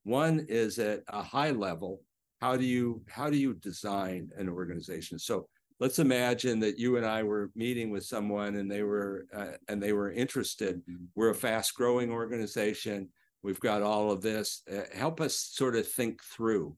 One 0.04 0.46
is 0.48 0.78
at 0.78 1.02
a 1.08 1.22
high 1.22 1.50
level, 1.50 2.00
how 2.40 2.56
do 2.56 2.64
you 2.64 3.02
how 3.08 3.28
do 3.28 3.36
you 3.36 3.54
design 3.54 4.30
an 4.36 4.48
organization? 4.48 5.18
So 5.18 5.48
let's 5.80 5.98
imagine 5.98 6.60
that 6.60 6.78
you 6.78 6.96
and 6.96 7.04
I 7.04 7.22
were 7.22 7.50
meeting 7.54 7.90
with 7.90 8.04
someone 8.04 8.56
and 8.56 8.70
they 8.70 8.82
were 8.82 9.26
uh, 9.34 9.56
and 9.68 9.82
they 9.82 9.92
were 9.92 10.12
interested. 10.12 10.76
Mm-hmm. 10.82 11.04
We're 11.14 11.30
a 11.30 11.34
fast 11.34 11.74
growing 11.74 12.10
organization. 12.10 13.08
We've 13.42 13.60
got 13.60 13.82
all 13.82 14.10
of 14.10 14.22
this. 14.22 14.62
Uh, 14.70 14.82
help 14.94 15.20
us 15.20 15.36
sort 15.38 15.76
of 15.76 15.86
think 15.86 16.22
through 16.22 16.76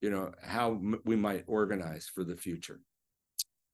you 0.00 0.10
know 0.10 0.32
how 0.42 0.72
m- 0.72 1.00
we 1.04 1.16
might 1.16 1.44
organize 1.46 2.10
for 2.12 2.24
the 2.24 2.36
future. 2.36 2.80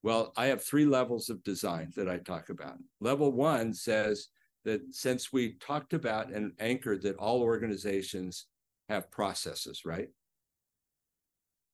Well 0.02 0.32
i 0.36 0.46
have 0.46 0.62
three 0.62 0.86
levels 0.86 1.30
of 1.30 1.42
design 1.42 1.92
that 1.96 2.08
i 2.08 2.18
talk 2.18 2.48
about. 2.48 2.76
Level 3.00 3.32
one 3.32 3.72
says 3.72 4.28
that 4.64 4.82
since 4.90 5.32
we 5.32 5.54
talked 5.54 5.94
about 5.94 6.32
and 6.32 6.52
anchored 6.58 7.02
that 7.02 7.16
all 7.16 7.40
organizations 7.42 8.46
have 8.88 9.10
processes 9.10 9.84
right? 9.84 10.08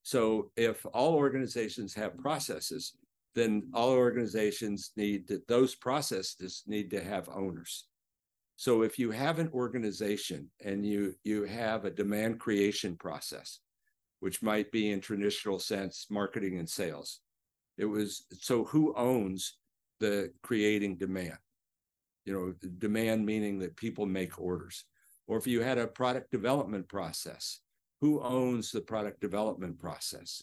So 0.04 0.50
if 0.56 0.84
all 0.92 1.14
organizations 1.14 1.94
have 1.94 2.18
processes 2.18 2.96
then 3.34 3.62
all 3.72 3.92
organizations 3.92 4.92
need 4.96 5.26
that 5.28 5.48
those 5.48 5.74
processes 5.74 6.64
need 6.66 6.90
to 6.90 7.02
have 7.02 7.30
owners 7.30 7.86
so 8.56 8.82
if 8.82 8.98
you 8.98 9.10
have 9.10 9.38
an 9.38 9.50
organization 9.52 10.50
and 10.64 10.86
you 10.86 11.14
you 11.24 11.44
have 11.44 11.84
a 11.84 11.90
demand 11.90 12.38
creation 12.38 12.96
process 12.96 13.60
which 14.22 14.40
might 14.40 14.70
be 14.70 14.92
in 14.92 15.00
traditional 15.00 15.58
sense 15.58 16.06
marketing 16.08 16.60
and 16.60 16.70
sales. 16.70 17.18
It 17.76 17.86
was 17.86 18.24
so 18.38 18.62
who 18.62 18.94
owns 18.96 19.56
the 19.98 20.30
creating 20.44 20.96
demand? 20.96 21.38
You 22.24 22.32
know, 22.32 22.68
demand 22.78 23.26
meaning 23.26 23.58
that 23.58 23.74
people 23.74 24.06
make 24.06 24.40
orders. 24.40 24.84
Or 25.26 25.38
if 25.38 25.48
you 25.48 25.60
had 25.60 25.76
a 25.76 25.88
product 25.88 26.30
development 26.30 26.88
process, 26.88 27.62
who 28.00 28.22
owns 28.22 28.70
the 28.70 28.80
product 28.80 29.20
development 29.20 29.80
process? 29.80 30.40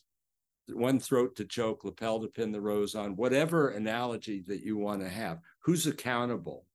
One 0.67 0.99
throat 0.99 1.37
to 1.37 1.45
choke, 1.45 1.85
lapel 1.85 2.19
to 2.19 2.27
pin 2.27 2.51
the 2.51 2.59
rose 2.59 2.95
on, 2.95 3.15
whatever 3.15 3.69
analogy 3.69 4.43
that 4.47 4.61
you 4.61 4.75
want 4.75 4.99
to 4.99 5.07
have, 5.07 5.39
who's 5.63 5.87
accountable? 5.87 6.65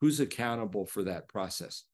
Who's 0.00 0.20
accountable 0.20 0.86
for 0.86 1.02
that 1.04 1.28
process? 1.28 1.84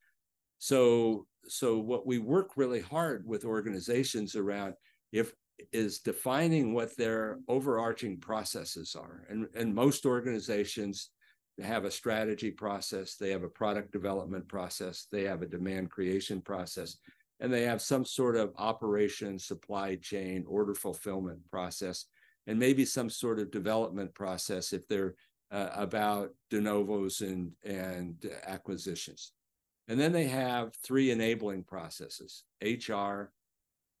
So 0.59 1.27
so 1.47 1.77
what 1.77 2.07
we 2.07 2.19
work 2.19 2.51
really 2.55 2.81
hard 2.81 3.27
with 3.27 3.43
organizations 3.45 4.35
around 4.35 4.75
if 5.11 5.33
is 5.71 5.99
defining 5.99 6.73
what 6.73 6.95
their 6.97 7.39
overarching 7.47 8.19
processes 8.19 8.95
are. 8.99 9.25
And, 9.29 9.47
and 9.55 9.73
most 9.73 10.05
organizations 10.05 11.09
have 11.61 11.85
a 11.85 11.91
strategy 11.91 12.49
process, 12.49 13.15
they 13.15 13.29
have 13.29 13.43
a 13.43 13.49
product 13.49 13.91
development 13.91 14.47
process, 14.47 15.07
they 15.11 15.23
have 15.23 15.41
a 15.41 15.47
demand 15.47 15.91
creation 15.91 16.41
process, 16.41 16.97
and 17.39 17.53
they 17.53 17.63
have 17.63 17.81
some 17.81 18.05
sort 18.05 18.35
of 18.35 18.53
operation, 18.57 19.37
supply 19.37 19.95
chain, 19.95 20.43
order 20.47 20.73
fulfillment 20.73 21.39
process, 21.51 22.05
and 22.47 22.57
maybe 22.57 22.85
some 22.85 23.09
sort 23.09 23.39
of 23.39 23.51
development 23.51 24.13
process 24.15 24.73
if 24.73 24.87
they're 24.87 25.15
uh, 25.51 25.69
about 25.73 26.33
de 26.49 26.59
novos 26.59 27.21
and, 27.21 27.51
and 27.63 28.29
acquisitions. 28.45 29.33
And 29.87 29.99
then 29.99 30.11
they 30.11 30.25
have 30.25 30.75
three 30.75 31.11
enabling 31.11 31.63
processes 31.63 32.45
HR, 32.61 33.31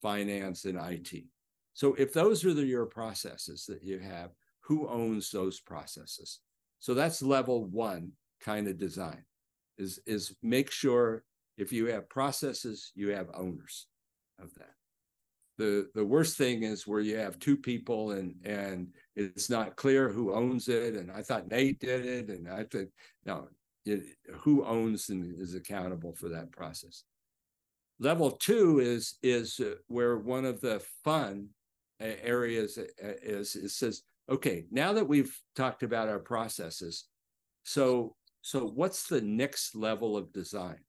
finance, 0.01 0.65
and 0.65 0.79
IT. 0.79 1.25
So 1.73 1.95
if 1.95 2.13
those 2.13 2.45
are 2.45 2.53
the, 2.53 2.65
your 2.65 2.85
processes 2.85 3.65
that 3.67 3.83
you 3.83 3.99
have, 3.99 4.31
who 4.61 4.87
owns 4.87 5.29
those 5.31 5.59
processes? 5.59 6.39
So 6.79 6.93
that's 6.93 7.21
level 7.21 7.65
one 7.65 8.11
kind 8.39 8.67
of 8.67 8.77
design 8.77 9.23
is, 9.77 9.99
is 10.05 10.35
make 10.41 10.71
sure 10.71 11.23
if 11.57 11.71
you 11.71 11.87
have 11.87 12.09
processes, 12.09 12.91
you 12.95 13.09
have 13.09 13.27
owners 13.33 13.87
of 14.39 14.53
that. 14.55 14.73
The, 15.57 15.87
the 15.93 16.05
worst 16.05 16.37
thing 16.37 16.63
is 16.63 16.87
where 16.87 16.99
you 16.99 17.17
have 17.17 17.37
two 17.37 17.55
people 17.55 18.11
and 18.11 18.35
and 18.43 18.87
it's 19.15 19.49
not 19.49 19.75
clear 19.75 20.09
who 20.09 20.33
owns 20.33 20.67
it. 20.67 20.95
And 20.95 21.11
I 21.11 21.21
thought 21.21 21.49
Nate 21.49 21.79
did 21.79 22.05
it, 22.05 22.29
and 22.29 22.49
I 22.49 22.63
think 22.63 22.89
no, 23.25 23.47
it, 23.85 24.03
who 24.39 24.65
owns 24.65 25.09
and 25.09 25.39
is 25.39 25.53
accountable 25.53 26.13
for 26.13 26.29
that 26.29 26.51
process. 26.51 27.03
Level 27.99 28.31
two 28.31 28.79
is 28.79 29.17
is 29.21 29.59
uh, 29.59 29.75
where 29.87 30.17
one 30.17 30.45
of 30.45 30.59
the 30.61 30.83
fun 31.03 31.49
uh, 32.01 32.05
areas 32.23 32.77
uh, 32.77 32.83
is 33.21 33.55
is 33.55 33.75
says, 33.75 34.01
okay, 34.29 34.65
now 34.71 34.93
that 34.93 35.07
we've 35.07 35.37
talked 35.55 35.83
about 35.83 36.09
our 36.09 36.19
processes, 36.19 37.05
so 37.63 38.15
so 38.41 38.65
what's 38.65 39.07
the 39.07 39.21
next 39.21 39.75
level 39.75 40.17
of 40.17 40.33
design? 40.33 40.79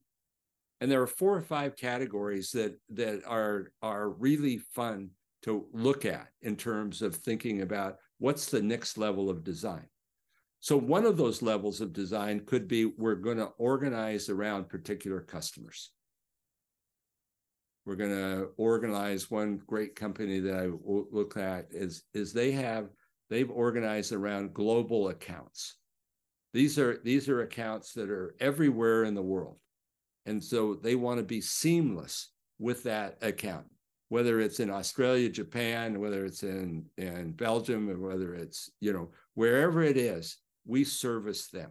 And 0.85 0.93
there 0.93 1.01
are 1.01 1.07
four 1.07 1.35
or 1.35 1.41
five 1.41 1.77
categories 1.77 2.51
that 2.51 2.79
that 2.91 3.23
are 3.27 3.73
are 3.81 4.11
really 4.11 4.59
fun 4.59 5.09
to 5.45 5.65
look 5.73 6.05
at 6.05 6.27
in 6.43 6.57
terms 6.57 7.01
of 7.01 7.17
thinking 7.17 7.63
about 7.63 7.97
what's 8.19 8.51
the 8.51 8.61
next 8.61 8.99
level 8.99 9.31
of 9.31 9.43
design. 9.43 9.87
So 10.61 10.77
one 10.77 11.07
of 11.07 11.17
those 11.17 11.41
levels 11.41 11.81
of 11.81 11.95
design 11.95 12.41
could 12.45 12.69
be 12.69 12.85
we're 12.85 13.15
going 13.15 13.39
to 13.39 13.53
organize 13.57 14.29
around 14.29 14.69
particular 14.69 15.23
customers. 15.23 15.91
We're 17.87 17.97
going 17.97 18.19
to 18.19 18.49
organize 18.59 19.31
one 19.31 19.63
great 19.67 19.97
company 19.97 20.39
that 20.41 20.55
I 20.55 20.69
look 20.85 21.39
at 21.39 21.69
is 21.71 22.03
is 22.13 22.35
they 22.35 22.53
have 22.53 22.91
they've 23.31 23.51
organized 23.51 24.13
around 24.13 24.53
global 24.53 25.09
accounts. 25.09 25.77
These 26.53 26.79
are 26.79 27.01
these 27.03 27.31
are 27.31 27.41
accounts 27.41 27.95
that 27.95 28.11
are 28.11 28.35
everywhere 28.39 29.05
in 29.05 29.15
the 29.15 29.23
world. 29.23 29.57
And 30.27 30.43
so 30.43 30.75
they 30.75 30.95
want 30.95 31.19
to 31.19 31.25
be 31.25 31.41
seamless 31.41 32.31
with 32.59 32.83
that 32.85 33.19
account, 33.23 33.67
whether 34.09 34.41
it's 34.41 34.61
in 34.61 34.71
Australia, 34.71 35.29
Japan, 35.29 36.01
whether 36.01 36.25
it's 36.25 36.43
in, 36.43 36.87
in 36.97 37.33
Belgium, 37.33 37.91
or 37.91 37.99
whether 37.99 38.35
it's, 38.35 38.71
you 38.81 38.93
know, 38.93 39.11
wherever 39.35 39.83
it 39.83 39.97
is, 39.97 40.39
we 40.67 40.85
service 40.85 41.49
them. 41.49 41.71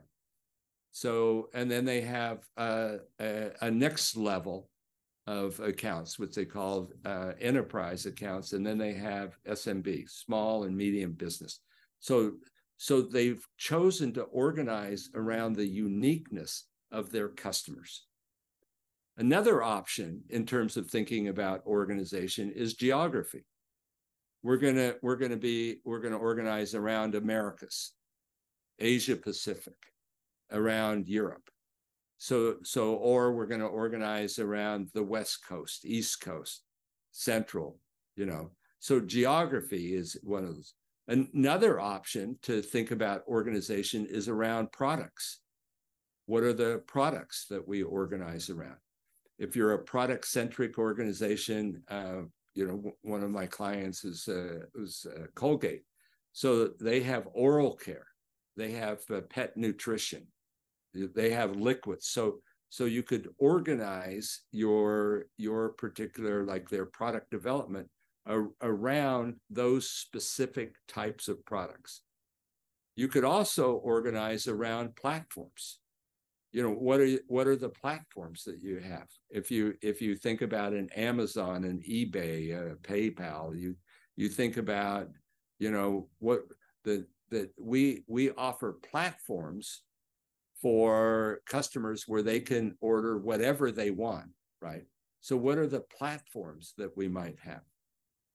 So, 0.91 1.49
and 1.55 1.69
then 1.69 1.85
they 1.85 2.01
have 2.01 2.39
a, 2.57 2.97
a 3.19 3.71
next 3.71 4.15
level 4.15 4.69
of 5.25 5.59
accounts, 5.59 6.19
which 6.19 6.35
they 6.35 6.45
call 6.45 6.91
uh, 7.05 7.31
enterprise 7.39 8.05
accounts, 8.05 8.53
and 8.53 8.65
then 8.65 8.77
they 8.77 8.93
have 8.93 9.37
SMB, 9.47 10.09
small 10.09 10.63
and 10.63 10.75
medium 10.75 11.13
business. 11.13 11.59
So, 11.99 12.33
so 12.77 13.01
they've 13.01 13.43
chosen 13.57 14.13
to 14.13 14.23
organize 14.23 15.09
around 15.15 15.55
the 15.55 15.65
uniqueness 15.65 16.65
of 16.91 17.11
their 17.11 17.29
customers. 17.29 18.05
Another 19.17 19.61
option 19.61 20.21
in 20.29 20.45
terms 20.45 20.77
of 20.77 20.89
thinking 20.89 21.27
about 21.27 21.65
organization 21.65 22.51
is 22.51 22.73
geography. 22.73 23.45
We're 24.41 24.57
gonna 24.57 24.95
we're 25.01 25.15
gonna 25.15 25.37
be 25.37 25.77
we're 25.85 26.01
gonna 26.01 26.17
organize 26.17 26.75
around 26.75 27.15
Americas. 27.15 27.93
Asia 28.79 29.15
Pacific, 29.15 29.77
around 30.51 31.07
Europe. 31.07 31.49
So, 32.17 32.57
so, 32.63 32.95
or 32.95 33.33
we're 33.33 33.47
going 33.47 33.61
to 33.61 33.67
organize 33.67 34.39
around 34.39 34.89
the 34.93 35.03
West 35.03 35.45
Coast, 35.47 35.85
East 35.85 36.21
Coast, 36.21 36.63
Central, 37.11 37.79
you 38.15 38.25
know. 38.25 38.51
So 38.79 38.99
geography 38.99 39.95
is 39.95 40.17
one 40.23 40.43
of 40.43 40.55
those. 40.55 40.73
Another 41.07 41.79
option 41.79 42.37
to 42.43 42.61
think 42.61 42.91
about 42.91 43.27
organization 43.27 44.05
is 44.05 44.29
around 44.29 44.71
products. 44.71 45.39
What 46.25 46.43
are 46.43 46.53
the 46.53 46.81
products 46.87 47.45
that 47.49 47.67
we 47.67 47.83
organize 47.83 48.49
around? 48.49 48.77
If 49.43 49.55
you're 49.55 49.73
a 49.73 49.83
product 49.83 50.27
centric 50.27 50.77
organization, 50.77 51.83
uh, 51.89 52.21
you 52.55 52.67
know, 52.67 52.93
one 53.01 53.23
of 53.23 53.31
my 53.31 53.45
clients 53.45 54.03
is, 54.05 54.27
uh, 54.27 54.65
uh, 54.79 55.25
Colgate. 55.35 55.83
So 56.31 56.69
they 56.79 57.01
have 57.01 57.27
oral 57.33 57.75
care 57.75 58.07
they 58.55 58.71
have 58.71 58.99
uh, 59.11 59.21
pet 59.29 59.55
nutrition 59.57 60.27
they 61.15 61.31
have 61.31 61.55
liquids 61.55 62.07
so 62.07 62.39
so 62.69 62.85
you 62.85 63.03
could 63.03 63.29
organize 63.37 64.41
your 64.51 65.25
your 65.37 65.69
particular 65.69 66.43
like 66.43 66.69
their 66.69 66.85
product 66.87 67.29
development 67.29 67.87
around 68.61 69.35
those 69.49 69.89
specific 69.89 70.75
types 70.87 71.27
of 71.27 71.43
products. 71.45 72.01
You 72.95 73.09
could 73.09 73.25
also 73.25 73.73
organize 73.73 74.47
around 74.47 74.95
platforms. 74.95 75.79
You 76.53 76.63
know, 76.63 76.69
what 76.69 77.01
are 77.01 77.19
what 77.27 77.47
are 77.47 77.55
the 77.55 77.69
platforms 77.69 78.43
that 78.45 78.59
you 78.61 78.79
have? 78.79 79.07
If 79.29 79.51
you 79.51 79.73
if 79.81 80.01
you 80.01 80.15
think 80.15 80.41
about 80.41 80.73
an 80.73 80.89
Amazon, 80.95 81.65
an 81.65 81.81
eBay, 81.87 82.53
a 82.53 82.75
PayPal, 82.75 83.59
you 83.59 83.75
you 84.15 84.29
think 84.29 84.57
about, 84.57 85.09
you 85.59 85.71
know, 85.71 86.07
what 86.19 86.43
the 86.85 87.05
that 87.31 87.51
we 87.59 88.03
we 88.07 88.31
offer 88.31 88.77
platforms 88.89 89.81
for 90.61 91.41
customers 91.45 92.05
where 92.07 92.21
they 92.21 92.39
can 92.39 92.77
order 92.79 93.17
whatever 93.17 93.71
they 93.71 93.91
want, 93.91 94.29
right? 94.61 94.85
So 95.19 95.35
what 95.35 95.57
are 95.57 95.67
the 95.67 95.83
platforms 95.97 96.73
that 96.77 96.95
we 96.95 97.07
might 97.07 97.37
have? 97.39 97.61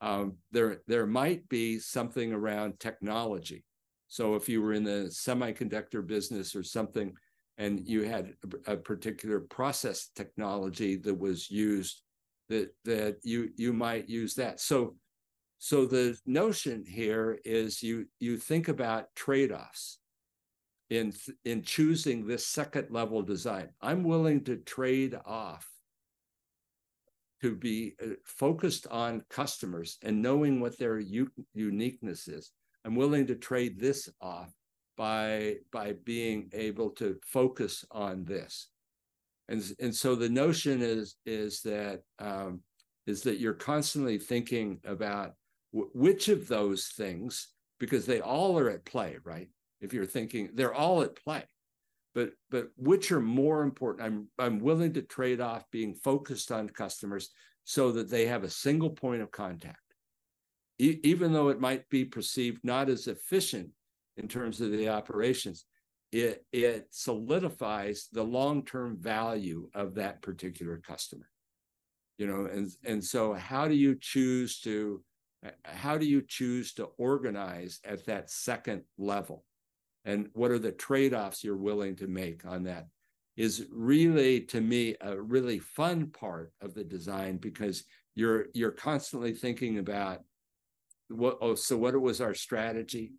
Um, 0.00 0.36
there, 0.52 0.82
there 0.86 1.06
might 1.06 1.48
be 1.48 1.78
something 1.78 2.32
around 2.32 2.80
technology. 2.80 3.64
So 4.08 4.34
if 4.34 4.48
you 4.48 4.62
were 4.62 4.72
in 4.72 4.84
the 4.84 5.10
semiconductor 5.10 6.06
business 6.06 6.54
or 6.54 6.62
something, 6.62 7.14
and 7.58 7.86
you 7.86 8.04
had 8.04 8.34
a, 8.66 8.76
particular 8.76 9.40
process 9.40 10.10
technology 10.14 10.96
that 10.96 11.18
was 11.18 11.50
used, 11.50 12.02
that 12.48 12.70
that 12.84 13.18
you 13.22 13.50
you 13.56 13.72
might 13.72 14.08
use 14.08 14.34
that. 14.34 14.60
So 14.60 14.94
so 15.58 15.84
the 15.84 16.16
notion 16.24 16.84
here 16.86 17.38
is 17.44 17.82
you 17.82 18.06
you 18.20 18.36
think 18.36 18.68
about 18.68 19.14
trade-offs 19.16 19.98
in 20.88 21.12
in 21.44 21.62
choosing 21.62 22.26
this 22.26 22.46
second 22.46 22.88
level 22.90 23.22
design. 23.22 23.70
I'm 23.82 24.04
willing 24.04 24.44
to 24.44 24.56
trade 24.56 25.18
off 25.26 25.68
to 27.42 27.54
be 27.54 27.94
uh, 28.02 28.14
focused 28.24 28.86
on 28.88 29.24
customers 29.30 29.98
and 30.02 30.22
knowing 30.22 30.60
what 30.60 30.78
their 30.78 30.98
u- 30.98 31.30
uniqueness 31.54 32.26
is. 32.28 32.50
I'm 32.84 32.96
willing 32.96 33.26
to 33.26 33.36
trade 33.36 33.78
this 33.78 34.08
off 34.20 34.52
by 34.98 35.54
by 35.72 35.94
being 36.04 36.50
able 36.52 36.90
to 36.90 37.16
focus 37.24 37.84
on 37.90 38.24
this. 38.24 38.68
And, 39.48 39.64
and 39.80 39.94
so 39.94 40.14
the 40.14 40.28
notion 40.28 40.82
is 40.82 41.16
is 41.24 41.62
that 41.62 42.02
um, 42.18 42.60
is 43.06 43.22
that 43.22 43.38
you're 43.38 43.54
constantly 43.54 44.18
thinking 44.18 44.80
about 44.84 45.32
w- 45.72 45.90
which 45.94 46.28
of 46.28 46.48
those 46.48 46.88
things 46.88 47.48
because 47.80 48.04
they 48.04 48.20
all 48.20 48.58
are 48.58 48.68
at 48.68 48.84
play, 48.84 49.16
right? 49.24 49.48
If 49.80 49.94
you're 49.94 50.04
thinking 50.04 50.50
they're 50.52 50.74
all 50.74 51.00
at 51.02 51.16
play 51.16 51.44
but 52.18 52.30
but 52.50 52.68
which 52.76 53.12
are 53.12 53.20
more 53.20 53.62
important 53.62 54.04
i'm 54.04 54.26
i'm 54.38 54.58
willing 54.58 54.92
to 54.92 55.02
trade 55.02 55.40
off 55.40 55.64
being 55.70 55.94
focused 55.94 56.50
on 56.50 56.68
customers 56.68 57.30
so 57.64 57.92
that 57.92 58.10
they 58.10 58.26
have 58.26 58.44
a 58.44 58.50
single 58.50 58.90
point 58.90 59.22
of 59.22 59.30
contact 59.30 59.94
e- 60.78 60.98
even 61.04 61.32
though 61.32 61.48
it 61.48 61.60
might 61.60 61.88
be 61.90 62.04
perceived 62.04 62.58
not 62.64 62.88
as 62.88 63.06
efficient 63.06 63.68
in 64.18 64.28
terms 64.28 64.60
of 64.60 64.70
the 64.70 64.88
operations 64.88 65.64
it 66.12 66.44
it 66.52 66.86
solidifies 66.90 68.08
the 68.12 68.22
long-term 68.22 68.96
value 68.98 69.68
of 69.74 69.94
that 69.94 70.22
particular 70.22 70.78
customer. 70.78 71.28
You 72.16 72.26
know 72.26 72.46
and 72.46 72.70
and 72.84 73.04
so 73.04 73.34
how 73.34 73.68
do 73.68 73.74
you 73.74 73.96
choose 74.00 74.60
to 74.60 75.02
how 75.64 75.98
do 75.98 76.06
you 76.06 76.22
choose 76.22 76.72
to 76.74 76.86
organize 76.98 77.80
at 77.84 78.06
that 78.06 78.30
second 78.30 78.82
level? 78.96 79.44
And 80.04 80.28
what 80.32 80.50
are 80.50 80.58
the 80.58 80.72
trade-offs 80.72 81.44
you're 81.44 81.56
willing 81.56 81.94
to 81.96 82.08
make 82.08 82.44
on 82.44 82.64
that 82.64 82.86
is 83.36 83.66
really 83.70 84.40
to 84.40 84.60
me 84.60 84.96
a 85.00 85.20
really 85.20 85.58
fun 85.58 86.06
part 86.08 86.52
of 86.60 86.74
the 86.74 86.84
design 86.84 87.36
because 87.36 87.84
you're 88.14 88.46
you're 88.54 88.72
constantly 88.72 89.32
thinking 89.32 89.78
about 89.78 90.22
what 91.08 91.38
oh 91.40 91.54
so 91.54 91.76
what 91.76 92.00
was 92.00 92.20
our 92.20 92.34
strategy 92.34 93.12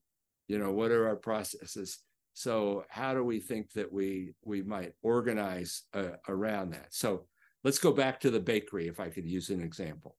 you 0.49 0.59
know 0.59 0.73
what 0.73 0.91
are 0.91 1.07
our 1.07 1.15
processes 1.15 1.99
so 2.34 2.84
how 2.89 3.13
do 3.13 3.23
we 3.23 3.39
think 3.39 3.71
that 3.71 3.91
we 3.91 4.34
we 4.43 4.61
might 4.61 4.91
organize 5.01 5.84
uh, 5.93 6.17
around 6.27 6.71
that 6.71 6.88
so 6.89 7.26
let's 7.63 7.80
go 7.80 7.93
back 7.93 8.19
to 8.19 8.30
the 8.30 8.39
bakery 8.39 8.88
if 8.88 8.99
i 8.99 9.07
could 9.07 9.26
use 9.26 9.49
an 9.49 9.61
example 9.61 10.17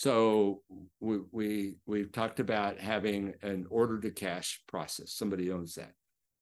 so 0.00 0.62
we, 1.00 1.18
we 1.30 1.74
we've 1.84 2.12
talked 2.12 2.40
about 2.40 2.78
having 2.78 3.34
an 3.42 3.66
order 3.68 4.00
to 4.00 4.10
cash 4.10 4.62
process. 4.66 5.12
Somebody 5.12 5.50
owns 5.50 5.74
that. 5.74 5.92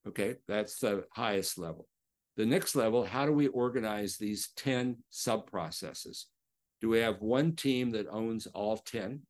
Okay, 0.06 0.36
that's 0.47 0.78
the 0.78 1.05
highest 1.12 1.59
level. 1.59 1.89
The 2.36 2.47
next 2.47 2.77
level, 2.77 3.05
how 3.05 3.27
do 3.27 3.32
we 3.32 3.48
organize 3.48 4.16
these 4.16 4.51
10 4.56 4.98
sub 5.10 5.51
processes? 5.51 6.27
Do 6.81 6.89
we 6.89 7.01
have 7.01 7.20
one 7.20 7.56
team 7.56 7.90
that 7.90 8.06
owns 8.09 8.47
all 8.47 8.77
10? 8.77 9.23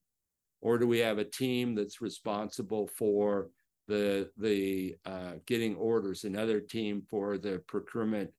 Or 0.60 0.78
do 0.78 0.86
we 0.86 0.98
have 0.98 1.18
a 1.18 1.24
team 1.24 1.74
that's 1.74 2.00
responsible 2.00 2.88
for 2.88 3.48
the 3.86 4.30
the 4.36 4.96
uh, 5.06 5.32
getting 5.46 5.76
orders, 5.76 6.24
another 6.24 6.60
team 6.60 7.02
for 7.08 7.38
the 7.38 7.62
procurement, 7.66 8.30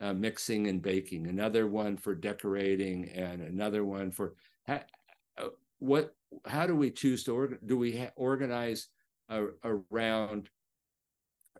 uh, 0.00 0.12
mixing 0.12 0.66
and 0.66 0.82
baking, 0.82 1.28
another 1.28 1.66
one 1.66 1.96
for 1.96 2.14
decorating, 2.14 3.08
and 3.10 3.42
another 3.42 3.84
one 3.84 4.10
for 4.10 4.34
what 5.78 6.14
how 6.46 6.66
do 6.66 6.74
we 6.74 6.90
choose 6.90 7.24
to 7.24 7.32
organ 7.32 7.58
do 7.66 7.76
we 7.78 7.96
ha- 7.96 8.10
organize 8.16 8.88
uh, 9.30 9.42
around 9.64 10.50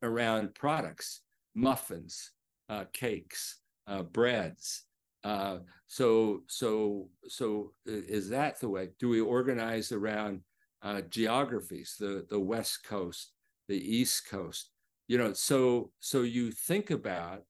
around 0.03 0.55
products 0.55 1.21
muffins 1.55 2.33
uh, 2.69 2.85
cakes 2.93 3.61
uh, 3.87 4.03
breads 4.03 4.85
uh, 5.25 5.59
so 5.87 6.43
so 6.47 7.09
so 7.27 7.73
is 7.87 8.29
that 8.31 8.61
the 8.61 8.69
way? 8.69 8.91
Do 8.99 9.09
we 9.09 9.21
organize 9.21 9.93
around 9.93 10.41
uh, 10.83 11.03
geographies 11.03 11.97
the 11.99 12.27
the 12.29 12.39
west 12.39 12.85
coast 12.85 13.33
the 13.69 13.77
east 13.77 14.29
coast? 14.29 14.71
You 15.09 15.19
know 15.19 15.33
so 15.33 15.91
so 16.01 16.23
you 16.23 16.53
think 16.53 16.91
about 16.91 17.43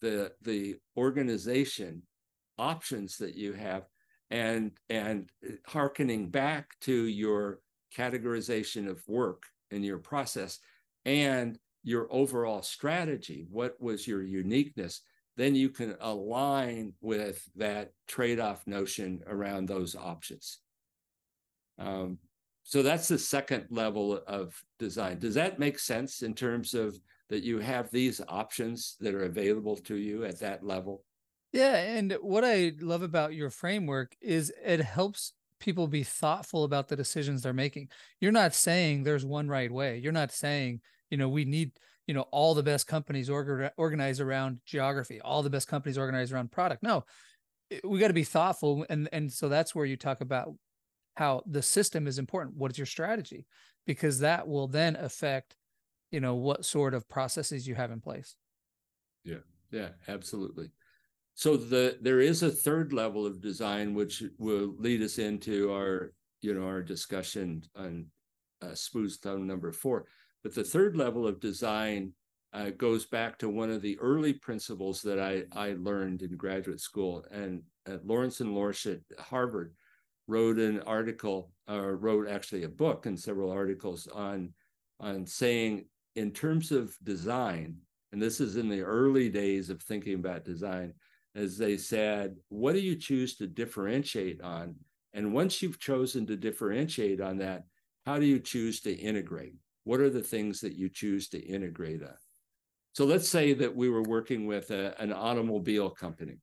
the 0.00 0.32
the 0.42 0.76
organization 0.96 2.02
options 2.58 3.16
that 3.18 3.34
you 3.34 3.52
have 3.52 3.84
and 4.30 4.72
and 4.88 5.30
harkening 5.66 6.30
back 6.30 6.70
to 6.80 6.92
your 6.92 7.60
categorization 7.96 8.88
of 8.88 9.02
work 9.06 9.44
and 9.70 9.84
your 9.84 9.98
process 9.98 10.58
and 11.04 11.58
your 11.84 12.08
overall 12.10 12.62
strategy. 12.62 13.46
What 13.48 13.80
was 13.80 14.08
your 14.08 14.22
uniqueness 14.22 15.02
then 15.36 15.54
you 15.54 15.68
can 15.68 15.96
align 16.00 16.92
with 17.00 17.48
that 17.56 17.92
trade-off 18.08 18.66
notion 18.66 19.22
around 19.26 19.68
those 19.68 19.94
options 19.94 20.60
um, 21.78 22.18
so 22.62 22.82
that's 22.82 23.08
the 23.08 23.18
second 23.18 23.66
level 23.70 24.20
of 24.26 24.60
design 24.78 25.18
does 25.18 25.34
that 25.34 25.58
make 25.58 25.78
sense 25.78 26.22
in 26.22 26.34
terms 26.34 26.74
of 26.74 26.98
that 27.28 27.42
you 27.42 27.58
have 27.58 27.90
these 27.90 28.20
options 28.28 28.96
that 29.00 29.14
are 29.14 29.24
available 29.24 29.76
to 29.76 29.96
you 29.96 30.24
at 30.24 30.38
that 30.40 30.64
level 30.64 31.02
yeah, 31.56 31.76
and 31.76 32.12
what 32.20 32.44
I 32.44 32.72
love 32.80 33.00
about 33.00 33.32
your 33.32 33.48
framework 33.48 34.14
is 34.20 34.52
it 34.62 34.80
helps 34.80 35.32
people 35.58 35.88
be 35.88 36.02
thoughtful 36.02 36.64
about 36.64 36.88
the 36.88 36.96
decisions 36.96 37.40
they're 37.40 37.54
making. 37.54 37.88
You're 38.20 38.30
not 38.30 38.54
saying 38.54 39.02
there's 39.02 39.24
one 39.24 39.48
right 39.48 39.72
way. 39.72 39.96
You're 39.96 40.12
not 40.12 40.32
saying, 40.32 40.82
you 41.08 41.16
know, 41.16 41.30
we 41.30 41.46
need, 41.46 41.72
you 42.06 42.14
know, 42.14 42.26
all 42.30 42.54
the 42.54 42.62
best 42.62 42.86
companies 42.86 43.28
organize 43.28 44.20
around 44.20 44.60
geography, 44.64 45.20
all 45.20 45.42
the 45.42 45.50
best 45.50 45.68
companies 45.68 45.98
organize 45.98 46.32
around 46.32 46.52
product. 46.52 46.82
No, 46.82 47.04
we 47.82 47.98
got 47.98 48.08
to 48.08 48.14
be 48.14 48.24
thoughtful 48.24 48.86
and 48.88 49.08
and 49.12 49.32
so 49.32 49.48
that's 49.48 49.74
where 49.74 49.86
you 49.86 49.96
talk 49.96 50.20
about 50.20 50.54
how 51.16 51.42
the 51.46 51.62
system 51.62 52.06
is 52.06 52.18
important. 52.18 52.56
What 52.56 52.70
is 52.70 52.78
your 52.78 52.86
strategy? 52.86 53.46
Because 53.86 54.20
that 54.20 54.46
will 54.46 54.68
then 54.68 54.96
affect, 54.96 55.56
you 56.10 56.20
know, 56.20 56.34
what 56.34 56.64
sort 56.64 56.94
of 56.94 57.08
processes 57.08 57.66
you 57.66 57.74
have 57.74 57.90
in 57.90 58.00
place. 58.00 58.36
Yeah. 59.24 59.38
Yeah, 59.70 59.88
absolutely. 60.08 60.70
So 61.34 61.56
the 61.56 61.98
there 62.00 62.20
is 62.20 62.42
a 62.42 62.50
third 62.50 62.92
level 62.92 63.26
of 63.26 63.40
design 63.40 63.94
which 63.94 64.22
will 64.38 64.74
lead 64.78 65.02
us 65.02 65.18
into 65.18 65.72
our 65.72 66.12
you 66.40 66.54
know 66.54 66.64
our 66.64 66.82
discussion 66.82 67.62
on 67.74 68.06
uh, 68.62 68.74
stone 68.74 69.46
number 69.46 69.72
four. 69.72 70.06
But 70.42 70.54
the 70.54 70.64
third 70.64 70.96
level 70.96 71.26
of 71.26 71.40
design 71.40 72.12
uh, 72.52 72.70
goes 72.70 73.04
back 73.04 73.38
to 73.38 73.48
one 73.48 73.70
of 73.70 73.82
the 73.82 73.98
early 73.98 74.32
principles 74.32 75.02
that 75.02 75.18
I 75.18 75.44
I 75.52 75.74
learned 75.78 76.22
in 76.22 76.36
graduate 76.36 76.80
school. 76.80 77.24
And 77.30 77.62
uh, 77.88 77.98
Lawrence 78.04 78.40
and 78.40 78.54
Lorsch 78.54 78.86
at 78.86 79.00
Harvard 79.18 79.74
wrote 80.28 80.58
an 80.58 80.80
article, 80.80 81.52
or 81.68 81.96
wrote 81.96 82.28
actually 82.28 82.64
a 82.64 82.68
book 82.68 83.06
and 83.06 83.18
several 83.18 83.50
articles 83.50 84.06
on 84.06 84.52
on 85.00 85.26
saying 85.26 85.86
in 86.14 86.30
terms 86.30 86.72
of 86.72 86.96
design, 87.02 87.76
and 88.12 88.22
this 88.22 88.40
is 88.40 88.56
in 88.56 88.68
the 88.68 88.80
early 88.80 89.28
days 89.28 89.68
of 89.68 89.82
thinking 89.82 90.14
about 90.14 90.44
design 90.44 90.94
as 91.36 91.58
they 91.58 91.76
said, 91.76 92.34
what 92.48 92.72
do 92.72 92.80
you 92.80 92.96
choose 92.96 93.36
to 93.36 93.46
differentiate 93.46 94.40
on? 94.40 94.74
And 95.12 95.34
once 95.34 95.60
you've 95.60 95.78
chosen 95.78 96.26
to 96.26 96.36
differentiate 96.36 97.20
on 97.20 97.36
that, 97.38 97.64
how 98.06 98.18
do 98.18 98.24
you 98.24 98.40
choose 98.40 98.80
to 98.80 98.92
integrate? 98.92 99.54
What 99.86 100.00
are 100.00 100.10
the 100.10 100.20
things 100.20 100.60
that 100.62 100.74
you 100.74 100.88
choose 100.88 101.28
to 101.28 101.38
integrate 101.38 102.02
on? 102.02 102.16
So 102.92 103.04
let's 103.04 103.28
say 103.28 103.52
that 103.52 103.76
we 103.76 103.88
were 103.88 104.02
working 104.02 104.44
with 104.44 104.72
a, 104.72 105.00
an 105.00 105.12
automobile 105.12 105.90
company, 105.90 106.38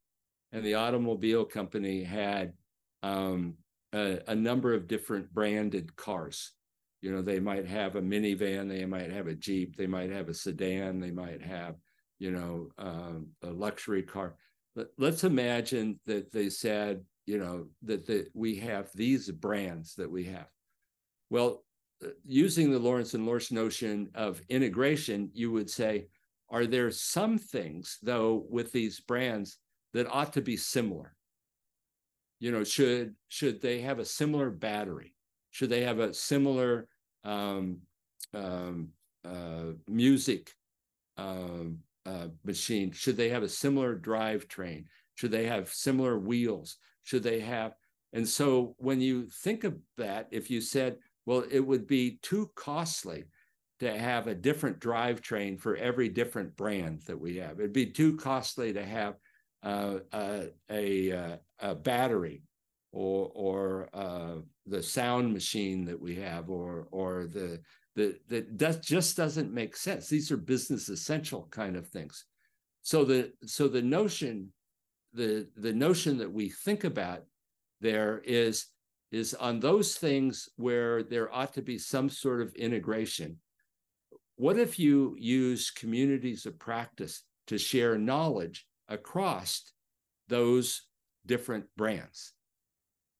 and 0.53 0.63
the 0.63 0.75
automobile 0.75 1.43
company 1.43 2.05
had 2.05 2.53
um, 3.01 3.55
a, 3.91 4.19
a, 4.27 4.33
number 4.33 4.73
of 4.73 4.87
different 4.87 5.33
branded 5.33 5.93
cars. 5.97 6.53
You 7.01 7.11
know, 7.11 7.21
they 7.21 7.41
might 7.41 7.67
have 7.67 7.97
a 7.97 8.01
minivan, 8.01 8.69
they 8.69 8.85
might 8.85 9.11
have 9.11 9.27
a 9.27 9.35
Jeep, 9.35 9.75
they 9.75 9.87
might 9.87 10.09
have 10.09 10.29
a 10.29 10.33
sedan, 10.33 11.01
they 11.01 11.11
might 11.11 11.41
have, 11.41 11.75
you 12.19 12.31
know, 12.31 12.69
um, 12.77 13.27
a 13.41 13.51
luxury 13.51 14.03
car. 14.03 14.37
But 14.73 14.93
let's 14.97 15.25
imagine 15.25 15.99
that 16.05 16.31
they 16.31 16.49
said, 16.49 17.03
you 17.25 17.39
know, 17.39 17.65
that, 17.81 18.07
that 18.07 18.29
we 18.33 18.55
have 18.59 18.89
these 18.95 19.29
brands 19.29 19.95
that 19.95 20.09
we 20.09 20.23
have. 20.25 20.47
Well, 21.29 21.65
using 22.25 22.71
the 22.71 22.79
Lawrence 22.79 23.13
and 23.13 23.25
Lorsch 23.25 23.51
notion 23.51 24.09
of 24.15 24.41
integration, 24.49 25.29
you 25.33 25.51
would 25.51 25.69
say, 25.69 26.07
are 26.49 26.65
there 26.65 26.91
some 26.91 27.37
things, 27.37 27.97
though, 28.03 28.45
with 28.49 28.71
these 28.71 28.99
brands 28.99 29.57
that 29.93 30.07
ought 30.09 30.33
to 30.33 30.41
be 30.41 30.57
similar? 30.57 31.15
You 32.39 32.51
know, 32.51 32.63
should 32.63 33.15
should 33.29 33.61
they 33.61 33.81
have 33.81 33.99
a 33.99 34.05
similar 34.05 34.49
battery? 34.49 35.15
Should 35.51 35.69
they 35.69 35.83
have 35.83 35.99
a 35.99 36.13
similar 36.13 36.87
um, 37.23 37.79
um, 38.33 38.89
uh, 39.23 39.73
music 39.87 40.51
um, 41.17 41.79
uh, 42.05 42.27
machine? 42.43 42.91
Should 42.91 43.17
they 43.17 43.29
have 43.29 43.43
a 43.43 43.49
similar 43.49 43.95
drivetrain? 43.97 44.85
Should 45.15 45.31
they 45.31 45.45
have 45.45 45.73
similar 45.73 46.19
wheels? 46.19 46.77
Should 47.03 47.23
they 47.23 47.39
have? 47.39 47.75
And 48.13 48.27
so 48.27 48.75
when 48.77 49.01
you 49.01 49.27
think 49.27 49.63
of 49.63 49.77
that, 49.97 50.27
if 50.31 50.51
you 50.51 50.61
said, 50.61 50.97
well, 51.25 51.43
it 51.49 51.59
would 51.59 51.87
be 51.87 52.19
too 52.21 52.51
costly 52.55 53.25
to 53.79 53.97
have 53.97 54.27
a 54.27 54.35
different 54.35 54.79
drivetrain 54.79 55.59
for 55.59 55.75
every 55.75 56.09
different 56.09 56.55
brand 56.55 57.01
that 57.07 57.19
we 57.19 57.37
have. 57.37 57.59
It'd 57.59 57.73
be 57.73 57.87
too 57.87 58.15
costly 58.17 58.73
to 58.73 58.85
have 58.85 59.15
uh, 59.63 59.99
a, 60.13 60.49
a, 60.69 61.11
uh, 61.11 61.37
a, 61.59 61.75
battery 61.75 62.43
or 62.91 63.31
or 63.33 63.89
uh, 63.93 64.35
the 64.65 64.83
sound 64.83 65.33
machine 65.33 65.85
that 65.85 65.99
we 65.99 66.15
have 66.15 66.49
or 66.49 66.87
or 66.91 67.27
the 67.27 67.61
the 67.95 68.17
that 68.29 68.57
does, 68.57 68.79
just 68.79 69.15
doesn't 69.15 69.53
make 69.53 69.75
sense. 69.75 70.07
These 70.07 70.31
are 70.31 70.37
business 70.37 70.89
essential 70.89 71.47
kind 71.49 71.75
of 71.75 71.87
things. 71.87 72.25
So 72.81 73.05
the 73.05 73.31
so 73.45 73.67
the 73.67 73.81
notion 73.81 74.51
the 75.13 75.47
the 75.55 75.73
notion 75.73 76.17
that 76.17 76.31
we 76.31 76.49
think 76.49 76.83
about 76.83 77.23
there 77.79 78.21
is 78.25 78.65
is 79.13 79.33
on 79.35 79.59
those 79.59 79.95
things 79.95 80.49
where 80.57 81.03
there 81.03 81.33
ought 81.33 81.53
to 81.53 81.61
be 81.61 81.77
some 81.77 82.09
sort 82.09 82.41
of 82.41 82.53
integration 82.55 83.37
what 84.35 84.57
if 84.57 84.79
you 84.79 85.15
use 85.19 85.71
communities 85.71 86.45
of 86.45 86.57
practice 86.59 87.23
to 87.47 87.57
share 87.57 87.97
knowledge 87.97 88.65
across 88.87 89.71
those 90.27 90.83
different 91.25 91.65
brands? 91.77 92.33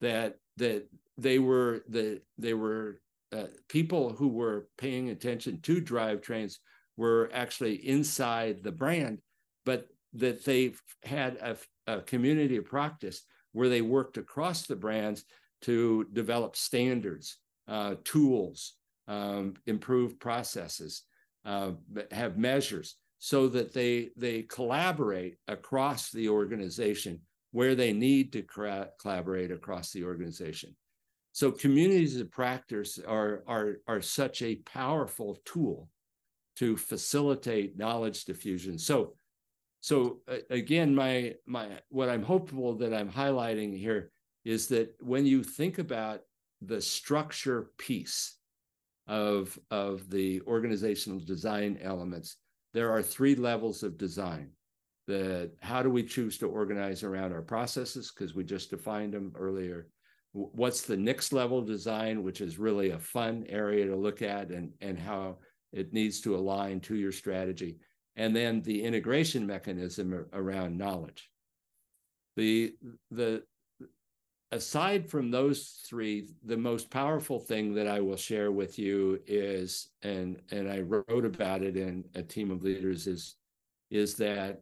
That 0.01 0.35
that 0.57 0.87
they 1.17 1.39
were 1.39 1.83
the 1.87 2.21
they 2.37 2.53
were 2.53 2.99
uh, 3.31 3.45
people 3.69 4.11
who 4.11 4.27
were 4.27 4.67
paying 4.77 5.09
attention 5.09 5.61
to 5.61 5.81
drivetrains 5.81 6.57
were 6.97 7.29
actually 7.33 7.75
inside 7.87 8.63
the 8.63 8.71
brand, 8.71 9.19
but 9.65 9.87
that 10.13 10.45
they 10.45 10.73
had 11.03 11.37
a, 11.37 11.57
a 11.87 12.01
community 12.01 12.57
of 12.57 12.65
practice 12.65 13.23
where 13.51 13.69
they 13.69 13.81
worked 13.81 14.17
across 14.17 14.63
the 14.63 14.75
brands 14.75 15.25
to 15.63 16.05
develop 16.13 16.55
standards, 16.55 17.37
uh, 17.67 17.95
tools, 18.03 18.75
um, 19.07 19.55
improve 19.65 20.19
processes, 20.19 21.03
uh, 21.45 21.71
have 22.11 22.37
measures 22.37 22.95
so 23.19 23.47
that 23.47 23.73
they 23.73 24.09
they 24.17 24.43
collaborate 24.43 25.37
across 25.47 26.11
the 26.11 26.29
organization 26.29 27.19
where 27.51 27.75
they 27.75 27.93
need 27.93 28.33
to 28.33 28.43
collaborate 28.99 29.51
across 29.51 29.91
the 29.91 30.03
organization. 30.03 30.75
So 31.33 31.51
communities 31.51 32.19
of 32.19 32.31
practice 32.31 32.99
are, 33.07 33.43
are, 33.47 33.77
are 33.87 34.01
such 34.01 34.41
a 34.41 34.57
powerful 34.57 35.39
tool 35.45 35.89
to 36.57 36.77
facilitate 36.77 37.77
knowledge 37.77 38.25
diffusion. 38.25 38.77
So, 38.77 39.15
so 39.81 40.19
uh, 40.27 40.37
again, 40.49 40.93
my 40.93 41.33
my 41.45 41.67
what 41.89 42.09
I'm 42.09 42.23
hopeful 42.23 42.75
that 42.77 42.93
I'm 42.93 43.09
highlighting 43.09 43.77
here 43.77 44.11
is 44.45 44.67
that 44.67 44.95
when 44.99 45.25
you 45.25 45.43
think 45.43 45.79
about 45.79 46.21
the 46.61 46.81
structure 46.81 47.71
piece 47.77 48.37
of, 49.07 49.57
of 49.71 50.09
the 50.09 50.41
organizational 50.41 51.19
design 51.19 51.77
elements, 51.81 52.37
there 52.73 52.91
are 52.91 53.01
three 53.01 53.35
levels 53.35 53.83
of 53.83 53.97
design. 53.97 54.49
The 55.05 55.51
how 55.61 55.83
do 55.83 55.89
we 55.89 56.03
choose 56.03 56.37
to 56.37 56.47
organize 56.47 57.03
around 57.03 57.33
our 57.33 57.41
processes? 57.41 58.11
Because 58.11 58.33
we 58.33 58.43
just 58.43 58.69
defined 58.69 59.13
them 59.13 59.33
earlier. 59.35 59.87
What's 60.31 60.81
the 60.81 60.97
next 60.97 61.33
level 61.33 61.61
design, 61.61 62.23
which 62.23 62.41
is 62.41 62.57
really 62.57 62.91
a 62.91 62.99
fun 62.99 63.45
area 63.49 63.85
to 63.85 63.95
look 63.95 64.21
at 64.21 64.49
and, 64.49 64.71
and 64.81 64.97
how 64.97 65.37
it 65.73 65.91
needs 65.93 66.21
to 66.21 66.35
align 66.35 66.79
to 66.81 66.95
your 66.95 67.11
strategy. 67.11 67.77
And 68.15 68.35
then 68.35 68.61
the 68.61 68.83
integration 68.83 69.45
mechanism 69.45 70.25
around 70.33 70.77
knowledge. 70.77 71.29
The, 72.35 72.75
the, 73.11 73.43
aside 74.53 75.09
from 75.09 75.31
those 75.31 75.83
three, 75.87 76.27
the 76.45 76.57
most 76.57 76.89
powerful 76.89 77.39
thing 77.39 77.73
that 77.73 77.87
I 77.87 77.99
will 77.99 78.17
share 78.17 78.51
with 78.51 78.77
you 78.77 79.19
is, 79.25 79.89
and 80.03 80.39
and 80.51 80.69
I 80.69 80.81
wrote 80.81 81.25
about 81.25 81.63
it 81.63 81.75
in 81.75 82.05
a 82.15 82.21
team 82.21 82.51
of 82.51 82.63
leaders, 82.63 83.07
is 83.07 83.35
is 83.89 84.15
that 84.15 84.61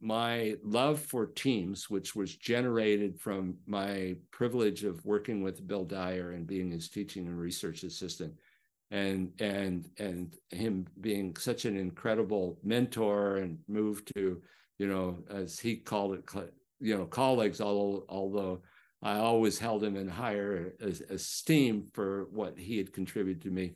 my 0.00 0.54
love 0.62 1.00
for 1.00 1.26
teams, 1.26 1.90
which 1.90 2.14
was 2.14 2.36
generated 2.36 3.18
from 3.18 3.56
my 3.66 4.14
privilege 4.30 4.84
of 4.84 5.04
working 5.04 5.42
with 5.42 5.66
Bill 5.66 5.84
Dyer 5.84 6.32
and 6.32 6.46
being 6.46 6.70
his 6.70 6.88
teaching 6.88 7.26
and 7.26 7.38
research 7.38 7.82
assistant, 7.82 8.34
and 8.90 9.32
and 9.40 9.90
and 9.98 10.36
him 10.50 10.86
being 11.00 11.34
such 11.36 11.64
an 11.64 11.76
incredible 11.76 12.58
mentor 12.62 13.38
and 13.38 13.58
moved 13.66 14.12
to, 14.14 14.40
you 14.78 14.86
know, 14.86 15.18
as 15.30 15.58
he 15.58 15.76
called 15.76 16.14
it, 16.14 16.24
you 16.78 16.96
know, 16.96 17.06
colleagues, 17.06 17.60
although 17.60 18.04
although 18.08 18.62
I 19.02 19.18
always 19.18 19.58
held 19.58 19.84
him 19.84 19.96
in 19.96 20.08
higher 20.08 20.72
esteem 21.10 21.88
for 21.92 22.26
what 22.30 22.58
he 22.58 22.78
had 22.78 22.92
contributed 22.92 23.42
to 23.42 23.50
me. 23.50 23.74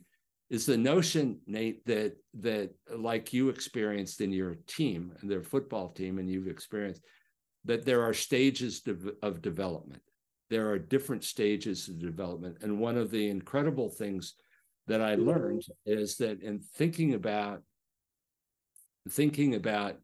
Is 0.49 0.65
the 0.65 0.77
notion, 0.77 1.39
Nate, 1.47 1.85
that 1.85 2.17
that 2.39 2.71
like 2.93 3.31
you 3.31 3.49
experienced 3.49 4.19
in 4.19 4.33
your 4.33 4.55
team 4.67 5.13
and 5.21 5.31
their 5.31 5.43
football 5.43 5.89
team, 5.89 6.19
and 6.19 6.29
you've 6.29 6.49
experienced 6.49 7.01
that 7.63 7.85
there 7.85 8.03
are 8.03 8.13
stages 8.13 8.81
of 9.21 9.41
development. 9.41 10.01
There 10.49 10.69
are 10.71 10.79
different 10.79 11.23
stages 11.23 11.87
of 11.87 11.99
development, 11.99 12.57
and 12.61 12.79
one 12.79 12.97
of 12.97 13.11
the 13.11 13.29
incredible 13.29 13.89
things 13.89 14.33
that 14.87 15.01
I 15.01 15.15
learned 15.15 15.63
is 15.85 16.17
that 16.17 16.41
in 16.41 16.59
thinking 16.75 17.13
about 17.13 17.61
thinking 19.09 19.55
about 19.55 19.95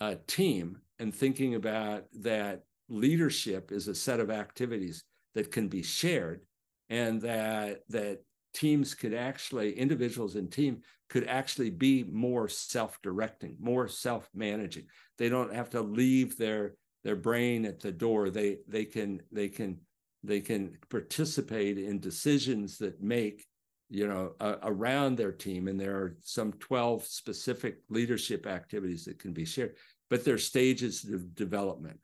a 0.00 0.16
team 0.16 0.78
and 0.98 1.14
thinking 1.14 1.54
about 1.54 2.04
that 2.20 2.62
leadership 2.88 3.72
is 3.72 3.88
a 3.88 3.94
set 3.94 4.20
of 4.20 4.30
activities 4.30 5.04
that 5.34 5.50
can 5.50 5.68
be 5.68 5.82
shared 5.82 6.42
and 6.88 7.20
that 7.22 7.80
that 7.88 8.20
teams 8.52 8.94
could 8.94 9.14
actually 9.14 9.76
individuals 9.76 10.36
and 10.36 10.52
team 10.52 10.80
could 11.08 11.26
actually 11.26 11.70
be 11.70 12.04
more 12.04 12.48
self-directing 12.48 13.56
more 13.58 13.88
self-managing. 13.88 14.86
They 15.18 15.28
don't 15.28 15.54
have 15.54 15.70
to 15.70 15.80
leave 15.80 16.36
their 16.36 16.74
their 17.02 17.16
brain 17.16 17.64
at 17.64 17.80
the 17.80 17.92
door. 17.92 18.30
They 18.30 18.58
they 18.68 18.84
can 18.84 19.20
they 19.32 19.48
can 19.48 19.78
they 20.22 20.40
can 20.40 20.78
participate 20.88 21.78
in 21.78 22.00
decisions 22.00 22.78
that 22.78 23.02
make 23.02 23.44
you 23.90 24.06
know 24.06 24.32
uh, 24.40 24.56
around 24.62 25.16
their 25.16 25.32
team. 25.32 25.68
And 25.68 25.78
there 25.78 25.96
are 25.96 26.16
some 26.22 26.52
12 26.54 27.04
specific 27.04 27.78
leadership 27.88 28.46
activities 28.46 29.04
that 29.04 29.18
can 29.18 29.32
be 29.32 29.44
shared 29.44 29.76
but 30.10 30.24
they're 30.24 30.38
stages 30.38 31.04
of 31.04 31.34
development 31.34 31.98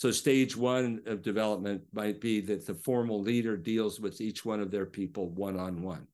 so 0.00 0.10
stage 0.10 0.56
one 0.56 1.02
of 1.04 1.20
development 1.20 1.82
might 1.92 2.22
be 2.22 2.40
that 2.40 2.66
the 2.66 2.74
formal 2.74 3.20
leader 3.20 3.54
deals 3.54 4.00
with 4.00 4.22
each 4.22 4.46
one 4.46 4.58
of 4.58 4.70
their 4.70 4.86
people 4.86 5.28
one-on-one. 5.28 6.06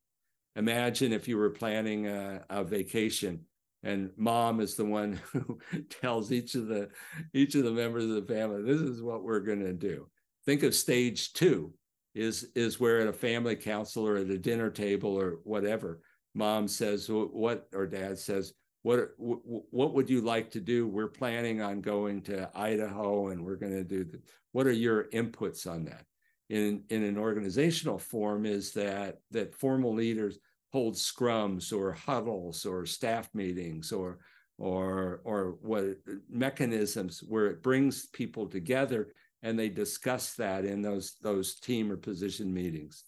Imagine 0.56 1.12
if 1.12 1.28
you 1.28 1.36
were 1.36 1.50
planning 1.50 2.08
a, 2.08 2.44
a 2.50 2.64
vacation 2.64 3.42
and 3.84 4.10
mom 4.16 4.58
is 4.58 4.74
the 4.74 4.84
one 4.84 5.20
who 5.32 5.60
tells 5.88 6.32
each 6.32 6.56
of 6.56 6.66
the 6.66 6.88
each 7.32 7.54
of 7.54 7.62
the 7.62 7.70
members 7.70 8.02
of 8.02 8.10
the 8.26 8.34
family, 8.34 8.60
this 8.60 8.80
is 8.80 9.04
what 9.04 9.22
we're 9.22 9.38
going 9.38 9.60
to 9.60 9.72
do. 9.72 10.08
Think 10.46 10.64
of 10.64 10.74
stage 10.74 11.32
two 11.32 11.72
is 12.12 12.48
is 12.56 12.80
where 12.80 12.98
at 13.02 13.06
a 13.06 13.12
family 13.12 13.54
council 13.54 14.04
or 14.04 14.16
at 14.16 14.30
a 14.30 14.36
dinner 14.36 14.68
table 14.68 15.14
or 15.14 15.38
whatever, 15.44 16.00
mom 16.34 16.66
says 16.66 17.06
what 17.08 17.68
or 17.72 17.86
dad 17.86 18.18
says, 18.18 18.52
what 18.86 19.10
what 19.18 19.94
would 19.94 20.08
you 20.08 20.20
like 20.20 20.48
to 20.50 20.60
do 20.60 20.86
we're 20.86 21.08
planning 21.08 21.60
on 21.60 21.80
going 21.80 22.22
to 22.22 22.48
idaho 22.54 23.28
and 23.28 23.44
we're 23.44 23.56
going 23.56 23.72
to 23.72 23.82
do 23.82 24.04
the, 24.04 24.20
what 24.52 24.66
are 24.66 24.72
your 24.72 25.04
inputs 25.10 25.66
on 25.68 25.84
that 25.84 26.04
in 26.50 26.84
in 26.90 27.02
an 27.02 27.18
organizational 27.18 27.98
form 27.98 28.46
is 28.46 28.72
that 28.72 29.18
that 29.32 29.52
formal 29.54 29.92
leaders 29.92 30.38
hold 30.72 30.94
scrums 30.94 31.72
or 31.72 31.92
huddles 31.92 32.64
or 32.64 32.86
staff 32.86 33.28
meetings 33.34 33.90
or 33.90 34.18
or 34.58 35.20
or 35.24 35.56
what 35.62 35.84
mechanisms 36.30 37.22
where 37.26 37.46
it 37.46 37.62
brings 37.62 38.06
people 38.06 38.46
together 38.46 39.08
and 39.42 39.58
they 39.58 39.68
discuss 39.68 40.34
that 40.34 40.64
in 40.64 40.80
those 40.80 41.16
those 41.22 41.56
team 41.56 41.90
or 41.90 41.96
position 41.96 42.52
meetings. 42.52 43.04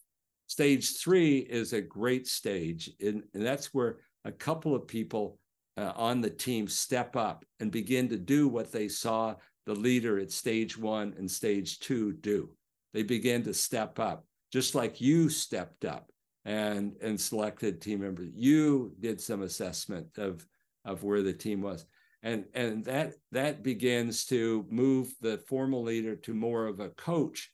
Stage 0.47 0.97
three 0.99 1.39
is 1.39 1.73
a 1.73 1.81
great 1.81 2.27
stage, 2.27 2.91
and, 3.01 3.23
and 3.35 3.45
that's 3.45 3.75
where 3.75 3.99
a 4.25 4.33
couple 4.33 4.75
of 4.75 4.87
people 4.87 5.39
uh, 5.79 5.93
on 5.97 6.21
the 6.21 6.31
team 6.31 6.67
step 6.69 7.17
up 7.17 7.45
and 7.61 7.71
begin 7.71 8.09
to 8.09 8.17
do 8.17 8.49
what 8.49 8.73
they 8.73 8.89
saw 8.89 9.35
the 9.67 9.75
leader 9.75 10.19
at 10.19 10.33
stage 10.33 10.77
one 10.77 11.15
and 11.19 11.31
stage 11.31 11.79
two 11.79 12.13
do. 12.15 12.51
They 12.93 13.03
begin 13.03 13.43
to 13.45 13.55
step 13.55 13.99
up, 13.99 14.25
just 14.53 14.75
like 14.75 15.01
you 15.01 15.29
stepped 15.29 15.85
up 15.85 16.11
and 16.45 16.97
and 17.01 17.21
selected 17.21 17.81
team 17.81 18.01
members. 18.01 18.31
You 18.35 18.93
did 19.01 19.21
some 19.21 19.43
assessment 19.43 20.19
of 20.19 20.47
of 20.85 21.05
where 21.05 21.23
the 21.23 21.33
team 21.33 21.63
was 21.63 21.87
and 22.23 22.45
and 22.55 22.85
that 22.85 23.15
that 23.33 23.63
begins 23.63 24.25
to 24.27 24.67
move 24.71 25.13
the 25.21 25.39
formal 25.47 25.83
leader 25.83 26.17
to 26.17 26.35
more 26.35 26.67
of 26.67 26.81
a 26.81 26.91
coach 26.91 27.51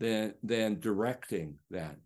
than 0.00 0.34
than 0.42 0.80
directing 0.80 1.54
that 1.70 1.96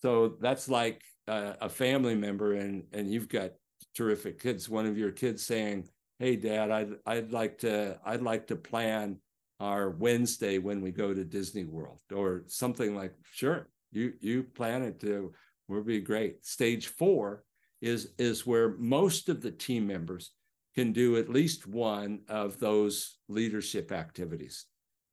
so 0.00 0.36
that's 0.40 0.68
like 0.68 1.02
a, 1.26 1.56
a 1.62 1.68
family 1.68 2.14
member 2.14 2.54
and 2.54 2.84
and 2.92 3.12
you've 3.12 3.28
got 3.28 3.50
terrific 3.94 4.40
kids 4.40 4.68
one 4.68 4.86
of 4.86 4.98
your 4.98 5.10
kids 5.10 5.44
saying 5.44 5.86
hey 6.18 6.36
dad 6.36 6.70
i'd 6.70 6.94
i'd 7.06 7.32
like 7.32 7.58
to 7.58 7.98
i'd 8.06 8.22
like 8.22 8.46
to 8.46 8.56
plan 8.56 9.16
our 9.60 9.90
wednesday 9.90 10.58
when 10.58 10.80
we 10.80 10.90
go 10.90 11.14
to 11.14 11.24
disney 11.24 11.64
world 11.64 12.00
or 12.14 12.44
something 12.46 12.94
like 12.96 13.14
sure 13.32 13.68
you 13.92 14.12
you 14.20 14.42
plan 14.42 14.82
it 14.82 15.00
to 15.00 15.32
will 15.68 15.82
be 15.82 16.00
great 16.00 16.44
stage 16.44 16.88
four 16.88 17.44
is 17.80 18.12
is 18.18 18.46
where 18.46 18.76
most 18.78 19.28
of 19.28 19.42
the 19.42 19.50
team 19.50 19.86
members 19.86 20.30
can 20.74 20.92
do 20.92 21.16
at 21.16 21.28
least 21.28 21.66
one 21.66 22.20
of 22.28 22.58
those 22.58 23.18
leadership 23.28 23.92
activities. 23.92 24.64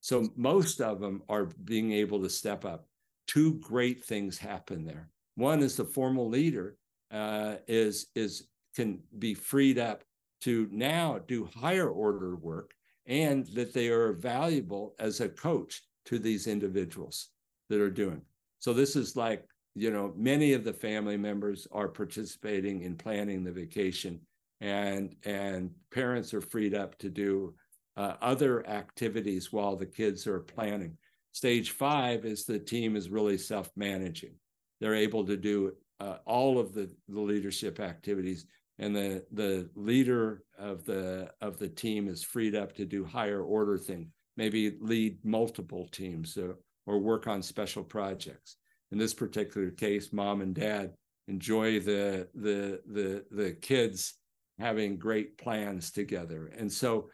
So 0.02 0.30
most 0.38 0.80
of 0.80 1.02
them 1.02 1.24
are 1.28 1.50
being 1.66 1.92
able 1.92 2.22
to 2.24 2.30
step 2.30 2.64
up. 2.64 2.86
Two 3.28 3.56
great 3.56 4.04
things 4.06 4.38
happen 4.38 4.86
there. 4.86 5.10
One 5.36 5.62
is 5.62 5.76
the 5.76 5.86
formal 5.86 6.30
leader 6.30 6.78
uh, 7.12 7.56
is 7.68 8.08
is 8.16 8.48
can 8.80 8.98
be 9.18 9.34
freed 9.34 9.78
up 9.78 10.06
to 10.40 10.70
now 10.72 11.20
do 11.28 11.50
higher 11.54 11.90
order 11.90 12.38
work, 12.38 12.72
and 13.08 13.46
that 13.48 13.74
they 13.74 13.90
are 13.90 14.14
valuable 14.14 14.96
as 15.00 15.20
a 15.20 15.28
coach 15.28 15.82
to 16.06 16.18
these 16.18 16.48
individuals 16.48 17.28
that 17.70 17.82
are 17.82 17.90
doing. 17.90 18.22
So 18.60 18.72
this 18.72 18.96
is 18.96 19.18
like 19.18 19.44
you 19.76 19.92
know 19.92 20.14
many 20.16 20.54
of 20.54 20.64
the 20.64 20.72
family 20.72 21.18
members 21.18 21.68
are 21.74 21.90
participating 21.90 22.84
in 22.84 22.96
planning 22.96 23.44
the 23.44 23.52
vacation 23.52 24.22
and 24.62 25.14
and 25.26 25.72
parents 25.92 26.34
are 26.34 26.42
freed 26.42 26.74
up 26.74 26.98
to 27.00 27.10
do 27.10 27.54
uh, 27.98 28.14
other 28.22 28.66
activities 28.66 29.52
while 29.52 29.76
the 29.76 29.86
kids 29.86 30.26
are 30.26 30.40
planning. 30.40 30.98
Stage 31.34 31.72
five 31.72 32.24
is 32.24 32.46
the 32.46 32.60
team 32.60 32.96
is 32.96 33.10
really 33.10 33.38
self-managing. 33.38 34.36
They're 34.80 34.96
able 34.96 35.26
to 35.26 35.36
do 35.36 35.74
uh, 36.00 36.18
all 36.26 36.60
of 36.60 36.74
the, 36.74 36.90
the 37.10 37.20
leadership 37.20 37.80
activities, 37.80 38.46
and 38.80 38.96
the 38.96 39.26
the 39.34 39.70
leader 39.76 40.44
of 40.58 40.86
the 40.86 41.30
of 41.42 41.60
the 41.60 41.68
team 41.68 42.08
is 42.08 42.24
freed 42.24 42.56
up 42.56 42.74
to 42.76 42.86
do 42.86 43.04
higher 43.04 43.44
order 43.44 43.78
things, 43.78 44.08
maybe 44.38 44.78
lead 44.80 45.18
multiple 45.24 45.88
teams 45.92 46.38
or, 46.38 46.58
or 46.86 47.00
work 47.00 47.28
on 47.28 47.44
special 47.44 47.84
projects. 47.84 48.56
In 48.92 48.98
this 48.98 49.14
particular 49.14 49.70
case, 49.70 50.12
mom 50.14 50.42
and 50.42 50.56
dad 50.56 50.94
enjoy 51.28 51.80
the 51.82 52.28
the 52.34 52.82
the 52.88 53.26
the 53.32 53.52
kids 53.52 54.16
having 54.58 54.98
great 54.98 55.38
plans 55.38 55.92
together. 55.92 56.52
And 56.58 56.72
so, 56.72 57.10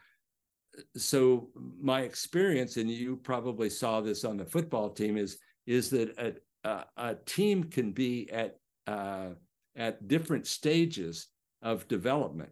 so 0.96 1.50
my 1.80 2.02
experience, 2.02 2.78
and 2.78 2.90
you 2.90 3.18
probably 3.18 3.70
saw 3.70 4.02
this 4.02 4.24
on 4.24 4.38
the 4.38 4.46
football 4.46 4.90
team, 4.90 5.18
is 5.18 5.40
is 5.66 5.90
that 5.90 6.16
a, 6.20 6.70
a, 6.70 6.86
a 6.98 7.16
team 7.26 7.64
can 7.64 7.92
be 7.92 8.30
at 8.32 8.58
uh, 8.86 9.30
at 9.76 10.08
different 10.08 10.46
stages 10.46 11.28
of 11.66 11.88
development. 11.90 12.52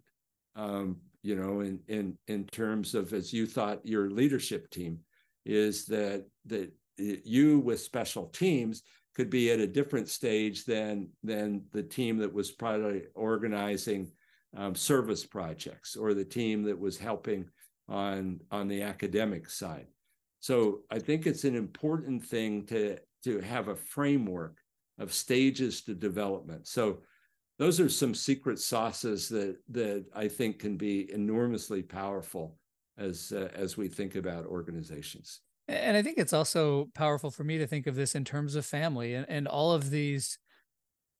Um, 0.58 0.98
you 1.22 1.36
know, 1.36 1.62
in 1.62 1.80
in 1.88 2.18
in 2.28 2.46
terms 2.48 2.96
of 2.96 3.14
as 3.14 3.32
you 3.32 3.46
thought 3.48 3.86
your 3.86 4.10
leadership 4.10 4.70
team 4.70 5.00
is 5.46 5.86
that 5.86 6.26
that 6.48 6.74
you 6.98 7.60
with 7.60 7.80
special 7.80 8.26
teams 8.28 8.84
could 9.16 9.30
be 9.30 9.52
at 9.52 9.60
a 9.60 9.68
different 9.68 10.10
stage 10.10 10.66
than 10.66 11.08
than 11.24 11.64
the 11.72 11.84
team 11.84 12.18
that 12.18 12.34
was 12.34 12.52
probably 12.52 13.04
organizing 13.16 14.12
um, 14.58 14.76
service 14.76 15.26
projects 15.26 15.96
or 15.96 16.14
the 16.14 16.26
team 16.26 16.64
that 16.64 16.78
was 16.78 16.98
helping 16.98 17.46
on 17.88 18.40
on 18.52 18.68
the 18.68 18.82
academic 18.82 19.50
side. 19.50 19.88
So 20.40 20.82
I 20.92 21.00
think 21.00 21.26
it's 21.26 21.46
an 21.46 21.56
important 21.56 22.26
thing 22.26 22.66
to 22.66 22.98
to 23.24 23.40
have 23.40 23.70
a 23.70 23.76
framework 23.76 24.58
of 25.00 25.14
stages 25.14 25.84
to 25.84 25.94
development. 25.94 26.68
So 26.68 27.00
those 27.60 27.80
are 27.80 27.90
some 27.90 28.16
secret 28.16 28.60
sauces 28.60 29.30
that 29.30 29.58
that 29.70 30.06
I 30.16 30.28
think 30.28 30.60
can 30.60 30.78
be 30.78 31.12
enormously 31.12 31.84
powerful 31.84 32.58
as 32.98 33.32
uh, 33.32 33.50
as 33.54 33.78
we 33.78 33.88
think 33.88 34.16
about 34.16 34.46
organizations. 34.46 35.42
And 35.68 35.96
I 35.96 36.02
think 36.02 36.18
it's 36.18 36.34
also 36.34 36.90
powerful 36.94 37.32
for 37.32 37.44
me 37.44 37.58
to 37.58 37.68
think 37.68 37.88
of 37.88 37.96
this 37.96 38.16
in 38.16 38.26
terms 38.26 38.56
of 38.56 38.66
family 38.66 39.14
and, 39.14 39.26
and 39.30 39.48
all 39.48 39.72
of 39.72 39.90
these 39.90 40.38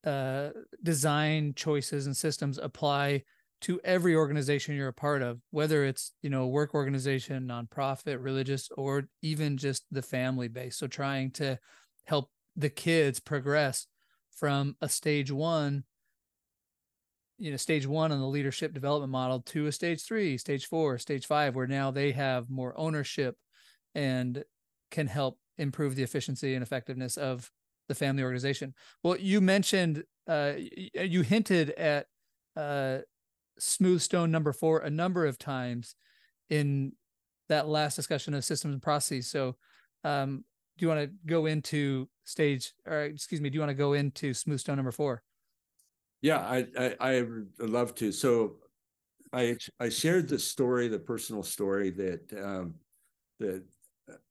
uh, 0.04 0.50
design 0.82 1.54
choices 1.56 2.08
and 2.08 2.18
systems 2.18 2.58
apply 2.58 3.24
to 3.62 3.80
every 3.86 4.14
organization 4.14 4.76
you're 4.76 4.90
a 4.90 4.94
part 4.94 5.22
of, 5.22 5.40
whether 5.52 5.86
it's 5.86 6.12
you 6.22 6.30
know 6.30 6.48
work 6.48 6.74
organization, 6.74 7.48
nonprofit, 7.48 8.22
religious, 8.22 8.70
or 8.76 9.08
even 9.22 9.56
just 9.56 9.86
the 9.92 10.02
family 10.02 10.48
base. 10.48 10.78
So 10.78 10.88
trying 10.88 11.32
to 11.32 11.58
help 12.06 12.30
the 12.56 12.70
kids 12.70 13.20
progress 13.20 13.88
from 14.36 14.76
a 14.82 14.90
stage 14.90 15.32
one 15.32 15.86
you 17.38 17.52
know 17.52 17.58
stage 17.58 17.86
one 17.88 18.12
on 18.12 18.20
the 18.20 18.28
leadership 18.28 18.74
development 18.74 19.12
model 19.12 19.42
to 19.42 19.68
a 19.68 19.72
stage 19.72 20.04
three 20.04 20.38
stage 20.38 20.68
four 20.68 20.98
stage 20.98 21.26
five 21.26 21.56
where 21.56 21.68
now 21.68 21.92
they 21.92 22.12
have 22.12 22.50
more 22.50 22.74
ownership 22.78 23.36
and 23.96 24.44
can 24.92 25.08
help 25.08 25.38
improve 25.58 25.96
the 25.96 26.04
efficiency 26.04 26.54
and 26.54 26.64
effectiveness 26.64 27.18
of 27.18 27.52
the 27.90 27.96
family 27.96 28.24
organization. 28.24 28.74
Well, 29.04 29.18
you 29.18 29.42
mentioned, 29.42 30.04
uh, 30.28 30.54
you 30.94 31.22
hinted 31.22 31.72
at 31.72 32.08
uh, 32.56 33.00
smooth 33.60 34.02
stone 34.02 34.32
number 34.32 34.54
four 34.54 34.80
a 34.80 34.90
number 34.90 35.26
of 35.26 35.38
times 35.38 35.96
in 36.50 36.94
that 37.50 37.68
last 37.68 37.96
discussion 37.96 38.34
of 38.34 38.46
systems 38.46 38.74
and 38.74 38.82
processes. 38.82 39.30
So, 39.30 39.56
um, 40.04 40.44
do 40.78 40.86
you 40.86 40.90
want 40.90 41.02
to 41.02 41.12
go 41.26 41.46
into 41.46 42.10
stage, 42.24 42.74
or 42.88 43.02
excuse 43.02 43.42
me, 43.42 43.50
do 43.50 43.56
you 43.56 43.60
want 43.60 43.70
to 43.70 43.76
go 43.76 43.94
into 43.94 44.34
smooth 44.34 44.60
stone 44.60 44.78
number 44.78 44.92
four? 44.92 45.22
Yeah, 46.24 46.40
I, 46.40 46.66
I 46.80 46.96
I 47.02 47.26
love 47.60 47.96
to. 47.96 48.12
So, 48.14 48.56
I 49.34 49.58
I 49.80 49.90
shared 49.90 50.30
the 50.30 50.40
story, 50.40 50.88
the 50.88 51.00
personal 51.00 51.44
story 51.44 51.92
that 51.92 52.34
um, 52.44 52.76
that 53.40 53.64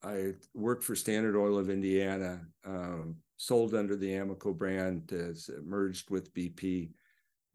I 0.03 0.33
worked 0.55 0.83
for 0.83 0.95
Standard 0.95 1.37
Oil 1.37 1.57
of 1.59 1.69
Indiana 1.69 2.41
um, 2.65 3.17
sold 3.37 3.75
under 3.75 3.95
the 3.95 4.11
Amoco 4.13 4.57
brand, 4.57 5.11
has 5.11 5.49
merged 5.63 6.09
with 6.09 6.33
BP 6.33 6.91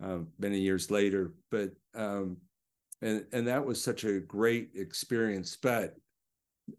um, 0.03 0.29
many 0.39 0.61
years 0.61 0.91
later. 0.91 1.35
But 1.51 1.73
um, 1.95 2.39
and 3.03 3.27
and 3.33 3.47
that 3.49 3.65
was 3.67 3.83
such 3.83 4.05
a 4.05 4.21
great 4.21 4.71
experience. 4.77 5.57
But 5.61 5.97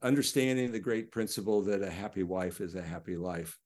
understanding 0.01 0.71
the 0.71 0.79
great 0.79 1.11
principle 1.11 1.61
that 1.63 1.83
a 1.83 1.91
happy 1.91 2.23
wife 2.23 2.61
is 2.61 2.75
a 2.75 2.81
happy 2.81 3.17
life, 3.17 3.57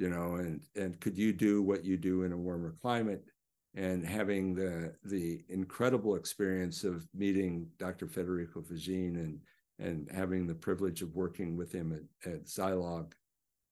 you 0.00 0.08
know, 0.08 0.36
and 0.36 0.62
and 0.76 0.98
could 1.00 1.18
you 1.18 1.32
do 1.32 1.62
what 1.62 1.84
you 1.84 1.98
do 1.98 2.22
in 2.22 2.32
a 2.32 2.36
warmer 2.36 2.74
climate? 2.80 3.22
And 3.74 4.04
having 4.04 4.54
the 4.54 4.94
the 5.04 5.42
incredible 5.48 6.16
experience 6.16 6.84
of 6.84 7.06
meeting 7.14 7.68
Dr. 7.78 8.08
Federico 8.08 8.62
Faggin 8.62 9.16
and 9.16 9.38
and 9.78 10.08
having 10.10 10.46
the 10.46 10.54
privilege 10.54 11.02
of 11.02 11.14
working 11.14 11.56
with 11.56 11.70
him 11.70 11.92
at, 11.92 12.32
at 12.32 12.46
Zilog 12.46 13.12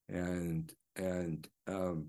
and 0.08 0.70
and 0.96 1.48
um, 1.66 2.08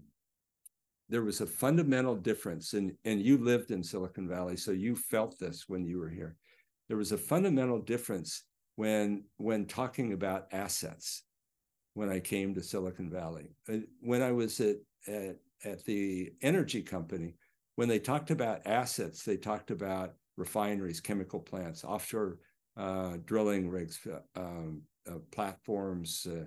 there 1.08 1.24
was 1.24 1.42
a 1.42 1.46
fundamental 1.46 2.16
difference 2.16 2.74
and 2.74 2.92
and 3.06 3.22
you 3.22 3.38
lived 3.38 3.72
in 3.72 3.84
silicon 3.84 4.28
valley 4.28 4.58
so 4.58 4.72
you 4.72 4.96
felt 4.96 5.40
this 5.40 5.66
when 5.68 5.86
you 5.86 5.98
were 6.00 6.10
here 6.10 6.36
there 6.88 6.98
was 6.98 7.12
a 7.12 7.18
fundamental 7.18 7.80
difference 7.80 8.44
when 8.76 9.24
when 9.38 9.66
talking 9.66 10.14
about 10.14 10.48
assets 10.52 11.24
when 11.94 12.10
i 12.10 12.20
came 12.20 12.54
to 12.54 12.64
silicon 12.64 13.10
valley 13.10 13.50
uh, 13.72 13.78
when 14.02 14.22
i 14.22 14.32
was 14.32 14.60
at 14.60 14.78
at, 15.08 15.38
at 15.64 15.84
the 15.86 16.32
energy 16.42 16.82
company 16.82 17.36
when 17.76 17.88
they 17.88 18.00
talked 18.00 18.32
about 18.32 18.66
assets 18.66 19.24
they 19.24 19.38
talked 19.38 19.72
about 19.72 20.14
refineries 20.38 21.02
chemical 21.02 21.40
plants 21.40 21.84
offshore 21.84 22.38
uh, 22.78 23.18
drilling 23.26 23.70
rigs 23.70 24.00
uh, 24.08 24.40
um, 24.40 24.82
uh, 25.10 25.16
platforms 25.32 26.28
uh, 26.30 26.46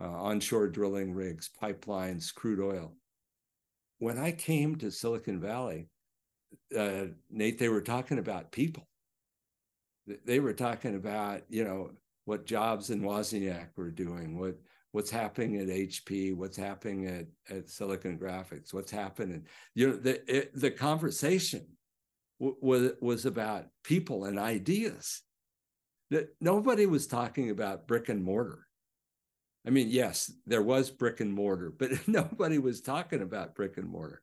uh, 0.00 0.06
onshore 0.06 0.68
drilling 0.68 1.12
rigs, 1.12 1.50
pipelines, 1.60 2.32
crude 2.32 2.60
oil. 2.60 2.94
When 3.98 4.18
I 4.18 4.32
came 4.32 4.76
to 4.76 4.90
Silicon 4.90 5.40
Valley, 5.40 5.88
Nate, 6.70 7.58
they 7.58 7.68
were 7.68 7.80
talking 7.80 8.18
about 8.18 8.52
people. 8.52 8.86
They 10.24 10.40
were 10.40 10.52
talking 10.54 10.94
about, 10.94 11.42
you 11.48 11.64
know, 11.64 11.90
what 12.24 12.46
Jobs 12.46 12.90
and 12.90 13.02
Wozniak 13.02 13.68
were 13.76 13.90
doing, 13.90 14.38
what 14.38 14.56
what's 14.92 15.10
happening 15.10 15.56
at 15.56 15.68
HP, 15.68 16.34
what's 16.34 16.56
happening 16.56 17.06
at, 17.06 17.26
at 17.54 17.68
Silicon 17.68 18.18
Graphics, 18.18 18.72
what's 18.72 18.90
happening. 18.90 19.46
You 19.74 19.88
know, 19.88 19.96
the 19.96 20.36
it, 20.36 20.54
the 20.54 20.70
conversation 20.70 21.66
was 22.38 22.92
was 23.00 23.26
about 23.26 23.66
people 23.84 24.24
and 24.24 24.38
ideas. 24.38 25.22
That 26.10 26.34
nobody 26.40 26.86
was 26.86 27.06
talking 27.06 27.50
about 27.50 27.86
brick 27.86 28.08
and 28.08 28.24
mortar. 28.24 28.66
I 29.66 29.70
mean, 29.70 29.88
yes, 29.90 30.32
there 30.46 30.62
was 30.62 30.90
brick 30.90 31.20
and 31.20 31.32
mortar, 31.32 31.70
but 31.76 31.90
nobody 32.08 32.58
was 32.58 32.80
talking 32.80 33.20
about 33.20 33.54
brick 33.54 33.76
and 33.76 33.88
mortar. 33.88 34.22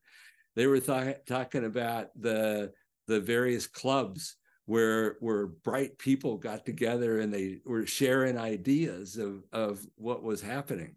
They 0.56 0.66
were 0.66 0.80
th- 0.80 1.18
talking 1.28 1.66
about 1.66 2.08
the 2.20 2.72
the 3.08 3.20
various 3.20 3.68
clubs 3.68 4.36
where 4.66 5.18
where 5.20 5.48
bright 5.48 5.98
people 5.98 6.38
got 6.38 6.66
together 6.66 7.20
and 7.20 7.34
they 7.34 7.60
were 7.66 7.86
sharing 7.86 8.38
ideas 8.38 9.18
of 9.18 9.44
of 9.54 9.86
what 9.96 10.24
was 10.24 10.42
happening. 10.42 10.96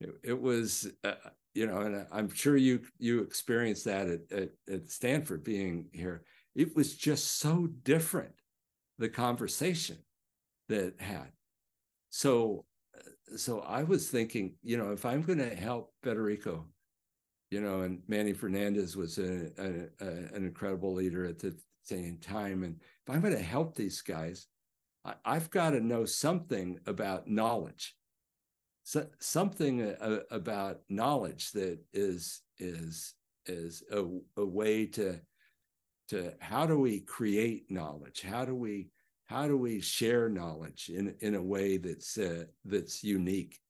It, 0.00 0.10
it 0.24 0.40
was, 0.40 0.90
uh, 1.04 1.14
you 1.54 1.66
know, 1.66 1.80
and 1.80 2.06
I'm 2.10 2.32
sure 2.32 2.56
you 2.56 2.80
you 2.98 3.20
experienced 3.20 3.84
that 3.84 4.08
at, 4.08 4.20
at, 4.32 4.48
at 4.72 4.90
Stanford 4.90 5.44
being 5.44 5.88
here. 5.92 6.24
It 6.54 6.74
was 6.74 6.96
just 6.96 7.38
so 7.38 7.68
different 7.82 8.32
the 8.98 9.08
conversation 9.08 9.98
that 10.68 10.94
had. 11.00 11.32
So 12.08 12.64
so 13.36 13.60
I 13.60 13.82
was 13.82 14.08
thinking, 14.08 14.54
you 14.62 14.76
know, 14.76 14.90
if 14.92 15.04
I'm 15.04 15.22
going 15.22 15.38
to 15.38 15.54
help 15.54 15.92
Federico, 16.02 16.66
you 17.50 17.60
know, 17.60 17.82
and 17.82 18.00
Manny 18.08 18.32
Fernandez 18.32 18.96
was 18.96 19.18
a, 19.18 19.50
a, 19.58 20.04
a, 20.04 20.08
an 20.34 20.44
incredible 20.44 20.94
leader 20.94 21.24
at 21.26 21.38
the 21.38 21.56
same 21.90 22.18
time, 22.18 22.62
and 22.62 22.76
if 22.80 23.14
I'm 23.14 23.20
going 23.20 23.36
to 23.36 23.42
help 23.42 23.74
these 23.74 24.00
guys, 24.02 24.46
I, 25.04 25.34
have 25.34 25.50
got 25.50 25.70
to 25.70 25.80
know 25.80 26.04
something 26.04 26.78
about 26.86 27.28
knowledge, 27.28 27.96
so, 28.82 29.06
something 29.18 29.82
a, 29.82 29.92
uh, 29.92 30.20
about 30.30 30.80
knowledge 30.88 31.52
that 31.52 31.78
is 31.92 32.42
is 32.58 33.14
is 33.46 33.82
a, 33.92 34.04
a 34.36 34.44
way 34.44 34.86
to 34.86 35.20
to 36.08 36.34
how 36.40 36.66
do 36.66 36.78
we 36.78 37.00
create 37.00 37.70
knowledge? 37.70 38.22
How 38.22 38.44
do 38.44 38.54
we 38.54 38.90
how 39.26 39.46
do 39.46 39.56
we 39.56 39.80
share 39.80 40.28
knowledge 40.28 40.90
in, 40.92 41.14
in 41.20 41.36
a 41.36 41.42
way 41.42 41.76
that's 41.76 42.18
uh, 42.18 42.44
that's 42.64 43.04
unique? 43.04 43.60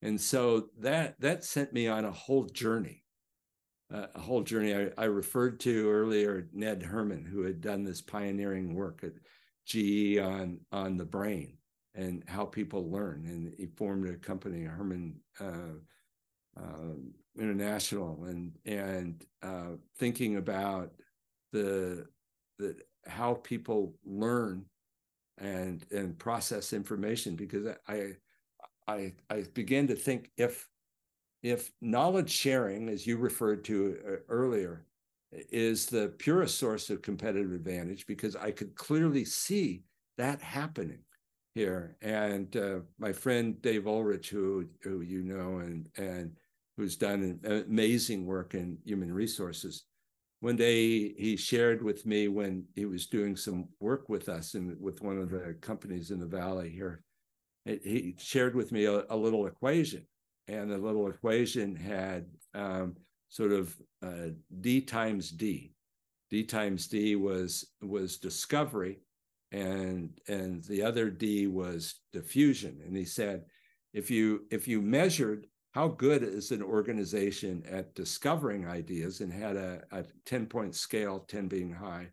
And 0.00 0.20
so 0.20 0.68
that 0.78 1.20
that 1.20 1.44
sent 1.44 1.72
me 1.72 1.88
on 1.88 2.04
a 2.04 2.12
whole 2.12 2.44
journey. 2.44 3.01
uh, 3.01 3.01
a 3.92 4.18
whole 4.18 4.42
journey. 4.42 4.74
I, 4.74 4.90
I, 4.96 5.04
referred 5.04 5.60
to 5.60 5.90
earlier 5.90 6.48
Ned 6.52 6.82
Herrmann 6.82 7.24
who 7.24 7.42
had 7.42 7.60
done 7.60 7.84
this 7.84 8.00
pioneering 8.00 8.74
work 8.74 9.04
at 9.04 9.12
ge 9.66 10.18
on 10.18 10.60
on 10.72 10.96
the 10.96 11.04
brain 11.04 11.58
and 11.94 12.24
how 12.26 12.46
people 12.46 12.90
learn. 12.90 13.26
And 13.26 13.54
he 13.56 13.66
formed 13.66 14.08
a 14.08 14.16
company 14.16 14.64
Herrmann 14.64 15.16
uh, 15.40 15.78
uh, 16.58 16.94
international. 17.38 18.24
And 18.24 18.52
and 18.64 19.24
uh, 19.42 19.76
thinking 19.98 20.36
about 20.36 20.92
the 21.52 22.06
the 22.58 22.76
how 23.06 23.34
people 23.34 23.94
learn 24.04 24.64
and 25.38 25.84
and 25.90 26.18
process 26.18 26.72
information 26.72 27.36
because 27.36 27.66
I 27.88 28.12
I 28.86 29.12
I 29.28 29.44
began 29.54 29.86
to 29.88 29.94
think 29.96 30.30
if 30.36 30.68
if 31.42 31.72
knowledge 31.80 32.30
sharing, 32.30 32.88
as 32.88 33.06
you 33.06 33.16
referred 33.16 33.64
to 33.64 33.98
uh, 34.06 34.10
earlier, 34.28 34.86
is 35.32 35.86
the 35.86 36.08
purest 36.18 36.58
source 36.58 36.90
of 36.90 37.02
competitive 37.02 37.52
advantage 37.52 38.06
because 38.06 38.36
I 38.36 38.50
could 38.50 38.74
clearly 38.74 39.24
see 39.24 39.82
that 40.18 40.40
happening 40.42 41.00
here. 41.54 41.96
And 42.02 42.54
uh, 42.56 42.80
my 42.98 43.12
friend 43.12 43.60
Dave 43.62 43.86
Ulrich, 43.86 44.28
who 44.28 44.66
who 44.82 45.00
you 45.00 45.22
know 45.22 45.58
and 45.58 45.88
and 45.96 46.32
who's 46.76 46.96
done 46.96 47.40
amazing 47.44 48.26
work 48.26 48.54
in 48.54 48.78
human 48.84 49.12
resources, 49.12 49.84
one 50.42 50.56
day 50.56 51.14
he 51.14 51.36
shared 51.36 51.82
with 51.82 52.04
me 52.04 52.26
when 52.26 52.64
he 52.74 52.84
was 52.84 53.06
doing 53.06 53.36
some 53.36 53.68
work 53.78 54.08
with 54.08 54.28
us 54.28 54.54
and 54.54 54.76
with 54.80 55.00
one 55.00 55.16
of 55.16 55.30
the 55.30 55.56
companies 55.60 56.10
in 56.10 56.18
the 56.18 56.26
valley 56.26 56.68
here 56.68 57.04
he 57.64 58.16
shared 58.18 58.56
with 58.56 58.72
me 58.72 58.86
a, 58.86 59.04
a 59.08 59.16
little 59.16 59.46
equation 59.46 60.04
and 60.48 60.70
the 60.70 60.78
little 60.78 61.08
equation 61.08 61.76
had 61.76 62.26
um, 62.54 62.96
sort 63.28 63.52
of 63.52 63.74
uh, 64.02 64.28
d 64.60 64.80
times 64.80 65.30
d. 65.30 65.72
D 66.30 66.44
times 66.44 66.86
d 66.86 67.16
was 67.16 67.66
was 67.82 68.18
discovery 68.18 69.00
and 69.52 70.10
and 70.28 70.64
the 70.64 70.82
other 70.82 71.10
d 71.10 71.46
was 71.46 72.00
diffusion. 72.12 72.80
And 72.84 72.96
he 72.96 73.04
said 73.04 73.44
if 73.92 74.10
you 74.10 74.44
if 74.50 74.66
you 74.66 74.80
measured 74.80 75.46
how 75.72 75.88
good 75.88 76.22
is 76.22 76.50
an 76.50 76.62
organization 76.62 77.62
at 77.68 77.94
discovering 77.94 78.68
ideas 78.68 79.20
and 79.20 79.32
had 79.32 79.56
a, 79.56 79.82
a 79.90 80.04
10 80.26 80.46
point 80.46 80.74
scale 80.74 81.20
10 81.28 81.48
being 81.48 81.72
high 81.72 82.08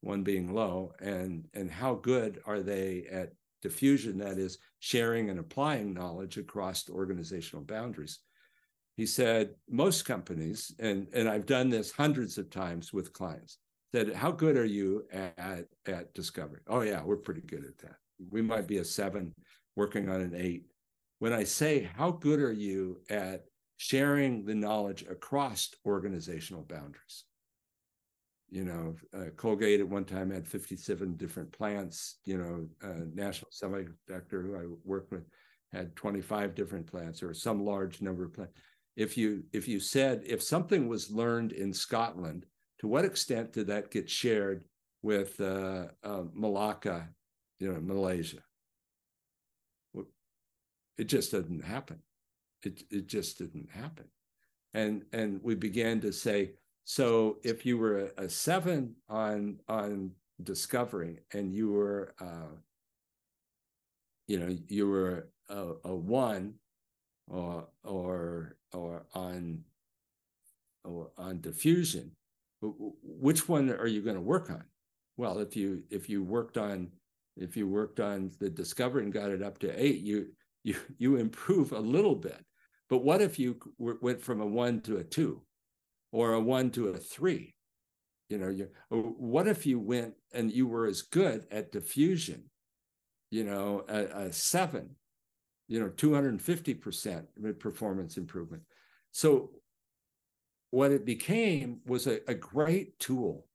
one 0.00 0.22
being 0.22 0.52
low 0.52 0.92
and 1.00 1.44
and 1.54 1.70
how 1.70 1.94
good 1.94 2.40
are 2.46 2.60
they 2.60 3.04
at 3.10 3.32
diffusion 3.62 4.18
that 4.18 4.38
is 4.38 4.58
sharing 4.80 5.30
and 5.30 5.38
applying 5.38 5.94
knowledge 5.94 6.36
across 6.36 6.88
organizational 6.90 7.64
boundaries. 7.64 8.18
He 8.96 9.06
said 9.06 9.54
most 9.70 10.04
companies 10.04 10.74
and 10.78 11.06
and 11.14 11.26
i've 11.28 11.46
done 11.46 11.70
this 11.70 11.90
hundreds 11.90 12.36
of 12.36 12.50
times 12.50 12.92
with 12.92 13.12
clients 13.14 13.58
said 13.94 14.12
how 14.12 14.30
good 14.30 14.56
are 14.58 14.66
you 14.66 15.04
at 15.12 15.66
at 15.86 16.12
discovery? 16.12 16.60
Oh 16.66 16.82
yeah 16.82 17.02
we're 17.02 17.16
pretty 17.16 17.40
good 17.40 17.64
at 17.64 17.78
that. 17.78 17.96
We 18.30 18.42
might 18.42 18.66
be 18.66 18.78
a 18.78 18.84
seven 18.84 19.32
working 19.76 20.08
on 20.08 20.20
an 20.20 20.34
eight. 20.36 20.66
When 21.18 21.32
I 21.32 21.44
say, 21.44 21.88
how 21.96 22.10
good 22.10 22.40
are 22.40 22.52
you 22.52 23.00
at 23.08 23.44
sharing 23.76 24.44
the 24.44 24.54
knowledge 24.54 25.04
across 25.08 25.70
organizational 25.86 26.62
boundaries? 26.62 27.24
You 28.52 28.64
know, 28.64 28.94
uh, 29.16 29.30
Colgate 29.34 29.80
at 29.80 29.88
one 29.88 30.04
time 30.04 30.30
had 30.30 30.46
57 30.46 31.16
different 31.16 31.50
plants. 31.52 32.18
You 32.26 32.36
know, 32.36 32.68
uh, 32.86 33.04
National 33.14 33.50
Semiconductor, 33.50 34.42
who 34.42 34.54
I 34.54 34.66
worked 34.84 35.10
with, 35.10 35.24
had 35.72 35.96
25 35.96 36.54
different 36.54 36.86
plants 36.86 37.22
or 37.22 37.32
some 37.32 37.64
large 37.64 38.02
number 38.02 38.26
of 38.26 38.34
plants. 38.34 38.52
If 38.94 39.16
you 39.16 39.44
if 39.54 39.66
you 39.66 39.80
said 39.80 40.20
if 40.26 40.42
something 40.42 40.86
was 40.86 41.10
learned 41.10 41.52
in 41.52 41.72
Scotland, 41.72 42.44
to 42.80 42.88
what 42.88 43.06
extent 43.06 43.54
did 43.54 43.68
that 43.68 43.90
get 43.90 44.10
shared 44.10 44.66
with 45.00 45.40
uh, 45.40 45.86
uh 46.04 46.24
Malacca, 46.34 47.08
you 47.58 47.72
know, 47.72 47.80
Malaysia? 47.80 48.42
It 50.98 51.04
just 51.04 51.30
didn't 51.30 51.64
happen. 51.64 52.00
It 52.62 52.82
it 52.90 53.06
just 53.06 53.38
didn't 53.38 53.70
happen. 53.70 54.08
And 54.74 55.04
and 55.14 55.40
we 55.42 55.54
began 55.54 56.02
to 56.02 56.12
say, 56.12 56.52
so 56.84 57.38
if 57.42 57.64
you 57.64 57.78
were 57.78 58.10
a, 58.16 58.24
a 58.24 58.28
seven 58.28 58.94
on 59.08 59.58
on 59.68 60.10
discovery 60.42 61.18
and 61.32 61.52
you 61.54 61.70
were 61.70 62.14
uh, 62.20 62.54
you 64.26 64.38
know 64.38 64.56
you 64.68 64.88
were 64.88 65.28
a, 65.48 65.72
a 65.84 65.94
one 65.94 66.54
or 67.28 67.68
or 67.84 68.56
or 68.72 69.06
on 69.14 69.60
or 70.84 71.10
on 71.16 71.40
diffusion 71.40 72.10
which 72.60 73.48
one 73.48 73.70
are 73.70 73.86
you 73.86 74.02
going 74.02 74.16
to 74.16 74.22
work 74.22 74.50
on 74.50 74.64
well 75.16 75.38
if 75.38 75.56
you 75.56 75.82
if 75.90 76.08
you 76.08 76.22
worked 76.22 76.56
on 76.56 76.88
if 77.36 77.56
you 77.56 77.66
worked 77.66 78.00
on 78.00 78.30
the 78.40 78.50
discovery 78.50 79.04
and 79.04 79.12
got 79.12 79.30
it 79.30 79.42
up 79.42 79.58
to 79.58 79.70
eight 79.82 80.00
you 80.00 80.26
you 80.64 80.76
you 80.98 81.16
improve 81.16 81.72
a 81.72 81.78
little 81.78 82.14
bit. 82.14 82.44
But 82.88 83.04
what 83.04 83.22
if 83.22 83.38
you 83.38 83.58
went 83.78 84.20
from 84.20 84.40
a 84.40 84.46
one 84.46 84.80
to 84.82 84.98
a 84.98 85.04
two, 85.04 85.42
or 86.12 86.34
a 86.34 86.40
one 86.40 86.70
to 86.70 86.88
a 86.88 86.96
three? 86.96 87.54
You 88.28 88.38
know, 88.38 88.48
you, 88.48 88.68
uh, 88.90 88.96
what 88.96 89.48
if 89.48 89.66
you 89.66 89.78
went 89.78 90.14
and 90.32 90.52
you 90.52 90.66
were 90.66 90.86
as 90.86 91.02
good 91.02 91.46
at 91.50 91.72
diffusion, 91.72 92.44
you 93.30 93.44
know, 93.44 93.84
a, 93.88 94.26
a 94.26 94.32
seven, 94.32 94.96
you 95.68 95.80
know, 95.80 95.88
250% 95.88 97.58
performance 97.58 98.16
improvement. 98.16 98.62
So 99.10 99.50
what 100.70 100.92
it 100.92 101.04
became 101.04 101.80
was 101.84 102.06
a, 102.06 102.20
a 102.28 102.34
great 102.34 102.98
tool 102.98 103.46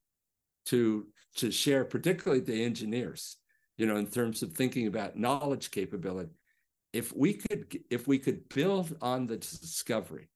to 0.66 1.06
to 1.36 1.50
share, 1.50 1.84
particularly 1.84 2.42
the 2.42 2.64
engineers, 2.64 3.36
you 3.76 3.86
know, 3.86 3.96
in 3.96 4.06
terms 4.06 4.42
of 4.42 4.52
thinking 4.52 4.86
about 4.86 5.16
knowledge 5.16 5.70
capability 5.70 6.38
if 6.92 7.14
we 7.14 7.34
could 7.34 7.78
if 7.90 8.06
we 8.06 8.18
could 8.18 8.48
build 8.48 8.96
on 9.00 9.26
the 9.26 9.36
discovery 9.36 10.28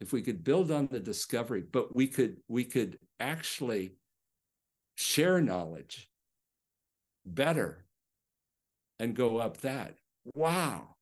if 0.00 0.12
we 0.12 0.22
could 0.22 0.44
build 0.44 0.70
on 0.70 0.88
the 0.90 1.00
discovery 1.00 1.62
but 1.72 1.94
we 1.94 2.06
could 2.06 2.36
we 2.48 2.64
could 2.64 2.98
actually 3.20 3.92
share 4.96 5.40
knowledge 5.40 6.08
better 7.24 7.84
and 8.98 9.14
go 9.14 9.38
up 9.38 9.58
that. 9.58 9.96
Wow. 10.34 10.96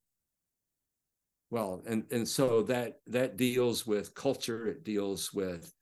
Well 1.50 1.82
and 1.86 2.04
and 2.10 2.26
so 2.26 2.62
that 2.62 3.00
that 3.06 3.36
deals 3.36 3.86
with 3.86 4.14
culture. 4.14 4.66
It 4.66 4.84
deals 4.84 5.32
with 5.34 5.72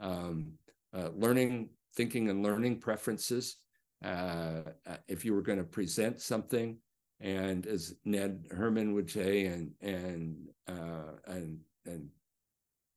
um, 0.00 0.54
uh, 0.92 1.10
learning 1.14 1.70
thinking 1.94 2.28
and 2.30 2.42
learning 2.42 2.80
preferences. 2.80 3.56
Uh, 4.04 4.62
uh 4.86 4.96
if 5.08 5.24
you 5.24 5.34
were 5.34 5.42
going 5.42 5.58
to 5.58 5.64
present 5.64 6.20
something, 6.20 6.78
and 7.20 7.66
as 7.66 7.94
Ned 8.04 8.46
Herrmann 8.50 8.92
would 8.94 9.08
say, 9.08 9.44
and 9.46 9.70
and 9.80 10.48
uh, 10.66 11.12
and 11.26 11.60
and 11.86 12.08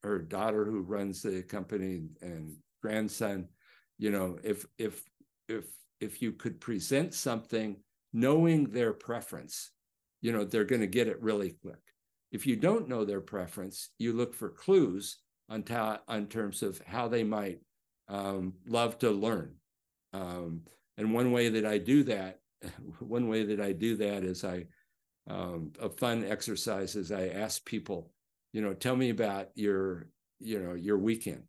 her 0.03 0.19
daughter 0.19 0.65
who 0.65 0.81
runs 0.81 1.21
the 1.21 1.41
company 1.43 2.03
and 2.21 2.55
grandson, 2.81 3.47
you 3.97 4.11
know, 4.11 4.37
if 4.43 4.65
if 4.77 5.01
if 5.47 5.65
if 5.99 6.21
you 6.21 6.33
could 6.33 6.59
present 6.59 7.13
something 7.13 7.77
knowing 8.13 8.65
their 8.65 8.93
preference, 8.93 9.71
you 10.21 10.31
know, 10.31 10.45
they're 10.45 10.63
going 10.63 10.81
to 10.81 10.87
get 10.87 11.07
it 11.07 11.21
really 11.21 11.55
quick. 11.61 11.79
If 12.31 12.45
you 12.45 12.55
don't 12.55 12.89
know 12.89 13.05
their 13.05 13.21
preference, 13.21 13.89
you 13.97 14.13
look 14.13 14.33
for 14.33 14.49
clues 14.49 15.17
on, 15.49 15.63
ta- 15.63 16.01
on 16.07 16.27
terms 16.27 16.63
of 16.63 16.81
how 16.85 17.07
they 17.07 17.23
might 17.23 17.59
um, 18.07 18.53
love 18.67 18.97
to 18.99 19.11
learn. 19.11 19.55
Um, 20.13 20.61
and 20.97 21.13
one 21.13 21.31
way 21.31 21.49
that 21.49 21.65
I 21.65 21.77
do 21.77 22.03
that, 22.03 22.39
one 22.99 23.27
way 23.27 23.43
that 23.45 23.59
I 23.59 23.71
do 23.71 23.97
that 23.97 24.23
is 24.23 24.43
I, 24.43 24.65
um, 25.29 25.73
a 25.81 25.89
fun 25.89 26.23
exercise 26.23 26.95
is 26.95 27.11
I 27.11 27.27
ask 27.27 27.63
people, 27.65 28.12
you 28.53 28.61
know, 28.61 28.73
tell 28.73 28.95
me 28.95 29.09
about 29.09 29.47
your, 29.55 30.07
you 30.39 30.59
know, 30.59 30.73
your 30.73 30.97
weekend. 30.97 31.43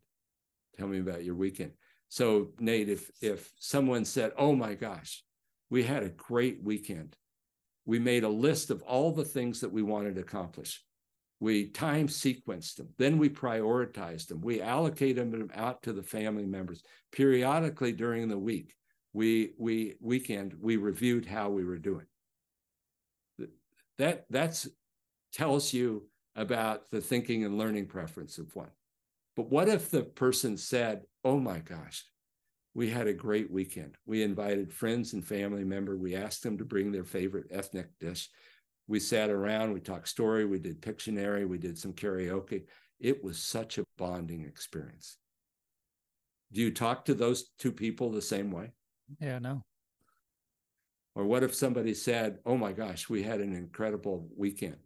Tell 0.77 0.87
me 0.87 0.99
about 0.99 1.23
your 1.23 1.35
weekend. 1.35 1.71
So 2.09 2.49
Nate, 2.59 2.89
if 2.89 3.09
if 3.21 3.51
someone 3.59 4.03
said, 4.05 4.33
"Oh 4.37 4.55
my 4.55 4.73
gosh, 4.73 5.23
we 5.69 5.83
had 5.83 6.03
a 6.03 6.09
great 6.09 6.61
weekend," 6.61 7.15
we 7.85 7.99
made 7.99 8.23
a 8.23 8.29
list 8.29 8.71
of 8.71 8.81
all 8.81 9.11
the 9.11 9.23
things 9.23 9.61
that 9.61 9.71
we 9.71 9.81
wanted 9.81 10.15
to 10.15 10.21
accomplish. 10.21 10.83
We 11.39 11.69
time 11.69 12.07
sequenced 12.07 12.75
them. 12.75 12.89
Then 12.97 13.17
we 13.17 13.29
prioritized 13.29 14.27
them. 14.27 14.41
We 14.41 14.61
allocated 14.61 15.31
them 15.31 15.51
out 15.53 15.83
to 15.83 15.93
the 15.93 16.03
family 16.03 16.45
members 16.45 16.81
periodically 17.11 17.91
during 17.91 18.27
the 18.27 18.39
week. 18.39 18.73
We 19.13 19.53
we 19.57 19.95
weekend 20.01 20.55
we 20.59 20.77
reviewed 20.77 21.25
how 21.25 21.49
we 21.49 21.63
were 21.63 21.77
doing. 21.77 22.05
That 23.97 24.25
that's 24.29 24.67
tells 25.33 25.73
you 25.73 26.07
about 26.35 26.89
the 26.91 27.01
thinking 27.01 27.45
and 27.45 27.57
learning 27.57 27.87
preference 27.87 28.37
of 28.37 28.55
one. 28.55 28.71
But 29.35 29.49
what 29.49 29.69
if 29.69 29.89
the 29.89 30.03
person 30.03 30.57
said, 30.57 31.03
"Oh 31.23 31.39
my 31.39 31.59
gosh, 31.59 32.05
we 32.73 32.89
had 32.89 33.07
a 33.07 33.13
great 33.13 33.51
weekend. 33.51 33.97
We 34.05 34.23
invited 34.23 34.73
friends 34.73 35.13
and 35.13 35.25
family 35.25 35.63
member. 35.63 35.97
We 35.97 36.15
asked 36.15 36.43
them 36.43 36.57
to 36.57 36.65
bring 36.65 36.91
their 36.91 37.05
favorite 37.05 37.47
ethnic 37.51 37.87
dish 37.99 38.29
we 38.87 38.99
sat 38.99 39.29
around, 39.29 39.73
we 39.73 39.79
talked 39.79 40.07
story, 40.07 40.45
we 40.45 40.59
did 40.59 40.81
Pictionary, 40.81 41.47
we 41.47 41.57
did 41.57 41.77
some 41.77 41.93
karaoke. 41.93 42.65
It 42.99 43.23
was 43.23 43.37
such 43.37 43.77
a 43.77 43.85
bonding 43.97 44.45
experience. 44.45 45.17
Do 46.51 46.61
you 46.61 46.71
talk 46.71 47.05
to 47.05 47.13
those 47.13 47.49
two 47.57 47.71
people 47.71 48.11
the 48.11 48.21
same 48.21 48.51
way? 48.51 48.71
Yeah, 49.19 49.39
no. 49.39 49.63
Or 51.15 51.25
what 51.25 51.43
if 51.43 51.55
somebody 51.55 51.93
said, 51.93 52.39
"Oh 52.45 52.57
my 52.57 52.73
gosh, 52.73 53.09
we 53.09 53.23
had 53.23 53.41
an 53.41 53.53
incredible 53.53 54.29
weekend. 54.35 54.77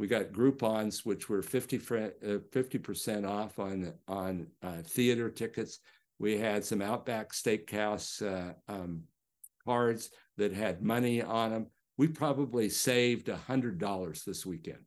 We 0.00 0.06
got 0.08 0.32
Groupons, 0.32 1.04
which 1.04 1.28
were 1.28 1.42
50 1.42 1.78
percent 1.78 3.26
uh, 3.26 3.30
off 3.30 3.58
on 3.58 3.92
on 4.08 4.46
uh, 4.62 4.82
theater 4.82 5.28
tickets. 5.30 5.80
We 6.18 6.38
had 6.38 6.64
some 6.64 6.80
Outback 6.80 7.32
Steakhouse 7.32 8.22
uh, 8.22 8.54
um, 8.66 9.04
cards 9.64 10.10
that 10.38 10.52
had 10.52 10.82
money 10.82 11.22
on 11.22 11.50
them. 11.50 11.66
We 11.98 12.08
probably 12.08 12.70
saved 12.70 13.28
hundred 13.28 13.78
dollars 13.78 14.24
this 14.24 14.46
weekend 14.46 14.80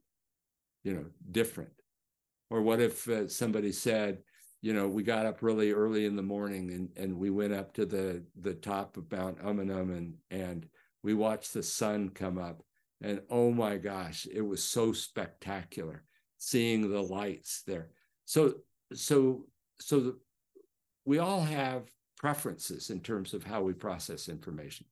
you 0.83 0.93
know 0.93 1.05
different. 1.31 1.71
Or 2.49 2.61
what 2.61 2.81
if 2.81 3.07
uh, 3.07 3.27
somebody 3.27 3.71
said 3.71 4.19
you 4.61 4.73
know 4.73 4.87
we 4.87 5.03
got 5.03 5.25
up 5.25 5.41
really 5.41 5.71
early 5.71 6.05
in 6.05 6.15
the 6.15 6.23
morning 6.23 6.71
and 6.71 6.89
and 6.97 7.17
we 7.17 7.29
went 7.29 7.53
up 7.53 7.73
to 7.73 7.85
the 7.85 8.23
the 8.41 8.53
top 8.53 8.97
of 8.97 9.11
mount 9.11 9.39
umunhum 9.39 9.95
and 9.95 10.13
and 10.31 10.67
we 11.03 11.13
watched 11.13 11.53
the 11.53 11.63
sun 11.63 12.09
come 12.09 12.37
up 12.37 12.63
and 13.03 13.21
oh 13.29 13.51
my 13.51 13.77
gosh 13.77 14.25
it 14.33 14.41
was 14.41 14.63
so 14.63 14.93
spectacular 14.93 16.03
seeing 16.37 16.89
the 16.89 17.01
lights 17.01 17.63
there. 17.65 17.89
So 18.25 18.55
so 18.93 19.45
so 19.79 19.99
the, 19.99 20.19
we 21.05 21.19
all 21.19 21.41
have 21.41 21.83
preferences 22.17 22.89
in 22.89 22.99
terms 23.01 23.33
of 23.33 23.43
how 23.43 23.61
we 23.61 23.73
process 23.73 24.29
information. 24.29 24.85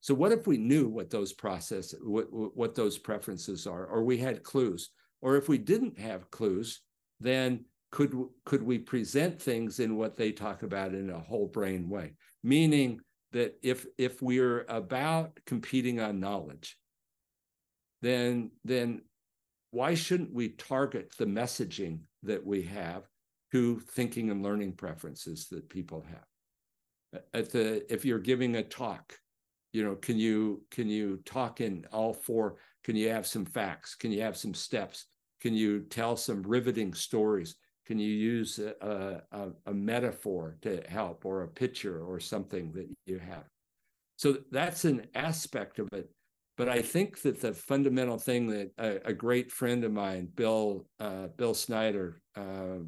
So 0.00 0.14
what 0.14 0.32
if 0.32 0.46
we 0.46 0.56
knew 0.56 0.88
what 0.88 1.10
those 1.10 1.32
process, 1.32 1.94
what, 2.02 2.26
what 2.32 2.74
those 2.74 2.98
preferences 2.98 3.66
are, 3.66 3.86
or 3.86 4.02
we 4.02 4.18
had 4.18 4.42
clues, 4.42 4.90
or 5.20 5.36
if 5.36 5.48
we 5.48 5.58
didn't 5.58 5.98
have 5.98 6.30
clues, 6.30 6.80
then 7.20 7.64
could 7.92 8.14
could 8.44 8.62
we 8.62 8.78
present 8.78 9.40
things 9.40 9.78
in 9.78 9.96
what 9.96 10.16
they 10.16 10.32
talk 10.32 10.62
about 10.62 10.94
in 10.94 11.10
a 11.10 11.20
whole 11.20 11.46
brain 11.46 11.88
way? 11.88 12.14
Meaning 12.42 13.00
that 13.32 13.58
if 13.62 13.86
if 13.98 14.20
we're 14.20 14.64
about 14.68 15.38
competing 15.46 16.00
on 16.00 16.20
knowledge, 16.20 16.76
then 18.02 18.50
then 18.64 19.02
why 19.70 19.94
shouldn't 19.94 20.34
we 20.34 20.50
target 20.50 21.14
the 21.18 21.24
messaging 21.24 22.00
that 22.22 22.44
we 22.44 22.62
have 22.62 23.04
to 23.52 23.80
thinking 23.80 24.30
and 24.30 24.42
learning 24.42 24.72
preferences 24.72 25.48
that 25.50 25.68
people 25.70 26.04
have? 26.10 27.22
At 27.32 27.50
the 27.50 27.90
if 27.92 28.04
you're 28.04 28.18
giving 28.18 28.56
a 28.56 28.62
talk 28.62 29.14
you 29.72 29.82
know 29.84 29.94
can 29.94 30.18
you 30.18 30.62
can 30.70 30.88
you 30.88 31.18
talk 31.24 31.60
in 31.60 31.86
all 31.92 32.12
four? 32.12 32.56
Can 32.84 32.96
you 32.96 33.08
have 33.08 33.26
some 33.26 33.44
facts? 33.44 33.94
Can 33.94 34.12
you 34.12 34.22
have 34.22 34.36
some 34.36 34.54
steps? 34.54 35.06
Can 35.40 35.54
you 35.54 35.80
tell 35.80 36.16
some 36.16 36.42
riveting 36.42 36.94
stories? 36.94 37.56
Can 37.86 37.98
you 37.98 38.12
use 38.12 38.58
a, 38.58 39.22
a, 39.32 39.48
a 39.66 39.74
metaphor 39.74 40.56
to 40.62 40.82
help 40.88 41.24
or 41.24 41.42
a 41.42 41.48
picture 41.48 42.04
or 42.04 42.20
something 42.20 42.72
that 42.72 42.86
you 43.06 43.18
have? 43.18 43.44
So 44.16 44.38
that's 44.52 44.84
an 44.84 45.06
aspect 45.14 45.78
of 45.78 45.88
it 45.92 46.08
but 46.56 46.68
i 46.68 46.80
think 46.82 47.20
that 47.22 47.40
the 47.40 47.52
fundamental 47.52 48.18
thing 48.18 48.46
that 48.46 48.70
a, 48.78 49.08
a 49.08 49.12
great 49.12 49.50
friend 49.50 49.84
of 49.84 49.92
mine 49.92 50.28
bill 50.34 50.86
uh, 51.00 51.26
bill 51.36 51.54
snyder 51.54 52.20
uh, 52.36 52.78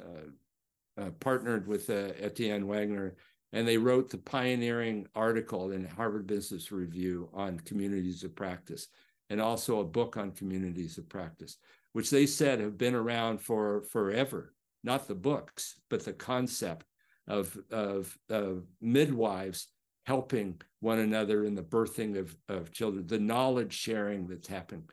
uh, 0.00 1.00
uh 1.00 1.10
partnered 1.20 1.66
with 1.66 1.90
uh, 1.90 2.12
Etienne 2.20 2.66
Wenger 2.66 3.16
and 3.52 3.66
they 3.66 3.78
wrote 3.78 4.10
the 4.10 4.18
pioneering 4.18 5.06
article 5.14 5.72
in 5.72 5.86
Harvard 5.86 6.26
Business 6.26 6.70
Review 6.70 7.30
on 7.32 7.60
communities 7.60 8.22
of 8.22 8.36
practice, 8.36 8.88
and 9.30 9.40
also 9.40 9.80
a 9.80 9.84
book 9.84 10.16
on 10.16 10.32
communities 10.32 10.98
of 10.98 11.08
practice, 11.08 11.56
which 11.92 12.10
they 12.10 12.26
said 12.26 12.60
have 12.60 12.76
been 12.76 12.94
around 12.94 13.40
for 13.40 13.82
forever. 13.90 14.54
Not 14.84 15.08
the 15.08 15.14
books, 15.14 15.80
but 15.88 16.04
the 16.04 16.12
concept 16.12 16.86
of, 17.26 17.56
of, 17.70 18.16
of 18.28 18.64
midwives 18.80 19.68
helping 20.08 20.60
one 20.80 20.98
another 20.98 21.44
in 21.44 21.54
the 21.54 21.62
birthing 21.62 22.18
of, 22.18 22.36
of 22.48 22.72
children, 22.72 23.06
the 23.06 23.18
knowledge 23.18 23.74
sharing 23.74 24.26
that's 24.26 24.48
happening. 24.48 24.88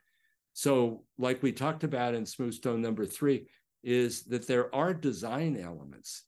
So, 0.53 1.03
like 1.17 1.41
we 1.41 1.51
talked 1.51 1.83
about 1.83 2.15
in 2.15 2.25
Smooth 2.25 2.53
Stone 2.53 2.81
number 2.81 3.05
three, 3.05 3.47
is 3.83 4.23
that 4.23 4.47
there 4.47 4.73
are 4.73 4.93
design 4.93 5.57
elements 5.57 6.23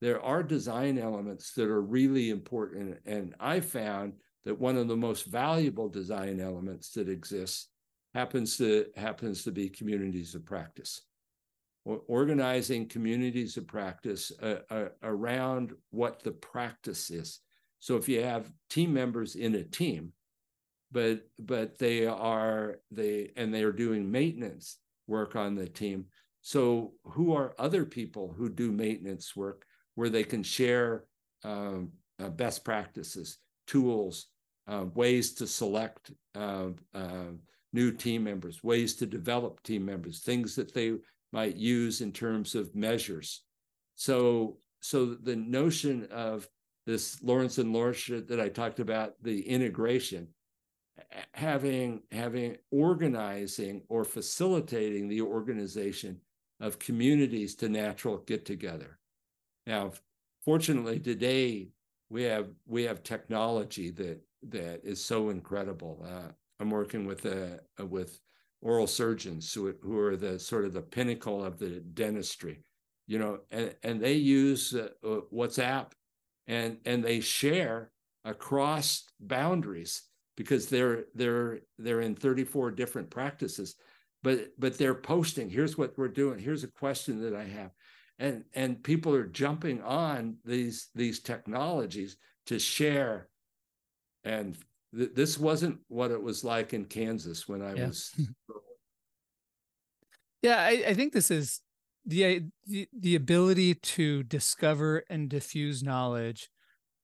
there 0.00 0.22
are 0.22 0.42
design 0.42 0.98
elements 0.98 1.52
that 1.54 1.68
are 1.68 1.82
really 1.82 2.30
important. 2.30 2.98
And 3.04 3.34
I 3.38 3.60
found 3.60 4.14
that 4.44 4.58
one 4.58 4.76
of 4.76 4.88
the 4.88 4.96
most 4.96 5.26
valuable 5.26 5.88
design 5.88 6.40
elements 6.40 6.90
that 6.92 7.08
exists 7.08 7.68
happens 8.14 8.56
to 8.56 8.86
happens 8.96 9.44
to 9.44 9.52
be 9.52 9.68
communities 9.68 10.34
of 10.34 10.44
practice. 10.44 11.02
Or 11.84 12.00
organizing 12.08 12.88
communities 12.88 13.56
of 13.56 13.66
practice 13.66 14.32
uh, 14.42 14.60
uh, 14.70 14.88
around 15.02 15.72
what 15.90 16.22
the 16.22 16.32
practice 16.32 17.10
is. 17.10 17.40
So 17.80 17.96
if 17.96 18.08
you 18.08 18.22
have 18.22 18.50
team 18.68 18.92
members 18.92 19.34
in 19.34 19.54
a 19.54 19.64
team, 19.64 20.12
but 20.92 21.22
but 21.38 21.78
they 21.78 22.06
are 22.06 22.76
they 22.90 23.32
and 23.36 23.52
they 23.52 23.62
are 23.62 23.72
doing 23.72 24.10
maintenance 24.10 24.78
work 25.06 25.36
on 25.36 25.54
the 25.54 25.68
team. 25.68 26.06
So 26.42 26.92
who 27.04 27.34
are 27.34 27.54
other 27.58 27.84
people 27.84 28.34
who 28.36 28.48
do 28.48 28.72
maintenance 28.72 29.34
work? 29.34 29.66
where 30.00 30.08
they 30.08 30.24
can 30.24 30.42
share 30.42 31.04
um, 31.44 31.90
uh, 32.22 32.30
best 32.30 32.64
practices, 32.64 33.36
tools, 33.66 34.28
uh, 34.66 34.86
ways 34.94 35.34
to 35.34 35.46
select 35.46 36.10
uh, 36.34 36.68
new 37.74 37.92
team 37.92 38.24
members, 38.24 38.62
ways 38.62 38.94
to 38.96 39.04
develop 39.04 39.62
team 39.62 39.84
members, 39.84 40.20
things 40.20 40.54
that 40.54 40.72
they 40.72 40.94
might 41.32 41.56
use 41.56 42.00
in 42.00 42.12
terms 42.12 42.54
of 42.54 42.74
measures. 42.74 43.42
So, 43.94 44.56
so 44.80 45.04
the 45.04 45.36
notion 45.36 46.08
of 46.10 46.48
this 46.90 47.22
Lawrence 47.22 47.58
and 47.58 47.72
Lorsch 47.72 48.10
that 48.10 48.40
I 48.40 48.48
talked 48.48 48.80
about, 48.80 49.14
the 49.22 49.40
integration, 49.48 50.28
having 51.32 52.02
having 52.12 52.56
organizing 52.70 53.82
or 53.88 54.04
facilitating 54.04 55.08
the 55.08 55.22
organization 55.22 56.20
of 56.60 56.78
communities 56.78 57.54
to 57.56 57.68
natural 57.68 58.18
get 58.18 58.44
together 58.44 59.00
now, 59.66 59.92
fortunately, 60.44 60.98
today 60.98 61.68
we 62.08 62.24
have 62.24 62.48
we 62.66 62.84
have 62.84 63.02
technology 63.02 63.90
that 63.90 64.20
that 64.48 64.80
is 64.84 65.04
so 65.04 65.30
incredible. 65.30 66.04
Uh, 66.06 66.32
I'm 66.58 66.70
working 66.70 67.06
with 67.06 67.24
a, 67.26 67.60
uh, 67.78 67.86
with 67.86 68.18
oral 68.62 68.86
surgeons 68.86 69.52
who, 69.52 69.72
who 69.82 69.98
are 69.98 70.16
the 70.16 70.38
sort 70.38 70.64
of 70.64 70.72
the 70.72 70.82
pinnacle 70.82 71.42
of 71.42 71.58
the 71.58 71.80
dentistry, 71.94 72.62
you 73.06 73.18
know, 73.18 73.38
and, 73.50 73.74
and 73.82 74.00
they 74.00 74.14
use 74.14 74.74
uh, 74.74 74.88
uh 75.04 75.20
WhatsApp 75.32 75.92
and 76.50 76.78
and 76.84 77.02
they 77.02 77.20
share 77.20 77.90
across 78.24 79.04
boundaries 79.20 80.02
because 80.36 80.66
they're 80.66 81.04
they're 81.14 81.60
they're 81.78 82.00
in 82.00 82.14
34 82.14 82.72
different 82.72 83.08
practices 83.08 83.76
but 84.22 84.48
but 84.58 84.76
they're 84.76 84.94
posting 84.94 85.48
here's 85.48 85.78
what 85.78 85.96
we're 85.96 86.08
doing. 86.08 86.38
Here's 86.38 86.64
a 86.64 86.68
question 86.68 87.22
that 87.22 87.34
i 87.34 87.44
have. 87.44 87.70
And 88.18 88.44
and 88.54 88.82
people 88.82 89.14
are 89.14 89.26
jumping 89.26 89.80
on 89.82 90.36
these 90.44 90.88
these 90.94 91.20
technologies 91.20 92.16
to 92.46 92.58
share. 92.58 93.28
And 94.24 94.58
th- 94.94 95.12
this 95.14 95.38
wasn't 95.38 95.78
what 95.88 96.10
it 96.10 96.22
was 96.22 96.44
like 96.44 96.74
in 96.74 96.84
kansas 96.84 97.48
when 97.48 97.62
i 97.62 97.74
yeah. 97.74 97.86
was 97.86 98.12
yeah 100.42 100.58
I, 100.58 100.84
I 100.88 100.94
think 100.94 101.12
this 101.12 101.30
is 101.30 101.60
the, 102.06 102.42
the 102.66 102.88
the 102.98 103.14
ability 103.14 103.74
to 103.74 104.22
discover 104.22 105.04
and 105.10 105.28
diffuse 105.28 105.82
knowledge 105.82 106.48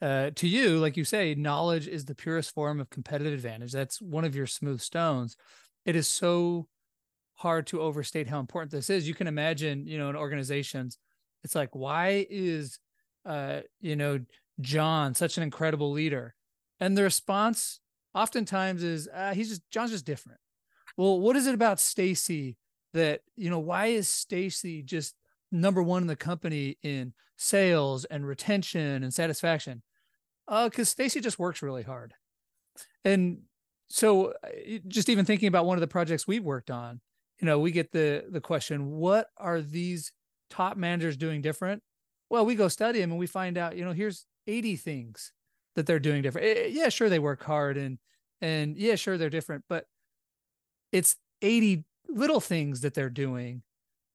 uh, 0.02 0.31
to 0.35 0.47
you, 0.47 0.78
like 0.78 0.97
you 0.97 1.05
say, 1.05 1.35
knowledge 1.35 1.89
is 1.89 2.05
the 2.05 2.14
purest 2.14 2.52
form 2.55 2.81
of 2.81 2.90
competitive 2.90 3.32
advantage. 3.32 3.73
That's 3.73 4.01
one 4.01 4.24
of 4.24 4.35
your 4.35 4.47
smooth 4.47 4.81
stones. 4.81 5.36
It 5.85 5.97
is 5.97 6.06
so 6.06 6.66
hard 7.35 7.66
to 7.68 7.81
overstate 7.81 8.27
how 8.27 8.40
important 8.40 8.73
this 8.73 8.90
is. 8.90 9.09
You 9.09 9.14
can 9.14 9.27
imagine, 9.27 9.86
you 9.86 9.98
know, 9.98 10.10
in 10.10 10.16
organizations, 10.16 10.98
it's 11.44 11.55
like, 11.55 11.74
why 11.74 12.27
is, 12.28 12.78
uh, 13.24 13.60
you 13.81 13.97
know, 13.97 14.20
John 14.60 15.14
such 15.14 15.36
an 15.36 15.43
incredible 15.43 15.93
leader? 15.93 16.35
And 16.81 16.97
the 16.97 17.02
response 17.02 17.81
oftentimes 18.14 18.82
is, 18.82 19.09
uh, 19.14 19.32
he's 19.35 19.48
just 19.48 19.62
John's 19.70 19.93
just 19.93 20.06
different. 20.06 20.40
Well, 20.97 21.20
what 21.20 21.36
is 21.36 21.47
it 21.47 21.55
about 21.55 21.81
Stacy 21.81 22.56
that 22.97 23.20
you 23.36 23.51
know? 23.51 23.59
Why 23.59 23.86
is 23.86 24.09
Stacy 24.09 24.82
just 24.82 25.14
number 25.52 25.82
one 25.82 26.02
in 26.02 26.09
the 26.09 26.16
company 26.16 26.78
in 26.82 27.14
sales 27.36 28.05
and 28.06 28.27
retention 28.27 29.02
and 29.02 29.14
satisfaction? 29.14 29.82
Uh, 30.48 30.68
because 30.68 30.89
Stacy 30.89 31.20
just 31.20 31.39
works 31.39 31.62
really 31.62 31.82
hard. 31.82 32.14
And 33.05 33.43
so 33.89 34.32
uh, 34.44 34.78
just 34.89 35.09
even 35.09 35.24
thinking 35.24 35.48
about 35.48 35.66
one 35.66 35.77
of 35.77 35.81
the 35.81 35.86
projects 35.89 36.27
we've 36.27 36.44
worked 36.44 36.70
on, 36.70 37.01
you 37.40 37.47
know, 37.47 37.59
we 37.59 37.70
get 37.70 37.93
the 37.93 38.24
the 38.31 38.40
question, 38.40 38.90
what 38.90 39.28
are 39.36 39.60
these 39.60 40.12
top 40.51 40.77
managers 40.77 41.16
doing 41.16 41.43
different? 41.43 41.82
Well, 42.31 42.47
we 42.47 42.55
go 42.55 42.68
study 42.68 43.01
them 43.01 43.10
and 43.10 43.20
we 43.20 43.27
find 43.27 43.56
out, 43.56 43.77
you 43.77 43.85
know, 43.85 43.93
here's 43.93 44.27
80 44.47 44.77
things 44.77 45.32
that 45.77 45.86
they're 45.86 46.01
doing 46.01 46.23
different. 46.23 46.47
Eh, 46.47 46.62
eh, 46.64 46.68
yeah, 46.70 46.89
sure 46.89 47.09
they 47.09 47.18
work 47.18 47.43
hard 47.44 47.77
and 47.77 47.98
and 48.40 48.77
yeah, 48.77 48.97
sure 48.97 49.16
they're 49.16 49.31
different, 49.31 49.64
but 49.68 49.86
it's 50.93 51.16
80 51.43 51.85
little 52.16 52.40
things 52.40 52.80
that 52.80 52.94
they're 52.94 53.10
doing 53.10 53.62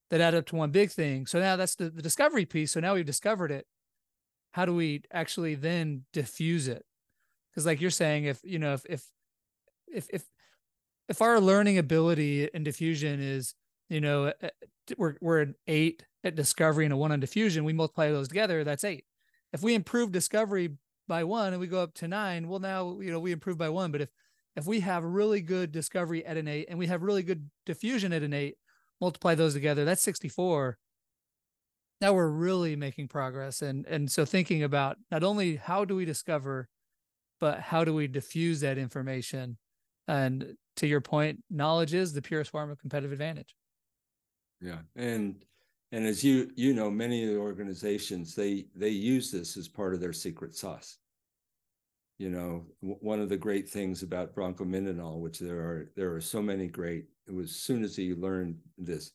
that 0.10 0.22
add 0.22 0.36
up 0.36 0.46
to 0.48 0.56
one 0.56 0.72
big 0.72 0.92
thing. 0.92 1.26
So 1.26 1.40
now 1.40 1.56
that's 1.56 1.76
the, 1.76 1.90
the 1.90 2.02
discovery 2.02 2.46
piece. 2.46 2.74
So 2.74 2.80
now 2.80 2.96
we've 2.96 3.06
discovered 3.06 3.52
it. 3.52 3.66
How 4.52 4.66
do 4.66 4.76
we 4.76 5.04
actually 5.12 5.56
then 5.56 6.04
diffuse 6.12 6.68
it? 6.68 6.86
Because 7.50 7.66
like 7.66 7.80
you're 7.80 7.90
saying, 7.90 8.26
if 8.26 8.40
you 8.44 8.60
know, 8.60 8.74
if 8.74 8.86
if 8.90 9.06
if 9.88 10.08
if 10.12 10.24
if 11.08 11.22
our 11.22 11.40
learning 11.40 11.78
ability 11.78 12.50
in 12.54 12.64
diffusion 12.64 13.22
is, 13.22 13.56
you 13.90 14.02
know, 14.02 14.26
eh, 14.26 14.34
eh, 14.42 14.50
we're 14.98 15.16
we're 15.22 15.42
an 15.42 15.56
eight 15.68 16.06
at 16.24 16.36
discovery 16.36 16.86
and 16.86 16.94
a 16.94 16.98
one 16.98 17.12
on 17.12 17.20
diffusion, 17.20 17.64
we 17.64 17.74
multiply 17.74 18.10
those 18.12 18.28
together, 18.28 18.64
that's 18.64 18.84
eight. 18.84 19.06
If 19.54 19.62
we 19.62 19.76
improve 19.76 20.12
discovery 20.12 20.76
by 21.08 21.24
one 21.24 21.54
and 21.54 21.60
we 21.60 21.68
go 21.68 21.82
up 21.82 21.94
to 21.96 22.08
nine, 22.08 22.48
well 22.48 22.60
now 22.60 23.00
you 23.00 23.12
know 23.12 23.20
we 23.20 23.32
improve 23.32 23.58
by 23.58 23.70
one. 23.70 23.92
But 23.92 24.02
if 24.02 24.10
if 24.56 24.66
we 24.66 24.82
have 24.82 25.04
really 25.04 25.42
good 25.42 25.72
discovery 25.72 26.26
at 26.26 26.38
an 26.38 26.48
eight 26.48 26.68
and 26.70 26.78
we 26.78 26.88
have 26.88 27.04
really 27.04 27.24
good 27.24 27.50
diffusion 27.66 28.12
at 28.14 28.24
an 28.24 28.34
eight, 28.34 28.58
multiply 29.00 29.36
those 29.36 29.54
together, 29.54 29.86
that's 29.86 30.02
64. 30.02 30.78
Now 32.02 32.14
we're 32.14 32.30
really 32.30 32.76
making 32.76 33.08
progress. 33.08 33.62
And 33.62 33.86
and 33.86 34.12
so 34.12 34.26
thinking 34.26 34.64
about 34.64 34.98
not 35.12 35.24
only 35.24 35.56
how 35.56 35.86
do 35.86 35.96
we 35.96 36.06
discover, 36.06 36.68
but 37.40 37.60
how 37.60 37.84
do 37.84 37.94
we 37.94 38.08
diffuse 38.08 38.60
that 38.62 38.78
information? 38.78 39.58
And 40.08 40.56
to 40.78 40.88
your 40.88 41.02
point, 41.02 41.44
knowledge 41.50 41.94
is 41.94 42.14
the 42.14 42.22
purest 42.22 42.52
form 42.52 42.72
of 42.72 42.80
competitive 42.80 43.12
advantage. 43.12 43.56
Yeah. 44.60 44.80
And 44.96 45.44
and 45.92 46.06
as 46.06 46.24
you 46.24 46.52
you 46.56 46.74
know, 46.74 46.90
many 46.90 47.24
of 47.24 47.30
the 47.30 47.40
organizations 47.40 48.36
they 48.36 48.66
they 48.76 48.90
use 48.90 49.32
this 49.32 49.56
as 49.56 49.68
part 49.68 49.94
of 49.94 50.00
their 50.00 50.14
secret 50.14 50.56
sauce. 50.56 50.98
You 52.22 52.30
know, 52.30 52.66
one 52.82 53.20
of 53.20 53.30
the 53.30 53.38
great 53.38 53.68
things 53.68 54.04
about 54.04 54.38
Mendenhall, 54.38 55.20
which 55.20 55.40
there 55.40 55.58
are 55.58 55.92
there 55.96 56.14
are 56.14 56.22
so 56.22 56.40
many 56.40 56.68
great 56.68 57.06
it 57.28 57.34
was 57.34 57.50
as 57.50 57.56
soon 57.56 57.84
as 57.84 57.96
he 57.96 58.14
learned 58.14 58.60
this, 58.78 59.14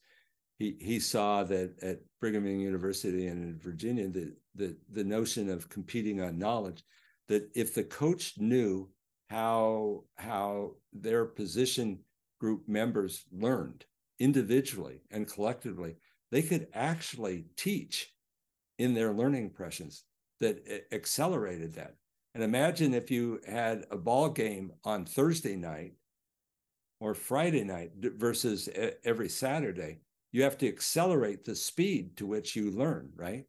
he 0.58 0.76
he 0.80 0.98
saw 0.98 1.44
that 1.44 1.80
at 1.82 2.00
Brigham 2.20 2.44
Young 2.44 2.58
University 2.58 3.28
and 3.28 3.44
in 3.44 3.60
Virginia 3.60 4.08
that 4.08 4.32
the 4.56 4.76
the 4.90 5.04
notion 5.04 5.48
of 5.48 5.68
competing 5.68 6.20
on 6.20 6.36
knowledge, 6.36 6.82
that 7.28 7.48
if 7.54 7.74
the 7.74 7.84
coach 7.84 8.38
knew 8.38 8.90
how 9.30 10.02
how 10.16 10.72
their 10.92 11.26
position 11.26 12.00
group 12.40 12.66
members 12.66 13.24
learned 13.30 13.84
individually 14.18 15.02
and 15.12 15.28
collectively, 15.28 15.94
they 16.32 16.42
could 16.42 16.66
actually 16.74 17.44
teach 17.56 18.12
in 18.78 18.94
their 18.94 19.12
learning 19.12 19.44
impressions 19.44 20.02
that 20.40 20.60
eh, 20.66 20.80
accelerated 20.90 21.72
that. 21.74 21.94
And 22.36 22.44
imagine 22.44 22.92
if 22.92 23.10
you 23.10 23.40
had 23.48 23.86
a 23.90 23.96
ball 23.96 24.28
game 24.28 24.70
on 24.84 25.06
Thursday 25.06 25.56
night 25.56 25.94
or 27.00 27.14
Friday 27.14 27.64
night 27.64 27.92
versus 27.96 28.68
every 29.04 29.30
Saturday, 29.30 30.00
you 30.32 30.42
have 30.42 30.58
to 30.58 30.68
accelerate 30.68 31.46
the 31.46 31.56
speed 31.56 32.14
to 32.18 32.26
which 32.26 32.54
you 32.54 32.72
learn, 32.72 33.10
right? 33.16 33.46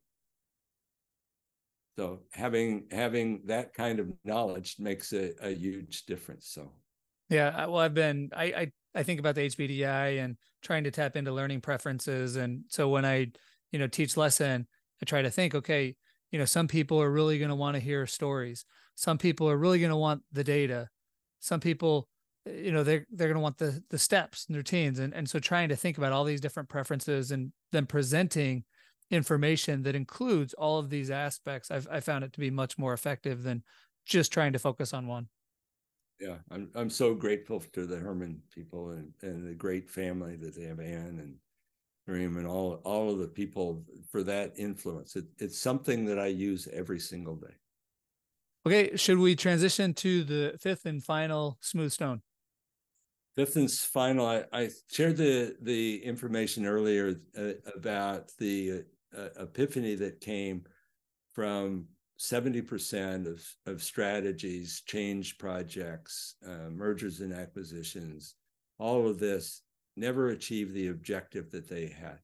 So 1.97 2.22
having 2.31 2.85
having 2.89 3.41
that 3.47 3.73
kind 3.73 3.99
of 3.99 4.07
knowledge 4.23 4.77
makes 4.80 5.11
a, 5.11 5.34
a 5.45 5.53
huge 5.53 6.05
difference. 6.05 6.47
So 6.47 6.72
yeah, 7.30 7.65
well, 7.65 7.80
I've 7.80 7.93
been 7.93 8.30
I, 8.34 8.45
I 8.45 8.72
I 8.95 9.03
think 9.03 9.19
about 9.19 9.35
the 9.35 9.49
HBDI 9.49 10.23
and 10.23 10.38
trying 10.61 10.85
to 10.85 10.91
tap 10.91 11.18
into 11.18 11.34
learning 11.34 11.59
preferences, 11.59 12.38
and 12.38 12.64
so 12.69 12.88
when 12.88 13.03
I 13.03 13.34
you 13.73 13.80
know 13.80 13.88
teach 13.88 14.15
lesson, 14.15 14.65
I 15.01 15.05
try 15.05 15.23
to 15.23 15.30
think, 15.30 15.55
okay, 15.55 15.97
you 16.32 16.40
know, 16.40 16.45
some 16.45 16.68
people 16.68 17.02
are 17.02 17.12
really 17.12 17.40
going 17.40 17.49
to 17.49 17.56
want 17.56 17.76
to 17.76 17.80
hear 17.80 18.06
stories. 18.06 18.66
Some 18.95 19.18
people 19.18 19.49
are 19.49 19.58
really 19.58 19.80
going 19.80 19.91
to 19.91 19.98
want 19.98 20.24
the 20.32 20.44
data. 20.44 20.90
Some 21.40 21.60
people 21.60 22.08
you 22.56 22.72
know 22.72 22.84
they're 22.84 23.06
they're 23.12 23.28
going 23.28 23.36
to 23.36 23.41
want 23.41 23.58
the 23.58 23.84
the 23.90 23.98
steps 23.98 24.45
and 24.48 24.56
routines 24.56 24.99
and 24.99 25.14
and 25.14 25.30
so 25.30 25.40
trying 25.40 25.70
to 25.70 25.76
think 25.76 25.98
about 25.98 26.12
all 26.12 26.24
these 26.24 26.41
different 26.41 26.70
preferences 26.70 27.32
and 27.32 27.52
then 27.72 27.86
presenting 27.86 28.64
information 29.10 29.84
that 29.84 29.95
includes 29.95 30.54
all 30.54 30.80
of 30.80 30.90
these 30.90 31.10
aspects 31.10 31.72
I've 31.72 31.88
I 31.90 31.99
found 31.99 32.24
it 32.24 32.34
to 32.34 32.40
be 32.40 32.49
much 32.49 32.78
more 32.78 32.94
effective 32.94 33.44
than 33.44 33.64
just 34.06 34.32
trying 34.32 34.54
to 34.54 34.60
focus 34.60 34.94
on 34.94 35.08
one 35.08 35.28
yeah 36.20 36.38
I'm 36.52 36.70
I'm 36.76 36.90
so 36.90 37.14
grateful 37.14 37.60
to 37.74 37.86
the 37.86 37.99
Herrmann 37.99 38.41
people 38.54 38.91
and 38.91 39.14
and 39.22 39.48
the 39.48 39.56
great 39.56 39.90
family 39.90 40.36
that 40.38 40.56
they 40.56 40.64
have 40.64 40.80
Ann 40.80 41.20
and 41.20 41.36
Miriam 42.07 42.38
and 42.38 42.47
all 42.47 42.81
all 42.84 43.11
of 43.11 43.19
the 43.19 43.27
people 43.27 43.84
for 44.09 44.23
that 44.23 44.53
influence 44.57 45.15
it, 45.15 45.25
it's 45.39 45.59
something 45.59 46.05
that 46.05 46.17
I 46.17 46.27
use 46.27 46.67
every 46.73 46.99
single 46.99 47.35
day 47.35 47.53
Okay, 48.67 48.97
should 48.97 49.17
we 49.17 49.34
transition 49.34 49.93
to 49.93 50.25
the 50.25 50.57
fifth 50.59 50.85
and 50.85 51.01
final 51.01 51.57
smooth 51.61 51.93
stone? 51.93 52.21
Fifth 53.38 53.55
and 53.55 53.71
final, 53.71 54.25
I, 54.25 54.43
I, 54.51 54.69
shared 54.91 55.15
the 55.15 55.55
the 55.61 56.03
information 56.03 56.65
earlier 56.65 57.15
uh, 57.38 57.53
about 57.73 58.31
the 58.39 58.84
uh, 59.17 59.29
epiphany 59.39 59.95
that 59.95 60.19
came 60.19 60.65
from 61.31 61.85
70% 62.19 63.25
of, 63.25 63.41
of 63.67 63.81
strategies, 63.81 64.81
change 64.85 65.38
projects, 65.38 66.35
uh, 66.45 66.69
mergers 66.69 67.21
and 67.21 67.31
acquisitions, 67.31 68.35
all 68.79 69.07
of 69.07 69.17
this 69.17 69.61
never 69.98 70.30
achieved 70.30 70.74
the 70.74 70.88
objective 70.88 71.52
that 71.52 71.68
they 71.68 71.88
had. 71.88 72.19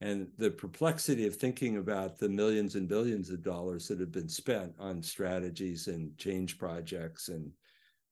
And 0.00 0.28
the 0.38 0.50
perplexity 0.50 1.26
of 1.26 1.36
thinking 1.36 1.76
about 1.76 2.18
the 2.18 2.28
millions 2.28 2.74
and 2.74 2.88
billions 2.88 3.28
of 3.28 3.42
dollars 3.42 3.86
that 3.88 4.00
have 4.00 4.12
been 4.12 4.30
spent 4.30 4.74
on 4.78 5.02
strategies 5.02 5.88
and 5.88 6.16
change 6.16 6.56
projects 6.56 7.28
and 7.28 7.52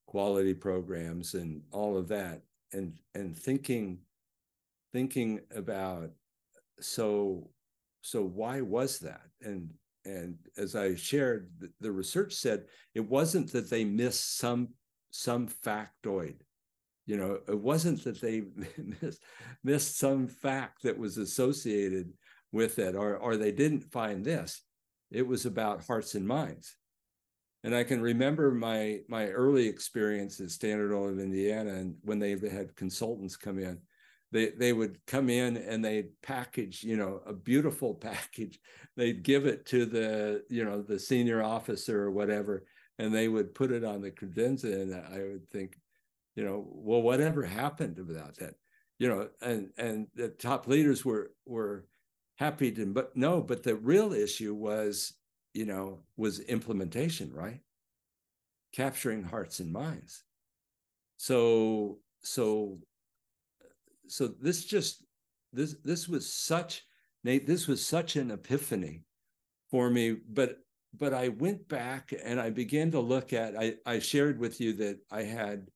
quality 0.06 0.54
programs 0.54 1.34
and 1.34 1.62
all 1.70 1.96
of 1.96 2.08
that 2.08 2.40
and 2.72 2.98
and 3.14 3.36
thinking 3.36 3.98
thinking 4.90 5.40
about 5.54 6.10
so 6.80 7.50
so 8.00 8.22
why 8.22 8.60
was 8.62 8.98
that 8.98 9.26
and 9.42 9.70
and 10.06 10.36
as 10.56 10.74
i 10.74 10.94
shared 10.94 11.50
the 11.80 11.92
research 11.92 12.32
said 12.32 12.64
it 12.94 13.06
wasn't 13.06 13.52
that 13.52 13.68
they 13.68 13.84
missed 13.84 14.38
some 14.38 14.68
some 15.10 15.46
factoid 15.46 16.36
you 17.08 17.16
know 17.16 17.38
it 17.48 17.58
wasn't 17.58 18.04
that 18.04 18.20
they 18.20 18.42
missed, 19.02 19.22
missed 19.64 19.98
some 19.98 20.28
fact 20.28 20.82
that 20.82 20.96
was 20.96 21.16
associated 21.16 22.12
with 22.52 22.78
it 22.78 22.94
or 22.94 23.16
or 23.16 23.36
they 23.36 23.52
didn't 23.52 23.90
find 23.92 24.24
this. 24.24 24.62
It 25.10 25.26
was 25.26 25.46
about 25.46 25.86
hearts 25.86 26.14
and 26.14 26.28
minds. 26.28 26.76
And 27.64 27.74
I 27.74 27.82
can 27.82 28.00
remember 28.00 28.52
my 28.52 29.00
my 29.08 29.28
early 29.28 29.66
experience 29.66 30.38
at 30.40 30.50
Standard 30.50 30.94
Oil 30.94 31.08
of 31.08 31.18
Indiana, 31.18 31.74
and 31.74 31.96
when 32.02 32.18
they 32.18 32.30
had 32.30 32.76
consultants 32.76 33.36
come 33.36 33.58
in, 33.58 33.80
they 34.30 34.50
they 34.50 34.72
would 34.72 34.98
come 35.06 35.30
in 35.30 35.56
and 35.56 35.84
they'd 35.84 36.10
package, 36.22 36.84
you 36.84 36.96
know, 36.96 37.20
a 37.26 37.32
beautiful 37.32 37.94
package. 38.10 38.60
They'd 38.96 39.22
give 39.22 39.46
it 39.46 39.66
to 39.66 39.86
the 39.86 40.44
you 40.50 40.64
know 40.64 40.82
the 40.82 40.98
senior 40.98 41.42
officer 41.42 42.02
or 42.02 42.10
whatever, 42.10 42.64
and 42.98 43.14
they 43.14 43.28
would 43.28 43.54
put 43.54 43.72
it 43.72 43.84
on 43.84 44.02
the 44.02 44.10
credenza, 44.10 44.72
and 44.80 44.94
I 44.94 45.18
would 45.18 45.50
think, 45.50 45.78
you 46.38 46.44
know, 46.44 46.64
well, 46.70 47.02
whatever 47.02 47.42
happened 47.42 47.98
about 47.98 48.36
that? 48.36 48.54
You 49.00 49.08
know, 49.08 49.28
and 49.42 49.70
and 49.76 50.06
the 50.14 50.28
top 50.28 50.68
leaders 50.68 51.04
were 51.04 51.32
were 51.44 51.86
happy 52.36 52.70
to, 52.70 52.86
but 52.86 53.16
no, 53.16 53.42
but 53.42 53.64
the 53.64 53.74
real 53.74 54.12
issue 54.12 54.54
was, 54.54 55.14
you 55.52 55.66
know, 55.66 55.98
was 56.16 56.38
implementation, 56.38 57.32
right? 57.32 57.58
Capturing 58.72 59.24
hearts 59.24 59.58
and 59.58 59.72
minds. 59.72 60.22
So 61.16 61.98
so 62.22 62.78
so 64.06 64.28
this 64.28 64.64
just 64.64 65.04
this 65.52 65.74
this 65.84 66.06
was 66.06 66.32
such 66.32 66.84
Nate, 67.24 67.48
this 67.48 67.66
was 67.66 67.84
such 67.84 68.14
an 68.14 68.30
epiphany 68.30 69.02
for 69.72 69.90
me. 69.90 70.18
But 70.28 70.58
but 70.96 71.12
I 71.12 71.30
went 71.30 71.68
back 71.68 72.14
and 72.24 72.40
I 72.40 72.50
began 72.50 72.92
to 72.92 73.00
look 73.00 73.32
at 73.32 73.58
I, 73.58 73.74
I 73.84 73.98
shared 73.98 74.38
with 74.38 74.60
you 74.60 74.72
that 74.74 75.00
I 75.10 75.24
had 75.24 75.66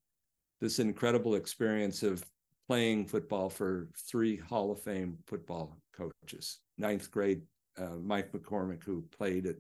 this 0.62 0.78
incredible 0.78 1.34
experience 1.34 2.05
of 2.05 2.24
playing 2.68 3.05
football 3.05 3.51
for 3.51 3.89
three 4.09 4.36
Hall 4.36 4.70
of 4.70 4.80
Fame 4.80 5.18
football 5.26 5.76
coaches. 5.93 6.60
Ninth 6.78 7.10
grade, 7.10 7.43
uh, 7.76 7.97
Mike 8.01 8.30
McCormack, 8.30 8.84
who 8.84 9.05
played 9.10 9.47
at 9.47 9.56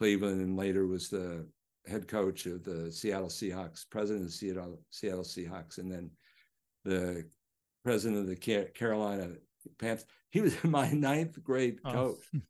Cleveland 0.00 0.40
and 0.40 0.56
later 0.56 0.88
was 0.88 1.08
the 1.08 1.46
head 1.86 2.08
coach 2.08 2.46
of 2.46 2.64
the 2.64 2.90
Seattle 2.90 3.28
Seahawks, 3.28 3.84
president 3.88 4.26
of 4.26 4.32
Seattle, 4.32 4.80
Seattle 4.90 5.22
Seahawks, 5.22 5.78
and 5.78 5.90
then 5.90 6.10
the 6.84 7.24
president 7.84 8.18
of 8.18 8.26
the 8.26 8.66
Carolina 8.74 9.28
Panthers. 9.78 10.06
He 10.30 10.40
was 10.40 10.56
my 10.64 10.90
ninth 10.90 11.40
grade 11.44 11.78
oh. 11.84 11.92
coach. 11.92 12.18
Oh. 12.34 12.40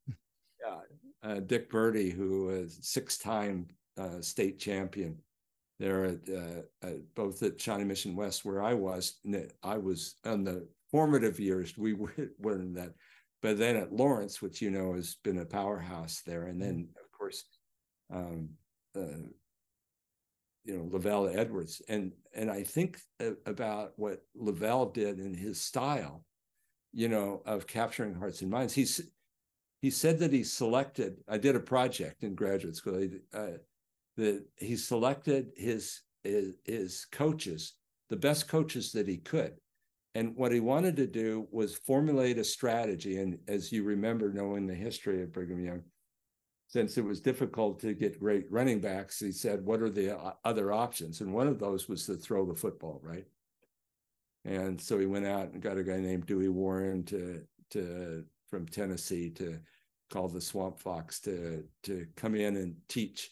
yeah, 0.65 1.31
uh, 1.31 1.41
Dick 1.41 1.69
Purdy, 1.69 2.09
who 2.09 2.47
was 2.47 2.79
six-time 2.81 3.67
uh, 3.99 4.23
state 4.23 4.59
champion 4.59 5.19
there 5.81 6.05
at 6.05 6.19
uh, 6.85 6.91
both 7.17 7.43
at 7.43 7.61
Shawnee 7.61 7.85
Mission 7.85 8.15
West, 8.15 8.45
where 8.45 8.63
I 8.63 8.75
was. 8.75 9.15
I 9.65 9.79
was 9.79 10.17
in 10.27 10.45
the 10.45 10.69
formative 10.91 11.41
years. 11.41 11.77
We 11.77 11.93
were, 11.95 12.13
were 12.39 12.57
in 12.57 12.75
that, 12.75 12.93
but 13.43 13.59
then 13.59 13.77
at 13.77 13.93
Lawrence, 13.93 14.41
which 14.41 14.61
you 14.63 14.71
know 14.71 14.93
has 14.93 15.17
been 15.25 15.39
a 15.39 15.45
powerhouse 15.45 16.23
there, 16.25 16.45
and 16.45 16.61
then 16.61 16.89
of 17.03 17.11
course, 17.19 17.45
um, 18.13 18.51
uh, 18.95 19.25
you 20.65 20.77
know 20.77 20.99
LaVell 20.99 21.35
Edwards, 21.35 21.81
and 21.89 22.13
and 22.35 22.51
I 22.51 22.63
think 22.63 23.01
about 23.47 23.93
what 23.97 24.23
LaVell 24.41 24.93
did 24.93 25.19
in 25.19 25.35
his 25.35 25.63
style, 25.63 26.25
you 26.93 27.09
know, 27.09 27.43
of 27.47 27.67
capturing 27.67 28.15
hearts 28.15 28.43
and 28.43 28.51
minds. 28.51 28.75
He's 28.75 29.01
he 29.81 29.91
said 29.91 30.19
that 30.19 30.33
he 30.33 30.45
selected. 30.45 31.17
I 31.27 31.39
did 31.39 31.57
a 31.57 31.61
project 31.61 32.23
in 32.23 32.35
graduate 32.35 32.77
school. 32.77 33.09
Uh, 33.33 33.47
that 34.21 34.45
he 34.57 34.77
selected 34.77 35.51
his, 35.57 36.03
his 36.23 36.53
his 36.65 37.07
coaches, 37.11 37.75
the 38.11 38.17
best 38.17 38.49
coaches 38.49 38.93
that 38.93 39.09
he 39.09 39.17
could. 39.17 39.55
And 40.15 40.37
what 40.37 40.53
he 40.53 40.61
wanted 40.61 40.97
to 40.97 41.07
do 41.07 41.47
was 41.51 41.77
formulate 41.77 42.37
a 42.39 42.45
strategy. 42.45 43.19
And 43.19 43.39
as 43.49 43.73
you 43.73 43.85
remember, 43.85 44.33
knowing 44.33 44.67
the 44.67 44.75
history 44.75 45.23
of 45.23 45.33
Brigham 45.33 45.65
Young, 45.65 45.83
since 46.67 46.99
it 46.99 47.05
was 47.05 47.21
difficult 47.21 47.81
to 47.81 47.95
get 47.95 48.21
great 48.21 48.47
running 48.51 48.81
backs, 48.81 49.19
he 49.19 49.33
said, 49.33 49.65
"What 49.65 49.81
are 49.81 49.91
the 49.91 50.19
uh, 50.19 50.33
other 50.45 50.73
options?" 50.73 51.21
And 51.21 51.33
one 51.33 51.49
of 51.49 51.59
those 51.59 51.89
was 51.89 52.07
to 52.07 52.15
throw 52.15 52.45
the 52.45 52.55
football, 52.55 53.01
right? 53.03 53.27
And 54.45 54.81
so 54.81 54.99
he 54.99 55.07
went 55.07 55.27
out 55.27 55.53
and 55.53 55.63
got 55.63 55.79
a 55.79 55.85
guy 55.85 55.99
named 55.99 56.27
Dewey 56.27 56.49
Warren 56.49 57.05
to 57.07 57.43
to 57.71 58.25
from 58.49 58.67
Tennessee 58.67 59.31
to 59.31 59.61
call 60.11 60.29
the 60.29 60.41
Swamp 60.41 60.79
Fox 60.79 61.21
to 61.21 61.65
to 61.85 62.07
come 62.17 62.35
in 62.35 62.57
and 62.57 62.75
teach 62.89 63.31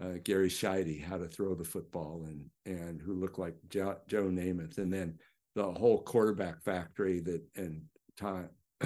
uh, 0.00 0.14
Gary 0.24 0.48
Sheide 0.48 1.02
how 1.02 1.18
to 1.18 1.26
throw 1.26 1.54
the 1.54 1.64
football 1.64 2.24
and 2.26 2.46
and 2.64 3.00
who 3.00 3.14
looked 3.14 3.38
like 3.38 3.56
Joe, 3.68 3.96
Joe 4.06 4.24
Namath, 4.24 4.78
and 4.78 4.92
then 4.92 5.18
the 5.54 5.70
whole 5.70 6.02
quarterback 6.02 6.62
factory 6.62 7.20
that 7.20 7.42
and 7.56 7.82
Tom 8.16 8.48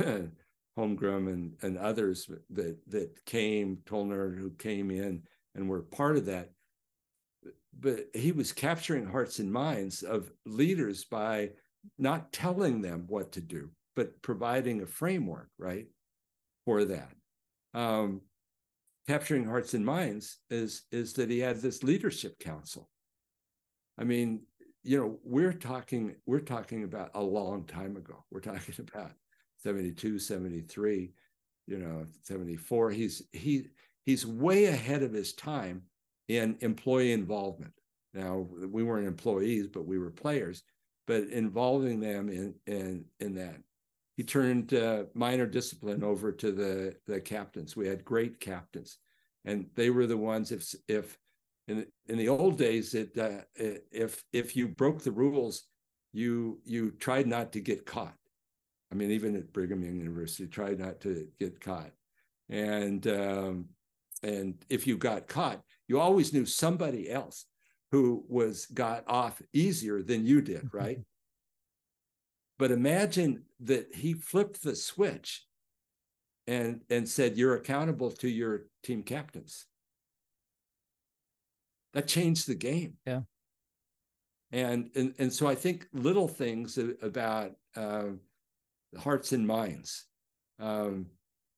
Holmgren 0.78 1.28
and 1.28 1.52
and 1.62 1.78
others 1.78 2.28
that 2.50 2.76
that 2.88 3.24
came 3.24 3.78
Tollner 3.86 4.36
who 4.36 4.50
came 4.58 4.90
in 4.90 5.22
and 5.54 5.68
were 5.68 5.82
part 5.82 6.16
of 6.16 6.26
that. 6.26 6.50
But 7.78 8.06
he 8.14 8.32
was 8.32 8.52
capturing 8.52 9.06
hearts 9.06 9.38
and 9.38 9.52
minds 9.52 10.02
of 10.02 10.30
leaders 10.44 11.04
by 11.04 11.50
not 11.98 12.32
telling 12.32 12.80
them 12.80 13.04
what 13.06 13.32
to 13.32 13.40
do, 13.40 13.70
but 13.94 14.20
providing 14.22 14.82
a 14.82 14.86
framework, 14.86 15.50
right, 15.58 15.86
for 16.64 16.84
that. 16.86 17.12
Um, 17.74 18.22
capturing 19.06 19.44
hearts 19.44 19.74
and 19.74 19.84
minds 19.84 20.38
is 20.50 20.82
is 20.90 21.12
that 21.14 21.30
he 21.30 21.38
had 21.38 21.60
this 21.60 21.82
leadership 21.82 22.38
council. 22.38 22.88
I 23.98 24.04
mean 24.04 24.42
you 24.82 24.98
know 24.98 25.18
we're 25.24 25.52
talking 25.52 26.14
we're 26.26 26.40
talking 26.40 26.84
about 26.84 27.10
a 27.14 27.22
long 27.22 27.64
time 27.64 27.96
ago. 27.96 28.24
We're 28.30 28.40
talking 28.40 28.74
about 28.94 29.12
72 29.58 30.18
73 30.18 31.12
you 31.66 31.78
know 31.78 32.04
74 32.22 32.90
he's 32.90 33.22
he 33.32 33.68
he's 34.04 34.26
way 34.26 34.66
ahead 34.66 35.02
of 35.02 35.12
his 35.12 35.32
time 35.32 35.82
in 36.28 36.56
employee 36.60 37.12
involvement. 37.12 37.72
Now 38.14 38.46
we 38.70 38.82
weren't 38.82 39.06
employees 39.06 39.66
but 39.66 39.86
we 39.86 39.98
were 39.98 40.10
players 40.10 40.62
but 41.06 41.24
involving 41.28 42.00
them 42.00 42.28
in 42.28 42.54
in 42.66 43.04
in 43.20 43.34
that 43.34 43.56
he 44.16 44.22
turned 44.22 44.72
uh, 44.72 45.04
minor 45.14 45.46
discipline 45.46 46.02
over 46.02 46.32
to 46.32 46.50
the 46.50 46.96
the 47.06 47.20
captains. 47.20 47.76
We 47.76 47.86
had 47.86 48.04
great 48.04 48.40
captains, 48.40 48.98
and 49.44 49.66
they 49.74 49.90
were 49.90 50.06
the 50.06 50.16
ones. 50.16 50.52
If 50.52 50.74
if 50.88 51.18
in 51.68 51.86
in 52.06 52.16
the 52.16 52.28
old 52.28 52.56
days, 52.56 52.94
it 52.94 53.16
uh, 53.18 53.42
if 53.54 54.24
if 54.32 54.56
you 54.56 54.68
broke 54.68 55.02
the 55.02 55.12
rules, 55.12 55.64
you 56.12 56.60
you 56.64 56.92
tried 56.92 57.26
not 57.26 57.52
to 57.52 57.60
get 57.60 57.84
caught. 57.84 58.16
I 58.90 58.94
mean, 58.94 59.10
even 59.10 59.36
at 59.36 59.52
Brigham 59.52 59.84
Young 59.84 59.96
University, 59.96 60.46
tried 60.46 60.78
not 60.78 61.00
to 61.00 61.28
get 61.38 61.60
caught, 61.60 61.92
and 62.48 63.06
um, 63.06 63.66
and 64.22 64.54
if 64.70 64.86
you 64.86 64.96
got 64.96 65.28
caught, 65.28 65.60
you 65.88 66.00
always 66.00 66.32
knew 66.32 66.46
somebody 66.46 67.10
else 67.10 67.44
who 67.92 68.24
was 68.28 68.66
got 68.66 69.04
off 69.06 69.42
easier 69.52 70.02
than 70.02 70.24
you 70.24 70.40
did, 70.40 70.72
right? 70.72 71.00
But 72.58 72.70
imagine 72.70 73.44
that 73.60 73.94
he 73.94 74.14
flipped 74.14 74.62
the 74.62 74.74
switch 74.74 75.44
and 76.46 76.80
and 76.88 77.08
said 77.08 77.36
you're 77.36 77.56
accountable 77.56 78.10
to 78.10 78.28
your 78.28 78.66
team 78.82 79.02
captains. 79.02 79.66
That 81.92 82.06
changed 82.06 82.46
the 82.46 82.54
game. 82.54 82.94
Yeah. 83.06 83.20
And 84.52 84.90
and 84.94 85.14
and 85.18 85.32
so 85.32 85.46
I 85.46 85.54
think 85.54 85.86
little 85.92 86.28
things 86.28 86.78
about 87.02 87.52
uh, 87.74 88.10
hearts 88.98 89.32
and 89.32 89.46
minds. 89.46 90.06
Um, 90.58 91.06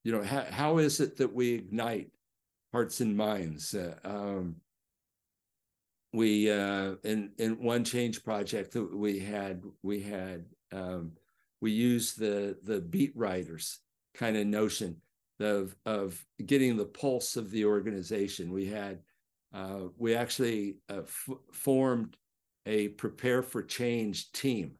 you 0.05 0.13
know, 0.13 0.23
how, 0.23 0.45
how 0.51 0.79
is 0.79 1.01
it 1.01 1.17
that 1.19 1.33
we 1.33 1.53
ignite 1.55 2.11
hearts 2.73 3.01
and 3.01 3.17
minds? 3.17 3.75
Uh, 3.75 3.95
um, 4.05 4.57
we 6.13 6.51
uh, 6.51 6.95
in 7.05 7.33
in 7.39 7.63
one 7.63 7.85
change 7.85 8.25
project 8.25 8.73
that 8.73 8.97
we 8.97 9.19
had 9.19 9.63
we 9.83 10.01
had 10.01 10.47
um, 10.73 11.13
we 11.61 11.71
use 11.73 12.15
the 12.15 12.57
the 12.65 12.81
beat 12.81 13.13
writers 13.17 13.81
kind 14.15 14.37
of 14.37 14.47
notion 14.47 14.97
of 15.41 15.75
of 15.87 16.25
getting 16.45 16.77
the 16.77 16.85
pulse 16.85 17.37
of 17.37 17.51
the 17.51 17.65
organization. 17.65 18.53
We 18.53 18.67
had 18.67 19.01
uh, 19.55 19.89
we 19.97 20.15
actually 20.15 20.77
uh, 20.91 21.03
f- 21.03 21.37
formed 21.53 22.17
a 22.67 22.89
prepare 22.89 23.43
for 23.43 23.63
change 23.63 24.31
team. 24.33 24.73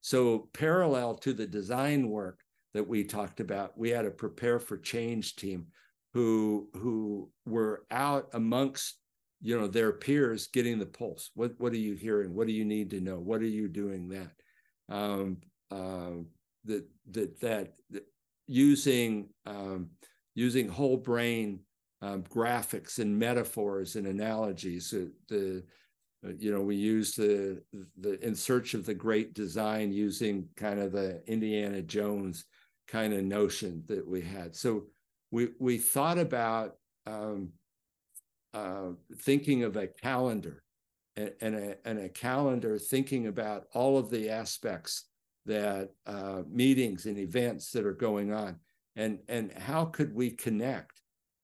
So 0.00 0.48
parallel 0.52 1.14
to 1.16 1.32
the 1.32 1.46
design 1.46 2.08
work 2.08 2.40
that 2.72 2.86
we 2.86 3.04
talked 3.04 3.40
about, 3.40 3.76
we 3.78 3.90
had 3.90 4.04
a 4.04 4.10
prepare 4.10 4.58
for 4.58 4.76
change 4.78 5.36
team 5.36 5.66
who 6.14 6.68
who 6.74 7.28
were 7.44 7.84
out 7.90 8.28
amongst 8.32 8.98
you 9.42 9.58
know 9.58 9.66
their 9.66 9.92
peers 9.92 10.46
getting 10.46 10.78
the 10.78 10.86
pulse 10.86 11.30
what 11.34 11.52
what 11.58 11.72
are 11.72 11.76
you 11.76 11.94
hearing 11.94 12.34
what 12.34 12.46
do 12.46 12.52
you 12.52 12.64
need 12.64 12.88
to 12.88 13.00
know 13.00 13.18
what 13.18 13.42
are 13.42 13.46
you 13.46 13.68
doing 13.68 14.08
that 14.08 14.30
um, 14.88 15.38
uh, 15.70 16.10
that, 16.64 16.84
that 17.10 17.40
that 17.40 17.74
that 17.90 18.04
using 18.46 19.28
um, 19.46 19.90
using 20.34 20.68
whole 20.68 20.96
brain 20.96 21.60
um, 22.02 22.22
graphics 22.24 22.98
and 22.98 23.18
metaphors 23.18 23.96
and 23.96 24.06
analogies 24.06 24.92
uh, 24.92 25.06
the 25.28 25.62
uh, 26.26 26.32
you 26.38 26.50
know 26.50 26.60
we 26.60 26.76
use 26.76 27.14
the 27.14 27.62
the 27.98 28.18
in 28.24 28.34
search 28.34 28.74
of 28.74 28.84
the 28.84 28.94
great 28.94 29.34
design 29.34 29.92
using 29.92 30.48
kind 30.56 30.80
of 30.80 30.92
the 30.92 31.22
indiana 31.26 31.80
jones 31.82 32.44
kind 32.88 33.12
of 33.12 33.24
notion 33.24 33.82
that 33.86 34.06
we 34.06 34.20
had. 34.20 34.54
So 34.54 34.84
we 35.30 35.48
we 35.58 35.78
thought 35.78 36.18
about 36.18 36.76
um, 37.06 37.50
uh, 38.52 38.90
thinking 39.18 39.64
of 39.64 39.76
a 39.76 39.86
calendar 39.86 40.62
and, 41.16 41.54
a, 41.54 41.76
and 41.84 41.98
a 41.98 42.08
calendar 42.08 42.78
thinking 42.78 43.26
about 43.26 43.66
all 43.72 43.98
of 43.98 44.10
the 44.10 44.30
aspects 44.30 45.04
that 45.46 45.90
uh, 46.06 46.42
meetings 46.50 47.06
and 47.06 47.18
events 47.18 47.70
that 47.70 47.84
are 47.86 47.92
going 47.92 48.32
on 48.32 48.58
and 48.96 49.18
and 49.28 49.52
how 49.52 49.84
could 49.84 50.14
we 50.14 50.30
connect 50.30 51.00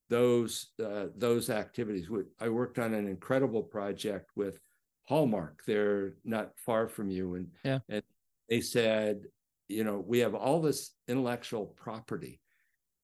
those 0.09 0.69
uh, 0.85 1.07
those 1.17 1.51
activities. 1.51 2.09
I 2.41 2.49
worked 2.49 2.79
on 2.79 2.95
an 2.95 3.09
incredible 3.09 3.63
project 3.63 4.31
with 4.37 4.59
Hallmark. 5.05 5.63
They're 5.67 6.15
not 6.25 6.59
far 6.59 6.89
from 6.89 7.11
you, 7.11 7.35
and 7.37 7.49
yeah. 7.65 7.79
and 7.89 8.03
they 8.49 8.61
said, 8.61 9.23
you 9.69 9.85
know, 9.85 10.05
we 10.05 10.19
have 10.19 10.35
all 10.35 10.61
this 10.61 10.93
intellectual 11.09 11.67
property 11.67 12.41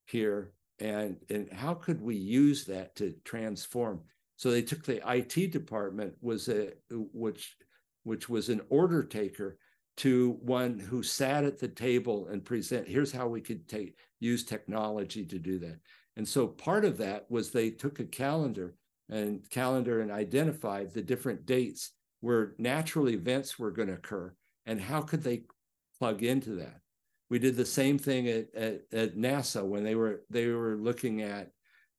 here, 0.04 0.52
and 0.80 1.16
and 1.30 1.50
how 1.52 1.74
could 1.74 2.02
we 2.02 2.16
use 2.16 2.64
that 2.66 2.96
to 2.96 3.14
transform? 3.24 4.02
So 4.36 4.50
they 4.50 4.62
took 4.62 4.84
the 4.84 5.02
IT 5.10 5.50
department 5.52 6.14
was 6.20 6.48
a 6.48 6.72
which 6.90 7.56
which 8.04 8.28
was 8.28 8.48
an 8.48 8.60
order 8.68 9.02
taker 9.02 9.58
to 9.98 10.38
one 10.42 10.78
who 10.78 11.02
sat 11.02 11.44
at 11.44 11.58
the 11.58 11.68
table 11.68 12.28
and 12.30 12.44
present 12.44 12.86
here's 12.86 13.12
how 13.12 13.26
we 13.26 13.40
could 13.40 13.66
take 13.68 13.96
use 14.20 14.44
technology 14.44 15.24
to 15.24 15.38
do 15.38 15.58
that. 15.58 15.78
And 16.16 16.26
so 16.26 16.46
part 16.46 16.84
of 16.84 16.98
that 16.98 17.26
was 17.30 17.50
they 17.50 17.70
took 17.70 17.98
a 17.98 18.04
calendar 18.04 18.74
and 19.08 19.48
calendar 19.50 20.00
and 20.00 20.10
identified 20.10 20.92
the 20.92 21.02
different 21.02 21.46
dates 21.46 21.92
where 22.20 22.54
natural 22.58 23.08
events 23.08 23.58
were 23.58 23.70
going 23.70 23.88
to 23.88 23.94
occur 23.94 24.34
and 24.66 24.80
how 24.80 25.00
could 25.00 25.22
they 25.22 25.44
plug 25.98 26.22
into 26.22 26.56
that. 26.56 26.80
We 27.30 27.38
did 27.38 27.56
the 27.56 27.66
same 27.66 27.98
thing 27.98 28.28
at, 28.28 28.54
at, 28.54 28.80
at 28.92 29.16
nasa 29.16 29.64
when 29.64 29.82
they 29.82 29.94
were 29.94 30.22
they 30.30 30.48
were 30.48 30.76
looking 30.76 31.22
at 31.22 31.50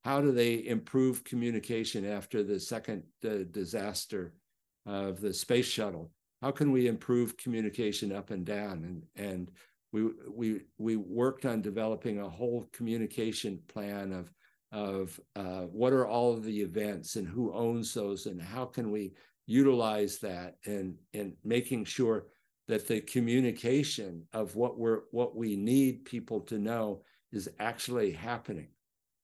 how 0.08 0.22
do 0.22 0.32
they 0.32 0.66
improve 0.66 1.26
communication 1.26 2.10
after 2.10 2.42
the 2.42 2.58
second 2.58 3.04
uh, 3.26 3.40
disaster 3.52 4.32
of 4.86 5.20
the 5.20 5.34
space 5.34 5.66
shuttle? 5.66 6.10
How 6.42 6.50
can 6.52 6.72
we 6.72 6.88
improve 6.88 7.36
communication 7.36 8.14
up 8.14 8.32
and 8.32 8.46
down? 8.46 8.86
And 8.86 9.28
and 9.28 9.52
we 9.92 10.12
we 10.34 10.62
we 10.78 10.96
worked 10.96 11.46
on 11.46 11.62
developing 11.62 12.20
a 12.20 12.30
whole 12.30 12.70
communication 12.72 13.60
plan 13.68 14.14
of 14.14 14.32
of 14.72 15.20
uh, 15.36 15.64
what 15.64 15.92
are 15.92 16.08
all 16.08 16.32
of 16.32 16.46
the 16.46 16.62
events 16.62 17.18
and 17.18 17.28
who 17.28 17.54
owns 17.54 17.94
those 17.94 18.28
and 18.28 18.42
how 18.42 18.64
can 18.64 18.92
we 18.92 19.12
utilize 19.46 20.20
that 20.20 20.56
and 20.66 20.96
and 21.14 21.34
making 21.44 21.84
sure 21.84 22.28
that 22.70 22.88
the 22.88 23.02
communication 23.02 24.24
of 24.32 24.56
what 24.56 24.80
we're 24.80 25.02
what 25.12 25.36
we 25.36 25.58
need 25.58 26.06
people 26.06 26.40
to 26.40 26.58
know 26.58 27.02
is 27.34 27.50
actually 27.60 28.12
happening 28.12 28.70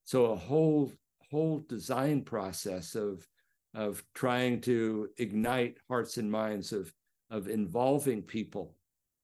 so 0.04 0.26
a 0.26 0.36
whole 0.36 0.92
whole 1.32 1.66
design 1.68 2.22
process 2.22 2.96
of 2.96 3.28
of 3.74 4.04
trying 4.14 4.62
to 4.62 5.10
ignite 5.18 5.78
hearts 5.90 6.18
and 6.18 6.32
minds 6.32 6.72
of 6.72 6.94
of 7.32 7.48
involving 7.48 8.22
people 8.22 8.76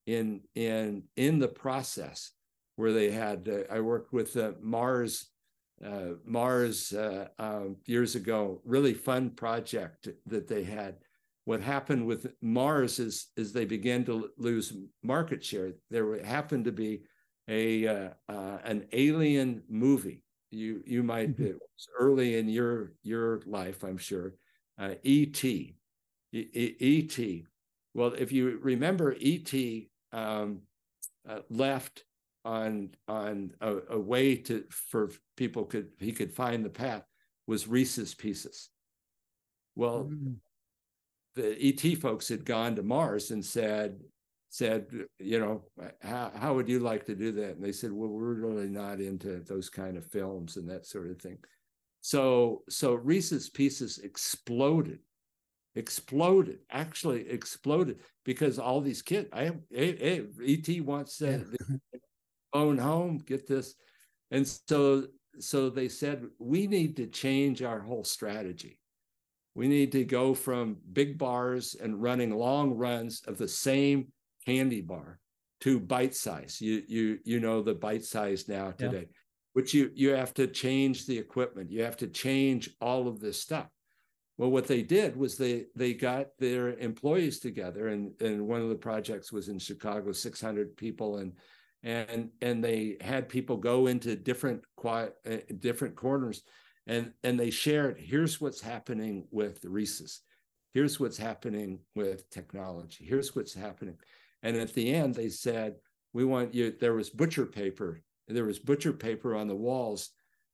in 0.08 0.42
in 0.56 1.04
in 1.18 1.40
the 1.40 1.48
process 1.48 2.32
where 2.76 2.94
they 2.94 3.12
had 3.12 3.48
uh, 3.48 3.74
I 3.74 3.80
worked 3.82 4.14
with 4.14 4.36
uh, 4.38 4.54
Mars 4.62 5.28
uh, 5.86 6.14
Mars 6.26 6.94
uh, 6.94 7.28
um, 7.38 7.78
years 7.86 8.16
ago 8.16 8.62
really 8.66 8.94
fun 8.94 9.32
project 9.32 10.08
that 10.26 10.48
they 10.48 10.64
had. 10.64 10.96
What 11.46 11.62
happened 11.62 12.06
with 12.06 12.28
Mars 12.42 13.00
is 13.00 13.28
is 13.38 13.54
they 13.54 13.66
began 13.66 14.04
to 14.06 14.30
lose 14.38 14.74
market 15.04 15.44
share. 15.44 15.74
There 15.90 16.24
happened 16.24 16.66
to 16.66 16.72
be 16.72 17.04
a 17.48 17.88
uh, 17.88 18.10
uh, 18.28 18.58
an 18.64 18.88
alien 18.94 19.64
movie 19.70 20.24
you 20.52 20.82
you 20.86 21.04
might 21.04 21.38
mm-hmm. 21.38 21.58
early 22.00 22.38
in 22.38 22.50
your 22.50 22.94
your 23.04 23.42
life 23.46 23.84
I'm 23.84 23.98
sure 23.98 24.34
Uh, 24.78 24.96
ET 25.04 25.44
ET 26.34 27.20
well, 27.94 28.14
if 28.18 28.32
you 28.32 28.60
remember, 28.62 29.16
E.T. 29.20 29.90
Um, 30.12 30.62
uh, 31.28 31.40
left 31.50 32.04
on 32.46 32.90
on 33.08 33.52
a, 33.62 33.78
a, 33.90 34.00
way 34.00 34.36
to 34.36 34.64
for 34.70 35.12
people 35.36 35.66
could 35.66 35.90
he 36.00 36.14
could 36.14 36.34
find 36.34 36.64
the 36.64 36.70
path 36.70 37.04
was 37.46 37.68
Reese's 37.68 38.16
Pieces. 38.16 38.70
Well, 39.76 40.06
mm-hmm. 40.06 40.34
the 41.36 41.58
ET 41.62 41.98
folks 41.98 42.30
had 42.30 42.46
gone 42.46 42.76
to 42.78 42.84
Mars 42.84 43.32
and 43.32 43.44
said 43.46 44.00
said 44.50 44.88
you 45.20 45.40
know 45.40 45.64
how 46.02 46.32
how 46.36 46.56
would 46.56 46.68
you 46.68 46.80
like 46.80 47.06
to 47.06 47.16
do 47.16 47.32
that 47.32 47.52
and 47.52 47.64
they 47.64 47.72
said 47.72 47.92
well 47.92 48.10
we're 48.10 48.34
really 48.34 48.68
not 48.68 49.00
into 49.00 49.40
those 49.42 49.70
kind 49.70 49.96
of 49.96 50.06
films 50.06 50.58
and 50.58 50.68
that 50.68 50.86
sort 50.86 51.10
of 51.10 51.22
thing 51.22 51.38
so 52.02 52.64
so 52.68 52.96
reese's 52.96 53.50
pieces 53.50 54.00
exploded 54.00 55.00
exploded, 55.76 56.60
actually 56.72 57.30
exploded 57.30 58.00
because 58.26 58.60
all 58.60 58.82
these 58.82 59.02
kids, 59.02 59.30
I 59.34 59.52
hey, 59.72 60.26
ET 60.46 60.82
wants 60.86 61.18
to 61.18 61.46
yeah. 61.70 62.00
own 62.54 62.78
home, 62.78 63.20
get 63.20 63.48
this. 63.48 63.76
And 64.32 64.48
so, 64.48 65.06
so 65.40 65.70
they 65.70 65.88
said, 65.88 66.26
we 66.38 66.68
need 66.68 66.98
to 66.98 67.08
change 67.08 67.62
our 67.62 67.80
whole 67.80 68.04
strategy. 68.04 68.80
We 69.56 69.68
need 69.68 69.92
to 69.94 70.04
go 70.04 70.34
from 70.34 70.78
big 70.94 71.18
bars 71.18 71.76
and 71.82 72.02
running 72.02 72.36
long 72.36 72.76
runs 72.76 73.22
of 73.28 73.38
the 73.38 73.48
same 73.48 74.08
candy 74.50 74.82
bar 74.82 75.20
to 75.62 75.80
bite 75.80 76.16
size. 76.16 76.60
You, 76.60 76.84
you, 76.88 77.20
you 77.24 77.40
know, 77.40 77.62
the 77.62 77.74
bite 77.74 78.04
size 78.04 78.48
now 78.48 78.72
today, 78.72 79.08
yeah. 79.10 79.18
which 79.54 79.74
you, 79.74 79.92
you 79.94 80.12
have 80.12 80.34
to 80.36 80.48
change 80.48 81.06
the 81.06 81.18
equipment. 81.18 81.72
You 81.72 81.84
have 81.84 81.98
to 81.98 82.08
change 82.08 82.70
all 82.82 83.08
of 83.08 83.20
this 83.20 83.42
stuff. 83.42 83.68
Well, 84.38 84.52
what 84.52 84.68
they 84.68 84.84
did 84.84 85.18
was 85.18 85.36
they 85.36 85.66
they 85.76 85.94
got 85.94 86.28
their 86.40 86.78
employees 86.78 87.40
together, 87.40 87.90
and 87.90 88.14
and 88.22 88.48
one 88.48 88.62
of 88.62 88.70
the 88.70 88.76
projects 88.76 89.34
was 89.34 89.50
in 89.50 89.60
Chicago, 89.60 90.14
600 90.14 90.78
people, 90.78 91.18
and 91.18 91.34
and 91.84 92.30
and 92.42 92.64
they 92.64 92.96
had 93.02 93.28
people 93.28 93.58
go 93.58 93.88
into 93.88 94.16
different 94.16 94.62
quiet 94.78 95.14
uh, 95.30 95.38
different 95.60 95.98
corners, 95.98 96.42
and 96.88 97.12
and 97.22 97.38
they 97.38 97.50
shared. 97.50 98.00
Here's 98.00 98.40
what's 98.40 98.62
happening 98.62 99.28
with 99.30 99.66
Reese's. 99.66 100.22
Here's 100.74 101.02
what's 101.02 101.18
happening 101.18 101.80
with 101.94 102.30
technology. 102.30 103.04
Here's 103.04 103.36
what's 103.36 103.54
happening, 103.54 103.98
and 104.44 104.56
at 104.56 104.74
the 104.74 104.94
end 104.94 105.16
they 105.16 105.30
said, 105.30 105.76
"We 106.14 106.26
want 106.26 106.54
you." 106.54 106.72
There 106.80 106.94
was 106.94 107.10
butcher 107.10 107.46
paper. 107.46 108.02
There 108.28 108.46
was 108.46 108.60
butcher 108.60 108.94
paper 108.94 109.36
on 109.36 109.48
the 109.48 109.56
walls 109.56 110.12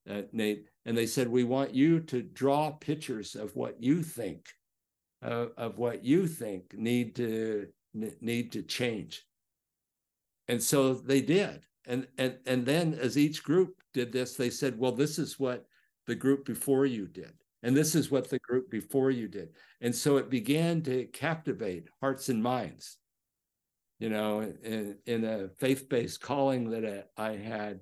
uh, 0.10 0.22
Nate, 0.32 0.66
and 0.86 0.98
they 0.98 1.08
said, 1.08 1.28
"We 1.28 1.44
want 1.44 1.74
you 1.74 2.00
to 2.02 2.22
draw 2.22 2.72
pictures 2.72 3.36
of 3.36 3.56
what 3.56 3.82
you 3.82 4.04
think, 4.04 4.48
uh, 5.22 5.48
of 5.58 5.78
what 5.78 6.04
you 6.04 6.28
think 6.28 6.74
need 6.74 7.16
to 7.16 7.68
need 7.94 8.52
to 8.52 8.62
change." 8.62 9.26
And 10.48 10.62
so 10.62 10.94
they 10.94 11.22
did, 11.22 11.66
and 11.88 12.08
and 12.18 12.38
and 12.46 12.66
then 12.66 12.94
as 12.94 13.18
each 13.18 13.44
group 13.44 13.82
did 13.94 14.12
this, 14.12 14.36
they 14.36 14.50
said, 14.50 14.78
"Well, 14.78 14.92
this 14.92 15.18
is 15.18 15.40
what 15.40 15.66
the 16.06 16.16
group 16.16 16.46
before 16.46 16.86
you 16.86 17.08
did." 17.08 17.34
And 17.64 17.76
this 17.76 17.96
is 17.96 18.12
what 18.12 18.30
the 18.30 18.38
group 18.40 18.70
before 18.70 19.10
you 19.10 19.28
did. 19.28 19.56
And 19.82 19.96
so 19.96 20.18
it 20.18 20.30
began 20.30 20.84
to 20.84 21.06
captivate 21.06 21.88
hearts 22.00 22.30
and 22.30 22.44
minds. 22.44 22.98
You 24.00 24.10
know, 24.10 24.42
in, 24.42 24.98
in 25.06 25.24
a 25.24 25.50
faith 25.58 25.88
based 25.88 26.22
calling 26.22 26.70
that 26.72 27.08
I 27.18 27.32
had, 27.34 27.80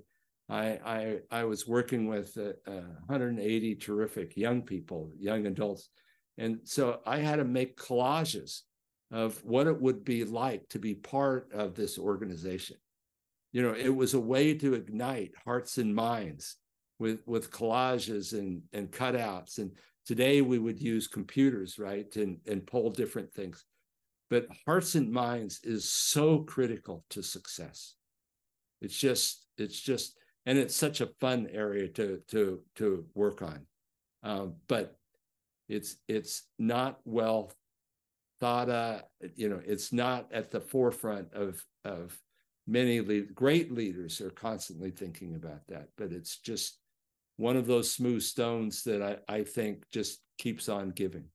I, 0.48 0.80
I, 0.86 1.20
I 1.32 1.44
was 1.46 1.68
working 1.68 2.08
with 2.08 2.38
uh, 2.38 2.72
180 3.08 3.76
terrific 3.76 4.38
young 4.38 4.62
people, 4.62 5.12
young 5.18 5.48
adults. 5.48 5.90
And 6.38 6.60
so 6.64 7.00
I 7.06 7.18
had 7.18 7.38
to 7.38 7.46
make 7.46 7.78
collages 7.78 8.62
of 9.12 9.44
what 9.44 9.68
it 9.68 9.80
would 9.80 10.04
be 10.04 10.24
like 10.24 10.68
to 10.70 10.80
be 10.80 10.96
part 10.96 11.52
of 11.54 11.76
this 11.76 11.98
organization. 11.98 12.78
You 13.52 13.62
know, 13.62 13.74
it 13.74 13.96
was 13.96 14.16
a 14.16 14.20
way 14.20 14.56
to 14.56 14.74
ignite 14.74 15.32
hearts 15.46 15.78
and 15.78 15.94
minds 15.94 16.58
with, 17.00 17.20
with 17.28 17.52
collages 17.52 18.34
and, 18.34 18.64
and 18.74 18.92
cutouts. 18.92 19.60
And 19.60 19.72
today 20.06 20.42
we 20.42 20.58
would 20.58 20.82
use 20.82 21.08
computers, 21.08 21.78
right, 21.78 22.14
and, 22.16 22.38
and 22.48 22.66
pull 22.66 22.90
different 22.90 23.32
things. 23.32 23.64
But 24.34 24.48
hearts 24.66 24.96
and 24.96 25.12
minds 25.12 25.60
is 25.64 25.88
so 25.88 26.40
critical 26.40 27.06
to 27.12 27.22
success. 27.22 27.94
It's 28.82 28.98
just, 28.98 29.46
it's 29.60 29.80
just, 29.80 30.18
and 30.48 30.58
it's 30.58 30.76
such 30.76 31.02
a 31.02 31.12
fun 31.22 31.48
area 31.54 31.88
to 31.90 32.20
to 32.30 32.62
to 32.78 33.06
work 33.14 33.44
on. 33.44 33.68
Um, 34.24 34.56
but 34.68 34.96
it's 35.70 35.98
it's 36.08 36.48
not 36.58 36.98
well 37.06 37.52
thought 38.40 38.72
of 38.72 39.04
you 39.36 39.50
know 39.50 39.62
it's 39.64 39.94
not 39.94 40.34
at 40.34 40.50
the 40.50 40.62
forefront 40.62 41.32
of 41.34 41.64
of 41.86 42.20
many 42.66 43.02
lead, 43.02 43.36
great 43.36 43.72
leaders 43.72 44.20
are 44.20 44.32
constantly 44.32 44.90
thinking 44.90 45.36
about 45.36 45.62
that. 45.68 45.90
But 45.96 46.12
it's 46.12 46.40
just 46.40 46.80
one 47.38 47.56
of 47.56 47.68
those 47.68 47.92
smooth 47.92 48.24
stones 48.24 48.84
that 48.86 49.22
i 49.30 49.36
i 49.38 49.44
think 49.44 49.84
just 49.92 50.22
keeps 50.40 50.70
on 50.70 50.90
giving 50.90 51.26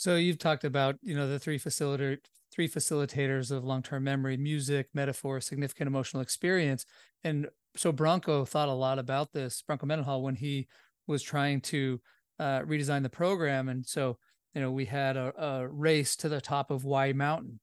so 0.00 0.16
you've 0.16 0.38
talked 0.38 0.64
about 0.64 0.96
you 1.02 1.14
know 1.14 1.28
the 1.28 1.38
three 1.38 1.58
facilitator 1.58 2.18
three 2.52 2.68
facilitators 2.68 3.50
of 3.50 3.64
long-term 3.64 4.02
memory 4.02 4.36
music 4.36 4.88
metaphor 4.94 5.40
significant 5.40 5.86
emotional 5.86 6.22
experience 6.22 6.84
and 7.22 7.46
so 7.76 7.92
Bronco 7.92 8.44
thought 8.44 8.68
a 8.68 8.72
lot 8.72 8.98
about 8.98 9.32
this, 9.32 9.62
Bronco 9.62 9.86
Mendenhall, 9.86 10.22
when 10.22 10.34
he 10.34 10.68
was 11.06 11.22
trying 11.22 11.60
to 11.62 12.00
uh, 12.38 12.60
redesign 12.60 13.02
the 13.02 13.10
program. 13.10 13.68
And 13.68 13.86
so, 13.86 14.18
you 14.54 14.60
know, 14.60 14.70
we 14.70 14.86
had 14.86 15.16
a, 15.16 15.32
a, 15.42 15.68
race 15.68 16.16
to 16.16 16.28
the 16.28 16.40
top 16.40 16.70
of 16.70 16.84
Y 16.84 17.12
Mountain. 17.12 17.60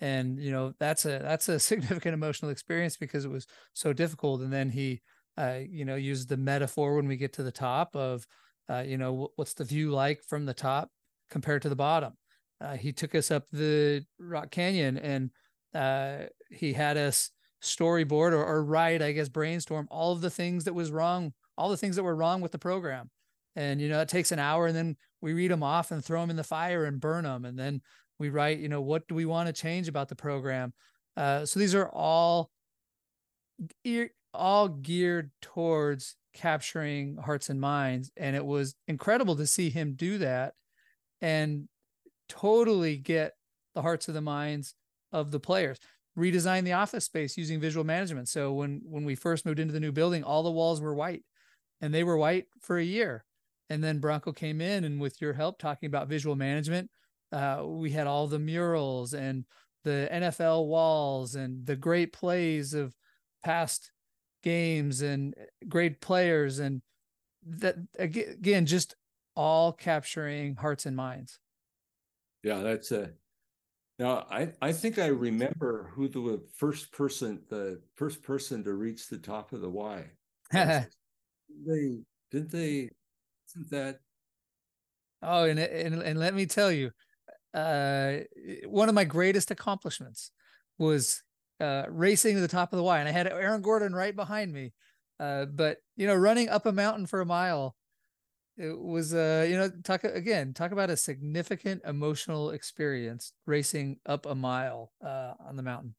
And, 0.00 0.38
you 0.38 0.50
know, 0.50 0.74
that's 0.78 1.06
a 1.06 1.18
that's 1.20 1.48
a 1.48 1.58
significant 1.70 2.14
emotional 2.14 2.50
experience 2.50 2.96
because 2.96 3.24
it 3.24 3.30
was 3.30 3.46
so 3.72 3.92
difficult. 3.92 4.42
And 4.42 4.52
then 4.52 4.70
he 4.70 5.00
uh, 5.38 5.60
you 5.68 5.84
know, 5.84 5.96
use 5.96 6.24
the 6.24 6.36
metaphor 6.36 6.96
when 6.96 7.06
we 7.06 7.18
get 7.18 7.34
to 7.34 7.42
the 7.42 7.52
top 7.52 7.94
of, 7.94 8.26
uh, 8.70 8.82
you 8.86 8.96
know, 8.96 9.30
what's 9.36 9.52
the 9.52 9.64
view 9.64 9.90
like 9.90 10.22
from 10.26 10.46
the 10.46 10.54
top 10.54 10.90
compared 11.30 11.62
to 11.62 11.68
the 11.68 11.76
bottom. 11.76 12.14
Uh, 12.60 12.76
he 12.76 12.92
took 12.92 13.14
us 13.14 13.30
up 13.30 13.44
the 13.52 14.04
Rock 14.18 14.50
Canyon 14.50 14.96
and 14.96 15.30
uh, 15.74 16.26
he 16.50 16.72
had 16.72 16.96
us 16.96 17.30
storyboard 17.62 18.32
or, 18.32 18.44
or 18.44 18.64
write, 18.64 19.02
I 19.02 19.12
guess, 19.12 19.28
brainstorm 19.28 19.88
all 19.90 20.12
of 20.12 20.20
the 20.20 20.30
things 20.30 20.64
that 20.64 20.74
was 20.74 20.90
wrong, 20.90 21.32
all 21.58 21.68
the 21.68 21.76
things 21.76 21.96
that 21.96 22.02
were 22.02 22.16
wrong 22.16 22.40
with 22.40 22.52
the 22.52 22.58
program. 22.58 23.10
And, 23.56 23.80
you 23.80 23.88
know, 23.88 24.00
it 24.00 24.08
takes 24.08 24.32
an 24.32 24.38
hour 24.38 24.66
and 24.66 24.76
then 24.76 24.96
we 25.20 25.32
read 25.32 25.50
them 25.50 25.62
off 25.62 25.90
and 25.90 26.04
throw 26.04 26.20
them 26.20 26.30
in 26.30 26.36
the 26.36 26.44
fire 26.44 26.84
and 26.84 27.00
burn 27.00 27.24
them. 27.24 27.44
And 27.44 27.58
then 27.58 27.80
we 28.18 28.28
write, 28.28 28.58
you 28.58 28.68
know, 28.68 28.80
what 28.80 29.06
do 29.08 29.14
we 29.14 29.24
want 29.24 29.48
to 29.48 29.52
change 29.52 29.88
about 29.88 30.08
the 30.08 30.16
program? 30.16 30.72
Uh, 31.16 31.44
so 31.44 31.58
these 31.58 31.74
are 31.74 31.88
all 31.88 32.50
all 34.34 34.68
geared 34.68 35.30
towards 35.40 36.16
capturing 36.34 37.16
hearts 37.16 37.48
and 37.48 37.60
minds. 37.60 38.10
And 38.16 38.36
it 38.36 38.44
was 38.44 38.74
incredible 38.86 39.36
to 39.36 39.46
see 39.46 39.70
him 39.70 39.94
do 39.94 40.18
that 40.18 40.52
and 41.20 41.68
totally 42.28 42.96
get 42.96 43.32
the 43.74 43.82
hearts 43.82 44.08
of 44.08 44.14
the 44.14 44.20
minds 44.20 44.74
of 45.12 45.30
the 45.30 45.40
players. 45.40 45.78
Redesign 46.18 46.64
the 46.64 46.72
office 46.72 47.04
space 47.04 47.36
using 47.36 47.60
visual 47.60 47.84
management. 47.84 48.28
So 48.28 48.52
when 48.52 48.80
when 48.84 49.04
we 49.04 49.14
first 49.14 49.44
moved 49.44 49.58
into 49.58 49.74
the 49.74 49.80
new 49.80 49.92
building, 49.92 50.24
all 50.24 50.42
the 50.42 50.50
walls 50.50 50.80
were 50.80 50.94
white, 50.94 51.22
and 51.80 51.92
they 51.92 52.04
were 52.04 52.16
white 52.16 52.46
for 52.60 52.78
a 52.78 52.84
year. 52.84 53.24
And 53.68 53.82
then 53.82 53.98
Bronco 53.98 54.32
came 54.32 54.60
in, 54.60 54.84
and 54.84 55.00
with 55.00 55.20
your 55.20 55.32
help, 55.32 55.58
talking 55.58 55.88
about 55.88 56.08
visual 56.08 56.36
management, 56.36 56.90
uh, 57.32 57.62
we 57.66 57.90
had 57.90 58.06
all 58.06 58.28
the 58.28 58.38
murals 58.38 59.12
and 59.12 59.44
the 59.84 60.08
NFL 60.12 60.66
walls 60.66 61.34
and 61.34 61.66
the 61.66 61.76
great 61.76 62.12
plays 62.12 62.74
of 62.74 62.94
past 63.44 63.92
games 64.42 65.00
and 65.00 65.34
great 65.68 66.00
players 66.00 66.58
and 66.58 66.82
that 67.44 67.76
again 67.98 68.66
just 68.66 68.96
all 69.36 69.72
capturing 69.72 70.54
hearts 70.56 70.86
and 70.86 70.96
minds 70.96 71.38
yeah 72.42 72.60
that's 72.60 72.90
a 72.92 73.10
now 73.98 74.26
i 74.30 74.50
i 74.62 74.72
think 74.72 74.98
i 74.98 75.06
remember 75.06 75.90
who 75.94 76.08
the 76.08 76.42
first 76.54 76.92
person 76.92 77.40
the 77.48 77.80
first 77.94 78.22
person 78.22 78.64
to 78.64 78.74
reach 78.74 79.08
the 79.08 79.18
top 79.18 79.52
of 79.52 79.60
the 79.60 79.70
y 79.70 80.04
they 80.52 80.86
didn't 82.30 82.50
they 82.50 82.90
isn't 83.48 83.70
that 83.70 84.00
oh 85.22 85.44
and, 85.44 85.58
and 85.58 86.02
and 86.02 86.18
let 86.18 86.34
me 86.34 86.46
tell 86.46 86.72
you 86.72 86.90
uh 87.54 88.18
one 88.66 88.88
of 88.88 88.94
my 88.94 89.04
greatest 89.04 89.50
accomplishments 89.50 90.30
was 90.78 91.22
uh, 91.60 91.84
racing 91.88 92.34
to 92.34 92.40
the 92.40 92.48
top 92.48 92.72
of 92.72 92.76
the 92.76 92.82
Y, 92.82 92.98
and 92.98 93.08
I 93.08 93.12
had 93.12 93.26
Aaron 93.26 93.62
Gordon 93.62 93.94
right 93.94 94.14
behind 94.14 94.52
me. 94.52 94.72
Uh, 95.18 95.46
but 95.46 95.78
you 95.96 96.06
know, 96.06 96.14
running 96.14 96.48
up 96.48 96.66
a 96.66 96.72
mountain 96.72 97.06
for 97.06 97.20
a 97.20 97.26
mile, 97.26 97.74
it 98.56 98.78
was 98.78 99.14
uh, 99.14 99.46
you 99.48 99.56
know, 99.56 99.70
talk 99.84 100.04
again, 100.04 100.54
talk 100.54 100.72
about 100.72 100.90
a 100.90 100.96
significant 100.96 101.82
emotional 101.86 102.50
experience 102.50 103.32
racing 103.46 103.98
up 104.06 104.26
a 104.26 104.34
mile 104.34 104.92
uh, 105.04 105.34
on 105.46 105.56
the 105.56 105.62
mountain. 105.62 105.94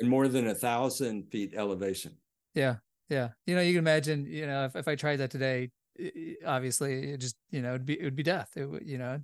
And 0.00 0.08
more 0.08 0.26
than 0.28 0.48
a 0.48 0.54
thousand 0.54 1.30
feet 1.30 1.54
elevation. 1.56 2.16
Yeah, 2.54 2.76
yeah. 3.08 3.30
You 3.46 3.54
know, 3.54 3.60
you 3.60 3.72
can 3.72 3.78
imagine. 3.78 4.26
You 4.26 4.46
know, 4.46 4.64
if, 4.64 4.76
if 4.76 4.88
I 4.88 4.96
tried 4.96 5.16
that 5.16 5.30
today, 5.30 5.70
obviously, 6.44 7.12
it 7.12 7.18
just 7.18 7.36
you 7.50 7.62
know, 7.62 7.70
it'd 7.70 7.86
be 7.86 8.00
it 8.00 8.04
would 8.04 8.16
be 8.16 8.22
death. 8.22 8.50
It 8.56 8.66
would 8.66 8.86
you 8.86 8.98
know, 8.98 9.20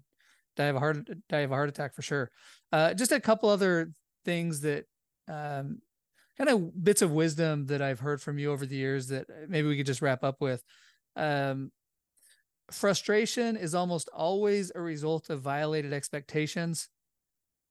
die 0.57 0.67
of 0.67 0.77
a 0.77 0.79
heart 0.79 1.09
die 1.29 1.41
of 1.41 1.51
a 1.51 1.55
heart 1.55 1.69
attack 1.69 1.95
for 1.95 2.03
sure. 2.03 2.31
Uh, 2.73 2.95
just 2.95 3.13
a 3.13 3.21
couple 3.21 3.49
other 3.49 3.93
things 4.25 4.61
that 4.61 4.85
um, 5.29 5.81
kind 6.37 6.51
of 6.51 6.85
bits 6.85 7.03
of 7.03 7.11
wisdom 7.11 7.67
that 7.67 7.83
I've 7.83 8.01
heard 8.01 8.21
from 8.23 8.39
you 8.39 8.53
over 8.53 8.67
the 8.67 8.77
years 8.77 9.09
that 9.09 9.27
maybe 9.49 9.69
we 9.69 9.77
could 9.77 9.87
just 9.87 10.03
wrap 10.03 10.23
up 10.23 10.41
with. 10.41 10.63
Um, 11.17 11.73
frustration 12.71 13.57
is 13.57 13.75
almost 13.75 14.09
always 14.13 14.73
a 14.75 14.81
result 14.81 15.31
of 15.31 15.41
violated 15.41 15.93
expectations, 15.93 16.89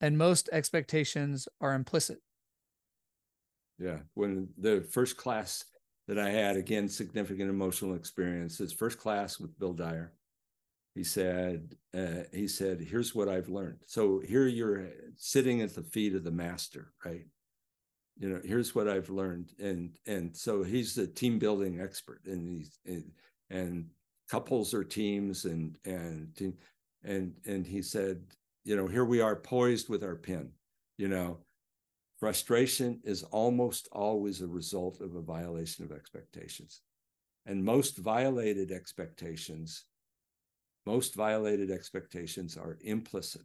and 0.02 0.18
most 0.18 0.50
expectations 0.52 1.48
are 1.62 1.74
implicit. 1.74 2.20
Yeah. 3.80 4.00
When 4.14 4.50
the 4.58 4.82
first 4.82 5.18
class 5.18 5.66
that 6.08 6.18
I 6.18 6.30
had, 6.30 6.58
again, 6.58 6.90
significant 6.90 7.50
emotional 7.50 7.96
experiences, 7.96 8.74
first 8.74 8.98
class 8.98 9.40
with 9.40 9.58
Bill 9.60 9.74
Dyer, 9.74 10.14
he 10.96 11.04
said, 11.04 11.76
uh, 11.96 12.24
he 12.34 12.48
said, 12.48 12.82
here's 12.82 13.14
what 13.14 13.30
I've 13.30 13.50
learned. 13.50 13.80
So 13.86 14.20
here 14.20 14.48
you're 14.48 14.88
sitting 15.16 15.62
at 15.62 15.76
the 15.76 15.84
feet 15.84 16.16
of 16.16 16.24
the 16.24 16.32
master, 16.32 16.92
right? 17.06 17.26
you 18.20 18.30
know 18.30 18.42
here's 18.44 18.74
what 18.74 18.88
i've 18.88 19.10
learned 19.10 19.54
and 19.60 19.92
and 20.06 20.36
so 20.36 20.64
he's 20.64 20.96
the 20.96 21.08
team 21.08 21.38
building 21.40 21.80
expert 21.80 22.22
and 22.26 22.48
he's 22.48 22.80
and, 22.86 23.12
and 23.50 23.86
couples 24.30 24.74
or 24.74 24.84
teams 24.84 25.46
and 25.46 25.78
and 25.86 26.54
and 27.04 27.34
and 27.46 27.66
he 27.66 27.82
said 27.82 28.22
you 28.66 28.76
know 28.76 28.88
here 28.88 29.06
we 29.06 29.22
are 29.22 29.36
poised 29.36 29.90
with 29.90 30.04
our 30.04 30.16
pen 30.16 30.52
you 30.98 31.08
know. 31.08 31.40
Frustration 32.20 33.00
is 33.04 33.22
almost 33.22 33.88
always 33.92 34.42
a 34.42 34.48
result 34.48 35.02
of 35.02 35.14
a 35.14 35.22
violation 35.22 35.86
of 35.86 35.92
expectations. 35.92 36.82
And 37.46 37.64
most 37.64 38.00
violated 38.00 38.72
expectations 38.72 39.86
most 40.88 41.16
violated 41.16 41.70
expectations 41.70 42.58
are 42.58 42.78
implicit 42.82 43.42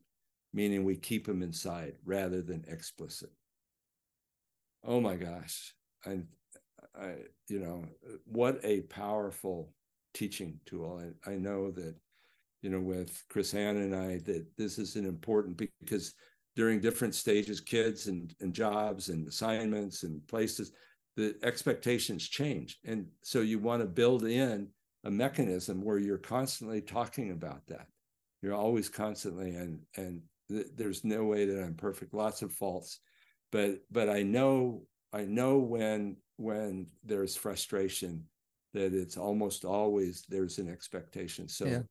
meaning 0.54 0.84
we 0.84 0.96
keep 0.96 1.26
them 1.26 1.42
inside 1.42 1.94
rather 2.04 2.42
than 2.42 2.64
explicit. 2.68 3.30
Oh 4.84 5.00
my 5.00 5.16
gosh. 5.16 5.74
And 6.04 6.26
uh, 6.80 7.06
i 7.06 7.14
you 7.48 7.60
know 7.60 7.84
what 8.24 8.60
a 8.64 8.82
powerful 8.82 9.72
teaching 10.14 10.60
tool. 10.66 11.02
I, 11.26 11.32
I 11.32 11.34
know 11.36 11.70
that 11.72 11.94
you 12.62 12.70
know 12.70 12.80
with 12.80 13.24
chris 13.28 13.54
ann 13.54 13.76
and 13.78 13.92
i 13.92 14.18
that 14.18 14.46
this 14.56 14.78
is 14.78 14.94
an 14.94 15.04
important 15.04 15.60
because 15.80 16.14
during 16.54 16.80
different 16.80 17.14
stages 17.14 17.60
kids 17.60 18.06
and, 18.06 18.34
and 18.40 18.54
jobs 18.54 19.08
and 19.08 19.26
assignments 19.26 20.04
and 20.04 20.24
places 20.28 20.70
the 21.16 21.36
expectations 21.42 22.28
change. 22.28 22.78
And 22.84 23.06
so 23.22 23.40
you 23.40 23.58
want 23.58 23.82
to 23.82 23.86
build 23.86 24.24
in 24.24 24.68
a 25.04 25.10
mechanism 25.10 25.82
where 25.82 25.98
you're 25.98 26.18
constantly 26.18 26.80
talking 26.80 27.32
about 27.32 27.66
that. 27.66 27.86
You're 28.40 28.54
always 28.54 28.88
constantly 28.88 29.54
and 29.54 29.80
and 29.96 30.22
th- 30.48 30.68
there's 30.74 31.04
no 31.04 31.24
way 31.24 31.44
that 31.44 31.62
i'm 31.62 31.74
perfect. 31.74 32.14
Lots 32.14 32.42
of 32.42 32.52
faults. 32.52 33.00
But 33.50 33.80
but 33.90 34.08
I 34.08 34.22
know 34.22 34.82
I 35.12 35.22
know 35.22 35.58
when 35.58 36.16
when 36.36 36.86
there's 37.04 37.36
frustration 37.36 38.24
that 38.74 38.94
it's 38.94 39.16
almost 39.16 39.64
always 39.64 40.24
there's 40.28 40.58
an 40.58 40.68
expectation. 40.68 41.48
So 41.48 41.66
yeah. 41.66 41.82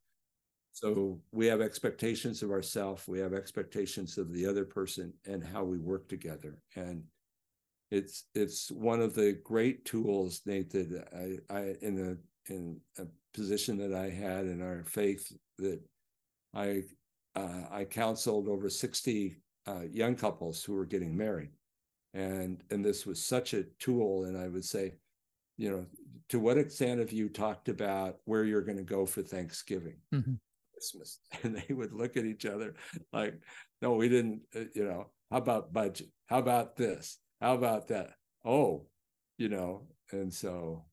so 0.73 1.19
we 1.31 1.45
have 1.47 1.61
expectations 1.61 2.43
of 2.43 2.51
ourselves, 2.51 3.07
we 3.07 3.19
have 3.19 3.33
expectations 3.33 4.17
of 4.17 4.31
the 4.33 4.45
other 4.45 4.65
person 4.65 5.13
and 5.25 5.43
how 5.43 5.63
we 5.63 5.77
work 5.77 6.07
together. 6.07 6.57
And 6.75 7.03
it's 7.91 8.25
it's 8.33 8.71
one 8.71 9.01
of 9.01 9.13
the 9.13 9.33
great 9.43 9.85
tools, 9.85 10.41
Nate, 10.45 10.71
that 10.71 11.39
I, 11.49 11.53
I 11.53 11.75
in 11.81 12.17
a 12.47 12.51
in 12.51 12.79
a 12.97 13.05
position 13.33 13.77
that 13.77 13.93
I 13.93 14.09
had 14.09 14.45
in 14.45 14.61
our 14.61 14.83
faith 14.85 15.31
that 15.57 15.79
I 16.53 16.83
uh, 17.35 17.63
I 17.71 17.85
counseled 17.85 18.47
over 18.47 18.69
60 18.69 19.37
uh, 19.67 19.81
young 19.89 20.15
couples 20.15 20.63
who 20.63 20.73
were 20.73 20.85
getting 20.85 21.15
married 21.15 21.51
and 22.13 22.61
and 22.71 22.83
this 22.83 23.05
was 23.05 23.23
such 23.23 23.53
a 23.53 23.63
tool 23.79 24.25
and 24.25 24.37
i 24.37 24.47
would 24.47 24.65
say 24.65 24.93
you 25.57 25.69
know 25.69 25.85
to 26.31 26.39
what 26.39 26.57
extent 26.57 27.01
have 27.01 27.11
you 27.11 27.27
talked 27.27 27.67
about 27.67 28.15
where 28.23 28.45
you're 28.45 28.61
going 28.61 28.77
to 28.77 28.83
go 28.83 29.05
for 29.05 29.21
thanksgiving? 29.21 29.97
Mm-hmm. 30.13 30.35
christmas. 30.73 31.19
And 31.43 31.55
they 31.55 31.73
would 31.73 31.91
look 31.91 32.15
at 32.17 32.25
each 32.25 32.45
other 32.45 32.75
like 33.11 33.35
no 33.81 33.93
we 33.93 34.07
didn't 34.07 34.41
uh, 34.55 34.61
you 34.73 34.85
know 34.85 35.11
how 35.29 35.37
about 35.37 35.73
budget? 35.73 36.07
How 36.27 36.39
about 36.39 36.75
this? 36.75 37.17
How 37.41 37.53
about 37.53 37.89
that? 37.89 38.11
Oh 38.45 38.87
you 39.37 39.49
know 39.49 39.87
and 40.11 40.33
so 40.33 40.85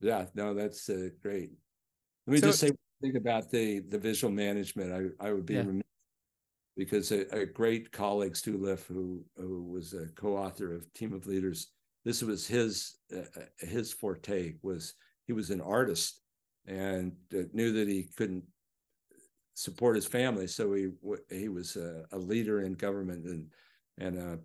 yeah 0.00 0.26
no 0.34 0.54
that's 0.54 0.88
uh, 0.88 1.08
great. 1.22 1.50
Let 2.26 2.34
me 2.34 2.40
so, 2.40 2.46
just 2.46 2.60
say 2.60 2.70
think 3.02 3.16
about 3.16 3.50
the 3.50 3.80
the 3.80 3.98
visual 3.98 4.32
management. 4.32 4.92
I 5.20 5.26
i 5.26 5.32
would 5.32 5.46
be 5.46 5.54
yeah. 5.54 5.64
because 6.76 7.10
a, 7.10 7.22
a 7.36 7.46
great 7.46 7.90
colleague, 7.90 8.36
Stu 8.36 8.56
Liff, 8.56 8.86
who, 8.86 9.24
who 9.36 9.64
was 9.64 9.94
a 9.94 10.06
co-author 10.14 10.72
of 10.72 10.92
Team 10.94 11.12
of 11.12 11.26
Leaders, 11.26 11.72
this 12.08 12.22
was 12.22 12.46
his 12.46 12.96
uh, 13.14 13.18
uh 13.36 13.66
his 13.66 13.92
forte 13.92 14.54
was 14.62 14.94
he 15.26 15.34
was 15.34 15.50
an 15.50 15.60
artist 15.60 16.22
and 16.66 17.12
uh, 17.34 17.42
knew 17.52 17.70
that 17.72 17.86
he 17.86 18.08
couldn't 18.16 18.44
support 19.52 19.94
his 19.94 20.06
family, 20.06 20.46
so 20.46 20.72
he 20.72 20.88
he 21.30 21.50
was 21.50 21.76
a, 21.76 22.06
a 22.12 22.18
leader 22.18 22.62
in 22.62 22.72
government 22.72 23.26
and 23.26 23.46
and 23.98 24.16
a, 24.16 24.38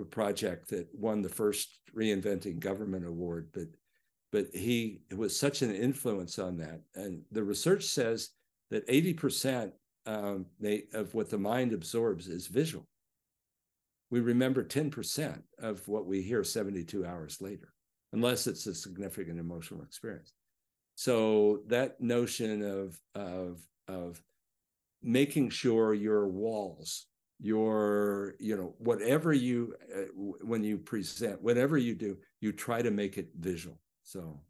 a, 0.00 0.04
project 0.04 0.68
that 0.70 0.88
won 0.94 1.22
the 1.22 1.28
first 1.28 1.78
reinventing 1.96 2.58
government 2.58 3.06
award, 3.06 3.50
but 3.52 3.68
but 4.32 4.46
he 4.52 5.02
was 5.14 5.38
such 5.38 5.62
an 5.62 5.72
influence 5.72 6.40
on 6.40 6.56
that, 6.56 6.80
and 6.96 7.22
the 7.30 7.44
research 7.44 7.84
says 7.84 8.30
that 8.70 8.82
eighty 8.88 9.14
percent 9.14 9.72
um, 10.06 10.46
they, 10.58 10.84
of 10.92 11.14
what 11.14 11.30
the 11.30 11.38
mind 11.38 11.72
absorbs 11.72 12.26
is 12.26 12.48
visual. 12.48 12.88
We 14.10 14.20
remember 14.20 14.64
10% 14.64 15.42
of 15.58 15.86
what 15.88 16.06
we 16.06 16.22
hear 16.22 16.44
72 16.44 17.04
hours 17.04 17.40
later. 17.40 17.72
unless 18.12 18.46
it's 18.46 18.66
a 18.68 18.74
significant 18.74 19.40
emotional 19.40 19.82
experience. 19.82 20.32
So 20.96 21.62
that 21.68 22.00
notion 22.00 22.62
of 22.62 23.00
of 23.14 23.60
of 23.88 24.22
making 25.02 25.50
sure 25.50 25.94
your 25.94 26.28
walls, 26.28 27.06
your 27.40 28.34
you 28.40 28.56
know 28.56 28.74
whatever 28.78 29.32
you 29.32 29.74
uh, 29.94 30.02
when 30.14 30.64
you 30.64 30.78
present, 30.78 31.42
whatever 31.42 31.78
you 31.78 31.94
do, 31.94 32.18
you 32.40 32.52
try 32.52 32.82
to 32.82 32.90
make 32.90 33.18
it 33.18 33.30
visual. 33.38 33.80
So 34.04 34.42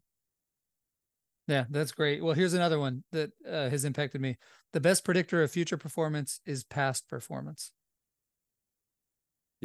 yeah, 1.47 1.65
that's 1.69 1.91
great. 1.91 2.23
Well, 2.23 2.33
here's 2.33 2.53
another 2.55 2.79
one 2.79 3.03
that 3.11 3.31
uh, 3.47 3.69
has 3.69 3.85
impacted 3.85 4.19
me. 4.19 4.37
The 4.73 4.81
best 4.81 5.03
predictor 5.03 5.43
of 5.43 5.51
future 5.51 5.77
performance 5.77 6.39
is 6.45 6.63
past 6.63 7.07
performance. 7.07 7.71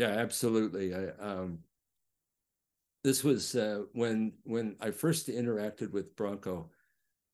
Yeah, 0.01 0.09
absolutely. 0.09 0.95
I, 0.95 1.09
um, 1.21 1.59
this 3.05 3.25
was 3.25 3.55
uh, 3.55 3.83
when 3.93 4.33
when 4.45 4.77
I 4.81 4.91
first 4.91 5.29
interacted 5.29 5.91
with 5.93 6.15
Bronco, 6.17 6.71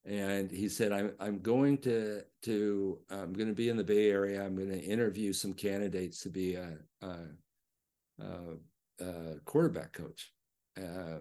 and 0.05 0.51
he 0.51 0.69
said, 0.69 0.91
"I'm 0.93 1.13
I'm 1.19 1.39
going 1.41 1.79
to 1.79 2.23
to 2.43 2.99
I'm 3.09 3.33
going 3.33 3.49
to 3.49 3.55
be 3.55 3.69
in 3.69 3.77
the 3.77 3.83
Bay 3.83 4.09
Area. 4.11 4.43
I'm 4.45 4.55
going 4.55 4.69
to 4.71 4.81
interview 4.83 5.33
some 5.33 5.53
candidates 5.53 6.21
to 6.23 6.29
be 6.29 6.55
a, 6.55 6.77
a, 7.01 7.15
a, 8.19 9.05
a 9.05 9.39
quarterback 9.45 9.93
coach." 9.93 10.31
Uh, 10.77 11.19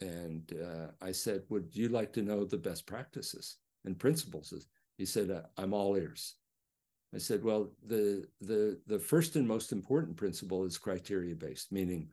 and 0.00 0.52
uh, 0.62 0.88
I 1.02 1.12
said, 1.12 1.44
"Would 1.50 1.70
you 1.76 1.88
like 1.88 2.12
to 2.14 2.22
know 2.22 2.44
the 2.44 2.58
best 2.58 2.86
practices 2.86 3.58
and 3.84 3.98
principles?" 3.98 4.54
He 4.98 5.06
said, 5.06 5.30
uh, 5.30 5.42
"I'm 5.58 5.74
all 5.74 5.96
ears." 5.96 6.36
I 7.14 7.18
said, 7.18 7.42
"Well, 7.42 7.72
the 7.86 8.26
the 8.40 8.80
the 8.86 8.98
first 8.98 9.36
and 9.36 9.46
most 9.46 9.72
important 9.72 10.16
principle 10.16 10.64
is 10.64 10.78
criteria 10.78 11.34
based, 11.34 11.72
meaning 11.72 12.08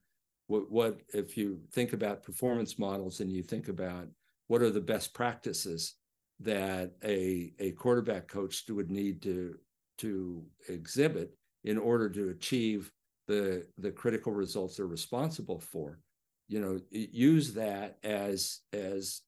what 0.48 0.72
what 0.72 1.02
if 1.14 1.38
you 1.38 1.62
think 1.72 1.94
about 1.94 2.24
performance 2.24 2.80
models 2.80 3.20
and 3.20 3.32
you 3.32 3.44
think 3.44 3.68
about 3.68 4.08
what 4.48 4.62
are 4.62 4.70
the 4.72 4.82
best 4.82 5.14
practices 5.14 5.96
that 6.40 6.92
a 7.04 7.54
a 7.60 7.72
quarterback 7.72 8.28
coach 8.28 8.64
would 8.70 8.90
need 8.90 9.22
to 9.24 9.58
to 10.00 10.44
exhibit 10.70 11.34
in 11.64 11.78
order 11.78 12.10
to 12.10 12.30
achieve 12.30 12.92
the 13.28 13.66
the 13.78 13.92
critical 13.92 14.32
results 14.32 14.78
they're 14.78 14.86
responsible 14.86 15.60
for 15.60 16.00
you 16.48 16.60
know 16.60 16.80
use 16.92 17.54
that 17.54 17.98
as 18.04 18.62
as 18.74 19.22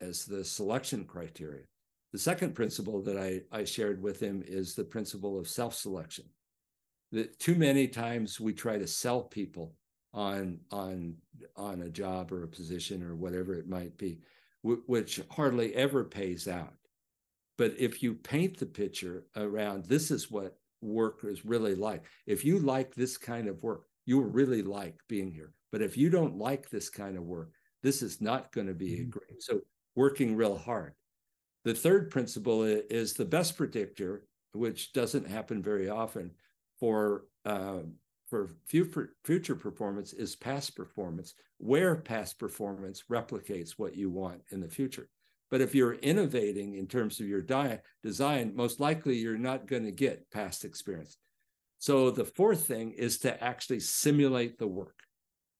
as 0.00 0.24
the 0.24 0.44
selection 0.44 1.04
criteria 1.04 1.64
the 2.14 2.18
second 2.18 2.54
principle 2.54 3.02
that 3.02 3.18
i 3.18 3.40
i 3.50 3.64
shared 3.64 4.00
with 4.00 4.20
him 4.20 4.42
is 4.46 4.74
the 4.74 4.84
principle 4.84 5.38
of 5.38 5.48
self-selection 5.48 6.24
that 7.12 7.38
too 7.38 7.56
many 7.56 7.86
times 7.86 8.40
we 8.40 8.52
try 8.52 8.78
to 8.78 8.86
sell 8.86 9.22
people 9.22 9.74
on 10.12 10.58
on 10.70 11.14
on 11.56 11.82
a 11.82 11.90
job 11.90 12.32
or 12.32 12.44
a 12.44 12.48
position 12.48 13.02
or 13.02 13.16
whatever 13.16 13.54
it 13.54 13.68
might 13.68 13.96
be 13.98 14.20
w- 14.62 14.82
which 14.86 15.20
hardly 15.30 15.74
ever 15.74 16.04
pays 16.04 16.46
out 16.48 16.74
but 17.58 17.74
if 17.78 18.02
you 18.02 18.14
paint 18.14 18.56
the 18.58 18.66
picture 18.66 19.26
around 19.36 19.84
this 19.84 20.10
is 20.10 20.30
what 20.30 20.56
work 20.80 21.20
is 21.24 21.44
really 21.44 21.74
like 21.74 22.04
if 22.26 22.44
you 22.44 22.58
like 22.60 22.94
this 22.94 23.16
kind 23.18 23.48
of 23.48 23.62
work 23.62 23.86
you 24.06 24.20
really 24.20 24.62
like 24.62 24.96
being 25.08 25.32
here 25.32 25.52
but 25.74 25.82
if 25.82 25.96
you 25.96 26.08
don't 26.08 26.38
like 26.38 26.70
this 26.70 26.88
kind 26.88 27.16
of 27.16 27.24
work, 27.24 27.50
this 27.82 28.00
is 28.00 28.20
not 28.20 28.52
going 28.52 28.68
to 28.68 28.74
be 28.74 28.98
mm-hmm. 28.98 29.10
great. 29.10 29.42
So 29.42 29.58
working 29.96 30.36
real 30.36 30.56
hard. 30.56 30.94
The 31.64 31.74
third 31.74 32.10
principle 32.10 32.62
is 32.62 33.14
the 33.14 33.24
best 33.24 33.56
predictor, 33.56 34.24
which 34.52 34.92
doesn't 34.92 35.28
happen 35.28 35.62
very 35.62 35.88
often 35.88 36.32
for 36.78 37.24
uh, 37.44 37.80
for 38.28 38.50
future 38.66 39.54
performance 39.54 40.12
is 40.12 40.34
past 40.34 40.74
performance, 40.74 41.34
where 41.58 41.94
past 41.94 42.38
performance 42.38 43.04
replicates 43.10 43.72
what 43.76 43.94
you 43.94 44.10
want 44.10 44.40
in 44.50 44.60
the 44.60 44.68
future. 44.68 45.08
But 45.50 45.60
if 45.60 45.74
you're 45.74 45.94
innovating 45.94 46.74
in 46.74 46.88
terms 46.88 47.20
of 47.20 47.28
your 47.28 47.42
diet 47.42 47.82
design, 48.02 48.56
most 48.56 48.80
likely 48.80 49.16
you're 49.16 49.38
not 49.38 49.68
going 49.68 49.84
to 49.84 49.92
get 49.92 50.30
past 50.32 50.64
experience. 50.64 51.16
So 51.78 52.10
the 52.10 52.24
fourth 52.24 52.66
thing 52.66 52.92
is 52.92 53.18
to 53.20 53.44
actually 53.44 53.80
simulate 53.80 54.58
the 54.58 54.66
work. 54.66 54.96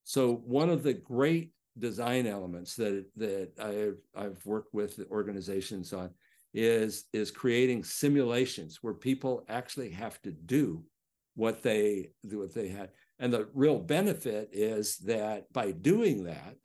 So 0.02 0.42
one 0.44 0.70
of 0.70 0.82
the 0.82 0.94
great 0.94 1.52
design 1.78 2.26
elements 2.26 2.76
that 2.76 3.06
that 3.16 3.50
I've 3.60 3.98
I've 4.14 4.44
worked 4.46 4.74
with 4.74 5.00
organizations 5.10 5.92
on 5.92 6.10
is 6.52 7.06
is 7.12 7.30
creating 7.30 7.82
simulations 7.82 8.78
where 8.82 8.94
people 8.94 9.44
actually 9.48 9.90
have 9.90 10.20
to 10.22 10.30
do 10.30 10.84
what 11.34 11.62
they 11.62 12.10
what 12.22 12.54
they 12.54 12.68
had. 12.68 12.90
And 13.18 13.32
the 13.32 13.48
real 13.54 13.78
benefit 13.78 14.50
is 14.52 14.98
that 14.98 15.52
by 15.52 15.72
doing 15.72 16.24
that, 16.24 16.56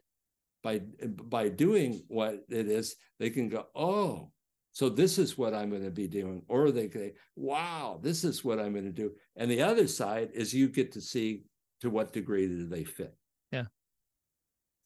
by 0.64 0.82
by 1.08 1.50
doing 1.50 2.04
what 2.08 2.44
it 2.50 2.68
is, 2.68 2.96
they 3.20 3.30
can 3.30 3.50
go, 3.50 3.68
oh, 3.76 4.32
so 4.72 4.90
this 4.90 5.18
is 5.18 5.38
what 5.38 5.54
I'm 5.54 5.70
going 5.70 5.84
to 5.84 5.92
be 5.92 6.08
doing. 6.08 6.44
Or 6.48 6.72
they 6.72 6.90
say, 6.90 7.14
wow, 7.36 8.00
this 8.02 8.24
is 8.24 8.46
what 8.46 8.60
I'm 8.60 8.74
going 8.74 8.86
to 8.86 8.92
do. 8.92 9.12
And 9.36 9.50
the 9.50 9.62
other 9.62 9.88
side 9.88 10.30
is 10.34 10.54
you 10.54 10.70
get 10.70 10.92
to 10.94 11.02
see 11.02 11.44
to 11.82 11.90
what 11.90 12.14
degree 12.14 12.48
do 12.48 12.68
they 12.68 12.84
fit. 12.84 13.16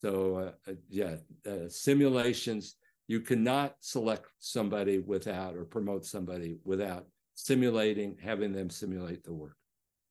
So 0.03 0.35
uh, 0.67 0.71
uh, 0.71 0.75
yeah, 0.89 1.15
uh, 1.47 1.69
simulations. 1.69 2.75
You 3.07 3.21
cannot 3.21 3.75
select 3.79 4.27
somebody 4.39 4.99
without 4.99 5.55
or 5.55 5.65
promote 5.65 6.05
somebody 6.05 6.57
without 6.63 7.05
simulating, 7.35 8.17
having 8.21 8.51
them 8.51 8.69
simulate 8.69 9.23
the 9.23 9.33
work. 9.33 9.55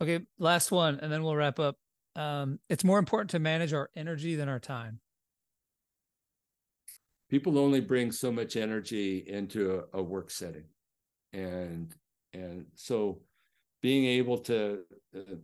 Okay, 0.00 0.20
last 0.38 0.70
one, 0.72 0.98
and 1.00 1.12
then 1.12 1.22
we'll 1.22 1.36
wrap 1.36 1.58
up. 1.58 1.76
Um, 2.16 2.58
it's 2.68 2.84
more 2.84 2.98
important 2.98 3.30
to 3.30 3.38
manage 3.38 3.72
our 3.72 3.90
energy 3.94 4.34
than 4.34 4.48
our 4.48 4.60
time. 4.60 5.00
People 7.30 7.58
only 7.58 7.80
bring 7.80 8.12
so 8.12 8.30
much 8.32 8.56
energy 8.56 9.24
into 9.26 9.84
a, 9.92 9.98
a 9.98 10.02
work 10.02 10.30
setting, 10.30 10.64
and 11.32 11.94
and 12.32 12.66
so 12.74 13.20
being 13.82 14.04
able 14.04 14.38
to 14.38 14.80
uh, 15.16 15.34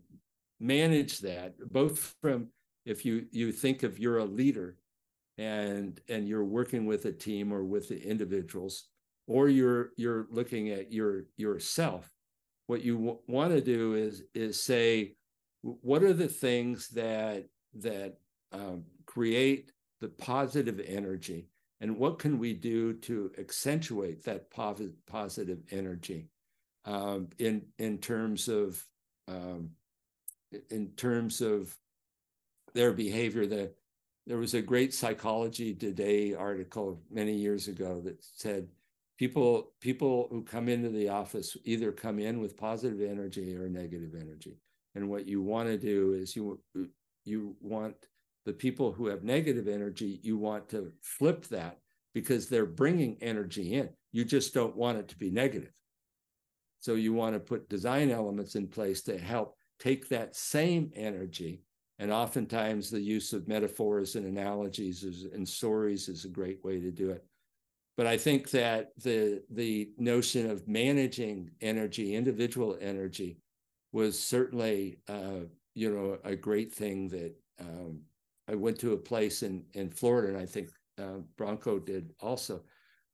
manage 0.61 1.19
that 1.21 1.55
both 1.71 2.15
from 2.21 2.49
if 2.89 3.05
you 3.05 3.27
you 3.31 3.53
think 3.53 3.83
of 3.83 3.99
you're 3.99 4.19
a 4.19 4.25
leader 4.25 4.77
and 5.37 6.01
and 6.09 6.29
you're 6.29 6.45
working 6.45 6.87
with 6.87 7.05
a 7.05 7.13
team 7.13 7.53
or 7.53 7.65
with 7.65 7.89
the 7.89 8.03
individuals 8.03 8.89
or 9.27 9.49
you're 9.49 9.91
you're 9.97 10.27
looking 10.31 10.71
at 10.71 10.93
your 10.93 11.25
yourself 11.37 12.11
what 12.67 12.83
you 12.83 12.95
w- 12.95 13.19
want 13.27 13.51
to 13.51 13.61
do 13.61 13.95
is 13.95 14.23
is 14.35 14.63
say 14.63 15.15
what 15.63 16.03
are 16.03 16.13
the 16.13 16.29
things 16.29 16.89
that 16.89 17.47
that 17.75 18.19
um, 18.53 18.85
create 19.07 19.73
the 20.01 20.09
positive 20.09 20.81
energy? 20.87 21.49
And 21.81 21.97
what 21.97 22.19
can 22.19 22.39
we 22.39 22.55
do 22.55 22.95
to 22.95 23.31
accentuate 23.39 24.25
that 24.25 24.51
positive 24.51 24.95
positive 25.07 25.61
energy? 25.71 26.29
Um, 26.85 27.29
in 27.39 27.67
in 27.79 27.99
terms 27.99 28.49
of 28.49 28.83
um, 29.27 29.71
in 30.71 30.89
terms 30.97 31.41
of 31.41 31.77
their 32.75 32.93
behavior. 32.93 33.47
The, 33.47 33.73
there 34.27 34.39
was 34.39 34.55
a 34.55 34.63
great 34.63 34.93
Psychology 34.95 35.75
Today 35.75 36.35
article 36.35 37.01
many 37.11 37.35
years 37.35 37.69
ago 37.69 38.01
that 38.05 38.23
said 38.23 38.69
people 39.19 39.73
people 39.81 40.29
who 40.31 40.43
come 40.43 40.69
into 40.69 40.91
the 40.91 41.09
office 41.09 41.57
either 41.65 41.93
come 41.93 42.19
in 42.19 42.41
with 42.41 42.57
positive 42.57 43.01
energy 43.01 43.57
or 43.57 43.69
negative 43.69 44.15
energy. 44.15 44.59
And 44.95 45.09
what 45.09 45.27
you 45.27 45.43
want 45.43 45.69
to 45.69 45.79
do 45.79 46.15
is 46.15 46.37
you 46.37 46.61
you 47.25 47.57
want 47.61 47.95
the 48.47 48.53
people 48.53 48.93
who 48.93 49.07
have 49.09 49.25
negative 49.25 49.69
energy, 49.69 50.21
you 50.23 50.39
want 50.39 50.69
to 50.71 50.93
flip 51.03 51.47
that 51.49 51.79
because 52.15 52.49
they're 52.49 52.65
bringing 52.65 53.17
energy 53.21 53.75
in. 53.75 53.91
You 54.13 54.25
just 54.25 54.55
don't 54.55 54.77
want 54.77 54.99
it 54.99 55.09
to 55.09 55.19
be 55.19 55.31
negative. 55.31 55.75
So 56.81 56.95
you 56.95 57.13
want 57.13 57.35
to 57.35 57.41
put 57.41 57.69
design 57.69 58.11
elements 58.11 58.55
in 58.55 58.69
place 58.69 59.03
to 59.03 59.19
help 59.19 59.57
take 59.79 60.09
that 60.09 60.35
same 60.35 60.91
energy 60.95 61.63
and 61.99 62.13
oftentimes 62.13 62.91
the 62.91 63.01
use 63.01 63.33
of 63.33 63.49
metaphors 63.49 64.15
and 64.15 64.27
analogies 64.27 65.03
is, 65.03 65.25
and 65.33 65.49
stories 65.49 66.09
is 66.09 66.25
a 66.25 66.29
great 66.29 66.65
way 66.65 66.81
to 66.81 66.91
do 66.91 67.11
it. 67.11 67.25
But 67.97 68.07
I 68.07 68.17
think 68.17 68.51
that 68.51 68.93
the 69.03 69.43
the 69.51 69.91
notion 69.99 70.49
of 70.49 70.69
managing 70.69 71.51
energy, 71.61 72.15
individual 72.15 72.79
energy, 72.81 73.39
was 73.93 74.19
certainly 74.19 75.01
uh, 75.09 75.47
you 75.75 75.91
know 75.91 76.19
a 76.23 76.37
great 76.37 76.73
thing 76.73 77.09
that 77.09 77.35
um, 77.61 78.03
I 78.49 78.55
went 78.55 78.79
to 78.81 78.93
a 78.93 78.97
place 78.97 79.43
in 79.43 79.65
in 79.75 79.91
Florida, 79.91 80.29
and 80.29 80.39
I 80.39 80.47
think 80.47 80.69
uh, 80.97 81.19
Bronco 81.37 81.81
did 81.81 82.15
also, 82.21 82.63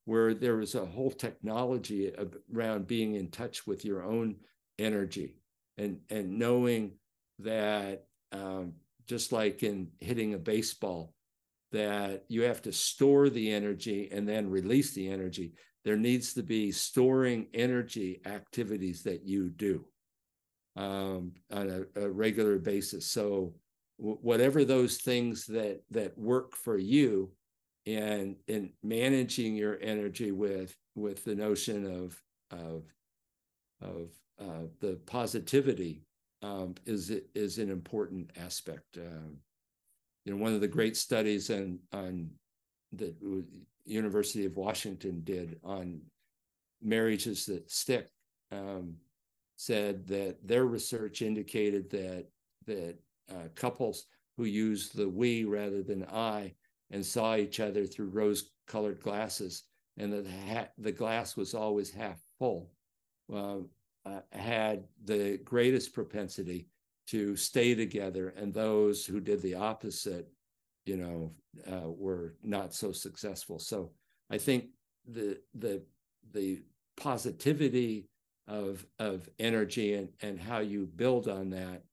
where 0.05 0.35
there 0.35 0.57
was 0.57 0.75
a 0.75 0.85
whole 0.85 1.11
technology 1.11 2.13
around 2.53 2.85
being 2.85 3.15
in 3.15 3.31
touch 3.31 3.65
with 3.65 3.83
your 3.83 4.03
own 4.03 4.35
energy 4.77 5.35
and 5.77 5.99
and 6.09 6.37
knowing 6.37 6.91
that 7.39 8.05
um, 8.35 8.73
just 9.07 9.31
like 9.31 9.63
in 9.63 9.87
hitting 9.99 10.33
a 10.33 10.37
baseball, 10.39 11.13
that 11.71 12.23
you 12.27 12.43
have 12.43 12.61
to 12.61 12.71
store 12.71 13.29
the 13.29 13.51
energy 13.51 14.09
and 14.11 14.27
then 14.27 14.49
release 14.49 14.93
the 14.93 15.09
energy. 15.09 15.53
There 15.83 15.97
needs 15.97 16.33
to 16.33 16.43
be 16.43 16.71
storing 16.71 17.47
energy 17.53 18.21
activities 18.25 19.03
that 19.03 19.23
you 19.23 19.49
do 19.49 19.85
um, 20.75 21.33
on 21.51 21.87
a, 21.95 22.01
a, 22.01 22.09
regular 22.09 22.57
basis. 22.57 23.07
So, 23.07 23.53
whatever 23.97 24.65
those 24.65 24.97
things 24.97 25.45
that 25.45 25.81
that 25.91 26.17
work 26.17 26.55
for 26.55 26.77
you 26.77 27.31
and 27.85 28.35
in 28.47 28.71
managing 28.83 29.55
your 29.55 29.77
energy 29.81 30.31
with 30.31 30.75
with 30.95 31.23
the 31.23 31.35
notion 31.35 31.85
of 31.85 32.21
of 32.51 32.83
of 33.81 34.09
uh, 34.39 34.67
the 34.81 34.99
positivity 35.05 36.01
um, 36.45 36.75
is 36.85 37.11
is 37.33 37.57
an 37.57 37.69
important 37.69 38.29
aspect. 38.37 38.97
Um, 38.97 39.37
you 40.23 40.33
know, 40.33 40.41
one 40.41 40.53
of 40.53 40.61
the 40.61 40.67
great 40.67 40.97
studies 40.97 41.49
on 41.49 41.79
on 41.91 42.29
the 42.91 43.13
University 43.85 44.45
of 44.45 44.57
Washington 44.57 45.21
did 45.23 45.59
on 45.63 46.01
marriages 46.81 47.45
that 47.45 47.69
stick 47.69 48.07
um, 48.51 48.95
said 49.57 50.07
that 50.07 50.35
their 50.47 50.65
research 50.65 51.21
indicated 51.21 51.89
that 51.89 52.25
that 52.65 52.95
uh, 53.29 53.47
couples 53.55 54.05
who 54.37 54.45
use 54.45 54.89
the 54.89 55.07
we 55.07 55.45
rather 55.45 55.81
than 55.81 56.05
I 56.05 56.53
and 56.91 57.05
saw 57.05 57.35
each 57.35 57.59
other 57.59 57.85
through 57.85 58.09
rose-colored 58.09 59.01
glasses, 59.01 59.63
and 59.97 60.13
that 60.13 60.25
the, 60.25 60.53
ha- 60.53 60.73
the 60.77 60.91
glass 60.91 61.35
was 61.35 61.53
always 61.53 61.91
half 61.91 62.19
full, 62.37 62.69
uh, 63.33 63.57
uh, 64.05 64.19
had 64.31 64.85
the 65.03 65.39
greatest 65.43 65.93
propensity 65.93 66.67
to 67.07 67.35
stay 67.35 67.75
together, 67.75 68.29
and 68.29 68.53
those 68.53 69.05
who 69.05 69.19
did 69.19 69.41
the 69.41 69.55
opposite, 69.55 70.27
you 70.85 70.97
know, 70.97 71.31
uh, 71.71 71.89
were 71.89 72.35
not 72.43 72.73
so 72.73 72.91
successful. 72.91 73.59
So 73.59 73.91
I 74.29 74.37
think 74.37 74.65
the 75.07 75.39
the 75.53 75.83
the 76.31 76.63
positivity 76.97 78.07
of 78.47 78.85
of 78.99 79.29
energy 79.39 79.95
and 79.95 80.09
and 80.21 80.39
how 80.39 80.59
you 80.59 80.87
build 80.95 81.27
on 81.27 81.49
that 81.49 81.83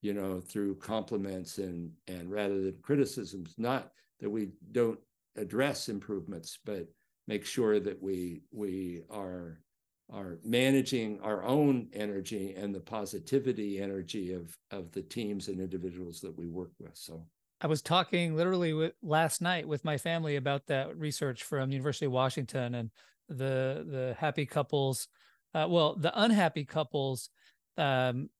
you 0.00 0.14
know 0.14 0.40
through 0.40 0.74
compliments 0.76 1.58
and 1.58 1.90
and 2.06 2.30
rather 2.30 2.62
than 2.62 2.76
criticisms 2.82 3.54
not 3.58 3.90
that 4.20 4.30
we 4.30 4.48
don't 4.72 4.98
address 5.36 5.88
improvements 5.88 6.58
but 6.64 6.86
make 7.26 7.44
sure 7.44 7.78
that 7.78 8.00
we 8.02 8.42
we 8.52 9.02
are 9.10 9.60
are 10.10 10.38
managing 10.42 11.20
our 11.20 11.44
own 11.44 11.88
energy 11.92 12.54
and 12.56 12.74
the 12.74 12.80
positivity 12.80 13.80
energy 13.80 14.32
of 14.32 14.56
of 14.70 14.90
the 14.92 15.02
teams 15.02 15.48
and 15.48 15.60
individuals 15.60 16.20
that 16.20 16.36
we 16.36 16.46
work 16.48 16.70
with 16.78 16.96
so. 16.96 17.24
I 17.60 17.66
was 17.66 17.82
talking 17.82 18.36
literally 18.36 18.72
with, 18.72 18.92
last 19.02 19.42
night 19.42 19.66
with 19.66 19.84
my 19.84 19.98
family 19.98 20.36
about 20.36 20.66
that 20.68 20.96
research 20.96 21.42
from 21.42 21.72
University 21.72 22.06
of 22.06 22.12
Washington 22.12 22.76
and 22.76 22.90
the 23.28 23.84
the 23.86 24.16
happy 24.18 24.46
couples 24.46 25.08
uh, 25.54 25.66
well 25.68 25.94
the 25.94 26.12
unhappy 26.20 26.64
couples 26.64 27.30
um, 27.76 28.30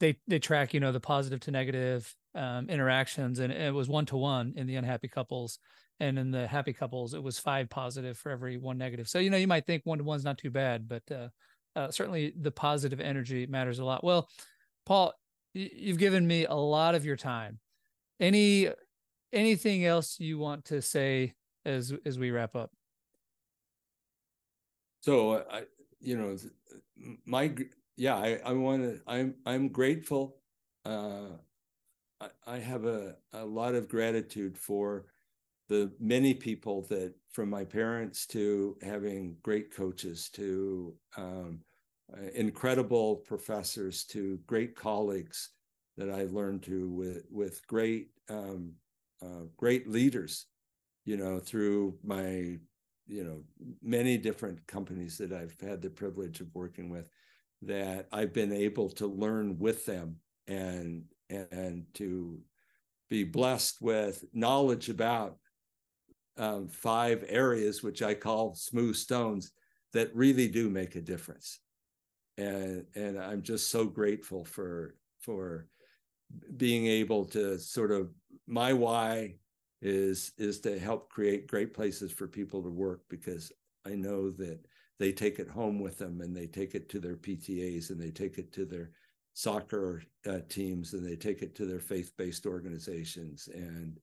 they 0.00 0.16
they 0.26 0.38
track 0.38 0.74
you 0.74 0.80
know 0.80 0.92
the 0.92 1.00
positive 1.00 1.40
to 1.40 1.50
negative 1.50 2.14
um, 2.34 2.68
interactions 2.68 3.38
and 3.38 3.52
it 3.52 3.72
was 3.72 3.88
one 3.88 4.06
to 4.06 4.16
one 4.16 4.52
in 4.56 4.66
the 4.66 4.76
unhappy 4.76 5.08
couples 5.08 5.58
and 6.00 6.18
in 6.18 6.30
the 6.30 6.46
happy 6.46 6.72
couples 6.72 7.14
it 7.14 7.22
was 7.22 7.38
five 7.38 7.68
positive 7.68 8.18
for 8.18 8.30
every 8.30 8.56
one 8.56 8.78
negative. 8.78 9.08
So 9.08 9.18
you 9.18 9.30
know 9.30 9.36
you 9.36 9.46
might 9.46 9.66
think 9.66 9.82
one 9.84 9.98
to 9.98 10.04
one's 10.04 10.24
not 10.24 10.38
too 10.38 10.50
bad 10.50 10.88
but 10.88 11.02
uh, 11.10 11.28
uh, 11.76 11.90
certainly 11.90 12.32
the 12.40 12.50
positive 12.50 13.00
energy 13.00 13.46
matters 13.46 13.78
a 13.78 13.84
lot. 13.84 14.02
Well 14.02 14.28
paul 14.86 15.12
you've 15.54 15.98
given 15.98 16.26
me 16.26 16.46
a 16.46 16.54
lot 16.54 16.94
of 16.94 17.04
your 17.04 17.16
time. 17.16 17.58
Any 18.18 18.68
anything 19.32 19.84
else 19.84 20.18
you 20.18 20.38
want 20.38 20.66
to 20.66 20.82
say 20.82 21.34
as 21.64 21.92
as 22.04 22.18
we 22.18 22.30
wrap 22.30 22.56
up? 22.56 22.70
So 25.02 25.44
i 25.50 25.62
you 26.00 26.16
know 26.16 26.36
my 27.26 27.54
yeah, 28.00 28.16
I, 28.16 28.40
I 28.46 28.52
want 28.54 28.82
to, 28.82 29.00
I'm, 29.06 29.34
I'm 29.44 29.68
grateful. 29.68 30.38
Uh, 30.86 31.36
I, 32.18 32.28
I 32.46 32.56
have 32.56 32.86
a, 32.86 33.16
a 33.34 33.44
lot 33.44 33.74
of 33.74 33.90
gratitude 33.90 34.56
for 34.56 35.04
the 35.70 35.88
many 36.00 36.34
people 36.34 36.82
that 36.90 37.14
from 37.30 37.48
my 37.48 37.64
parents 37.64 38.26
to 38.26 38.76
having 38.82 39.36
great 39.40 39.72
coaches 39.72 40.28
to 40.30 40.92
um, 41.16 41.60
incredible 42.34 43.16
professors 43.16 44.04
to 44.04 44.40
great 44.48 44.74
colleagues 44.74 45.50
that 45.96 46.10
I 46.10 46.24
learned 46.24 46.64
to 46.64 46.90
with 46.90 47.24
with 47.30 47.64
great 47.68 48.08
um, 48.28 48.72
uh, 49.22 49.44
great 49.56 49.88
leaders, 49.88 50.46
you 51.04 51.16
know, 51.16 51.38
through 51.38 51.96
my 52.02 52.58
you 53.06 53.24
know 53.24 53.44
many 53.80 54.18
different 54.18 54.66
companies 54.66 55.18
that 55.18 55.32
I've 55.32 55.56
had 55.60 55.82
the 55.82 55.90
privilege 55.90 56.40
of 56.40 56.48
working 56.52 56.90
with 56.90 57.08
that 57.62 58.08
I've 58.10 58.32
been 58.32 58.52
able 58.52 58.90
to 58.90 59.06
learn 59.06 59.56
with 59.60 59.86
them 59.86 60.16
and 60.48 61.04
and 61.28 61.84
to 61.94 62.40
be 63.08 63.22
blessed 63.22 63.80
with 63.80 64.24
knowledge 64.32 64.88
about 64.88 65.36
um, 66.36 66.68
five 66.68 67.24
areas 67.28 67.82
which 67.82 68.02
I 68.02 68.14
call 68.14 68.54
smooth 68.54 68.96
stones 68.96 69.52
that 69.92 70.14
really 70.14 70.48
do 70.48 70.70
make 70.70 70.96
a 70.96 71.00
difference. 71.00 71.60
And 72.38 72.86
and 72.94 73.18
I'm 73.18 73.42
just 73.42 73.70
so 73.70 73.84
grateful 73.84 74.44
for 74.44 74.94
for 75.20 75.66
being 76.56 76.86
able 76.86 77.24
to 77.26 77.58
sort 77.58 77.90
of 77.90 78.10
my 78.46 78.72
why 78.72 79.34
is 79.82 80.32
is 80.38 80.60
to 80.60 80.78
help 80.78 81.10
create 81.10 81.46
great 81.46 81.74
places 81.74 82.12
for 82.12 82.26
people 82.26 82.62
to 82.62 82.70
work 82.70 83.02
because 83.08 83.52
I 83.86 83.90
know 83.90 84.30
that 84.32 84.60
they 84.98 85.12
take 85.12 85.38
it 85.38 85.48
home 85.48 85.80
with 85.80 85.98
them 85.98 86.20
and 86.20 86.36
they 86.36 86.46
take 86.46 86.74
it 86.74 86.88
to 86.90 87.00
their 87.00 87.16
PTAs 87.16 87.90
and 87.90 88.00
they 88.00 88.10
take 88.10 88.36
it 88.36 88.52
to 88.52 88.66
their 88.66 88.90
soccer 89.32 90.02
uh, 90.28 90.40
teams 90.48 90.92
and 90.92 91.06
they 91.06 91.16
take 91.16 91.40
it 91.40 91.54
to 91.56 91.64
their 91.64 91.80
faith-based 91.80 92.44
organizations 92.46 93.48
and 93.54 93.98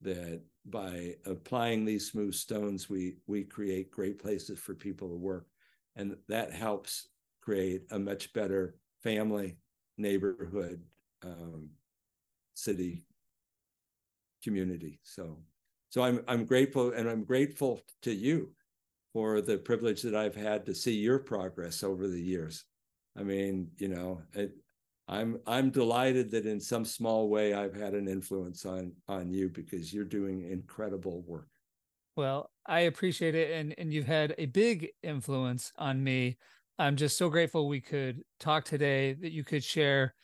that 0.00 0.40
by 0.66 1.14
applying 1.24 1.84
these 1.84 2.10
smooth 2.10 2.34
stones 2.34 2.88
we 2.90 3.16
we 3.26 3.42
create 3.42 3.90
great 3.90 4.20
places 4.20 4.58
for 4.58 4.74
people 4.74 5.08
to 5.08 5.16
work 5.16 5.46
and 5.96 6.16
that 6.28 6.52
helps 6.52 7.08
create 7.40 7.82
a 7.90 7.98
much 7.98 8.32
better 8.32 8.76
family 9.02 9.56
neighborhood 9.96 10.82
um, 11.24 11.70
city 12.54 13.04
community 14.44 15.00
so 15.02 15.38
so 15.88 16.02
i'm 16.02 16.20
i'm 16.28 16.44
grateful 16.44 16.92
and 16.92 17.08
i'm 17.08 17.24
grateful 17.24 17.80
to 18.02 18.12
you 18.12 18.50
for 19.12 19.40
the 19.40 19.58
privilege 19.58 20.02
that 20.02 20.14
I've 20.14 20.36
had 20.36 20.64
to 20.66 20.74
see 20.74 20.94
your 20.94 21.18
progress 21.18 21.82
over 21.82 22.06
the 22.06 22.20
years. 22.20 22.64
I 23.18 23.22
mean, 23.22 23.68
you 23.78 23.88
know, 23.88 24.22
it, 24.34 24.52
I'm 25.10 25.38
I'm 25.46 25.70
delighted 25.70 26.30
that 26.30 26.46
in 26.46 26.60
some 26.60 26.84
small 26.84 27.28
way 27.28 27.52
I've 27.52 27.74
had 27.74 27.94
an 27.94 28.08
influence 28.08 28.64
on 28.64 28.92
on 29.08 29.32
you 29.32 29.48
because 29.48 29.92
you're 29.92 30.04
doing 30.04 30.42
incredible 30.42 31.22
work. 31.22 31.48
Well, 32.16 32.50
I 32.64 32.80
appreciate 32.80 33.34
it 33.34 33.50
and 33.50 33.74
and 33.76 33.92
you've 33.92 34.06
had 34.06 34.34
a 34.38 34.46
big 34.46 34.90
influence 35.02 35.72
on 35.76 36.02
me. 36.02 36.38
I'm 36.78 36.96
just 36.96 37.18
so 37.18 37.28
grateful 37.28 37.68
we 37.68 37.80
could 37.80 38.22
talk 38.38 38.64
today 38.64 39.14
that 39.14 39.32
you 39.32 39.44
could 39.44 39.64
share 39.64 40.14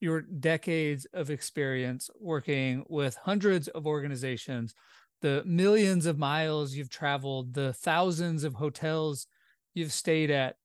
your 0.00 0.20
decades 0.20 1.06
of 1.14 1.30
experience 1.30 2.10
working 2.20 2.84
with 2.88 3.16
hundreds 3.16 3.68
of 3.68 3.86
organizations 3.86 4.74
the 5.22 5.42
millions 5.46 6.04
of 6.04 6.18
miles 6.18 6.74
you've 6.74 6.90
traveled, 6.90 7.54
the 7.54 7.72
thousands 7.72 8.44
of 8.44 8.52
hotels 8.52 9.26
you've 9.72 9.92
stayed 9.92 10.30
at, 10.30 10.56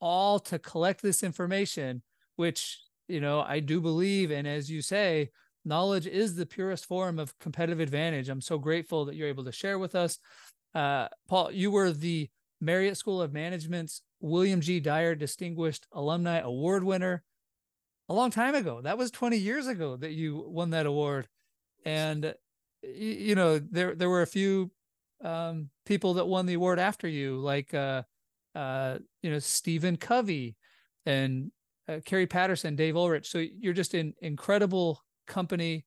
all 0.00 0.40
to 0.40 0.58
collect 0.58 1.02
this 1.02 1.22
information, 1.22 2.02
which, 2.36 2.80
you 3.08 3.20
know, 3.20 3.40
I 3.40 3.60
do 3.60 3.80
believe. 3.80 4.30
And 4.30 4.46
as 4.46 4.70
you 4.70 4.82
say, 4.82 5.30
knowledge 5.64 6.06
is 6.06 6.34
the 6.34 6.46
purest 6.46 6.86
form 6.86 7.18
of 7.18 7.38
competitive 7.38 7.80
advantage. 7.80 8.28
I'm 8.28 8.40
so 8.40 8.58
grateful 8.58 9.04
that 9.06 9.14
you're 9.14 9.28
able 9.28 9.44
to 9.44 9.52
share 9.52 9.78
with 9.78 9.94
us. 9.94 10.18
Uh, 10.74 11.08
Paul, 11.28 11.50
you 11.52 11.70
were 11.70 11.92
the 11.92 12.28
Marriott 12.60 12.96
School 12.96 13.20
of 13.20 13.32
Management's 13.32 14.02
William 14.20 14.60
G. 14.60 14.80
Dyer 14.80 15.14
Distinguished 15.14 15.86
Alumni 15.92 16.38
Award 16.38 16.84
winner 16.84 17.22
a 18.08 18.14
long 18.14 18.30
time 18.30 18.54
ago. 18.54 18.80
That 18.82 18.98
was 18.98 19.10
20 19.10 19.36
years 19.36 19.66
ago 19.66 19.96
that 19.96 20.12
you 20.12 20.44
won 20.48 20.70
that 20.70 20.86
award. 20.86 21.28
And 21.84 22.34
you 22.94 23.34
know 23.34 23.58
there 23.58 23.94
there 23.94 24.10
were 24.10 24.22
a 24.22 24.26
few 24.26 24.70
um, 25.24 25.70
people 25.84 26.14
that 26.14 26.26
won 26.26 26.46
the 26.46 26.54
award 26.54 26.78
after 26.78 27.08
you, 27.08 27.38
like 27.38 27.72
uh, 27.74 28.02
uh, 28.54 28.98
you 29.22 29.30
know 29.30 29.38
Stephen 29.38 29.96
Covey 29.96 30.56
and 31.04 31.50
uh, 31.88 32.00
Kerry 32.04 32.26
Patterson, 32.26 32.76
Dave 32.76 32.96
Ulrich. 32.96 33.28
So 33.28 33.38
you're 33.38 33.72
just 33.72 33.94
in 33.94 34.14
incredible 34.20 35.04
company, 35.26 35.86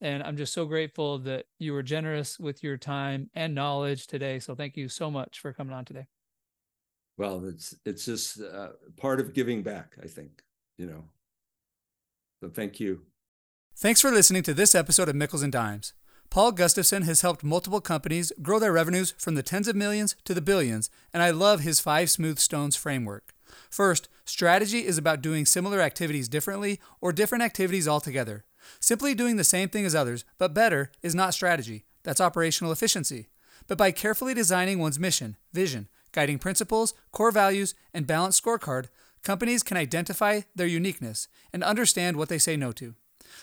and 0.00 0.22
I'm 0.22 0.36
just 0.36 0.52
so 0.52 0.64
grateful 0.66 1.18
that 1.20 1.46
you 1.58 1.72
were 1.72 1.82
generous 1.82 2.38
with 2.38 2.62
your 2.62 2.76
time 2.76 3.30
and 3.34 3.54
knowledge 3.54 4.06
today. 4.06 4.38
So 4.38 4.54
thank 4.54 4.76
you 4.76 4.88
so 4.88 5.10
much 5.10 5.40
for 5.40 5.52
coming 5.52 5.74
on 5.74 5.84
today. 5.84 6.06
Well, 7.16 7.44
it's 7.44 7.74
it's 7.84 8.04
just 8.06 8.40
uh, 8.40 8.70
part 8.96 9.20
of 9.20 9.34
giving 9.34 9.62
back, 9.62 9.96
I 10.02 10.06
think. 10.06 10.42
You 10.78 10.86
know. 10.86 11.04
So 12.42 12.48
thank 12.48 12.80
you. 12.80 13.02
Thanks 13.76 14.00
for 14.00 14.10
listening 14.10 14.42
to 14.44 14.54
this 14.54 14.74
episode 14.74 15.08
of 15.08 15.16
Mickles 15.16 15.42
and 15.42 15.52
Dimes. 15.52 15.92
Paul 16.30 16.52
Gustavson 16.52 17.04
has 17.04 17.22
helped 17.22 17.42
multiple 17.42 17.80
companies 17.80 18.32
grow 18.40 18.58
their 18.58 18.72
revenues 18.72 19.14
from 19.18 19.34
the 19.34 19.42
tens 19.42 19.66
of 19.66 19.74
millions 19.74 20.14
to 20.24 20.32
the 20.32 20.40
billions, 20.40 20.88
and 21.12 21.22
I 21.22 21.30
love 21.30 21.60
his 21.60 21.80
five 21.80 22.08
smooth 22.08 22.38
stones 22.38 22.76
framework. 22.76 23.34
First, 23.70 24.08
strategy 24.24 24.86
is 24.86 24.98
about 24.98 25.22
doing 25.22 25.46
similar 25.46 25.80
activities 25.80 26.28
differently 26.28 26.80
or 27.00 27.12
different 27.12 27.44
activities 27.44 27.88
altogether. 27.88 28.44
Simply 28.78 29.14
doing 29.14 29.36
the 29.36 29.44
same 29.44 29.68
thing 29.68 29.84
as 29.84 29.94
others, 29.94 30.24
but 30.38 30.54
better, 30.54 30.90
is 31.02 31.14
not 31.14 31.34
strategy. 31.34 31.84
That's 32.02 32.20
operational 32.20 32.72
efficiency. 32.72 33.28
But 33.66 33.78
by 33.78 33.90
carefully 33.90 34.34
designing 34.34 34.78
one's 34.78 34.98
mission, 34.98 35.36
vision, 35.52 35.88
guiding 36.12 36.38
principles, 36.38 36.94
core 37.12 37.30
values, 37.30 37.74
and 37.94 38.06
balanced 38.06 38.42
scorecard, 38.42 38.86
companies 39.22 39.62
can 39.62 39.76
identify 39.76 40.42
their 40.54 40.66
uniqueness 40.66 41.28
and 41.52 41.62
understand 41.62 42.16
what 42.16 42.28
they 42.28 42.38
say 42.38 42.56
no 42.56 42.72
to. 42.72 42.94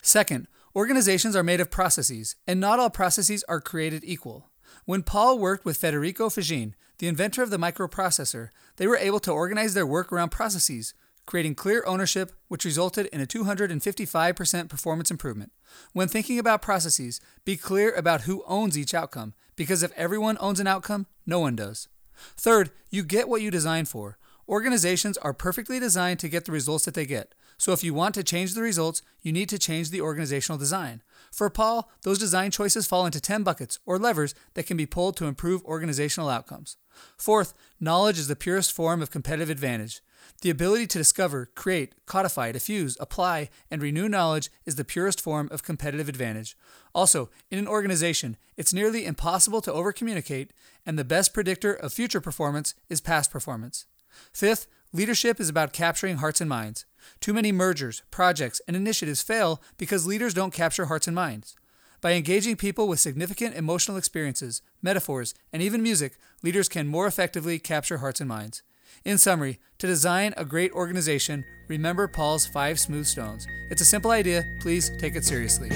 Second, 0.01 0.47
organizations 0.75 1.35
are 1.35 1.43
made 1.43 1.59
of 1.59 1.71
processes, 1.71 2.35
and 2.45 2.59
not 2.59 2.79
all 2.79 2.89
processes 2.89 3.43
are 3.47 3.61
created 3.61 4.03
equal. 4.03 4.49
When 4.87 5.03
Paul 5.03 5.37
worked 5.37 5.65
with 5.65 5.75
Federico 5.75 6.29
Fagin, 6.29 6.73
the 6.99 7.09
inventor 7.09 7.43
of 7.43 7.49
the 7.49 7.57
microprocessor, 7.57 8.51
they 8.77 8.87
were 8.87 8.95
able 8.95 9.19
to 9.19 9.33
organize 9.33 9.73
their 9.73 9.85
work 9.85 10.13
around 10.13 10.29
processes, 10.29 10.93
creating 11.25 11.55
clear 11.55 11.83
ownership, 11.85 12.31
which 12.47 12.63
resulted 12.63 13.07
in 13.07 13.19
a 13.19 13.25
255% 13.25 14.69
performance 14.69 15.11
improvement. 15.11 15.51
When 15.91 16.07
thinking 16.07 16.39
about 16.39 16.61
processes, 16.61 17.19
be 17.43 17.57
clear 17.57 17.91
about 17.95 18.21
who 18.21 18.45
owns 18.47 18.77
each 18.77 18.93
outcome, 18.93 19.33
because 19.57 19.83
if 19.83 19.91
everyone 19.97 20.37
owns 20.39 20.61
an 20.61 20.67
outcome, 20.67 21.07
no 21.25 21.41
one 21.41 21.57
does. 21.57 21.89
Third, 22.37 22.71
you 22.89 23.03
get 23.03 23.27
what 23.27 23.41
you 23.41 23.51
design 23.51 23.83
for. 23.83 24.17
Organizations 24.47 25.17
are 25.17 25.33
perfectly 25.33 25.81
designed 25.81 26.19
to 26.19 26.29
get 26.29 26.45
the 26.45 26.53
results 26.53 26.85
that 26.85 26.93
they 26.93 27.05
get. 27.05 27.35
So 27.57 27.73
if 27.73 27.83
you 27.83 27.93
want 27.93 28.15
to 28.15 28.23
change 28.23 28.53
the 28.53 28.61
results, 28.61 29.01
you 29.21 29.33
need 29.33 29.49
to 29.49 29.59
change 29.59 29.89
the 29.89 29.99
organizational 29.99 30.57
design. 30.57 31.01
For 31.37 31.51
Paul, 31.51 31.91
those 32.01 32.17
design 32.17 32.49
choices 32.49 32.87
fall 32.87 33.05
into 33.05 33.21
10 33.21 33.43
buckets 33.43 33.77
or 33.85 33.99
levers 33.99 34.33
that 34.55 34.65
can 34.65 34.75
be 34.75 34.87
pulled 34.87 35.15
to 35.17 35.27
improve 35.27 35.63
organizational 35.65 36.29
outcomes. 36.29 36.77
Fourth, 37.15 37.53
knowledge 37.79 38.17
is 38.17 38.27
the 38.27 38.35
purest 38.35 38.71
form 38.71 39.03
of 39.03 39.11
competitive 39.11 39.51
advantage. 39.51 40.01
The 40.41 40.49
ability 40.49 40.87
to 40.87 40.97
discover, 40.97 41.51
create, 41.53 41.93
codify, 42.07 42.51
diffuse, 42.53 42.97
apply, 42.99 43.49
and 43.69 43.83
renew 43.83 44.09
knowledge 44.09 44.49
is 44.65 44.77
the 44.77 44.83
purest 44.83 45.21
form 45.21 45.47
of 45.51 45.61
competitive 45.61 46.09
advantage. 46.09 46.57
Also, 46.95 47.29
in 47.51 47.59
an 47.59 47.67
organization, 47.67 48.35
it's 48.55 48.73
nearly 48.73 49.05
impossible 49.05 49.61
to 49.61 49.71
overcommunicate, 49.71 50.49
and 50.87 50.97
the 50.97 51.05
best 51.05 51.35
predictor 51.35 51.71
of 51.71 51.93
future 51.93 52.19
performance 52.19 52.73
is 52.89 52.99
past 52.99 53.29
performance. 53.29 53.85
Fifth, 54.33 54.65
leadership 54.91 55.39
is 55.39 55.49
about 55.49 55.71
capturing 55.71 56.17
hearts 56.17 56.41
and 56.41 56.49
minds. 56.49 56.85
Too 57.19 57.33
many 57.33 57.51
mergers, 57.51 58.03
projects, 58.11 58.61
and 58.67 58.75
initiatives 58.75 59.21
fail 59.21 59.61
because 59.77 60.07
leaders 60.07 60.33
don't 60.33 60.53
capture 60.53 60.85
hearts 60.85 61.07
and 61.07 61.15
minds. 61.15 61.55
By 61.99 62.13
engaging 62.13 62.55
people 62.55 62.87
with 62.87 62.99
significant 62.99 63.55
emotional 63.55 63.97
experiences, 63.97 64.61
metaphors, 64.81 65.33
and 65.51 65.61
even 65.63 65.81
music, 65.81 66.17
leaders 66.43 66.69
can 66.69 66.87
more 66.87 67.07
effectively 67.07 67.57
capture 67.57 67.97
hearts 67.97 68.19
and 68.19 68.29
minds. 68.29 68.61
In 69.03 69.17
summary, 69.17 69.59
to 69.79 69.87
design 69.87 70.33
a 70.37 70.45
great 70.45 70.71
organization, 70.73 71.45
remember 71.67 72.07
Paul's 72.07 72.45
five 72.45 72.79
smooth 72.79 73.05
stones. 73.05 73.47
It's 73.69 73.81
a 73.81 73.85
simple 73.85 74.11
idea, 74.11 74.45
please 74.59 74.91
take 74.97 75.15
it 75.15 75.25
seriously. 75.25 75.71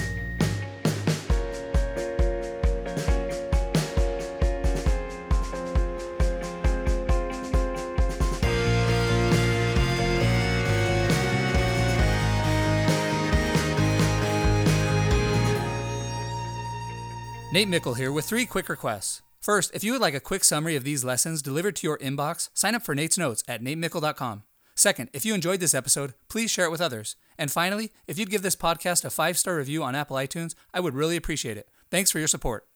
Nate 17.52 17.68
Mickle 17.68 17.92
here 17.92 18.10
with 18.10 18.24
three 18.24 18.46
quick 18.46 18.70
requests. 18.70 19.20
First, 19.38 19.72
if 19.74 19.84
you 19.84 19.92
would 19.92 20.00
like 20.00 20.14
a 20.14 20.20
quick 20.20 20.42
summary 20.42 20.74
of 20.74 20.84
these 20.84 21.04
lessons 21.04 21.42
delivered 21.42 21.76
to 21.76 21.86
your 21.86 21.98
inbox, 21.98 22.48
sign 22.54 22.74
up 22.74 22.80
for 22.82 22.94
Nate's 22.94 23.18
Notes 23.18 23.44
at 23.46 23.62
natemickle.com. 23.62 24.44
Second, 24.74 25.10
if 25.12 25.26
you 25.26 25.34
enjoyed 25.34 25.60
this 25.60 25.74
episode, 25.74 26.14
please 26.30 26.50
share 26.50 26.64
it 26.64 26.70
with 26.70 26.80
others. 26.80 27.14
And 27.36 27.50
finally, 27.52 27.92
if 28.06 28.18
you'd 28.18 28.30
give 28.30 28.40
this 28.40 28.56
podcast 28.56 29.04
a 29.04 29.10
five 29.10 29.36
star 29.36 29.56
review 29.56 29.82
on 29.82 29.94
Apple 29.94 30.16
iTunes, 30.16 30.54
I 30.72 30.80
would 30.80 30.94
really 30.94 31.14
appreciate 31.14 31.58
it. 31.58 31.68
Thanks 31.90 32.10
for 32.10 32.18
your 32.18 32.26
support. 32.26 32.66